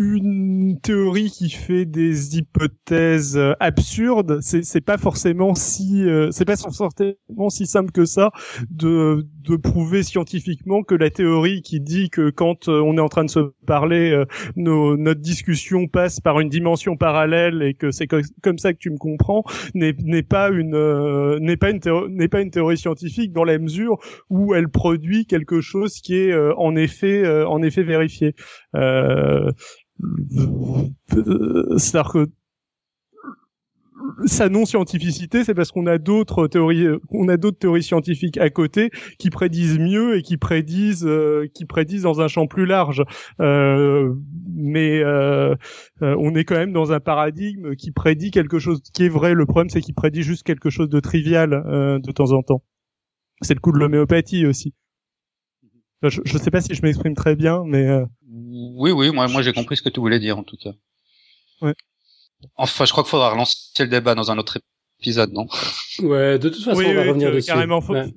Une 0.00 0.78
théorie 0.80 1.28
qui 1.28 1.50
fait 1.50 1.84
des 1.84 2.38
hypothèses 2.38 3.36
euh, 3.36 3.54
absurdes, 3.58 4.38
c'est 4.42 4.62
c'est 4.62 4.80
pas 4.80 4.96
forcément 4.96 5.56
si 5.56 6.04
euh, 6.08 6.30
c'est 6.30 6.44
pas 6.44 6.54
forcément 6.56 7.50
si 7.50 7.66
simple 7.66 7.90
que 7.90 8.04
ça 8.04 8.30
de 8.70 9.26
de 9.42 9.56
prouver 9.56 10.04
scientifiquement 10.04 10.84
que 10.84 10.94
la 10.94 11.10
théorie 11.10 11.62
qui 11.62 11.80
dit 11.80 12.10
que 12.10 12.30
quand 12.30 12.68
euh, 12.68 12.80
on 12.80 12.96
est 12.96 13.00
en 13.00 13.08
train 13.08 13.24
de 13.24 13.30
se 13.30 13.40
parler, 13.66 14.12
euh, 14.12 14.24
nos, 14.54 14.96
notre 14.96 15.20
discussion 15.20 15.88
passe 15.88 16.20
par 16.20 16.38
une 16.38 16.48
dimension 16.48 16.96
parallèle 16.96 17.60
et 17.64 17.74
que 17.74 17.90
c'est 17.90 18.06
co- 18.06 18.18
comme 18.40 18.58
ça 18.58 18.72
que 18.74 18.78
tu 18.78 18.90
me 18.90 18.98
comprends 18.98 19.42
n'est 19.74 19.94
n'est 20.04 20.22
pas 20.22 20.50
une 20.50 20.76
euh, 20.76 21.40
n'est 21.40 21.56
pas 21.56 21.70
une 21.70 21.80
théo- 21.80 22.08
n'est 22.08 22.28
pas 22.28 22.40
une 22.40 22.52
théorie 22.52 22.78
scientifique 22.78 23.32
dans 23.32 23.42
la 23.44 23.58
mesure 23.58 23.98
où 24.30 24.54
elle 24.54 24.68
produit 24.68 25.26
quelque 25.26 25.60
chose 25.60 25.94
qui 26.00 26.14
est 26.14 26.30
euh, 26.32 26.54
en 26.56 26.76
effet 26.76 27.26
en 27.44 27.62
effet 27.62 27.82
vérifié. 27.82 28.34
Euh, 28.76 29.50
c'est-à-dire 31.08 32.12
que 32.12 32.26
sa 34.26 34.48
non 34.48 34.64
scientificité, 34.64 35.44
c'est 35.44 35.54
parce 35.54 35.70
qu'on 35.70 35.86
a 35.86 35.98
d'autres 35.98 36.46
théories, 36.46 36.86
on 37.10 37.28
a 37.28 37.36
d'autres 37.36 37.58
théories 37.58 37.82
scientifiques 37.82 38.38
à 38.38 38.50
côté 38.50 38.90
qui 39.18 39.30
prédisent 39.30 39.78
mieux 39.78 40.16
et 40.16 40.22
qui 40.22 40.36
prédisent, 40.36 41.06
euh, 41.06 41.46
qui 41.54 41.64
prédisent 41.64 42.02
dans 42.02 42.20
un 42.20 42.28
champ 42.28 42.46
plus 42.46 42.66
large. 42.66 43.02
Euh, 43.40 44.14
mais 44.54 45.00
euh, 45.02 45.54
euh, 46.02 46.16
on 46.18 46.34
est 46.34 46.44
quand 46.44 46.56
même 46.56 46.72
dans 46.72 46.92
un 46.92 47.00
paradigme 47.00 47.74
qui 47.74 47.90
prédit 47.92 48.30
quelque 48.30 48.58
chose 48.58 48.80
qui 48.92 49.04
est 49.04 49.08
vrai. 49.08 49.34
Le 49.34 49.46
problème, 49.46 49.70
c'est 49.70 49.80
qu'il 49.80 49.94
prédit 49.94 50.22
juste 50.22 50.42
quelque 50.44 50.70
chose 50.70 50.88
de 50.88 51.00
trivial 51.00 51.52
euh, 51.52 51.98
de 51.98 52.12
temps 52.12 52.32
en 52.32 52.42
temps. 52.42 52.62
C'est 53.42 53.54
le 53.54 53.60
coup 53.60 53.72
de 53.72 53.78
l'homéopathie 53.78 54.46
aussi. 54.46 54.74
Je, 56.02 56.20
je 56.24 56.38
sais 56.38 56.50
pas 56.50 56.60
si 56.60 56.74
je 56.74 56.82
m'exprime 56.82 57.14
très 57.14 57.34
bien, 57.34 57.62
mais 57.66 57.86
euh, 57.88 58.04
Oui, 58.30 58.92
oui, 58.92 59.10
moi, 59.10 59.26
moi 59.28 59.42
j'ai 59.42 59.52
compris 59.52 59.76
ce 59.76 59.82
que 59.82 59.88
tu 59.88 60.00
voulais 60.00 60.20
dire 60.20 60.38
en 60.38 60.44
tout 60.44 60.56
cas. 60.56 60.70
Ouais. 61.60 61.74
Enfin, 62.56 62.84
je 62.84 62.92
crois 62.92 63.02
qu'il 63.02 63.10
faudra 63.10 63.30
relancer 63.32 63.56
le 63.80 63.88
débat 63.88 64.14
dans 64.14 64.30
un 64.30 64.38
autre 64.38 64.58
épisode, 65.00 65.32
non? 65.32 65.48
Ouais, 66.00 66.38
de 66.38 66.48
toute 66.48 66.62
façon, 66.62 66.78
Oui, 66.78 66.86
on 66.88 66.94
va 66.94 67.02
oui, 67.02 67.08
revenir 67.08 67.32
dessus. 67.32 67.46
carrément, 67.48 67.80
faut- 67.80 67.94
Ouais. 67.94 68.12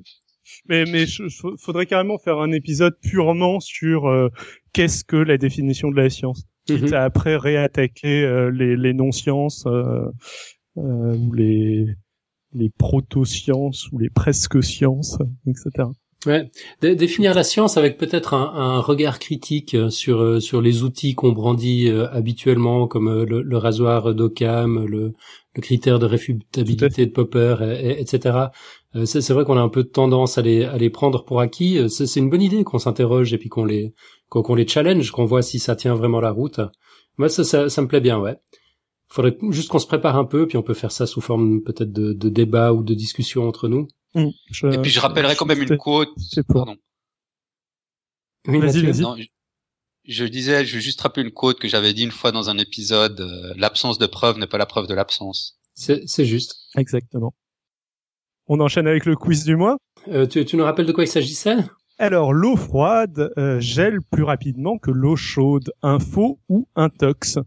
Mais 0.69 0.85
mais 0.85 1.07
je- 1.07 1.27
je- 1.27 1.55
faudrait 1.59 1.87
carrément 1.87 2.19
faire 2.19 2.37
un 2.39 2.51
épisode 2.51 2.95
purement 3.01 3.59
sur 3.59 4.07
euh, 4.07 4.29
qu'est-ce 4.73 5.03
que 5.03 5.15
la 5.15 5.37
définition 5.37 5.89
de 5.89 5.95
la 5.95 6.09
science. 6.09 6.43
Quitte 6.67 6.83
Mhm. 6.89 6.93
à 6.93 7.03
après 7.03 7.35
réattaquer 7.37 8.23
euh, 8.23 8.51
les, 8.51 8.75
les 8.77 8.93
non-sciences 8.93 9.63
euh, 9.65 10.05
euh, 10.77 11.15
ou 11.15 11.33
les 11.33 11.87
les 12.53 12.69
proto-sciences 12.69 13.89
ou 13.91 13.97
les 13.97 14.09
presque-sciences, 14.11 15.17
etc. 15.47 15.87
Ouais. 16.27 16.51
Dé- 16.81 16.95
définir 16.95 17.33
la 17.33 17.43
science 17.43 17.77
avec 17.77 17.97
peut-être 17.97 18.35
un, 18.35 18.53
un 18.53 18.79
regard 18.79 19.17
critique 19.17 19.73
euh, 19.73 19.89
sur 19.89 20.21
euh, 20.21 20.39
sur 20.39 20.61
les 20.61 20.83
outils 20.83 21.15
qu'on 21.15 21.31
brandit 21.31 21.87
euh, 21.89 22.07
habituellement, 22.11 22.87
comme 22.87 23.23
le, 23.23 23.57
rasoir 23.57 24.13
d'Occam, 24.13 24.85
le, 24.85 25.13
critère 25.61 25.97
de 25.97 26.05
réfutabilité 26.05 27.05
de 27.07 27.11
Popper, 27.11 27.55
et- 27.61 27.87
et- 27.89 28.01
etc. 28.01 28.37
C'est 29.05 29.27
vrai 29.31 29.45
qu'on 29.45 29.57
a 29.57 29.61
un 29.61 29.69
peu 29.69 29.83
de 29.83 29.87
tendance 29.89 30.37
à 30.37 30.41
les 30.43 30.63
à 30.63 30.77
les 30.77 30.89
prendre 30.91 31.23
pour 31.25 31.39
acquis. 31.41 31.79
C'est 31.89 32.19
une 32.19 32.29
bonne 32.29 32.41
idée 32.41 32.63
qu'on 32.63 32.77
s'interroge 32.77 33.33
et 33.33 33.37
puis 33.39 33.49
qu'on 33.49 33.65
les 33.65 33.93
qu'on 34.29 34.43
qu'on 34.43 34.55
les 34.55 34.67
challenge, 34.67 35.09
qu'on 35.11 35.25
voit 35.25 35.41
si 35.41 35.57
ça 35.59 35.75
tient 35.75 35.95
vraiment 35.95 36.19
la 36.21 36.31
route. 36.31 36.59
Moi, 37.17 37.29
ça, 37.29 37.43
ça, 37.43 37.67
ça 37.69 37.81
me 37.81 37.87
plaît 37.87 37.99
bien, 38.01 38.19
ouais. 38.19 38.35
Faudrait 39.09 39.35
juste 39.49 39.69
qu'on 39.69 39.79
se 39.79 39.87
prépare 39.87 40.17
un 40.17 40.23
peu, 40.25 40.47
puis 40.47 40.57
on 40.57 40.61
peut 40.63 40.73
faire 40.73 40.91
ça 40.91 41.05
sous 41.05 41.19
forme 41.21 41.61
peut-être 41.63 41.91
de, 41.91 42.13
de 42.13 42.29
débat 42.29 42.71
ou 42.73 42.83
de 42.83 42.93
discussion 42.93 43.47
entre 43.47 43.67
nous. 43.67 43.87
Mm. 44.15 44.29
Je- 44.51 44.67
Et 44.67 44.77
puis 44.81 44.91
je 44.91 44.99
rappellerai 44.99 45.35
quand 45.35 45.45
même 45.45 45.61
une 45.61 45.77
quote. 45.77 46.09
c'est 46.17 46.45
pour. 46.45 46.65
Pardon. 46.65 46.77
Oui, 48.47 48.59
Vas-y, 48.59 48.81
vas-y. 48.85 49.01
Non, 49.01 49.15
je, 49.17 49.25
je 50.05 50.25
disais, 50.25 50.65
je 50.65 50.75
vais 50.75 50.81
juste 50.81 50.99
rappeler 51.01 51.23
une 51.23 51.31
quote 51.31 51.59
que 51.59 51.67
j'avais 51.67 51.93
dit 51.93 52.03
une 52.03 52.11
fois 52.11 52.31
dans 52.31 52.49
un 52.49 52.57
épisode. 52.57 53.19
euh, 53.21 53.53
L'absence 53.55 53.97
de 53.99 54.07
preuve 54.07 54.37
n'est 54.39 54.47
pas 54.47 54.57
la 54.57 54.65
preuve 54.65 54.87
de 54.87 54.93
l'absence. 54.93 55.59
C'est 55.73 56.01
c'est 56.07 56.25
juste. 56.25 56.55
Exactement. 56.75 57.33
On 58.47 58.59
enchaîne 58.59 58.87
avec 58.87 59.05
le 59.05 59.15
quiz 59.15 59.45
du 59.45 59.55
mois. 59.55 59.77
Euh, 60.09 60.25
tu, 60.27 60.43
tu 60.45 60.57
nous 60.57 60.63
rappelles 60.63 60.87
de 60.87 60.91
quoi 60.91 61.03
il 61.03 61.07
s'agissait? 61.07 61.57
Alors, 61.99 62.33
l'eau 62.33 62.55
froide 62.57 63.31
euh, 63.37 63.59
gèle 63.59 63.99
plus 64.11 64.23
rapidement 64.23 64.77
que 64.79 64.89
l'eau 64.91 65.15
chaude. 65.15 65.71
Info 65.83 66.39
ou 66.49 66.67
intox 66.75 67.37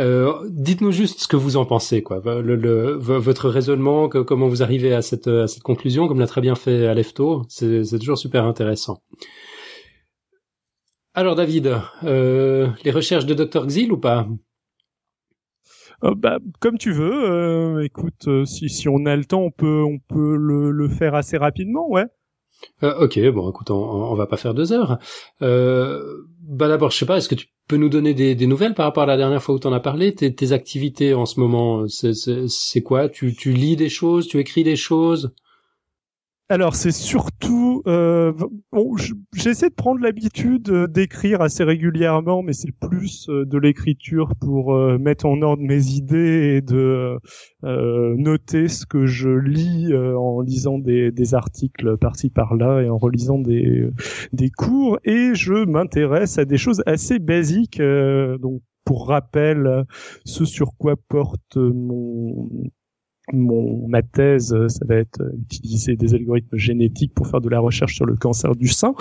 Euh, 0.00 0.48
Dites-nous 0.50 0.90
juste 0.90 1.20
ce 1.20 1.28
que 1.28 1.36
vous 1.36 1.56
en 1.56 1.64
pensez, 1.66 2.02
quoi. 2.02 2.18
Votre 2.18 3.48
raisonnement, 3.48 4.08
comment 4.08 4.48
vous 4.48 4.62
arrivez 4.62 4.92
à 4.92 5.02
cette, 5.02 5.30
conclusion, 5.62 6.08
comme 6.08 6.20
l'a 6.20 6.26
très 6.26 6.40
bien 6.40 6.54
fait 6.54 6.86
Alefto, 6.86 7.44
c'est 7.48 7.98
toujours 7.98 8.18
super 8.18 8.44
intéressant. 8.44 9.02
Alors 11.16 11.36
David, 11.36 11.80
euh, 12.02 12.68
les 12.84 12.90
recherches 12.90 13.24
de 13.24 13.34
Dr 13.34 13.66
Xil 13.68 13.92
ou 13.92 13.98
pas? 13.98 14.26
Euh, 16.02 16.12
bah, 16.16 16.40
comme 16.58 16.76
tu 16.76 16.90
veux. 16.90 17.30
Euh, 17.30 17.84
écoute, 17.84 18.28
si, 18.44 18.68
si 18.68 18.88
on 18.88 19.06
a 19.06 19.14
le 19.14 19.24
temps, 19.24 19.42
on 19.42 19.52
peut, 19.52 19.84
on 19.84 19.98
peut 20.00 20.36
le, 20.36 20.72
le 20.72 20.88
faire 20.88 21.14
assez 21.14 21.36
rapidement, 21.36 21.88
ouais. 21.88 22.06
Euh, 22.82 23.04
ok, 23.04 23.18
bon, 23.30 23.50
écoute, 23.50 23.70
on, 23.70 24.14
va 24.14 24.26
pas 24.26 24.36
faire 24.36 24.54
deux 24.54 24.72
heures. 24.72 24.98
Euh, 25.42 26.02
bah 26.40 26.68
d'abord, 26.68 26.90
je 26.90 26.98
sais 26.98 27.06
pas, 27.06 27.16
est-ce 27.16 27.28
que 27.28 27.34
tu 27.34 27.46
peux 27.68 27.76
nous 27.76 27.88
donner 27.88 28.14
des, 28.14 28.46
nouvelles 28.46 28.74
par 28.74 28.86
rapport 28.86 29.04
à 29.04 29.06
la 29.06 29.16
dernière 29.16 29.42
fois 29.42 29.54
où 29.54 29.58
tu 29.58 29.66
en 29.66 29.72
as 29.72 29.80
parlé? 29.80 30.14
Tes, 30.14 30.34
tes 30.34 30.52
activités 30.52 31.14
en 31.14 31.26
ce 31.26 31.40
moment, 31.40 31.84
c'est 31.88 32.82
quoi? 32.82 33.08
Tu 33.08 33.32
lis 33.52 33.76
des 33.76 33.88
choses, 33.88 34.28
tu 34.28 34.38
écris 34.38 34.64
des 34.64 34.76
choses? 34.76 35.34
Alors 36.50 36.76
c'est 36.76 36.92
surtout, 36.92 37.82
euh, 37.86 38.32
bon, 38.70 38.96
j'essaie 39.34 39.70
de 39.70 39.74
prendre 39.74 40.00
l'habitude 40.00 40.68
euh, 40.68 40.86
d'écrire 40.86 41.40
assez 41.40 41.64
régulièrement, 41.64 42.42
mais 42.42 42.52
c'est 42.52 42.70
plus 42.70 43.28
euh, 43.30 43.46
de 43.46 43.56
l'écriture 43.56 44.34
pour 44.38 44.74
euh, 44.74 44.98
mettre 44.98 45.24
en 45.24 45.40
ordre 45.40 45.62
mes 45.62 45.92
idées 45.92 46.56
et 46.56 46.60
de 46.60 47.18
noter 47.62 48.68
ce 48.68 48.84
que 48.84 49.06
je 49.06 49.30
lis 49.30 49.94
en 49.94 50.40
lisant 50.42 50.78
des, 50.78 51.10
des 51.10 51.34
articles 51.34 51.96
par-ci 51.96 52.28
par-là 52.28 52.82
et 52.82 52.90
en 52.90 52.98
relisant 52.98 53.38
des, 53.38 53.88
des 54.32 54.50
cours. 54.50 54.98
Et 55.04 55.34
je 55.34 55.64
m'intéresse 55.64 56.36
à 56.38 56.44
des 56.44 56.58
choses 56.58 56.82
assez 56.84 57.18
basiques. 57.18 57.80
donc 57.80 58.60
pour 58.84 59.08
rappel, 59.08 59.86
ce 60.26 60.44
sur 60.44 60.76
quoi 60.76 60.96
porte 61.08 61.56
mon 61.56 62.50
mon 63.32 63.88
ma 63.88 64.02
thèse, 64.02 64.52
euh, 64.52 64.68
ça 64.68 64.84
va 64.86 64.96
être 64.96 65.22
euh, 65.22 65.30
utiliser 65.42 65.96
des 65.96 66.14
algorithmes 66.14 66.56
génétiques 66.56 67.14
pour 67.14 67.26
faire 67.26 67.40
de 67.40 67.48
la 67.48 67.58
recherche 67.58 67.94
sur 67.94 68.04
le 68.04 68.16
cancer 68.16 68.54
du 68.54 68.68
sein. 68.68 68.94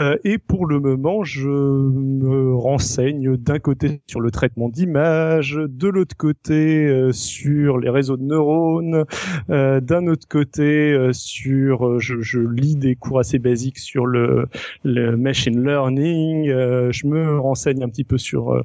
Euh, 0.00 0.16
et 0.24 0.38
pour 0.38 0.66
le 0.66 0.80
moment, 0.80 1.22
je 1.22 1.48
me 1.48 2.54
renseigne 2.54 3.36
d'un 3.36 3.58
côté 3.58 4.00
sur 4.06 4.20
le 4.20 4.30
traitement 4.30 4.68
d'images, 4.68 5.58
de 5.68 5.88
l'autre 5.88 6.16
côté 6.16 7.10
sur 7.12 7.78
les 7.78 7.90
réseaux 7.90 8.16
de 8.16 8.22
neurones, 8.22 9.04
d'un 9.48 10.06
autre 10.06 10.26
côté 10.28 10.96
sur, 11.12 11.98
je, 11.98 12.20
je, 12.20 12.40
lis 12.40 12.76
des 12.76 12.94
cours 12.96 13.18
assez 13.18 13.38
basiques 13.38 13.78
sur 13.78 14.06
le, 14.06 14.46
le 14.84 15.16
machine 15.16 15.62
learning. 15.62 16.46
je 16.46 17.06
me 17.06 17.38
renseigne 17.38 17.82
un 17.82 17.88
petit 17.88 18.04
peu 18.04 18.18
sur 18.18 18.62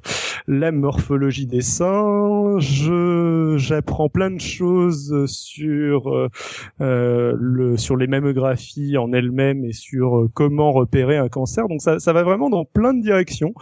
la 0.48 0.72
morphologie 0.72 1.48
des 1.48 1.62
seins. 1.62 2.60
Je 2.60 3.56
j'apprends 3.58 4.10
plein 4.10 4.32
de 4.32 4.40
choses 4.40 4.93
sur 5.28 6.14
euh, 6.14 6.30
euh, 6.82 7.34
le 7.38 7.78
sur 7.78 7.98
les 7.98 8.08
mammographies 8.08 8.98
en 8.98 9.14
elles-mêmes 9.14 9.66
et 9.66 9.74
sur 9.74 10.18
euh, 10.18 10.30
comment 10.34 10.72
repérer 10.72 11.18
un 11.18 11.30
cancer. 11.30 11.68
Donc 11.68 11.82
ça, 11.82 12.00
ça 12.00 12.14
va 12.14 12.24
vraiment 12.24 12.50
dans 12.50 12.66
plein 12.66 12.94
de 12.94 13.02
directions. 13.02 13.54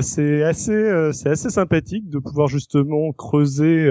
c'est 0.00 0.42
assez 0.42 1.10
c'est 1.12 1.30
assez 1.30 1.50
sympathique 1.50 2.08
de 2.08 2.18
pouvoir 2.18 2.48
justement 2.48 3.12
creuser 3.12 3.88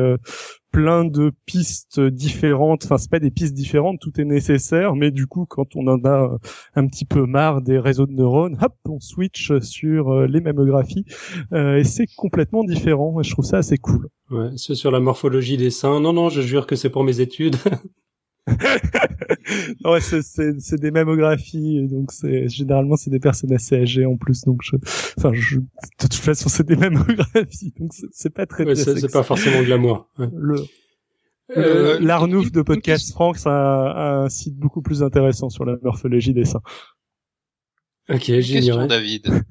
plein 0.78 1.05
de 1.05 1.32
pistes 1.47 1.99
différentes. 1.99 2.86
Enfin, 2.86 2.99
c'est 2.99 3.09
pas 3.09 3.17
des 3.17 3.32
pistes 3.32 3.55
différentes, 3.55 3.99
tout 3.99 4.21
est 4.21 4.25
nécessaire, 4.25 4.95
mais 4.95 5.09
du 5.09 5.25
coup, 5.25 5.47
quand 5.47 5.75
on 5.75 5.88
en 5.88 6.05
a 6.05 6.38
un 6.75 6.86
petit 6.86 7.03
peu 7.03 7.25
marre 7.25 7.63
des 7.63 7.80
réseaux 7.80 8.05
de 8.05 8.11
neurones, 8.11 8.59
hop, 8.61 8.75
on 8.88 8.99
switch 8.99 9.57
sur 9.61 10.28
les 10.28 10.39
mammographies 10.39 11.05
et 11.51 11.84
c'est 11.84 12.05
complètement 12.15 12.63
différent. 12.63 13.23
Je 13.23 13.32
trouve 13.32 13.45
ça 13.45 13.57
assez 13.57 13.80
cool. 13.80 14.07
Ouais, 14.30 14.49
c'est 14.55 14.75
sur 14.75 14.91
la 14.91 14.99
morphologie 14.99 15.57
des 15.57 15.71
seins. 15.71 15.99
Non, 15.99 16.13
non, 16.13 16.30
je 16.30 16.41
jure 16.41 16.67
que 16.67 16.75
c'est 16.75 16.91
pour 16.91 17.03
mes 17.03 17.21
études. 17.21 17.55
ouais, 19.86 20.00
c'est 20.00 20.80
des 20.80 20.91
mammographies, 20.91 21.88
donc 21.88 22.12
c'est 22.12 22.48
généralement 22.48 22.95
c'est 22.95 23.10
des 23.10 23.20
personnes 23.20 23.54
assez 23.54 23.76
âgées 23.76 24.06
en 24.06 24.16
plus, 24.16 24.43
donc 24.43 24.62
je, 24.64 24.78
enfin, 25.18 25.32
je, 25.34 25.58
de 25.60 25.66
toute 26.00 26.14
façon 26.14 26.48
c'est 26.50 26.66
des 26.66 26.78
mammographies, 26.78 27.74
donc 27.78 27.91
c'est 28.12 28.30
pas 28.30 28.45
très. 28.45 28.66
Ouais, 28.66 28.76
c'est 28.76 29.12
pas 29.12 29.24
forcément 29.24 29.62
glamour. 29.64 30.10
Ouais. 30.18 30.30
Le 30.34 30.66
euh, 31.56 31.98
l'Arnouf 32.02 32.52
de 32.52 32.62
Podcast 32.62 33.12
Franck, 33.14 33.38
c'est 33.38 33.50
un, 33.50 33.54
un, 33.54 34.30
site 34.30 34.58
beaucoup 34.58 34.82
plus 34.82 35.02
intéressant 35.02 35.50
sur 35.50 35.64
la 35.64 35.78
morphologie 35.82 36.34
des 36.34 36.43
seins. 36.43 36.62
Ok, 38.10 38.32
j'ignorais. 38.39 38.88
David. 38.88 39.43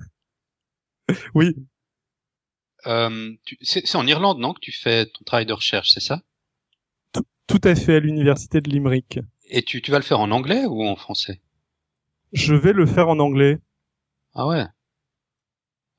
oui. 1.34 1.54
Euh, 2.86 3.32
c'est 3.62 3.96
en 3.96 4.06
Irlande, 4.06 4.38
non, 4.38 4.52
que 4.52 4.60
tu 4.60 4.72
fais 4.72 5.06
ton 5.06 5.24
travail 5.24 5.46
de 5.46 5.52
recherche, 5.52 5.90
c'est 5.90 6.00
ça? 6.00 6.22
Tout 7.46 7.60
à 7.64 7.74
fait, 7.74 7.96
à 7.96 8.00
l'université 8.00 8.60
de 8.60 8.68
Limerick. 8.68 9.20
Et 9.48 9.62
tu, 9.62 9.80
tu 9.80 9.90
vas 9.90 9.98
le 9.98 10.04
faire 10.04 10.20
en 10.20 10.30
anglais 10.30 10.64
ou 10.66 10.82
en 10.82 10.96
français? 10.96 11.40
Je 12.32 12.54
vais 12.54 12.72
le 12.72 12.86
faire 12.86 13.08
en 13.08 13.18
anglais. 13.18 13.58
Ah 14.34 14.46
ouais? 14.48 14.66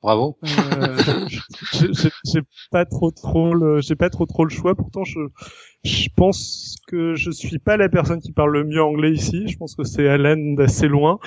Bravo. 0.03 0.37
Euh, 0.43 1.27
j'ai 2.25 2.41
pas 2.69 2.85
trop 2.85 3.09
trop 3.11 3.53
le, 3.53 3.81
j'ai 3.81 3.95
pas 3.95 4.09
trop 4.09 4.25
trop 4.25 4.43
le 4.45 4.49
choix. 4.51 4.75
Pourtant, 4.75 5.03
je, 5.03 5.19
je 5.83 6.07
pense 6.15 6.75
que 6.87 7.15
je 7.15 7.31
suis 7.31 7.57
pas 7.57 7.77
la 7.77 7.89
personne 7.89 8.19
qui 8.21 8.31
parle 8.31 8.53
le 8.53 8.63
mieux 8.63 8.81
anglais 8.81 9.11
ici. 9.11 9.47
Je 9.47 9.57
pense 9.57 9.75
que 9.75 9.83
c'est 9.83 10.07
Alan 10.07 10.37
d'assez 10.53 10.87
loin 10.87 11.17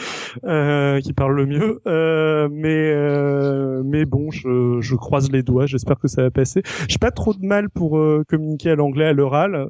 euh, 0.44 1.00
qui 1.00 1.12
parle 1.12 1.34
le 1.34 1.46
mieux. 1.46 1.80
Euh, 1.86 2.48
mais 2.52 2.92
euh, 2.94 3.82
mais 3.84 4.04
bon, 4.04 4.30
je, 4.30 4.78
je 4.80 4.94
croise 4.94 5.30
les 5.32 5.42
doigts. 5.42 5.66
J'espère 5.66 5.98
que 5.98 6.08
ça 6.08 6.22
va 6.22 6.30
passer. 6.30 6.62
J'ai 6.88 6.98
pas 6.98 7.10
trop 7.10 7.34
de 7.34 7.44
mal 7.44 7.70
pour 7.70 7.98
euh, 7.98 8.22
communiquer 8.28 8.70
à 8.70 8.74
l'anglais 8.76 9.06
à 9.06 9.12
l'oral, 9.12 9.68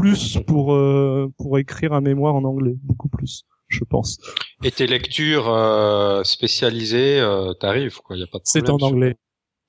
plus 0.00 0.38
pour 0.46 0.74
euh, 0.74 1.32
pour 1.38 1.58
écrire 1.58 1.92
un 1.92 2.00
mémoire 2.00 2.34
en 2.34 2.44
anglais, 2.44 2.74
beaucoup 2.82 3.08
plus 3.08 3.44
je 3.68 3.84
pense. 3.84 4.18
Et 4.64 4.70
tes 4.70 4.86
lectures 4.86 5.48
euh, 5.48 6.24
spécialisées, 6.24 7.20
euh, 7.20 7.52
t'arrives 7.54 7.98
quoi, 7.98 8.16
y 8.16 8.22
a 8.22 8.26
pas 8.26 8.38
de 8.38 8.44
C'est 8.44 8.70
en 8.70 8.78
anglais. 8.78 9.16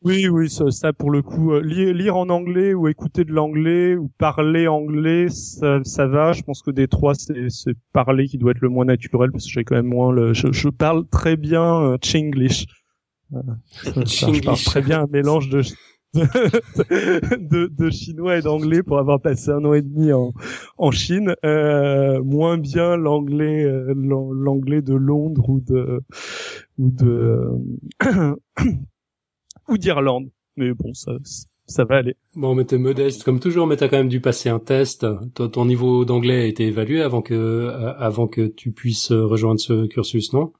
Oui, 0.01 0.29
oui, 0.29 0.49
ça, 0.49 0.71
ça 0.71 0.93
pour 0.93 1.11
le 1.11 1.21
coup, 1.21 1.51
euh, 1.51 1.61
lire, 1.61 1.93
lire, 1.93 2.15
en 2.15 2.29
anglais 2.29 2.73
ou 2.73 2.87
écouter 2.87 3.25
de 3.25 3.33
l'anglais 3.33 3.97
ou 3.97 4.09
parler 4.17 4.65
anglais, 4.65 5.27
ça, 5.27 5.83
ça 5.83 6.07
va. 6.07 6.31
Je 6.31 6.41
pense 6.41 6.61
que 6.61 6.71
des 6.71 6.87
trois, 6.87 7.13
c'est 7.15 7.73
parler 7.91 8.27
qui 8.27 8.37
doit 8.37 8.51
être 8.51 8.61
le 8.61 8.69
moins 8.69 8.85
naturel 8.85 9.29
parce 9.33 9.43
que 9.43 9.51
j'ai 9.51 9.65
quand 9.65 9.75
même 9.75 9.87
moins 9.87 10.13
le. 10.13 10.33
Je, 10.33 10.53
je 10.53 10.69
parle 10.69 11.05
très 11.09 11.35
bien 11.35 11.81
euh, 11.81 11.97
Chinglish. 12.01 12.65
Euh, 13.33 13.41
je 13.83 14.41
parle 14.41 14.57
très 14.57 14.81
bien 14.81 15.01
un 15.01 15.07
mélange 15.07 15.49
de 15.49 15.63
de, 16.13 17.67
de, 17.67 17.89
chinois 17.91 18.37
et 18.37 18.41
d'anglais 18.41 18.81
pour 18.81 18.97
avoir 18.97 19.21
passé 19.21 19.51
un 19.51 19.63
an 19.63 19.73
et 19.73 19.83
demi 19.83 20.11
en, 20.11 20.33
en 20.77 20.91
Chine, 20.91 21.35
euh, 21.45 22.23
moins 22.23 22.57
bien 22.57 22.97
l'anglais 22.97 23.63
euh, 23.63 23.93
l'anglais 23.95 24.81
de 24.81 24.95
Londres 24.95 25.47
ou 25.49 25.59
de 25.59 26.01
ou 26.79 26.89
de 26.89 27.51
ou 29.69 29.77
d'Irlande. 29.77 30.29
Mais 30.57 30.73
bon, 30.73 30.93
ça 30.93 31.11
ça 31.67 31.83
va 31.85 31.97
aller. 31.97 32.15
Bon, 32.35 32.55
mais 32.55 32.65
t'es 32.65 32.79
modeste 32.79 33.23
comme 33.23 33.39
toujours, 33.39 33.67
mais 33.67 33.77
t'as 33.77 33.87
quand 33.87 33.97
même 33.97 34.09
dû 34.09 34.19
passer 34.19 34.49
un 34.49 34.57
test. 34.57 35.05
Ton 35.35 35.65
niveau 35.65 36.05
d'anglais 36.05 36.41
a 36.41 36.45
été 36.45 36.65
évalué 36.65 37.03
avant 37.03 37.21
que 37.21 37.35
euh, 37.35 37.93
avant 37.99 38.27
que 38.27 38.47
tu 38.47 38.71
puisses 38.71 39.11
rejoindre 39.11 39.59
ce 39.59 39.85
cursus, 39.85 40.33
non? 40.33 40.53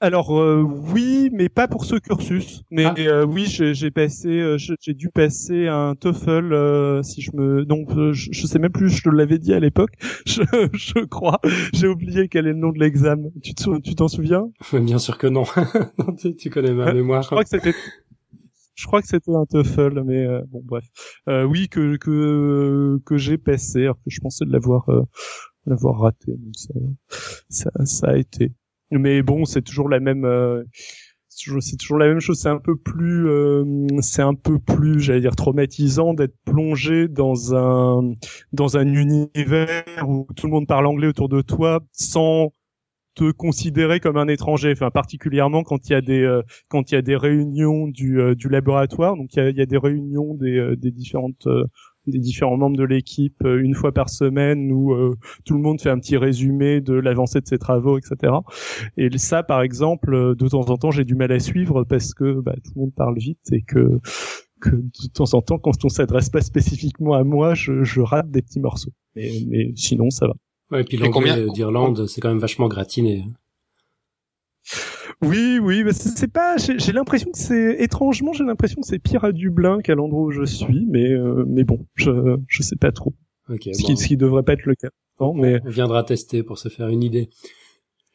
Alors 0.00 0.38
euh, 0.38 0.60
oui, 0.60 1.30
mais 1.32 1.48
pas 1.48 1.68
pour 1.68 1.84
ce 1.84 1.96
cursus. 1.96 2.62
Mais 2.70 2.84
ah. 2.84 2.94
euh, 2.98 3.24
oui, 3.24 3.46
j'ai 3.46 3.90
passé, 3.90 4.28
euh, 4.28 4.58
j'ai 4.58 4.92
dû 4.92 5.08
passer 5.08 5.66
un 5.68 5.94
TOEFL 5.94 7.00
si 7.02 7.22
je 7.22 7.30
me, 7.34 7.64
donc 7.64 7.88
je, 8.12 8.28
je, 8.30 8.46
sais 8.46 8.58
même 8.58 8.72
plus, 8.72 8.90
je 8.90 9.02
te 9.02 9.08
l'avais 9.08 9.38
dit 9.38 9.54
à 9.54 9.60
l'époque, 9.60 9.92
je, 10.26 10.42
je, 10.72 11.04
crois. 11.04 11.40
J'ai 11.72 11.86
oublié 11.86 12.28
quel 12.28 12.46
est 12.46 12.52
le 12.52 12.58
nom 12.58 12.70
de 12.70 12.78
l'examen. 12.78 13.30
Tu 13.42 13.54
t'en 13.54 14.08
souviens? 14.08 14.50
Bien 14.72 14.98
sûr 14.98 15.16
que 15.16 15.26
non. 15.26 15.44
tu, 16.38 16.50
connais 16.50 16.72
ma 16.72 16.92
mémoire. 16.92 17.22
je 17.22 17.28
crois 17.28 17.44
que 17.44 17.50
c'était. 17.50 17.74
Je 18.74 18.86
crois 18.86 19.00
que 19.00 19.06
c'était 19.06 19.34
un 19.34 19.46
TOEFL, 19.46 20.02
mais 20.04 20.26
bon 20.48 20.60
bref. 20.64 20.84
oui, 21.48 21.68
que 21.68 21.96
que 21.96 23.00
que 23.06 23.16
j'ai 23.16 23.38
passé, 23.38 23.84
alors 23.84 23.96
que 23.96 24.10
je 24.10 24.20
pensais 24.20 24.44
de 24.44 24.52
l'avoir 24.52 24.86
l'avoir 25.64 26.00
raté. 26.00 26.32
Donc 26.32 26.54
ça, 26.56 26.74
ça, 27.48 27.70
ça 27.86 28.08
a 28.08 28.16
été 28.16 28.52
mais 28.90 29.22
bon, 29.22 29.44
c'est 29.44 29.62
toujours 29.62 29.88
la 29.88 30.00
même. 30.00 30.24
Euh, 30.24 30.64
c'est 31.28 31.76
toujours 31.76 31.98
la 31.98 32.06
même 32.06 32.20
chose. 32.20 32.38
C'est 32.40 32.48
un 32.48 32.58
peu 32.58 32.76
plus, 32.76 33.28
euh, 33.28 33.64
c'est 34.00 34.22
un 34.22 34.34
peu 34.34 34.58
plus, 34.58 35.00
j'allais 35.00 35.20
dire, 35.20 35.34
traumatisant 35.34 36.14
d'être 36.14 36.36
plongé 36.44 37.08
dans 37.08 37.54
un 37.54 38.14
dans 38.52 38.76
un 38.76 38.86
univers 38.86 39.84
où 40.06 40.26
tout 40.36 40.46
le 40.46 40.52
monde 40.52 40.66
parle 40.68 40.86
anglais 40.86 41.08
autour 41.08 41.28
de 41.28 41.42
toi 41.42 41.80
sans 41.92 42.52
te 43.14 43.30
considérer 43.32 44.00
comme 44.00 44.16
un 44.16 44.28
étranger. 44.28 44.72
Enfin, 44.72 44.90
particulièrement 44.90 45.64
quand 45.64 45.88
il 45.88 45.92
y 45.92 45.96
a 45.96 46.00
des 46.00 46.22
euh, 46.22 46.42
quand 46.68 46.92
il 46.92 46.94
y 46.96 46.98
a 46.98 47.02
des 47.02 47.16
réunions 47.16 47.88
du 47.88 48.20
du 48.36 48.48
laboratoire. 48.48 49.16
Donc 49.16 49.34
il 49.34 49.38
y 49.38 49.42
a, 49.42 49.50
il 49.50 49.56
y 49.56 49.62
a 49.62 49.66
des 49.66 49.78
réunions 49.78 50.34
des 50.34 50.76
des 50.76 50.92
différentes 50.92 51.48
des 52.06 52.18
différents 52.18 52.56
membres 52.56 52.76
de 52.76 52.84
l'équipe 52.84 53.42
euh, 53.44 53.62
une 53.62 53.74
fois 53.74 53.92
par 53.92 54.08
semaine 54.08 54.70
où 54.72 54.92
euh, 54.92 55.14
tout 55.44 55.54
le 55.54 55.60
monde 55.60 55.80
fait 55.80 55.90
un 55.90 55.98
petit 55.98 56.16
résumé 56.16 56.80
de 56.80 56.94
l'avancée 56.94 57.40
de 57.40 57.46
ses 57.46 57.58
travaux, 57.58 57.98
etc. 57.98 58.32
Et 58.96 59.16
ça, 59.18 59.42
par 59.42 59.62
exemple, 59.62 60.14
euh, 60.14 60.34
de 60.34 60.48
temps 60.48 60.68
en 60.68 60.76
temps, 60.76 60.90
j'ai 60.90 61.04
du 61.04 61.14
mal 61.14 61.32
à 61.32 61.40
suivre 61.40 61.84
parce 61.84 62.14
que 62.14 62.40
bah, 62.40 62.54
tout 62.64 62.72
le 62.76 62.80
monde 62.82 62.94
parle 62.94 63.18
vite 63.18 63.52
et 63.52 63.62
que 63.62 64.00
que 64.60 64.70
de 64.70 65.12
temps 65.12 65.34
en 65.34 65.42
temps, 65.42 65.58
quand 65.58 65.84
on 65.84 65.88
s'adresse 65.90 66.30
pas 66.30 66.40
spécifiquement 66.40 67.12
à 67.12 67.22
moi, 67.22 67.52
je, 67.54 67.84
je 67.84 68.00
rate 68.00 68.30
des 68.30 68.40
petits 68.40 68.60
morceaux. 68.60 68.92
Mais, 69.14 69.30
mais 69.46 69.72
sinon, 69.76 70.08
ça 70.08 70.26
va. 70.26 70.34
Ouais, 70.70 70.80
et 70.80 70.84
puis 70.84 70.96
l'anglais 70.96 71.46
d'Irlande, 71.52 72.06
c'est 72.06 72.22
quand 72.22 72.30
même 72.30 72.38
vachement 72.38 72.68
gratiné. 72.68 73.26
Oui, 75.22 75.58
oui, 75.60 75.84
c'est 75.92 76.32
pas. 76.32 76.56
J'ai 76.56 76.92
l'impression 76.92 77.30
que 77.30 77.38
c'est 77.38 77.76
étrangement, 77.80 78.32
j'ai 78.32 78.44
l'impression 78.44 78.80
que 78.80 78.86
c'est 78.86 78.98
pire 78.98 79.24
à 79.24 79.32
Dublin 79.32 79.80
qu'à 79.80 79.94
l'endroit 79.94 80.24
où 80.24 80.30
je 80.30 80.44
suis, 80.44 80.86
mais 80.88 81.10
euh, 81.10 81.44
mais 81.46 81.64
bon, 81.64 81.86
je 81.94 82.36
je 82.48 82.62
sais 82.62 82.76
pas 82.76 82.92
trop. 82.92 83.14
Ok. 83.48 83.68
ce, 83.72 83.82
qui, 83.82 83.96
ce 83.96 84.06
qui 84.06 84.16
devrait 84.16 84.42
pas 84.42 84.54
être 84.54 84.64
le 84.64 84.74
cas. 84.74 84.88
Non, 85.20 85.34
mais 85.34 85.60
on 85.64 85.68
viendra 85.68 86.02
tester 86.02 86.42
pour 86.42 86.58
se 86.58 86.68
faire 86.68 86.88
une 86.88 87.02
idée. 87.02 87.28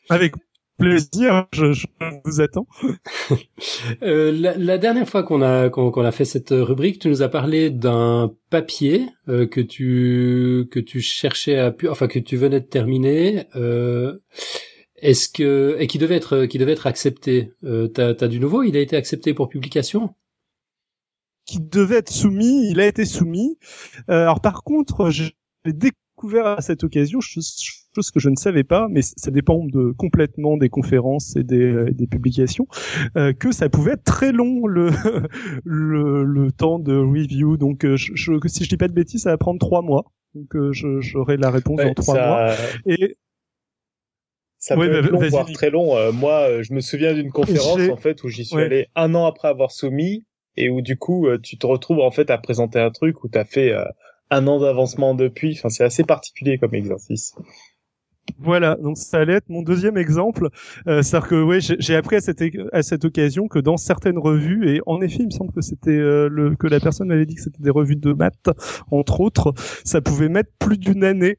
Avec 0.09 0.33
plaisir, 0.79 1.47
je, 1.53 1.73
je 1.73 1.85
vous 2.25 2.41
attends. 2.41 2.67
euh, 4.01 4.31
la, 4.31 4.57
la, 4.57 4.77
dernière 4.77 5.07
fois 5.07 5.23
qu'on 5.23 5.41
a 5.41 5.69
qu'on 5.69 6.03
a 6.03 6.11
fait 6.11 6.25
cette 6.25 6.49
rubrique, 6.51 6.99
tu 6.99 7.09
nous 7.09 7.21
as 7.21 7.29
parlé 7.29 7.69
d'un 7.69 8.33
papier 8.49 9.05
euh, 9.27 9.45
que 9.45 9.61
tu 9.61 10.67
que 10.71 10.79
tu 10.79 11.01
cherchais 11.01 11.59
à 11.59 11.75
enfin 11.89 12.07
que 12.07 12.19
tu 12.19 12.37
venais 12.37 12.61
de 12.61 12.65
terminer. 12.65 13.45
Euh, 13.55 14.17
est-ce 15.01 15.29
que 15.29 15.75
et 15.79 15.87
qui 15.87 15.97
devait 15.97 16.15
être 16.15 16.45
qui 16.45 16.57
devait 16.57 16.73
être 16.73 16.87
accepté. 16.87 17.51
Euh, 17.63 17.87
t'as 17.87 18.13
as 18.19 18.27
du 18.27 18.39
nouveau? 18.39 18.63
Il 18.63 18.75
a 18.77 18.79
été 18.79 18.95
accepté 18.95 19.33
pour 19.33 19.49
publication? 19.49 20.13
Qui 21.45 21.59
devait 21.59 21.97
être 21.97 22.11
soumis, 22.11 22.69
il 22.69 22.79
a 22.79 22.85
été 22.85 23.05
soumis. 23.05 23.57
Euh, 24.09 24.23
alors 24.23 24.41
par 24.41 24.63
contre, 24.63 25.09
j'ai 25.09 25.33
découvert 25.65 26.47
à 26.47 26.61
cette 26.61 26.83
occasion 26.83 27.19
chose 27.21 28.11
que 28.11 28.19
je 28.19 28.29
ne 28.29 28.35
savais 28.35 28.63
pas, 28.63 28.87
mais 28.89 29.01
ça 29.01 29.31
dépend 29.31 29.65
de 29.65 29.91
complètement 29.97 30.57
des 30.57 30.69
conférences 30.69 31.35
et 31.35 31.43
des, 31.43 31.61
euh, 31.61 31.91
des 31.91 32.07
publications, 32.07 32.67
euh, 33.17 33.33
que 33.33 33.51
ça 33.51 33.69
pouvait 33.69 33.93
être 33.93 34.03
très 34.03 34.31
long 34.31 34.67
le 34.67 34.89
le, 35.63 36.23
le 36.23 36.51
temps 36.51 36.79
de 36.79 36.95
review. 36.95 37.57
Donc 37.57 37.85
euh, 37.85 37.95
je, 37.95 38.11
je, 38.15 38.33
si 38.47 38.63
je 38.63 38.69
dis 38.69 38.77
pas 38.77 38.87
de 38.87 38.93
bêtises, 38.93 39.23
ça 39.23 39.31
va 39.31 39.37
prendre 39.37 39.59
trois 39.59 39.81
mois. 39.81 40.05
Donc 40.35 40.55
euh, 40.55 40.71
j'aurai 40.71 41.37
la 41.37 41.49
réponse 41.49 41.79
dans 41.81 41.93
trois 41.93 42.15
mois. 42.15 42.53
Et 42.85 43.17
ça 44.59 44.75
peut 44.75 44.93
être 44.93 45.09
long, 45.09 45.27
voire 45.29 45.51
très 45.51 45.69
long. 45.69 45.95
Euh, 45.95 46.11
moi, 46.11 46.49
euh, 46.49 46.63
je 46.63 46.73
me 46.73 46.81
souviens 46.81 47.13
d'une 47.13 47.31
conférence 47.31 47.89
en 47.89 47.97
fait 47.97 48.23
où 48.23 48.27
j'y 48.27 48.45
suis 48.45 48.59
allé 48.59 48.87
un 48.95 49.15
an 49.15 49.25
après 49.25 49.47
avoir 49.47 49.71
soumis 49.71 50.25
et 50.57 50.69
où 50.69 50.81
du 50.81 50.97
coup 50.97 51.27
euh, 51.27 51.39
tu 51.41 51.57
te 51.57 51.65
retrouves 51.65 51.99
en 51.99 52.11
fait 52.11 52.29
à 52.29 52.37
présenter 52.37 52.79
un 52.79 52.91
truc 52.91 53.23
où 53.23 53.29
tu 53.29 53.37
as 53.37 53.45
fait 53.45 53.73
un 54.29 54.47
an 54.47 54.59
d'avancement 54.59 55.15
depuis. 55.15 55.55
Enfin, 55.57 55.69
c'est 55.69 55.85
assez 55.85 56.03
particulier 56.03 56.57
comme 56.57 56.75
exercice. 56.75 57.33
Voilà, 58.37 58.75
donc 58.75 58.95
ça 58.97 59.17
allait 59.17 59.33
être 59.33 59.49
mon 59.49 59.63
deuxième 59.63 59.97
exemple. 59.97 60.49
Euh, 60.87 61.01
C'est-à-dire 61.01 61.29
que 61.29 61.41
ouais, 61.41 61.59
j'ai 61.61 61.95
appris 61.95 62.17
à 62.17 62.21
cette, 62.21 62.43
à 62.73 62.83
cette 62.83 63.03
occasion 63.03 63.47
que 63.47 63.57
dans 63.57 63.77
certaines 63.77 64.19
revues, 64.19 64.69
et 64.69 64.81
en 64.85 65.01
effet, 65.01 65.19
il 65.21 65.27
me 65.27 65.31
semble 65.31 65.51
que 65.51 65.61
c'était 65.61 65.97
le 65.97 66.53
que 66.59 66.67
la 66.67 66.79
personne 66.79 67.07
m'avait 67.07 67.25
dit 67.25 67.35
que 67.35 67.41
c'était 67.41 67.63
des 67.63 67.71
revues 67.71 67.95
de 67.95 68.13
maths, 68.13 68.49
entre 68.91 69.21
autres, 69.21 69.53
ça 69.85 70.01
pouvait 70.01 70.29
mettre 70.29 70.51
plus 70.59 70.77
d'une 70.77 71.05
année 71.05 71.37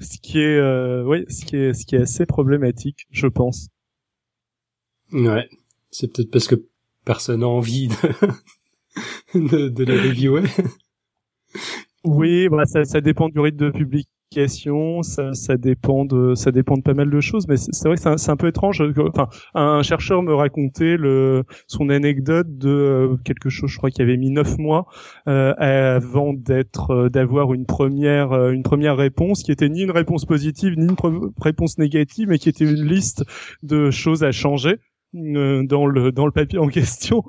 ce 0.00 0.18
qui 0.18 0.40
est 0.40 0.58
euh, 0.58 1.04
oui 1.04 1.24
ce 1.28 1.44
qui 1.44 1.56
est 1.56 1.74
ce 1.74 1.86
qui 1.86 1.96
est 1.96 2.02
assez 2.02 2.26
problématique 2.26 3.06
je 3.10 3.26
pense. 3.26 3.68
Ouais. 5.12 5.48
C'est 5.90 6.12
peut-être 6.12 6.30
parce 6.30 6.46
que 6.46 6.56
personne 7.04 7.40
n'a 7.40 7.48
envie 7.48 7.88
de 7.88 7.94
de, 9.34 9.68
de 9.68 9.84
la 9.84 9.94
reviewer. 9.94 10.44
Oui 12.04 12.48
bah 12.48 12.66
ça, 12.66 12.84
ça 12.84 13.00
dépend 13.00 13.28
du 13.28 13.38
rythme 13.40 13.56
de 13.58 13.70
public 13.70 14.08
ça, 15.02 15.32
ça 15.34 15.56
dépend 15.56 16.04
de, 16.04 16.34
ça 16.34 16.52
dépend 16.52 16.76
de 16.76 16.82
pas 16.82 16.94
mal 16.94 17.10
de 17.10 17.20
choses, 17.20 17.46
mais 17.48 17.56
c'est 17.56 17.88
vrai 17.88 17.96
que 17.96 18.02
c'est 18.02 18.30
un, 18.30 18.32
un, 18.32 18.36
peu 18.36 18.48
étrange. 18.48 18.82
Enfin, 18.98 19.28
un 19.54 19.82
chercheur 19.82 20.22
me 20.22 20.34
racontait 20.34 20.96
le, 20.96 21.44
son 21.66 21.88
anecdote 21.88 22.46
de 22.58 22.68
euh, 22.68 23.16
quelque 23.24 23.48
chose, 23.48 23.70
je 23.70 23.78
crois 23.78 23.90
qu'il 23.90 24.02
avait 24.02 24.16
mis 24.16 24.30
neuf 24.30 24.58
mois 24.58 24.86
euh, 25.28 25.54
avant 25.58 26.34
d'être, 26.34 26.90
euh, 26.90 27.08
d'avoir 27.08 27.54
une 27.54 27.66
première, 27.66 28.32
euh, 28.32 28.52
une 28.52 28.62
première 28.62 28.96
réponse 28.96 29.42
qui 29.42 29.52
était 29.52 29.68
ni 29.68 29.82
une 29.82 29.90
réponse 29.90 30.24
positive 30.24 30.74
ni 30.76 30.86
une 30.86 30.96
réponse 31.40 31.78
négative, 31.78 32.28
mais 32.28 32.38
qui 32.38 32.48
était 32.48 32.64
une 32.64 32.84
liste 32.84 33.24
de 33.62 33.90
choses 33.90 34.24
à 34.24 34.32
changer 34.32 34.76
dans 35.14 35.86
le 35.86 36.12
dans 36.12 36.26
le 36.26 36.32
papier 36.32 36.58
en 36.58 36.68
question. 36.68 37.22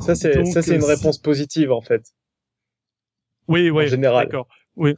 ça 0.00 0.14
c'est 0.14 0.42
ça 0.46 0.62
c'est 0.62 0.76
une 0.76 0.84
réponse 0.84 1.18
positive 1.18 1.70
en 1.70 1.82
fait. 1.82 2.02
Oui, 3.48 3.70
oui, 3.70 3.84
en 3.84 3.88
général. 3.88 4.24
D'accord. 4.24 4.48
Oui 4.76 4.94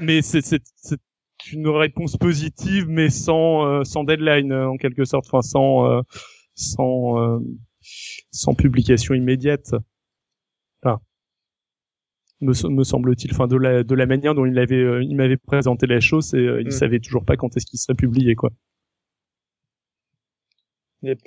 mais 0.00 0.22
c'est 0.22 0.40
une 1.52 1.68
réponse 1.68 2.16
positive, 2.16 2.86
mais 2.88 3.10
sans 3.10 3.66
euh, 3.66 3.84
sans 3.84 4.04
deadline 4.04 4.52
euh, 4.52 4.68
en 4.68 4.76
quelque 4.76 5.04
sorte, 5.04 5.26
enfin 5.26 5.42
sans 5.42 5.90
euh, 5.90 6.02
sans 6.54 7.40
sans 8.30 8.54
publication 8.54 9.14
immédiate. 9.14 9.74
Enfin, 10.82 11.00
me, 12.40 12.68
me 12.68 12.84
semble-t-il, 12.84 13.32
enfin 13.32 13.46
de 13.46 13.56
la 13.56 13.82
de 13.82 13.94
la 13.94 14.06
manière 14.06 14.34
dont 14.34 14.46
il 14.46 14.58
avait 14.58 15.04
il 15.04 15.14
m'avait 15.16 15.36
présenté 15.36 15.86
la 15.86 16.00
chose, 16.00 16.34
et 16.34 16.42
il 16.60 16.68
mm. 16.68 16.70
savait 16.70 17.00
toujours 17.00 17.24
pas 17.24 17.36
quand 17.36 17.56
est-ce 17.56 17.66
qu'il 17.66 17.78
serait 17.78 17.94
publié 17.94 18.34
quoi. 18.34 18.50
Yep. 21.02 21.18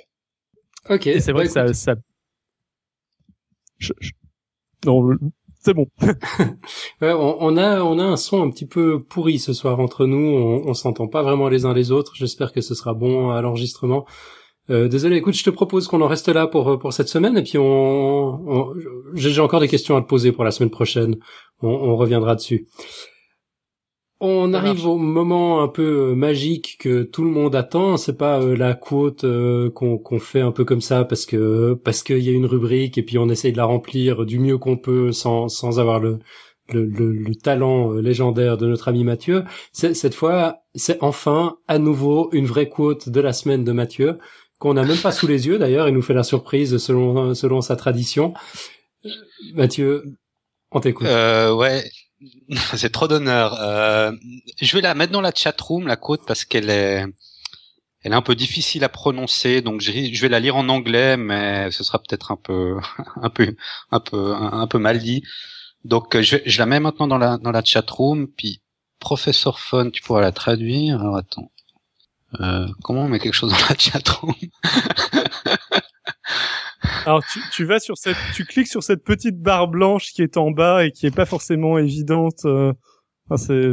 Ok. 0.90 1.02
c'est 1.20 1.32
vrai 1.32 1.46
que 1.46 1.72
ça, 1.72 1.94
Je, 3.78 3.92
je... 4.00 4.12
Non, 4.86 5.16
c'est 5.60 5.74
bon. 5.74 5.86
ouais, 7.02 7.12
on, 7.12 7.56
a 7.56 7.82
on 7.82 7.98
a 7.98 8.04
un 8.04 8.16
son 8.16 8.42
un 8.42 8.50
petit 8.50 8.66
peu 8.66 9.02
pourri 9.02 9.38
ce 9.38 9.52
soir 9.52 9.80
entre 9.80 10.06
nous. 10.06 10.16
On, 10.16 10.68
on 10.68 10.74
s'entend 10.74 11.08
pas 11.08 11.22
vraiment 11.22 11.48
les 11.48 11.64
uns 11.64 11.74
les 11.74 11.90
autres. 11.90 12.12
J'espère 12.14 12.52
que 12.52 12.60
ce 12.60 12.74
sera 12.74 12.94
bon 12.94 13.30
à 13.30 13.40
l'enregistrement. 13.42 14.06
Euh, 14.70 14.86
désolé, 14.88 15.16
écoute, 15.16 15.34
je 15.34 15.44
te 15.44 15.50
propose 15.50 15.88
qu'on 15.88 16.02
en 16.02 16.08
reste 16.08 16.28
là 16.28 16.46
pour 16.46 16.78
pour 16.78 16.92
cette 16.92 17.08
semaine 17.08 17.38
et 17.38 17.42
puis 17.42 17.56
on, 17.56 18.74
j'ai 19.14 19.40
encore 19.40 19.60
des 19.60 19.68
questions 19.68 19.96
à 19.96 20.02
te 20.02 20.06
poser 20.06 20.30
pour 20.30 20.44
la 20.44 20.50
semaine 20.50 20.70
prochaine. 20.70 21.16
On, 21.62 21.68
on 21.68 21.96
reviendra 21.96 22.34
dessus. 22.34 22.66
On 24.20 24.52
arrive 24.52 24.84
au 24.84 24.98
moment 24.98 25.62
un 25.62 25.68
peu 25.68 26.10
euh, 26.10 26.14
magique 26.16 26.76
que 26.80 27.04
tout 27.04 27.22
le 27.22 27.30
monde 27.30 27.54
attend. 27.54 27.96
C'est 27.96 28.16
pas 28.16 28.40
euh, 28.42 28.56
la 28.56 28.74
quote 28.74 29.22
euh, 29.22 29.70
qu'on 29.70 30.18
fait 30.18 30.40
un 30.40 30.50
peu 30.50 30.64
comme 30.64 30.80
ça 30.80 31.04
parce 31.04 31.24
que 31.24 31.74
parce 31.74 32.02
qu'il 32.02 32.18
y 32.18 32.28
a 32.28 32.32
une 32.32 32.46
rubrique 32.46 32.98
et 32.98 33.04
puis 33.04 33.16
on 33.18 33.28
essaye 33.28 33.52
de 33.52 33.56
la 33.56 33.64
remplir 33.64 34.26
du 34.26 34.40
mieux 34.40 34.58
qu'on 34.58 34.76
peut 34.76 35.12
sans 35.12 35.48
sans 35.48 35.78
avoir 35.78 36.00
le 36.00 36.18
le, 36.70 36.84
le, 36.84 37.34
talent 37.34 37.92
légendaire 37.92 38.58
de 38.58 38.66
notre 38.66 38.88
ami 38.88 39.02
Mathieu. 39.02 39.44
Cette 39.72 40.14
fois, 40.14 40.58
c'est 40.74 41.02
enfin 41.02 41.56
à 41.66 41.78
nouveau 41.78 42.28
une 42.32 42.44
vraie 42.44 42.68
quote 42.68 43.08
de 43.08 43.20
la 43.22 43.32
semaine 43.32 43.64
de 43.64 43.72
Mathieu 43.72 44.18
qu'on 44.58 44.74
n'a 44.74 44.84
même 44.84 44.98
pas 44.98 45.12
sous 45.12 45.26
les 45.26 45.46
yeux. 45.46 45.58
D'ailleurs, 45.58 45.88
il 45.88 45.94
nous 45.94 46.02
fait 46.02 46.12
la 46.12 46.24
surprise 46.24 46.76
selon 46.76 47.34
selon 47.34 47.62
sa 47.62 47.74
tradition. 47.74 48.34
Mathieu, 49.54 50.04
on 50.70 50.80
t'écoute. 50.80 51.06
Euh, 51.06 51.54
ouais, 51.54 51.84
c'est 52.76 52.90
trop 52.90 53.08
d'honneur. 53.08 53.60
Euh, 53.60 54.12
je 54.60 54.76
vais 54.76 54.82
la 54.82 54.94
mettre 54.94 55.12
dans 55.12 55.20
la 55.20 55.32
chat 55.34 55.58
room 55.60 55.86
la 55.86 55.96
quote 55.96 56.26
parce 56.26 56.44
qu'elle 56.44 56.70
est, 56.70 57.04
elle 58.02 58.12
est 58.12 58.16
un 58.16 58.22
peu 58.22 58.34
difficile 58.34 58.84
à 58.84 58.88
prononcer, 58.88 59.60
donc 59.60 59.80
je, 59.80 60.20
vais 60.20 60.28
la 60.28 60.40
lire 60.40 60.56
en 60.56 60.68
anglais, 60.68 61.16
mais 61.16 61.70
ce 61.70 61.84
sera 61.84 61.98
peut-être 61.98 62.32
un 62.32 62.36
peu, 62.36 62.78
un 63.16 63.30
peu, 63.30 63.54
un 63.90 64.00
peu, 64.00 64.34
un, 64.34 64.66
peu 64.66 64.78
mal 64.78 64.98
dit. 64.98 65.22
Donc 65.84 66.16
euh, 66.16 66.22
je, 66.22 66.58
la 66.58 66.66
mets 66.66 66.80
maintenant 66.80 67.06
dans 67.06 67.18
la 67.18 67.38
dans 67.38 67.52
la 67.52 67.62
chat 67.64 67.88
room, 67.90 68.28
puis 68.28 68.60
professeur 68.98 69.60
Fun, 69.60 69.90
tu 69.90 70.02
pourras 70.02 70.20
la 70.20 70.32
traduire. 70.32 71.00
Alors 71.00 71.16
attends, 71.16 71.50
euh, 72.40 72.66
comment 72.82 73.04
on 73.04 73.08
met 73.08 73.20
quelque 73.20 73.34
chose 73.34 73.52
dans 73.52 73.68
la 73.68 73.78
chat 73.78 74.06
room 74.08 74.34
Alors 77.08 77.24
tu, 77.24 77.40
tu, 77.52 77.64
vas 77.64 77.80
sur 77.80 77.96
cette, 77.96 78.18
tu 78.34 78.44
cliques 78.44 78.66
sur 78.66 78.82
cette 78.82 79.02
petite 79.02 79.40
barre 79.40 79.66
blanche 79.66 80.12
qui 80.12 80.20
est 80.20 80.36
en 80.36 80.50
bas 80.50 80.84
et 80.84 80.92
qui 80.92 81.06
est 81.06 81.10
pas 81.10 81.24
forcément 81.24 81.78
évidente. 81.78 82.44
Euh, 82.44 82.74
enfin, 83.24 83.42
c'est, 83.42 83.72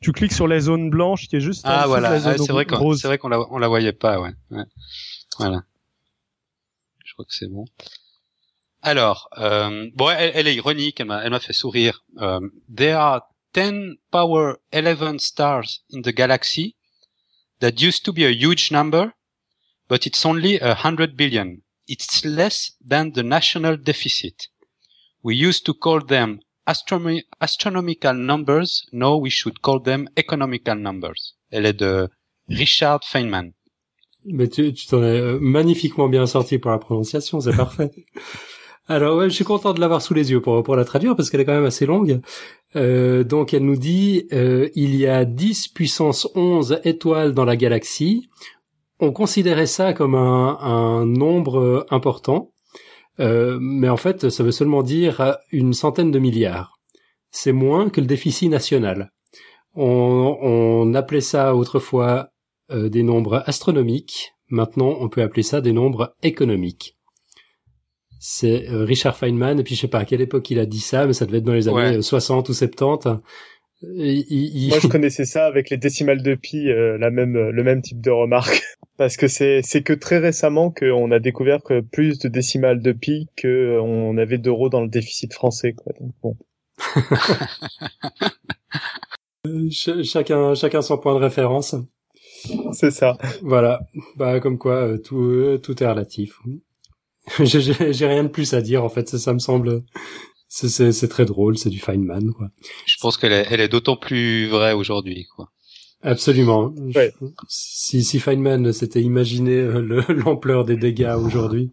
tu 0.00 0.10
cliques 0.10 0.32
sur 0.32 0.48
la 0.48 0.58
zone 0.58 0.90
blanche 0.90 1.28
qui 1.28 1.36
est 1.36 1.40
juste. 1.40 1.62
Ah 1.64 1.86
voilà, 1.86 2.18
c'est 2.18 2.50
vrai 2.50 2.66
qu'on, 2.66 2.94
c'est 2.94 3.06
vrai 3.06 3.18
qu'on 3.18 3.28
la, 3.28 3.38
on 3.52 3.58
la 3.58 3.68
voyait 3.68 3.92
pas, 3.92 4.20
ouais. 4.20 4.32
ouais. 4.50 4.64
Voilà. 5.38 5.62
Je 7.04 7.12
crois 7.12 7.24
que 7.24 7.32
c'est 7.32 7.46
bon. 7.46 7.64
Alors, 8.82 9.28
euh, 9.38 9.88
bon, 9.94 10.10
elle, 10.10 10.32
elle, 10.34 10.48
est 10.48 10.56
ironique, 10.56 10.98
elle 10.98 11.06
m'a, 11.06 11.22
elle 11.22 11.30
m'a 11.30 11.38
fait 11.38 11.52
sourire. 11.52 12.04
Um, 12.16 12.50
there 12.74 12.96
are 12.96 13.22
10 13.52 14.00
power 14.10 14.56
11 14.72 15.20
stars 15.20 15.84
in 15.92 16.02
the 16.02 16.12
galaxy 16.12 16.74
that 17.60 17.80
used 17.80 18.04
to 18.04 18.12
be 18.12 18.24
a 18.24 18.32
huge 18.32 18.72
number, 18.72 19.12
but 19.88 20.06
it's 20.06 20.26
only 20.26 20.58
a 20.58 20.74
hundred 20.74 21.16
billion. 21.16 21.63
It's 21.88 22.24
less 22.24 22.72
than 22.80 23.12
the 23.12 23.22
national 23.22 23.76
deficit. 23.76 24.48
We 25.22 25.34
used 25.34 25.64
to 25.66 25.74
call 25.74 26.00
them 26.00 26.40
astronomy, 26.66 27.24
astronomical 27.40 28.14
numbers. 28.14 28.86
Now 28.92 29.16
we 29.16 29.30
should 29.30 29.62
call 29.62 29.80
them 29.80 30.08
economical 30.16 30.76
numbers. 30.76 31.34
Elle 31.50 31.66
est 31.66 31.78
de 31.78 32.08
Richard 32.48 33.00
Feynman. 33.04 33.52
Mais 34.26 34.48
tu, 34.48 34.72
tu 34.72 34.86
t'en 34.86 35.02
es 35.02 35.20
euh, 35.20 35.38
magnifiquement 35.40 36.08
bien 36.08 36.26
sorti 36.26 36.58
pour 36.58 36.70
la 36.70 36.78
prononciation, 36.78 37.40
c'est 37.40 37.54
parfait. 37.54 37.90
Alors 38.86 39.16
ouais, 39.16 39.30
je 39.30 39.34
suis 39.34 39.44
content 39.44 39.72
de 39.72 39.80
l'avoir 39.80 40.02
sous 40.02 40.12
les 40.12 40.30
yeux 40.30 40.42
pour, 40.42 40.62
pour 40.62 40.76
la 40.76 40.84
traduire 40.84 41.16
parce 41.16 41.30
qu'elle 41.30 41.40
est 41.40 41.46
quand 41.46 41.54
même 41.54 41.64
assez 41.64 41.86
longue. 41.86 42.20
Euh, 42.76 43.24
donc 43.24 43.54
elle 43.54 43.64
nous 43.64 43.76
dit 43.76 44.28
euh, 44.32 44.68
il 44.74 44.94
y 44.96 45.06
a 45.06 45.24
10 45.24 45.68
puissance 45.68 46.28
11 46.34 46.80
étoiles 46.84 47.32
dans 47.32 47.46
la 47.46 47.56
galaxie 47.56 48.28
on 49.04 49.12
considérait 49.12 49.66
ça 49.66 49.92
comme 49.92 50.14
un, 50.14 50.58
un 50.60 51.04
nombre 51.06 51.58
euh, 51.58 51.86
important, 51.90 52.52
euh, 53.20 53.58
mais 53.60 53.88
en 53.88 53.96
fait, 53.96 54.30
ça 54.30 54.42
veut 54.42 54.52
seulement 54.52 54.82
dire 54.82 55.36
une 55.52 55.72
centaine 55.72 56.10
de 56.10 56.18
milliards. 56.18 56.78
C'est 57.30 57.52
moins 57.52 57.90
que 57.90 58.00
le 58.00 58.06
déficit 58.06 58.50
national. 58.50 59.10
On, 59.74 60.38
on 60.40 60.94
appelait 60.94 61.20
ça 61.20 61.54
autrefois 61.54 62.28
euh, 62.70 62.88
des 62.88 63.02
nombres 63.02 63.42
astronomiques. 63.46 64.32
Maintenant, 64.48 64.96
on 65.00 65.08
peut 65.08 65.22
appeler 65.22 65.42
ça 65.42 65.60
des 65.60 65.72
nombres 65.72 66.14
économiques. 66.22 66.96
C'est 68.20 68.68
euh, 68.70 68.84
Richard 68.84 69.16
Feynman, 69.16 69.58
et 69.58 69.64
puis 69.64 69.74
je 69.74 69.82
sais 69.82 69.88
pas 69.88 69.98
à 69.98 70.04
quelle 70.04 70.22
époque 70.22 70.48
il 70.50 70.58
a 70.58 70.66
dit 70.66 70.80
ça, 70.80 71.06
mais 71.06 71.12
ça 71.12 71.26
devait 71.26 71.38
être 71.38 71.44
dans 71.44 71.52
les 71.52 71.68
années 71.68 71.96
Ouais. 71.96 72.02
60 72.02 72.48
ou 72.48 72.54
70. 72.54 73.20
Il- 73.96 74.24
il- 74.30 74.56
il- 74.56 74.68
Moi, 74.70 74.78
je 74.80 74.88
connaissais 74.92 75.24
ça 75.24 75.46
avec 75.46 75.70
les 75.70 75.76
décimales 75.76 76.22
de 76.22 76.34
pi, 76.34 76.68
euh, 76.70 76.96
la 76.98 77.10
même, 77.10 77.50
le 77.50 77.62
même 77.64 77.82
type 77.82 78.00
de 78.00 78.10
remarque. 78.10 78.62
Parce 78.96 79.16
que 79.16 79.26
c'est, 79.28 79.60
c'est 79.62 79.82
que 79.82 79.92
très 79.92 80.18
récemment 80.18 80.70
qu'on 80.70 81.10
a 81.10 81.18
découvert 81.18 81.62
que 81.62 81.80
plus 81.80 82.18
de 82.20 82.28
décimales 82.28 82.80
de 82.80 82.92
pi 82.92 83.28
que 83.36 83.48
euh, 83.48 83.82
on 83.82 84.16
avait 84.18 84.38
d'euros 84.38 84.68
dans 84.68 84.82
le 84.82 84.88
déficit 84.88 85.32
français, 85.34 85.72
quoi. 85.72 85.92
Donc, 86.00 86.12
bon. 86.22 86.36
Ch- 89.70 90.02
chacun, 90.04 90.54
chacun 90.54 90.82
son 90.82 90.98
point 90.98 91.14
de 91.14 91.20
référence. 91.20 91.74
C'est 92.72 92.90
ça. 92.90 93.16
Voilà. 93.42 93.80
Bah, 94.16 94.40
comme 94.40 94.58
quoi, 94.58 94.74
euh, 94.88 94.98
tout, 94.98 95.22
euh, 95.22 95.58
tout 95.58 95.82
est 95.82 95.86
relatif. 95.86 96.38
J'ai 97.42 98.06
rien 98.06 98.24
de 98.24 98.28
plus 98.28 98.54
à 98.54 98.62
dire, 98.62 98.84
en 98.84 98.88
fait. 98.88 99.08
Ça, 99.08 99.18
ça 99.18 99.32
me 99.32 99.38
semble, 99.38 99.82
c'est- 100.56 100.68
c'est 100.68 100.92
c'est 100.92 101.08
très 101.08 101.24
drôle, 101.24 101.58
c'est 101.58 101.70
du 101.70 101.78
Feynman, 101.80 102.32
quoi. 102.32 102.48
Je 102.86 102.96
pense 103.00 103.16
qu'elle 103.16 103.32
est, 103.32 103.46
elle 103.50 103.60
est 103.60 103.68
d'autant 103.68 103.96
plus 103.96 104.46
vraie 104.48 104.72
aujourd'hui, 104.72 105.26
quoi. 105.34 105.50
Absolument. 106.02 106.72
Ouais. 106.94 107.12
Si, 107.48 108.04
si 108.04 108.20
Feynman 108.20 108.72
s'était 108.72 109.00
imaginé 109.02 109.52
euh, 109.56 109.80
le- 109.80 110.04
l'ampleur 110.12 110.64
des 110.64 110.76
dégâts 110.76 111.14
aujourd'hui, 111.18 111.72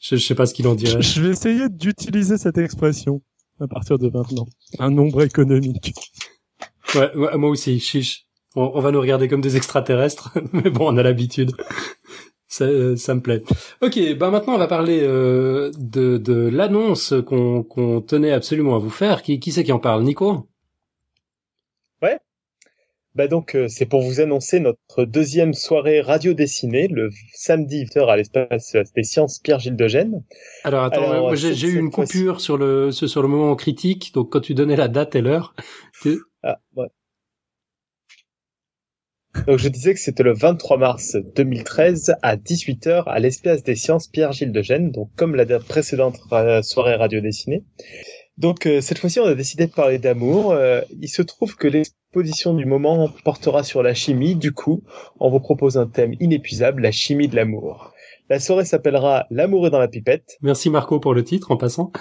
je, 0.00 0.16
je 0.16 0.26
sais 0.26 0.34
pas 0.34 0.46
ce 0.46 0.54
qu'il 0.54 0.66
en 0.66 0.74
dirait. 0.74 1.00
je 1.02 1.22
vais 1.22 1.30
essayer 1.30 1.68
d'utiliser 1.68 2.36
cette 2.36 2.58
expression 2.58 3.22
à 3.60 3.68
partir 3.68 3.98
de 3.98 4.08
maintenant. 4.08 4.46
Un 4.80 4.90
nombre 4.90 5.22
économique. 5.22 5.94
Ouais, 6.96 7.14
ouais, 7.16 7.36
moi 7.36 7.50
aussi, 7.50 7.78
chiche. 7.78 8.26
On, 8.56 8.72
on 8.74 8.80
va 8.80 8.90
nous 8.90 9.00
regarder 9.00 9.28
comme 9.28 9.40
des 9.40 9.56
extraterrestres, 9.56 10.36
mais 10.52 10.68
bon, 10.70 10.92
on 10.92 10.96
a 10.96 11.02
l'habitude. 11.04 11.52
Ça, 12.50 12.64
euh, 12.64 12.96
ça 12.96 13.14
me 13.14 13.20
plaît. 13.20 13.42
Ok, 13.80 13.98
bah 14.18 14.30
maintenant 14.30 14.54
on 14.54 14.58
va 14.58 14.66
parler 14.66 15.00
euh, 15.02 15.70
de, 15.78 16.18
de 16.18 16.48
l'annonce 16.48 17.14
qu'on 17.24 17.62
qu'on 17.62 18.00
tenait 18.00 18.32
absolument 18.32 18.74
à 18.74 18.78
vous 18.80 18.90
faire. 18.90 19.22
Qui, 19.22 19.38
qui 19.38 19.52
c'est 19.52 19.62
qui 19.62 19.70
en 19.72 19.78
parle, 19.78 20.02
Nico? 20.02 20.48
Bah 23.16 23.26
donc, 23.26 23.56
euh, 23.56 23.66
c'est 23.66 23.86
pour 23.86 24.02
vous 24.02 24.20
annoncer 24.20 24.60
notre 24.60 25.04
deuxième 25.04 25.52
soirée 25.52 26.00
radio 26.00 26.32
dessinée, 26.32 26.86
le 26.86 27.10
samedi 27.34 27.84
20h 27.84 28.08
à 28.08 28.16
l'espace 28.16 28.76
des 28.94 29.02
sciences 29.02 29.40
Pierre-Gilles 29.40 29.74
de 29.74 29.88
Gênes. 29.88 30.22
Alors 30.62 30.84
attends, 30.84 31.10
Alors, 31.10 31.28
euh, 31.30 31.34
j'ai 31.34 31.66
eu 31.68 31.76
une 31.76 31.90
coupure 31.90 32.40
sur 32.40 32.56
le 32.56 32.92
sur 32.92 33.08
sur 33.08 33.20
le 33.22 33.26
moment 33.26 33.56
critique. 33.56 34.12
Donc 34.14 34.30
quand 34.30 34.40
tu 34.40 34.54
donnais 34.54 34.76
la 34.76 34.86
date 34.86 35.16
et 35.16 35.22
l'heure, 35.22 35.56
tu- 36.02 36.20
Ah, 36.44 36.58
ouais. 36.76 36.86
Donc 39.46 39.58
je 39.58 39.68
disais 39.68 39.94
que 39.94 40.00
c'était 40.00 40.22
le 40.22 40.34
23 40.34 40.76
mars 40.76 41.16
2013 41.36 42.16
à 42.22 42.36
18h 42.36 43.04
à 43.06 43.18
l'espace 43.20 43.62
des 43.62 43.76
sciences 43.76 44.08
Pierre-Gilles 44.08 44.52
de 44.52 44.62
Gênes, 44.62 44.90
donc 44.90 45.08
comme 45.16 45.34
la 45.34 45.46
précédente 45.60 46.16
soirée 46.62 46.96
radio 46.96 47.20
dessinée. 47.20 47.64
Donc 48.38 48.66
euh, 48.66 48.80
cette 48.80 48.98
fois-ci 48.98 49.20
on 49.20 49.26
a 49.26 49.34
décidé 49.34 49.66
de 49.66 49.72
parler 49.72 49.98
d'amour. 49.98 50.52
Euh, 50.52 50.80
il 51.00 51.08
se 51.08 51.22
trouve 51.22 51.56
que 51.56 51.68
l'exposition 51.68 52.54
du 52.54 52.66
moment 52.66 53.08
portera 53.24 53.62
sur 53.62 53.82
la 53.82 53.94
chimie, 53.94 54.34
du 54.34 54.52
coup 54.52 54.82
on 55.20 55.30
vous 55.30 55.40
propose 55.40 55.78
un 55.78 55.86
thème 55.86 56.14
inépuisable, 56.20 56.82
la 56.82 56.92
chimie 56.92 57.28
de 57.28 57.36
l'amour. 57.36 57.92
La 58.28 58.40
soirée 58.40 58.64
s'appellera 58.64 59.26
L'amour 59.30 59.66
est 59.66 59.70
dans 59.70 59.78
la 59.78 59.88
pipette. 59.88 60.38
merci 60.40 60.70
Marco 60.70 61.00
pour 61.00 61.14
le 61.14 61.22
titre 61.22 61.50
en 61.50 61.56
passant. 61.56 61.92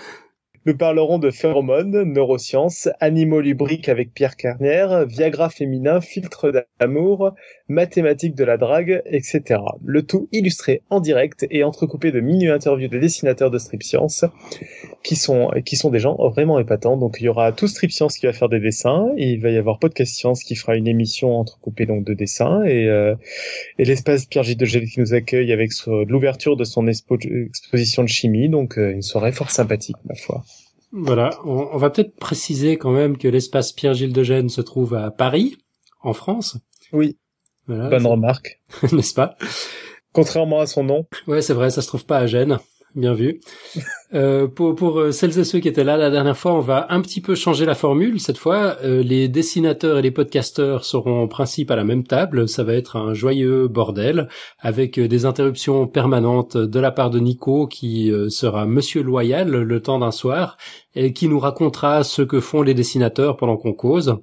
Nous 0.66 0.76
parlerons 0.76 1.20
de 1.20 1.32
phéromones, 1.32 2.04
neurosciences, 2.04 2.90
animaux 3.00 3.40
lubriques 3.40 3.88
avec 3.88 4.14
Pierre 4.14 4.36
Carnière, 4.36 5.06
Viagra 5.06 5.50
féminin, 5.50 6.02
filtre 6.02 6.52
d'amour, 6.80 7.34
mathématiques 7.70 8.36
de 8.36 8.44
la 8.44 8.58
drague, 8.58 9.02
etc. 9.06 9.62
Le 9.84 10.04
tout 10.04 10.28
illustré 10.32 10.82
en 10.90 11.00
direct 11.00 11.48
et 11.50 11.64
entrecoupé 11.64 12.12
de 12.12 12.20
mini 12.20 12.50
interviews 12.50 12.90
de 12.90 13.00
dessinateurs 13.00 13.52
de 13.52 13.58
Strip 13.58 13.84
Science 13.84 14.26
qui 15.04 15.16
sont, 15.16 15.50
qui 15.66 15.78
sont 15.78 15.90
des 15.90 16.00
gens 16.00 16.18
vraiment 16.30 16.60
épatants. 16.60 16.98
Donc 16.98 17.18
il 17.20 17.24
y 17.24 17.30
aura 17.30 17.52
tout 17.54 17.68
Strip 17.68 17.92
Science 17.92 18.18
qui 18.18 18.26
va 18.26 18.34
faire 18.34 18.50
des 18.50 18.60
dessins, 18.60 19.08
et 19.18 19.30
il 19.32 19.42
va 19.42 19.50
y 19.52 19.58
avoir 19.58 19.80
Podcast 19.80 20.14
Science 20.14 20.44
qui 20.44 20.56
fera 20.56 20.76
une 20.76 20.88
émission 20.88 21.38
entrecoupée 21.38 21.86
donc 21.86 22.06
de 22.06 22.14
dessins, 22.14 22.64
et, 22.64 22.88
euh, 22.88 23.16
et 23.78 23.86
l'espace 23.86 24.26
Pierre 24.26 24.44
Gilles 24.44 24.58
de 24.58 24.66
Gel 24.66 24.86
qui 24.86 25.00
nous 25.00 25.14
accueille 25.14 25.54
avec 25.54 25.72
l'ouverture 26.08 26.58
de 26.58 26.66
son 26.66 26.86
expo- 26.86 27.48
exposition 27.48 28.04
de 28.04 28.10
chimie, 28.10 28.50
donc 28.50 28.78
euh, 28.78 28.92
une 28.92 29.02
soirée 29.02 29.32
fort 29.32 29.52
sympathique 29.52 29.98
ma 30.06 30.16
foi. 30.16 30.44
Voilà, 30.92 31.30
on, 31.46 31.70
on 31.72 31.78
va 31.78 31.90
peut-être 31.90 32.16
préciser 32.16 32.78
quand 32.78 32.92
même 32.92 33.18
que 33.18 33.28
l'espace 33.28 33.72
Pierre-Gilles 33.74 34.14
de 34.14 34.24
Gênes 34.24 34.50
se 34.50 34.62
trouve 34.62 34.96
à 34.96 35.12
Paris, 35.12 35.58
en 36.02 36.14
France. 36.14 36.58
Oui, 36.92 37.18
Voilà, 37.68 37.90
bonne 37.90 38.08
remarque. 38.08 38.62
n'est-ce 38.92 39.14
pas? 39.14 39.36
Contrairement 40.14 40.60
à 40.60 40.66
son 40.66 40.84
nom. 40.84 41.06
Ouais, 41.28 41.42
c'est 41.42 41.54
vrai, 41.54 41.70
ça 41.70 41.82
se 41.82 41.88
trouve 41.88 42.06
pas 42.06 42.18
à 42.18 42.26
Gênes. 42.26 42.60
Bien 42.96 43.14
vu. 43.14 43.40
Euh, 44.16 44.48
pour, 44.48 44.74
pour 44.74 45.00
euh, 45.00 45.12
celles 45.12 45.38
et 45.38 45.44
ceux 45.44 45.60
qui 45.60 45.68
étaient 45.68 45.84
là 45.84 45.96
la 45.96 46.10
dernière 46.10 46.36
fois, 46.36 46.54
on 46.54 46.62
va 46.62 46.88
un 46.90 47.00
petit 47.02 47.22
peu 47.22 47.36
changer 47.36 47.64
la 47.64 47.76
formule. 47.76 48.20
Cette 48.20 48.40
fois, 48.40 48.78
euh, 48.84 49.04
les 49.04 49.28
dessinateurs 49.28 50.00
et 50.00 50.02
les 50.02 50.10
podcasteurs 50.10 50.84
seront 50.84 51.22
en 51.22 51.28
principe 51.28 51.70
à 51.70 51.76
la 51.76 51.84
même 51.84 52.04
table. 52.04 52.50
Ça 52.50 52.64
va 52.64 52.74
être 52.74 52.96
un 52.96 53.14
joyeux 53.14 53.68
bordel 53.68 54.28
avec 54.58 54.98
euh, 54.98 55.08
des 55.08 55.26
interruptions 55.28 55.86
permanentes 55.86 56.58
de 56.58 56.80
la 56.80 56.90
part 56.90 57.12
de 57.12 57.20
Nico 57.20 57.68
qui 57.68 58.12
euh, 58.12 58.30
sera 58.30 58.66
Monsieur 58.66 59.04
Loyal 59.04 59.48
le 59.52 59.82
temps 59.82 60.00
d'un 60.00 60.10
soir 60.10 60.58
et 60.96 61.14
qui 61.14 61.28
nous 61.28 61.40
racontera 61.40 62.04
ce 62.04 62.24
que 62.24 62.40
font 62.40 62.64
les 62.64 62.74
dessinateurs 62.74 63.38
pendant 63.38 63.58
qu'on 63.58 63.74
cause. 63.74 64.16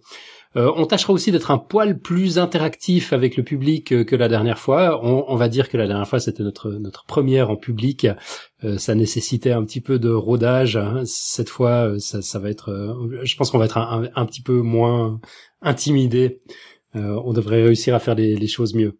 Euh, 0.56 0.72
on 0.76 0.86
tâchera 0.86 1.12
aussi 1.12 1.32
d'être 1.32 1.50
un 1.50 1.58
poil 1.58 1.98
plus 1.98 2.38
interactif 2.38 3.12
avec 3.12 3.36
le 3.36 3.42
public 3.42 3.92
euh, 3.92 4.04
que 4.04 4.16
la 4.16 4.28
dernière 4.28 4.58
fois. 4.58 5.04
On, 5.04 5.36
va 5.36 5.48
dire 5.48 5.68
que 5.68 5.76
la 5.76 5.86
dernière 5.86 6.08
fois 6.08 6.18
c'était 6.18 6.42
notre 6.42 6.70
notre 6.70 7.04
première 7.04 7.50
en 7.50 7.56
public. 7.56 8.06
Euh, 8.64 8.78
ça 8.78 8.94
nécessitait 8.94 9.52
un 9.52 9.64
petit 9.64 9.80
peu 9.82 9.98
de 9.98 10.10
rodage. 10.10 10.76
hein. 10.76 11.02
Cette 11.04 11.50
fois, 11.50 11.94
ça, 11.98 12.38
va 12.38 12.48
être. 12.50 12.96
je 13.22 13.36
pense 13.36 13.50
qu'on 13.50 13.58
va 13.58 13.66
être 13.66 13.78
un, 13.78 14.26
petit 14.26 14.42
peu 14.42 14.60
moins 14.62 15.20
intimidé. 15.60 16.40
On 16.94 17.34
devrait 17.34 17.62
réussir 17.62 17.94
à 17.94 17.98
faire 17.98 18.14
les 18.14 18.46
choses 18.46 18.74
mieux. 18.74 18.98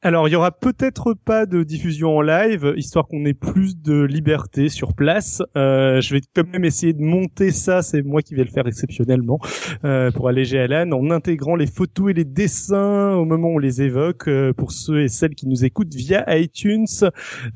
Alors, 0.00 0.28
il 0.28 0.30
y 0.30 0.36
aura 0.36 0.52
peut-être 0.52 1.12
pas 1.12 1.44
de 1.44 1.64
diffusion 1.64 2.18
en 2.18 2.22
live, 2.22 2.72
histoire 2.76 3.08
qu'on 3.08 3.24
ait 3.24 3.34
plus 3.34 3.82
de 3.82 4.04
liberté 4.04 4.68
sur 4.68 4.94
place. 4.94 5.42
Euh, 5.56 6.00
je 6.00 6.14
vais 6.14 6.20
quand 6.36 6.46
même 6.52 6.64
essayer 6.64 6.92
de 6.92 7.02
monter 7.02 7.50
ça, 7.50 7.82
c'est 7.82 8.02
moi 8.02 8.22
qui 8.22 8.36
vais 8.36 8.44
le 8.44 8.50
faire 8.50 8.68
exceptionnellement, 8.68 9.40
euh, 9.84 10.12
pour 10.12 10.28
alléger 10.28 10.60
Alan, 10.60 10.92
en 10.92 11.10
intégrant 11.10 11.56
les 11.56 11.66
photos 11.66 12.12
et 12.12 12.14
les 12.14 12.24
dessins 12.24 13.14
au 13.14 13.24
moment 13.24 13.48
où 13.48 13.56
on 13.56 13.58
les 13.58 13.82
évoque, 13.82 14.28
euh, 14.28 14.52
pour 14.52 14.70
ceux 14.70 15.02
et 15.02 15.08
celles 15.08 15.34
qui 15.34 15.48
nous 15.48 15.64
écoutent 15.64 15.92
via 15.92 16.24
iTunes 16.38 16.86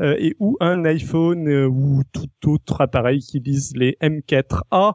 euh, 0.00 0.16
et 0.18 0.34
ou 0.40 0.56
un 0.58 0.84
iPhone 0.84 1.48
ou 1.66 2.02
tout 2.10 2.50
autre 2.50 2.80
appareil 2.80 3.20
qui 3.20 3.38
lise 3.38 3.72
les 3.76 3.96
M4A. 4.02 4.94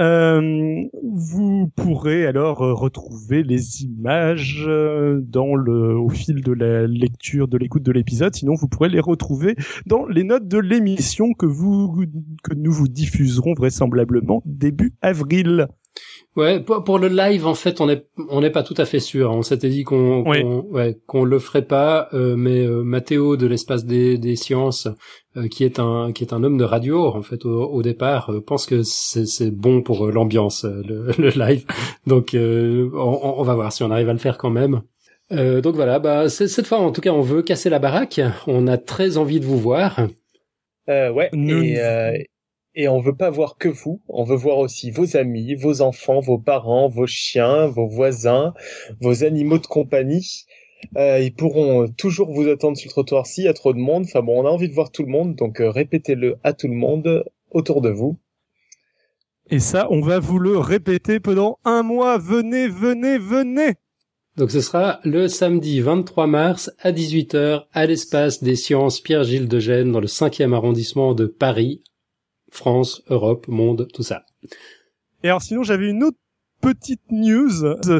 Euh, 0.00 0.82
vous 1.04 1.68
pourrez 1.76 2.26
alors 2.26 2.58
retrouver 2.58 3.44
les 3.44 3.84
images 3.84 4.66
dans 4.66 5.54
le 5.54 5.96
au 5.96 6.08
fil 6.08 6.42
de 6.42 6.52
la 6.52 6.87
lecture, 6.92 7.48
de 7.48 7.58
l'écoute 7.58 7.82
de 7.82 7.92
l'épisode. 7.92 8.34
Sinon, 8.34 8.54
vous 8.54 8.68
pourrez 8.68 8.88
les 8.88 9.00
retrouver 9.00 9.56
dans 9.86 10.06
les 10.06 10.24
notes 10.24 10.48
de 10.48 10.58
l'émission 10.58 11.32
que 11.32 11.46
vous 11.46 12.04
que 12.42 12.54
nous 12.54 12.72
vous 12.72 12.88
diffuserons 12.88 13.54
vraisemblablement 13.54 14.42
début 14.44 14.94
avril. 15.02 15.68
Ouais, 16.36 16.60
pour, 16.60 17.00
le 17.00 17.08
live, 17.08 17.46
en 17.46 17.54
fait, 17.54 17.80
on 17.80 17.88
est 17.88 18.06
on 18.28 18.40
n'est 18.40 18.50
pas 18.50 18.62
tout 18.62 18.74
à 18.76 18.84
fait 18.84 19.00
sûr. 19.00 19.32
On 19.32 19.42
s'était 19.42 19.70
dit 19.70 19.82
qu'on 19.82 20.22
Oui. 20.28 20.42
qu'on 20.42 20.60
ouais, 20.70 21.00
qu'on 21.06 21.24
le 21.24 21.38
ferait 21.40 21.66
pas, 21.66 22.08
euh, 22.12 22.36
mais 22.36 22.64
euh, 22.64 22.84
Mathéo 22.84 23.36
de 23.36 23.46
l'espace 23.48 23.84
des, 23.84 24.18
des 24.18 24.36
sciences, 24.36 24.86
euh, 25.36 25.48
qui 25.48 25.64
est 25.64 25.80
un 25.80 26.12
qui 26.12 26.22
est 26.22 26.32
un 26.32 26.44
homme 26.44 26.56
de 26.56 26.62
radio 26.62 27.06
en 27.06 27.22
fait 27.22 27.44
au, 27.44 27.64
au 27.64 27.82
départ, 27.82 28.30
euh, 28.30 28.40
pense 28.40 28.66
que 28.66 28.82
c'est 28.84 29.26
c'est 29.26 29.50
bon 29.50 29.82
pour 29.82 30.06
l'ambiance 30.06 30.64
le, 30.64 31.10
le 31.18 31.30
live. 31.30 31.64
Donc 32.06 32.36
on, 32.36 32.90
on 32.94 33.42
va 33.42 33.54
voir 33.54 33.72
si 33.72 33.82
on 33.82 33.90
arrive 33.90 34.08
à 34.08 34.12
le 34.12 34.20
faire 34.20 34.38
quand 34.38 34.50
même. 34.50 34.82
Euh, 35.30 35.60
donc 35.60 35.74
voilà, 35.74 35.98
bah 35.98 36.28
c'est- 36.30 36.48
cette 36.48 36.66
fois 36.66 36.78
en 36.78 36.90
tout 36.90 37.00
cas 37.02 37.10
on 37.12 37.20
veut 37.20 37.42
casser 37.42 37.68
la 37.70 37.78
baraque. 37.78 38.20
On 38.46 38.66
a 38.66 38.78
très 38.78 39.16
envie 39.18 39.40
de 39.40 39.44
vous 39.44 39.58
voir. 39.58 40.08
Euh, 40.88 41.10
ouais. 41.12 41.28
Nous- 41.34 41.62
Et, 41.62 41.80
euh, 41.80 42.16
et 42.74 42.88
on 42.88 43.00
veut 43.00 43.14
pas 43.14 43.28
voir 43.28 43.58
que 43.58 43.68
vous. 43.68 44.00
On 44.08 44.24
veut 44.24 44.36
voir 44.36 44.56
aussi 44.58 44.90
vos 44.90 45.16
amis, 45.16 45.54
vos 45.54 45.82
enfants, 45.82 46.20
vos 46.20 46.38
parents, 46.38 46.88
vos 46.88 47.06
chiens, 47.06 47.66
vos 47.66 47.88
voisins, 47.88 48.54
vos 49.00 49.22
animaux 49.24 49.58
de 49.58 49.66
compagnie. 49.66 50.44
Euh, 50.96 51.18
ils 51.18 51.34
pourront 51.34 51.88
toujours 51.88 52.32
vous 52.32 52.48
attendre 52.48 52.76
sur 52.78 52.88
le 52.88 52.92
trottoir 52.92 53.26
s'il 53.26 53.44
y 53.44 53.48
a 53.48 53.52
trop 53.52 53.72
de 53.74 53.78
monde. 53.78 54.04
Enfin 54.04 54.22
bon, 54.22 54.40
on 54.42 54.46
a 54.46 54.50
envie 54.50 54.68
de 54.68 54.74
voir 54.74 54.90
tout 54.92 55.02
le 55.02 55.10
monde, 55.10 55.34
donc 55.34 55.60
euh, 55.60 55.68
répétez-le 55.70 56.36
à 56.44 56.52
tout 56.54 56.68
le 56.68 56.74
monde 56.74 57.24
autour 57.50 57.82
de 57.82 57.90
vous. 57.90 58.16
Et 59.50 59.58
ça, 59.58 59.88
on 59.90 60.00
va 60.00 60.20
vous 60.20 60.38
le 60.38 60.56
répéter 60.58 61.20
pendant 61.20 61.58
un 61.64 61.82
mois. 61.82 62.16
Venez, 62.18 62.68
venez, 62.68 63.18
venez. 63.18 63.74
Donc 64.38 64.52
ce 64.52 64.60
sera 64.60 65.00
le 65.02 65.26
samedi 65.26 65.80
23 65.80 66.28
mars 66.28 66.70
à 66.78 66.92
18h 66.92 67.64
à 67.72 67.86
l'espace 67.86 68.40
des 68.40 68.54
sciences 68.54 69.00
Pierre-Gilles 69.00 69.48
de 69.48 69.58
Gênes 69.58 69.90
dans 69.90 69.98
le 69.98 70.06
5e 70.06 70.54
arrondissement 70.54 71.12
de 71.12 71.26
Paris, 71.26 71.82
France, 72.48 73.02
Europe, 73.08 73.48
monde, 73.48 73.88
tout 73.92 74.04
ça. 74.04 74.22
Et 75.24 75.28
alors 75.28 75.42
sinon, 75.42 75.64
j'avais 75.64 75.90
une 75.90 76.04
autre 76.04 76.18
petite 76.60 77.10
news, 77.10 77.50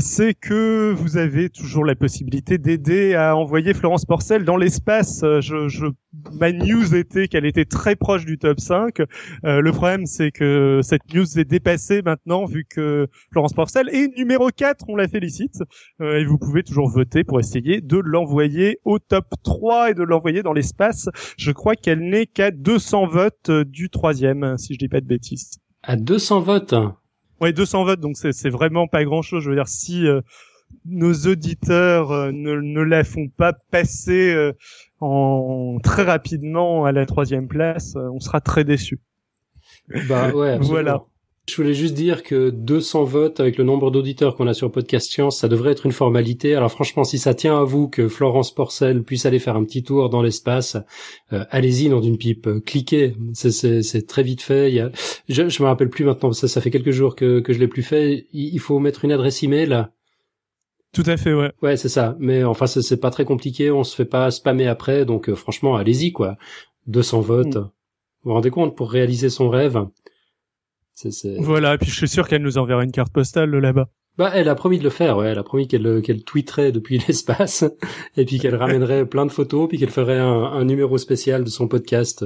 c'est 0.01 0.35
que 0.35 0.93
vous 0.93 1.17
avez 1.17 1.49
toujours 1.51 1.85
la 1.85 1.95
possibilité 1.95 2.59
d'aider 2.59 3.15
à 3.15 3.37
envoyer 3.37 3.75
Florence 3.75 4.05
Porcel 4.05 4.45
dans 4.45 4.57
l'espace. 4.57 5.21
Je, 5.23 5.69
je, 5.69 5.87
ma 6.33 6.53
news 6.53 6.95
était 6.95 7.29
qu'elle 7.29 7.47
était 7.47 7.65
très 7.65 7.97
proche 7.97 8.25
du 8.25 8.39
top 8.39 8.61
5. 8.61 9.01
Euh, 9.45 9.61
le 9.61 9.73
problème, 9.73 10.07
c'est 10.07 10.31
que 10.31 10.81
cette 10.83 11.13
news 11.15 11.39
est 11.39 11.45
dépassée 11.45 12.03
maintenant, 12.03 12.45
vu 12.45 12.65
que 12.65 13.09
Florence 13.31 13.53
Porcel 13.53 13.89
est 13.91 14.17
numéro 14.17 14.49
4, 14.49 14.87
on 14.89 14.97
la 14.97 15.09
félicite. 15.09 15.63
Euh, 16.01 16.19
et 16.19 16.25
vous 16.25 16.39
pouvez 16.39 16.63
toujours 16.63 16.89
voter 16.89 17.25
pour 17.25 17.41
essayer 17.41 17.81
de 17.81 17.99
l'envoyer 17.99 18.79
au 18.85 18.99
top 18.99 19.27
3 19.43 19.91
et 19.91 19.95
de 19.95 20.03
l'envoyer 20.03 20.43
dans 20.43 20.53
l'espace. 20.53 21.09
Je 21.37 21.53
crois 21.53 21.75
qu'elle 21.75 22.01
n'est 22.01 22.27
qu'à 22.27 22.51
200 22.51 23.07
votes 23.07 23.51
du 23.51 23.91
troisième, 23.91 24.57
si 24.59 24.75
je 24.75 24.79
dis 24.79 24.89
pas 24.89 25.01
de 25.01 25.07
bêtises. 25.07 25.59
À 25.83 25.97
200 25.97 26.41
votes 26.41 26.75
Ouais, 27.41 27.53
200 27.53 27.85
votes, 27.85 28.01
donc 28.01 28.17
c'est 28.17 28.51
vraiment 28.51 28.87
pas 28.89 29.05
grand-chose. 29.05 29.45
Je 29.45 29.51
veux 29.51 29.57
dire, 29.57 29.69
si 29.69 30.07
euh, 30.07 30.21
nos 30.87 31.15
auditeurs 31.27 32.11
euh, 32.11 32.33
ne, 32.33 32.55
ne 32.55 32.81
la 32.81 33.05
font 33.05 33.29
pas 33.29 33.53
passer 33.53 34.35
euh, 34.35 34.53
en 35.01 35.79
très 35.83 36.03
rapidement 36.03 36.85
à 36.85 36.93
la 36.93 37.07
troisième 37.07 37.49
place, 37.49 37.95
on 37.97 38.21
sera 38.21 38.41
très 38.41 38.65
déçus. 38.65 39.01
Bah 40.09 40.33
ouais. 40.35 40.51
Absolument. 40.53 40.69
Voilà. 40.69 41.05
Je 41.49 41.57
voulais 41.57 41.73
juste 41.73 41.95
dire 41.95 42.23
que 42.23 42.51
200 42.51 43.05
votes 43.05 43.41
avec 43.41 43.57
le 43.57 43.65
nombre 43.65 43.91
d'auditeurs 43.91 44.37
qu'on 44.37 44.47
a 44.49 44.53
sur 44.53 44.71
Podcast 44.71 45.11
Science, 45.11 45.39
ça 45.39 45.49
devrait 45.49 45.73
être 45.73 45.87
une 45.87 45.93
formalité. 45.93 46.55
Alors 46.55 46.71
franchement, 46.71 47.05
si 47.05 47.19
ça 47.19 47.33
tient 47.33 47.59
à 47.59 47.65
vous 47.65 47.89
que 47.89 48.07
Florence 48.07 48.55
Porcel 48.55 49.03
puisse 49.03 49.25
aller 49.25 49.39
faire 49.39 49.57
un 49.57 49.65
petit 49.65 49.83
tour 49.83 50.11
dans 50.11 50.21
l'espace, 50.21 50.77
euh, 51.33 51.47
allez-y 51.51 51.89
dans 51.89 52.03
une 52.03 52.19
pipe, 52.19 52.47
euh, 52.49 52.61
cliquez. 52.61 53.15
C'est 53.33 54.07
très 54.07 54.23
vite 54.23 54.43
fait. 54.43 54.71
Il 54.71 54.75
y 54.75 54.81
a... 54.81 54.91
je, 55.31 55.49
je 55.49 55.63
me 55.63 55.69
rappelle 55.69 55.89
plus 55.89 56.05
maintenant, 56.05 56.33
ça, 56.33 56.49
ça 56.49 56.61
fait 56.61 56.71
quelques 56.71 56.91
jours 56.91 57.17
que, 57.17 57.41
que 57.41 57.55
je 57.55 57.59
l'ai 57.59 57.69
plus 57.69 57.83
fait. 57.83 58.27
Il, 58.35 58.53
il 58.53 58.61
faut 58.61 58.79
mettre 58.79 59.07
une 59.07 59.13
adresse 59.13 59.43
email. 59.43 59.87
Tout 60.93 61.05
à 61.07 61.17
fait, 61.17 61.33
ouais. 61.33 61.51
Ouais, 61.63 61.79
c'est 61.79 61.89
ça. 61.89 62.15
Mais 62.19 62.45
enfin, 62.45 62.67
c'est 62.67 63.01
pas 63.01 63.11
très 63.11 63.25
compliqué. 63.25 63.71
On 63.71 63.85
se 63.85 63.97
fait 63.97 64.05
pas 64.05 64.31
spammer 64.31 64.67
après. 64.67 65.07
Donc 65.07 65.31
euh, 65.31 65.35
franchement, 65.35 65.77
allez-y 65.77 66.13
quoi. 66.13 66.37
200 66.89 67.23
votes. 67.23 67.57
Mm. 67.57 67.71
Vous 68.25 68.31
vous 68.31 68.35
rendez 68.35 68.51
compte 68.51 68.77
pour 68.77 68.91
réaliser 68.91 69.31
son 69.31 69.49
rêve 69.49 69.87
Voilà, 71.39 71.75
et 71.75 71.79
puis 71.79 71.91
je 71.91 71.97
suis 71.97 72.09
sûr 72.09 72.29
qu'elle 72.29 72.43
nous 72.43 72.59
enverra 72.59 72.85
une 72.85 72.93
carte 72.93 73.13
postale 73.13 73.51
là-bas. 73.51 73.89
Bah, 74.19 74.33
elle 74.35 74.49
a 74.49 74.57
promis 74.57 74.79
de 74.79 74.85
le 74.85 74.91
faire, 74.91 75.17
ouais. 75.17 75.29
Elle 75.29 75.39
a 75.39 75.45
promis 75.45 75.69
qu'elle 75.69 76.03
qu'elle 76.03 76.25
tweeterait 76.25 76.73
depuis 76.73 76.99
l'espace, 77.09 77.65
et 78.17 78.25
puis 78.25 78.41
qu'elle 78.41 78.57
ramènerait 78.57 79.07
plein 79.07 79.25
de 79.25 79.31
photos, 79.31 79.69
puis 79.69 79.79
qu'elle 79.79 79.91
ferait 79.91 80.19
un, 80.19 80.43
un, 80.43 80.65
numéro 80.65 80.99
spécial 80.99 81.45
de 81.45 81.51
son 81.51 81.69
podcast, 81.69 82.25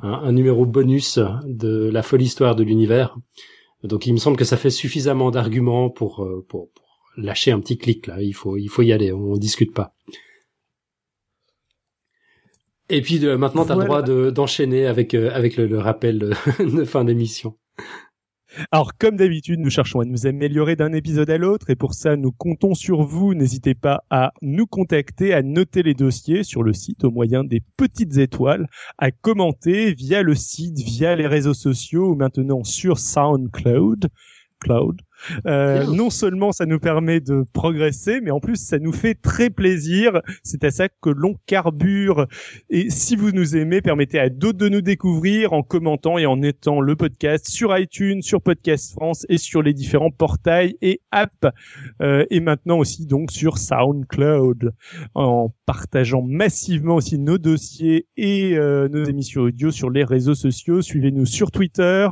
un, 0.00 0.12
un, 0.12 0.32
numéro 0.32 0.64
bonus 0.64 1.18
de 1.44 1.90
la 1.90 2.02
folle 2.02 2.22
histoire 2.22 2.56
de 2.56 2.64
l'univers. 2.64 3.18
Donc, 3.82 4.06
il 4.06 4.14
me 4.14 4.18
semble 4.18 4.38
que 4.38 4.44
ça 4.44 4.56
fait 4.56 4.70
suffisamment 4.70 5.30
d'arguments 5.30 5.90
pour, 5.90 6.24
euh, 6.24 6.42
pour, 6.48 6.70
pour 6.72 6.86
lâcher 7.18 7.52
un 7.52 7.60
petit 7.60 7.76
clic 7.76 8.06
là. 8.06 8.22
Il 8.22 8.32
faut 8.32 8.56
il 8.56 8.68
faut 8.68 8.82
y 8.82 8.92
aller. 8.92 9.12
On, 9.12 9.36
discute 9.36 9.74
pas. 9.74 9.94
Et 12.88 13.02
puis 13.02 13.18
de, 13.18 13.34
maintenant, 13.34 13.66
t'as 13.66 13.74
voilà. 13.74 13.84
le 13.84 13.88
droit 13.88 14.02
de, 14.02 14.30
d'enchaîner 14.30 14.86
avec 14.86 15.12
euh, 15.12 15.30
avec 15.34 15.58
le, 15.58 15.66
le 15.66 15.78
rappel 15.78 16.18
de 16.18 16.84
fin 16.84 17.04
d'émission. 17.04 17.58
Alors, 18.70 18.96
comme 18.96 19.16
d'habitude, 19.16 19.60
nous 19.60 19.70
cherchons 19.70 20.00
à 20.00 20.04
nous 20.04 20.26
améliorer 20.26 20.76
d'un 20.76 20.92
épisode 20.92 21.30
à 21.30 21.38
l'autre 21.38 21.70
et 21.70 21.76
pour 21.76 21.94
ça, 21.94 22.16
nous 22.16 22.32
comptons 22.32 22.74
sur 22.74 23.02
vous. 23.02 23.34
N'hésitez 23.34 23.74
pas 23.74 24.04
à 24.10 24.32
nous 24.42 24.66
contacter, 24.66 25.32
à 25.32 25.42
noter 25.42 25.82
les 25.82 25.94
dossiers 25.94 26.44
sur 26.44 26.62
le 26.62 26.72
site 26.72 27.04
au 27.04 27.10
moyen 27.10 27.44
des 27.44 27.62
petites 27.76 28.16
étoiles, 28.16 28.66
à 28.98 29.10
commenter 29.10 29.92
via 29.94 30.22
le 30.22 30.34
site, 30.34 30.78
via 30.78 31.16
les 31.16 31.26
réseaux 31.26 31.54
sociaux 31.54 32.10
ou 32.10 32.14
maintenant 32.14 32.64
sur 32.64 32.98
SoundCloud. 32.98 34.08
Cloud. 34.60 35.02
Euh, 35.46 35.84
non 35.86 36.10
seulement 36.10 36.52
ça 36.52 36.66
nous 36.66 36.78
permet 36.78 37.20
de 37.20 37.44
progresser, 37.52 38.20
mais 38.20 38.30
en 38.30 38.40
plus 38.40 38.56
ça 38.56 38.78
nous 38.78 38.92
fait 38.92 39.14
très 39.14 39.50
plaisir. 39.50 40.20
C'est 40.42 40.64
à 40.64 40.70
ça 40.70 40.88
que 40.88 41.10
l'on 41.10 41.36
carbure. 41.46 42.26
Et 42.70 42.90
si 42.90 43.16
vous 43.16 43.32
nous 43.32 43.56
aimez, 43.56 43.80
permettez 43.80 44.18
à 44.18 44.28
d'autres 44.28 44.58
de 44.58 44.68
nous 44.68 44.80
découvrir 44.80 45.52
en 45.52 45.62
commentant 45.62 46.18
et 46.18 46.26
en 46.26 46.42
étant 46.42 46.80
le 46.80 46.96
podcast 46.96 47.48
sur 47.48 47.76
iTunes, 47.76 48.22
sur 48.22 48.42
Podcast 48.42 48.92
France 48.92 49.26
et 49.28 49.38
sur 49.38 49.62
les 49.62 49.72
différents 49.72 50.10
portails 50.10 50.76
et 50.82 51.00
apps. 51.10 51.32
Euh, 52.02 52.24
et 52.30 52.40
maintenant 52.40 52.78
aussi 52.78 53.06
donc 53.06 53.30
sur 53.30 53.58
SoundCloud. 53.58 54.72
En 55.14 55.52
partageant 55.66 56.22
massivement 56.22 56.96
aussi 56.96 57.18
nos 57.18 57.38
dossiers 57.38 58.06
et 58.16 58.56
euh, 58.56 58.88
nos 58.88 59.04
émissions 59.04 59.42
audio 59.42 59.70
sur 59.70 59.90
les 59.90 60.04
réseaux 60.04 60.34
sociaux. 60.34 60.82
Suivez-nous 60.82 61.26
sur 61.26 61.50
Twitter, 61.50 62.08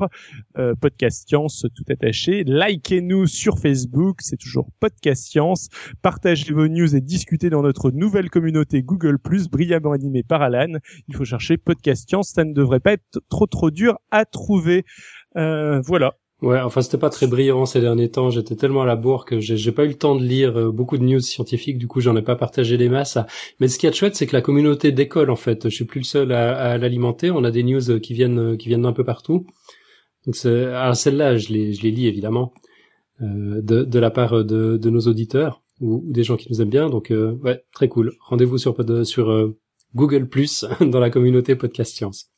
euh, 0.58 0.74
Podcast 0.80 1.28
Science 1.28 1.66
tout 1.74 1.84
attaché. 1.90 2.44
Likez 2.44 2.91
nous 3.00 3.26
sur 3.26 3.58
Facebook, 3.58 4.18
c'est 4.20 4.36
toujours 4.36 4.68
Podcast 4.80 5.24
Science. 5.26 5.68
Partagez 6.02 6.52
vos 6.52 6.68
news 6.68 6.94
et 6.94 7.00
discutez 7.00 7.50
dans 7.50 7.62
notre 7.62 7.90
nouvelle 7.90 8.28
communauté 8.28 8.82
Google+, 8.82 9.16
brillamment 9.50 9.92
animée 9.92 10.22
par 10.22 10.42
Alan. 10.42 10.78
Il 11.08 11.16
faut 11.16 11.24
chercher 11.24 11.56
Podcast 11.56 12.08
Science, 12.08 12.32
ça 12.34 12.44
ne 12.44 12.52
devrait 12.52 12.80
pas 12.80 12.92
être 12.92 13.20
trop 13.28 13.46
trop 13.46 13.70
dur 13.70 13.98
à 14.10 14.24
trouver. 14.24 14.84
Euh, 15.36 15.80
voilà. 15.80 16.14
Ouais, 16.42 16.60
enfin 16.60 16.82
c'était 16.82 16.98
pas 16.98 17.08
très 17.08 17.28
brillant 17.28 17.66
ces 17.66 17.80
derniers 17.80 18.10
temps. 18.10 18.30
J'étais 18.30 18.56
tellement 18.56 18.82
à 18.82 18.86
la 18.86 18.96
bourre 18.96 19.24
que 19.24 19.38
j'ai 19.38 19.72
pas 19.72 19.84
eu 19.84 19.88
le 19.88 19.94
temps 19.94 20.16
de 20.16 20.24
lire 20.24 20.58
euh, 20.58 20.72
beaucoup 20.72 20.98
de 20.98 21.04
news 21.04 21.20
scientifiques. 21.20 21.78
Du 21.78 21.86
coup, 21.86 22.00
j'en 22.00 22.16
ai 22.16 22.22
pas 22.22 22.34
partagé 22.34 22.76
les 22.76 22.88
masses. 22.88 23.18
Mais 23.60 23.68
ce 23.68 23.78
qui 23.78 23.86
est 23.86 23.92
chouette, 23.92 24.16
c'est 24.16 24.26
que 24.26 24.34
la 24.34 24.42
communauté 24.42 24.90
décolle 24.90 25.30
en 25.30 25.36
fait. 25.36 25.68
Je 25.68 25.74
suis 25.74 25.84
plus 25.84 26.00
le 26.00 26.04
seul 26.04 26.32
à, 26.32 26.72
à 26.72 26.78
l'alimenter. 26.78 27.30
On 27.30 27.44
a 27.44 27.52
des 27.52 27.62
news 27.62 28.00
qui 28.00 28.12
viennent 28.12 28.56
qui 28.58 28.68
viennent 28.68 28.82
d'un 28.82 28.92
peu 28.92 29.04
partout. 29.04 29.46
Donc 30.26 30.36
c'est 30.36 30.66
celle-là, 30.94 31.36
je 31.36 31.52
les 31.52 31.72
je 31.74 31.82
les 31.82 31.90
lis 31.90 32.06
évidemment. 32.06 32.52
Euh, 33.20 33.60
de, 33.62 33.98
la 33.98 34.10
part 34.10 34.44
de, 34.44 34.90
nos 34.90 35.00
auditeurs 35.00 35.62
ou, 35.80 36.02
des 36.06 36.24
gens 36.24 36.36
qui 36.36 36.50
nous 36.50 36.62
aiment 36.62 36.70
bien. 36.70 36.88
Donc 36.88 37.10
euh, 37.10 37.32
ouais, 37.42 37.64
très 37.72 37.88
cool. 37.88 38.12
Rendez-vous 38.20 38.58
sur 38.58 38.74
sur 39.04 39.30
euh, 39.30 39.56
Google 39.94 40.28
Plus 40.28 40.64
dans 40.80 41.00
la 41.00 41.10
communauté 41.10 41.54
Podcast 41.54 41.94
Science. 41.94 42.30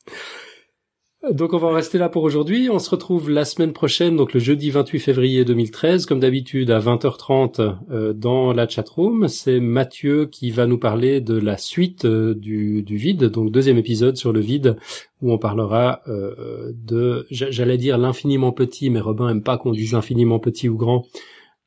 Donc 1.31 1.53
on 1.53 1.57
va 1.57 1.67
en 1.67 1.71
rester 1.71 1.97
là 1.97 2.07
pour 2.07 2.23
aujourd'hui. 2.23 2.69
On 2.69 2.77
se 2.77 2.89
retrouve 2.89 3.31
la 3.31 3.45
semaine 3.45 3.73
prochaine, 3.73 4.15
donc 4.15 4.33
le 4.33 4.39
jeudi 4.39 4.69
28 4.69 4.99
février 4.99 5.43
2013, 5.43 6.05
comme 6.05 6.19
d'habitude 6.19 6.69
à 6.69 6.79
20h30 6.79 7.77
euh, 7.89 8.13
dans 8.13 8.53
la 8.53 8.67
chatroom. 8.67 9.27
C'est 9.27 9.59
Mathieu 9.59 10.27
qui 10.27 10.51
va 10.51 10.67
nous 10.67 10.77
parler 10.77 11.21
de 11.21 11.35
la 11.35 11.57
suite 11.57 12.05
euh, 12.05 12.35
du, 12.35 12.83
du, 12.83 12.97
vide, 12.97 13.25
donc 13.25 13.51
deuxième 13.51 13.77
épisode 13.77 14.17
sur 14.17 14.33
le 14.33 14.39
vide, 14.39 14.77
où 15.21 15.31
on 15.31 15.39
parlera 15.39 16.01
euh, 16.07 16.71
de, 16.75 17.25
j'allais 17.31 17.77
dire 17.77 17.97
l'infiniment 17.97 18.51
petit, 18.51 18.91
mais 18.91 18.99
Robin 18.99 19.29
aime 19.29 19.41
pas 19.41 19.57
qu'on 19.57 19.71
dise 19.71 19.95
infiniment 19.95 20.37
petit 20.37 20.69
ou 20.69 20.77
grand. 20.77 21.07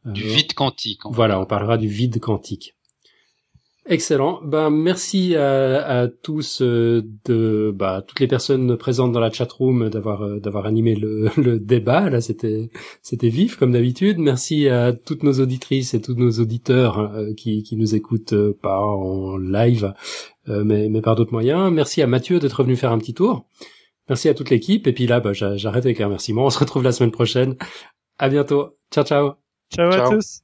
Du 0.04 0.22
vide 0.22 0.54
quantique. 0.54 1.00
Voilà, 1.10 1.40
on 1.40 1.46
parlera 1.46 1.76
du 1.76 1.88
vide 1.88 2.20
quantique. 2.20 2.76
Excellent. 3.90 4.40
Ben 4.44 4.68
merci 4.68 5.34
à, 5.34 6.00
à 6.00 6.08
tous 6.08 6.60
euh, 6.60 7.02
de 7.24 7.72
bah, 7.74 8.04
toutes 8.06 8.20
les 8.20 8.26
personnes 8.26 8.76
présentes 8.76 9.12
dans 9.12 9.20
la 9.20 9.30
chatroom 9.30 9.88
d'avoir 9.88 10.22
euh, 10.22 10.40
d'avoir 10.40 10.66
animé 10.66 10.94
le, 10.94 11.30
le, 11.38 11.58
débat. 11.58 12.10
Là, 12.10 12.20
c'était 12.20 12.68
c'était 13.00 13.30
vif 13.30 13.56
comme 13.56 13.72
d'habitude. 13.72 14.18
Merci 14.18 14.68
à 14.68 14.92
toutes 14.92 15.22
nos 15.22 15.40
auditrices 15.40 15.94
et 15.94 16.02
tous 16.02 16.14
nos 16.14 16.30
auditeurs 16.32 16.98
euh, 16.98 17.32
qui 17.32 17.62
qui 17.62 17.76
nous 17.76 17.94
écoutent 17.94 18.52
pas 18.60 18.78
en 18.78 19.38
live, 19.38 19.94
euh, 20.48 20.64
mais 20.64 20.90
mais 20.90 21.00
par 21.00 21.16
d'autres 21.16 21.32
moyens. 21.32 21.72
Merci 21.72 22.02
à 22.02 22.06
Mathieu 22.06 22.40
d'être 22.40 22.62
venu 22.62 22.76
faire 22.76 22.92
un 22.92 22.98
petit 22.98 23.14
tour. 23.14 23.46
Merci 24.10 24.28
à 24.28 24.34
toute 24.34 24.50
l'équipe. 24.50 24.86
Et 24.86 24.92
puis 24.92 25.06
là, 25.06 25.20
bah, 25.20 25.32
j'arrête 25.32 25.86
avec 25.86 26.00
un 26.02 26.06
remerciement. 26.06 26.44
On 26.44 26.50
se 26.50 26.58
retrouve 26.58 26.82
la 26.82 26.92
semaine 26.92 27.12
prochaine. 27.12 27.56
À 28.18 28.28
bientôt. 28.28 28.76
Ciao 28.92 29.04
ciao. 29.04 29.32
Ciao, 29.72 29.90
ciao. 29.90 30.06
à 30.06 30.10
tous. 30.10 30.42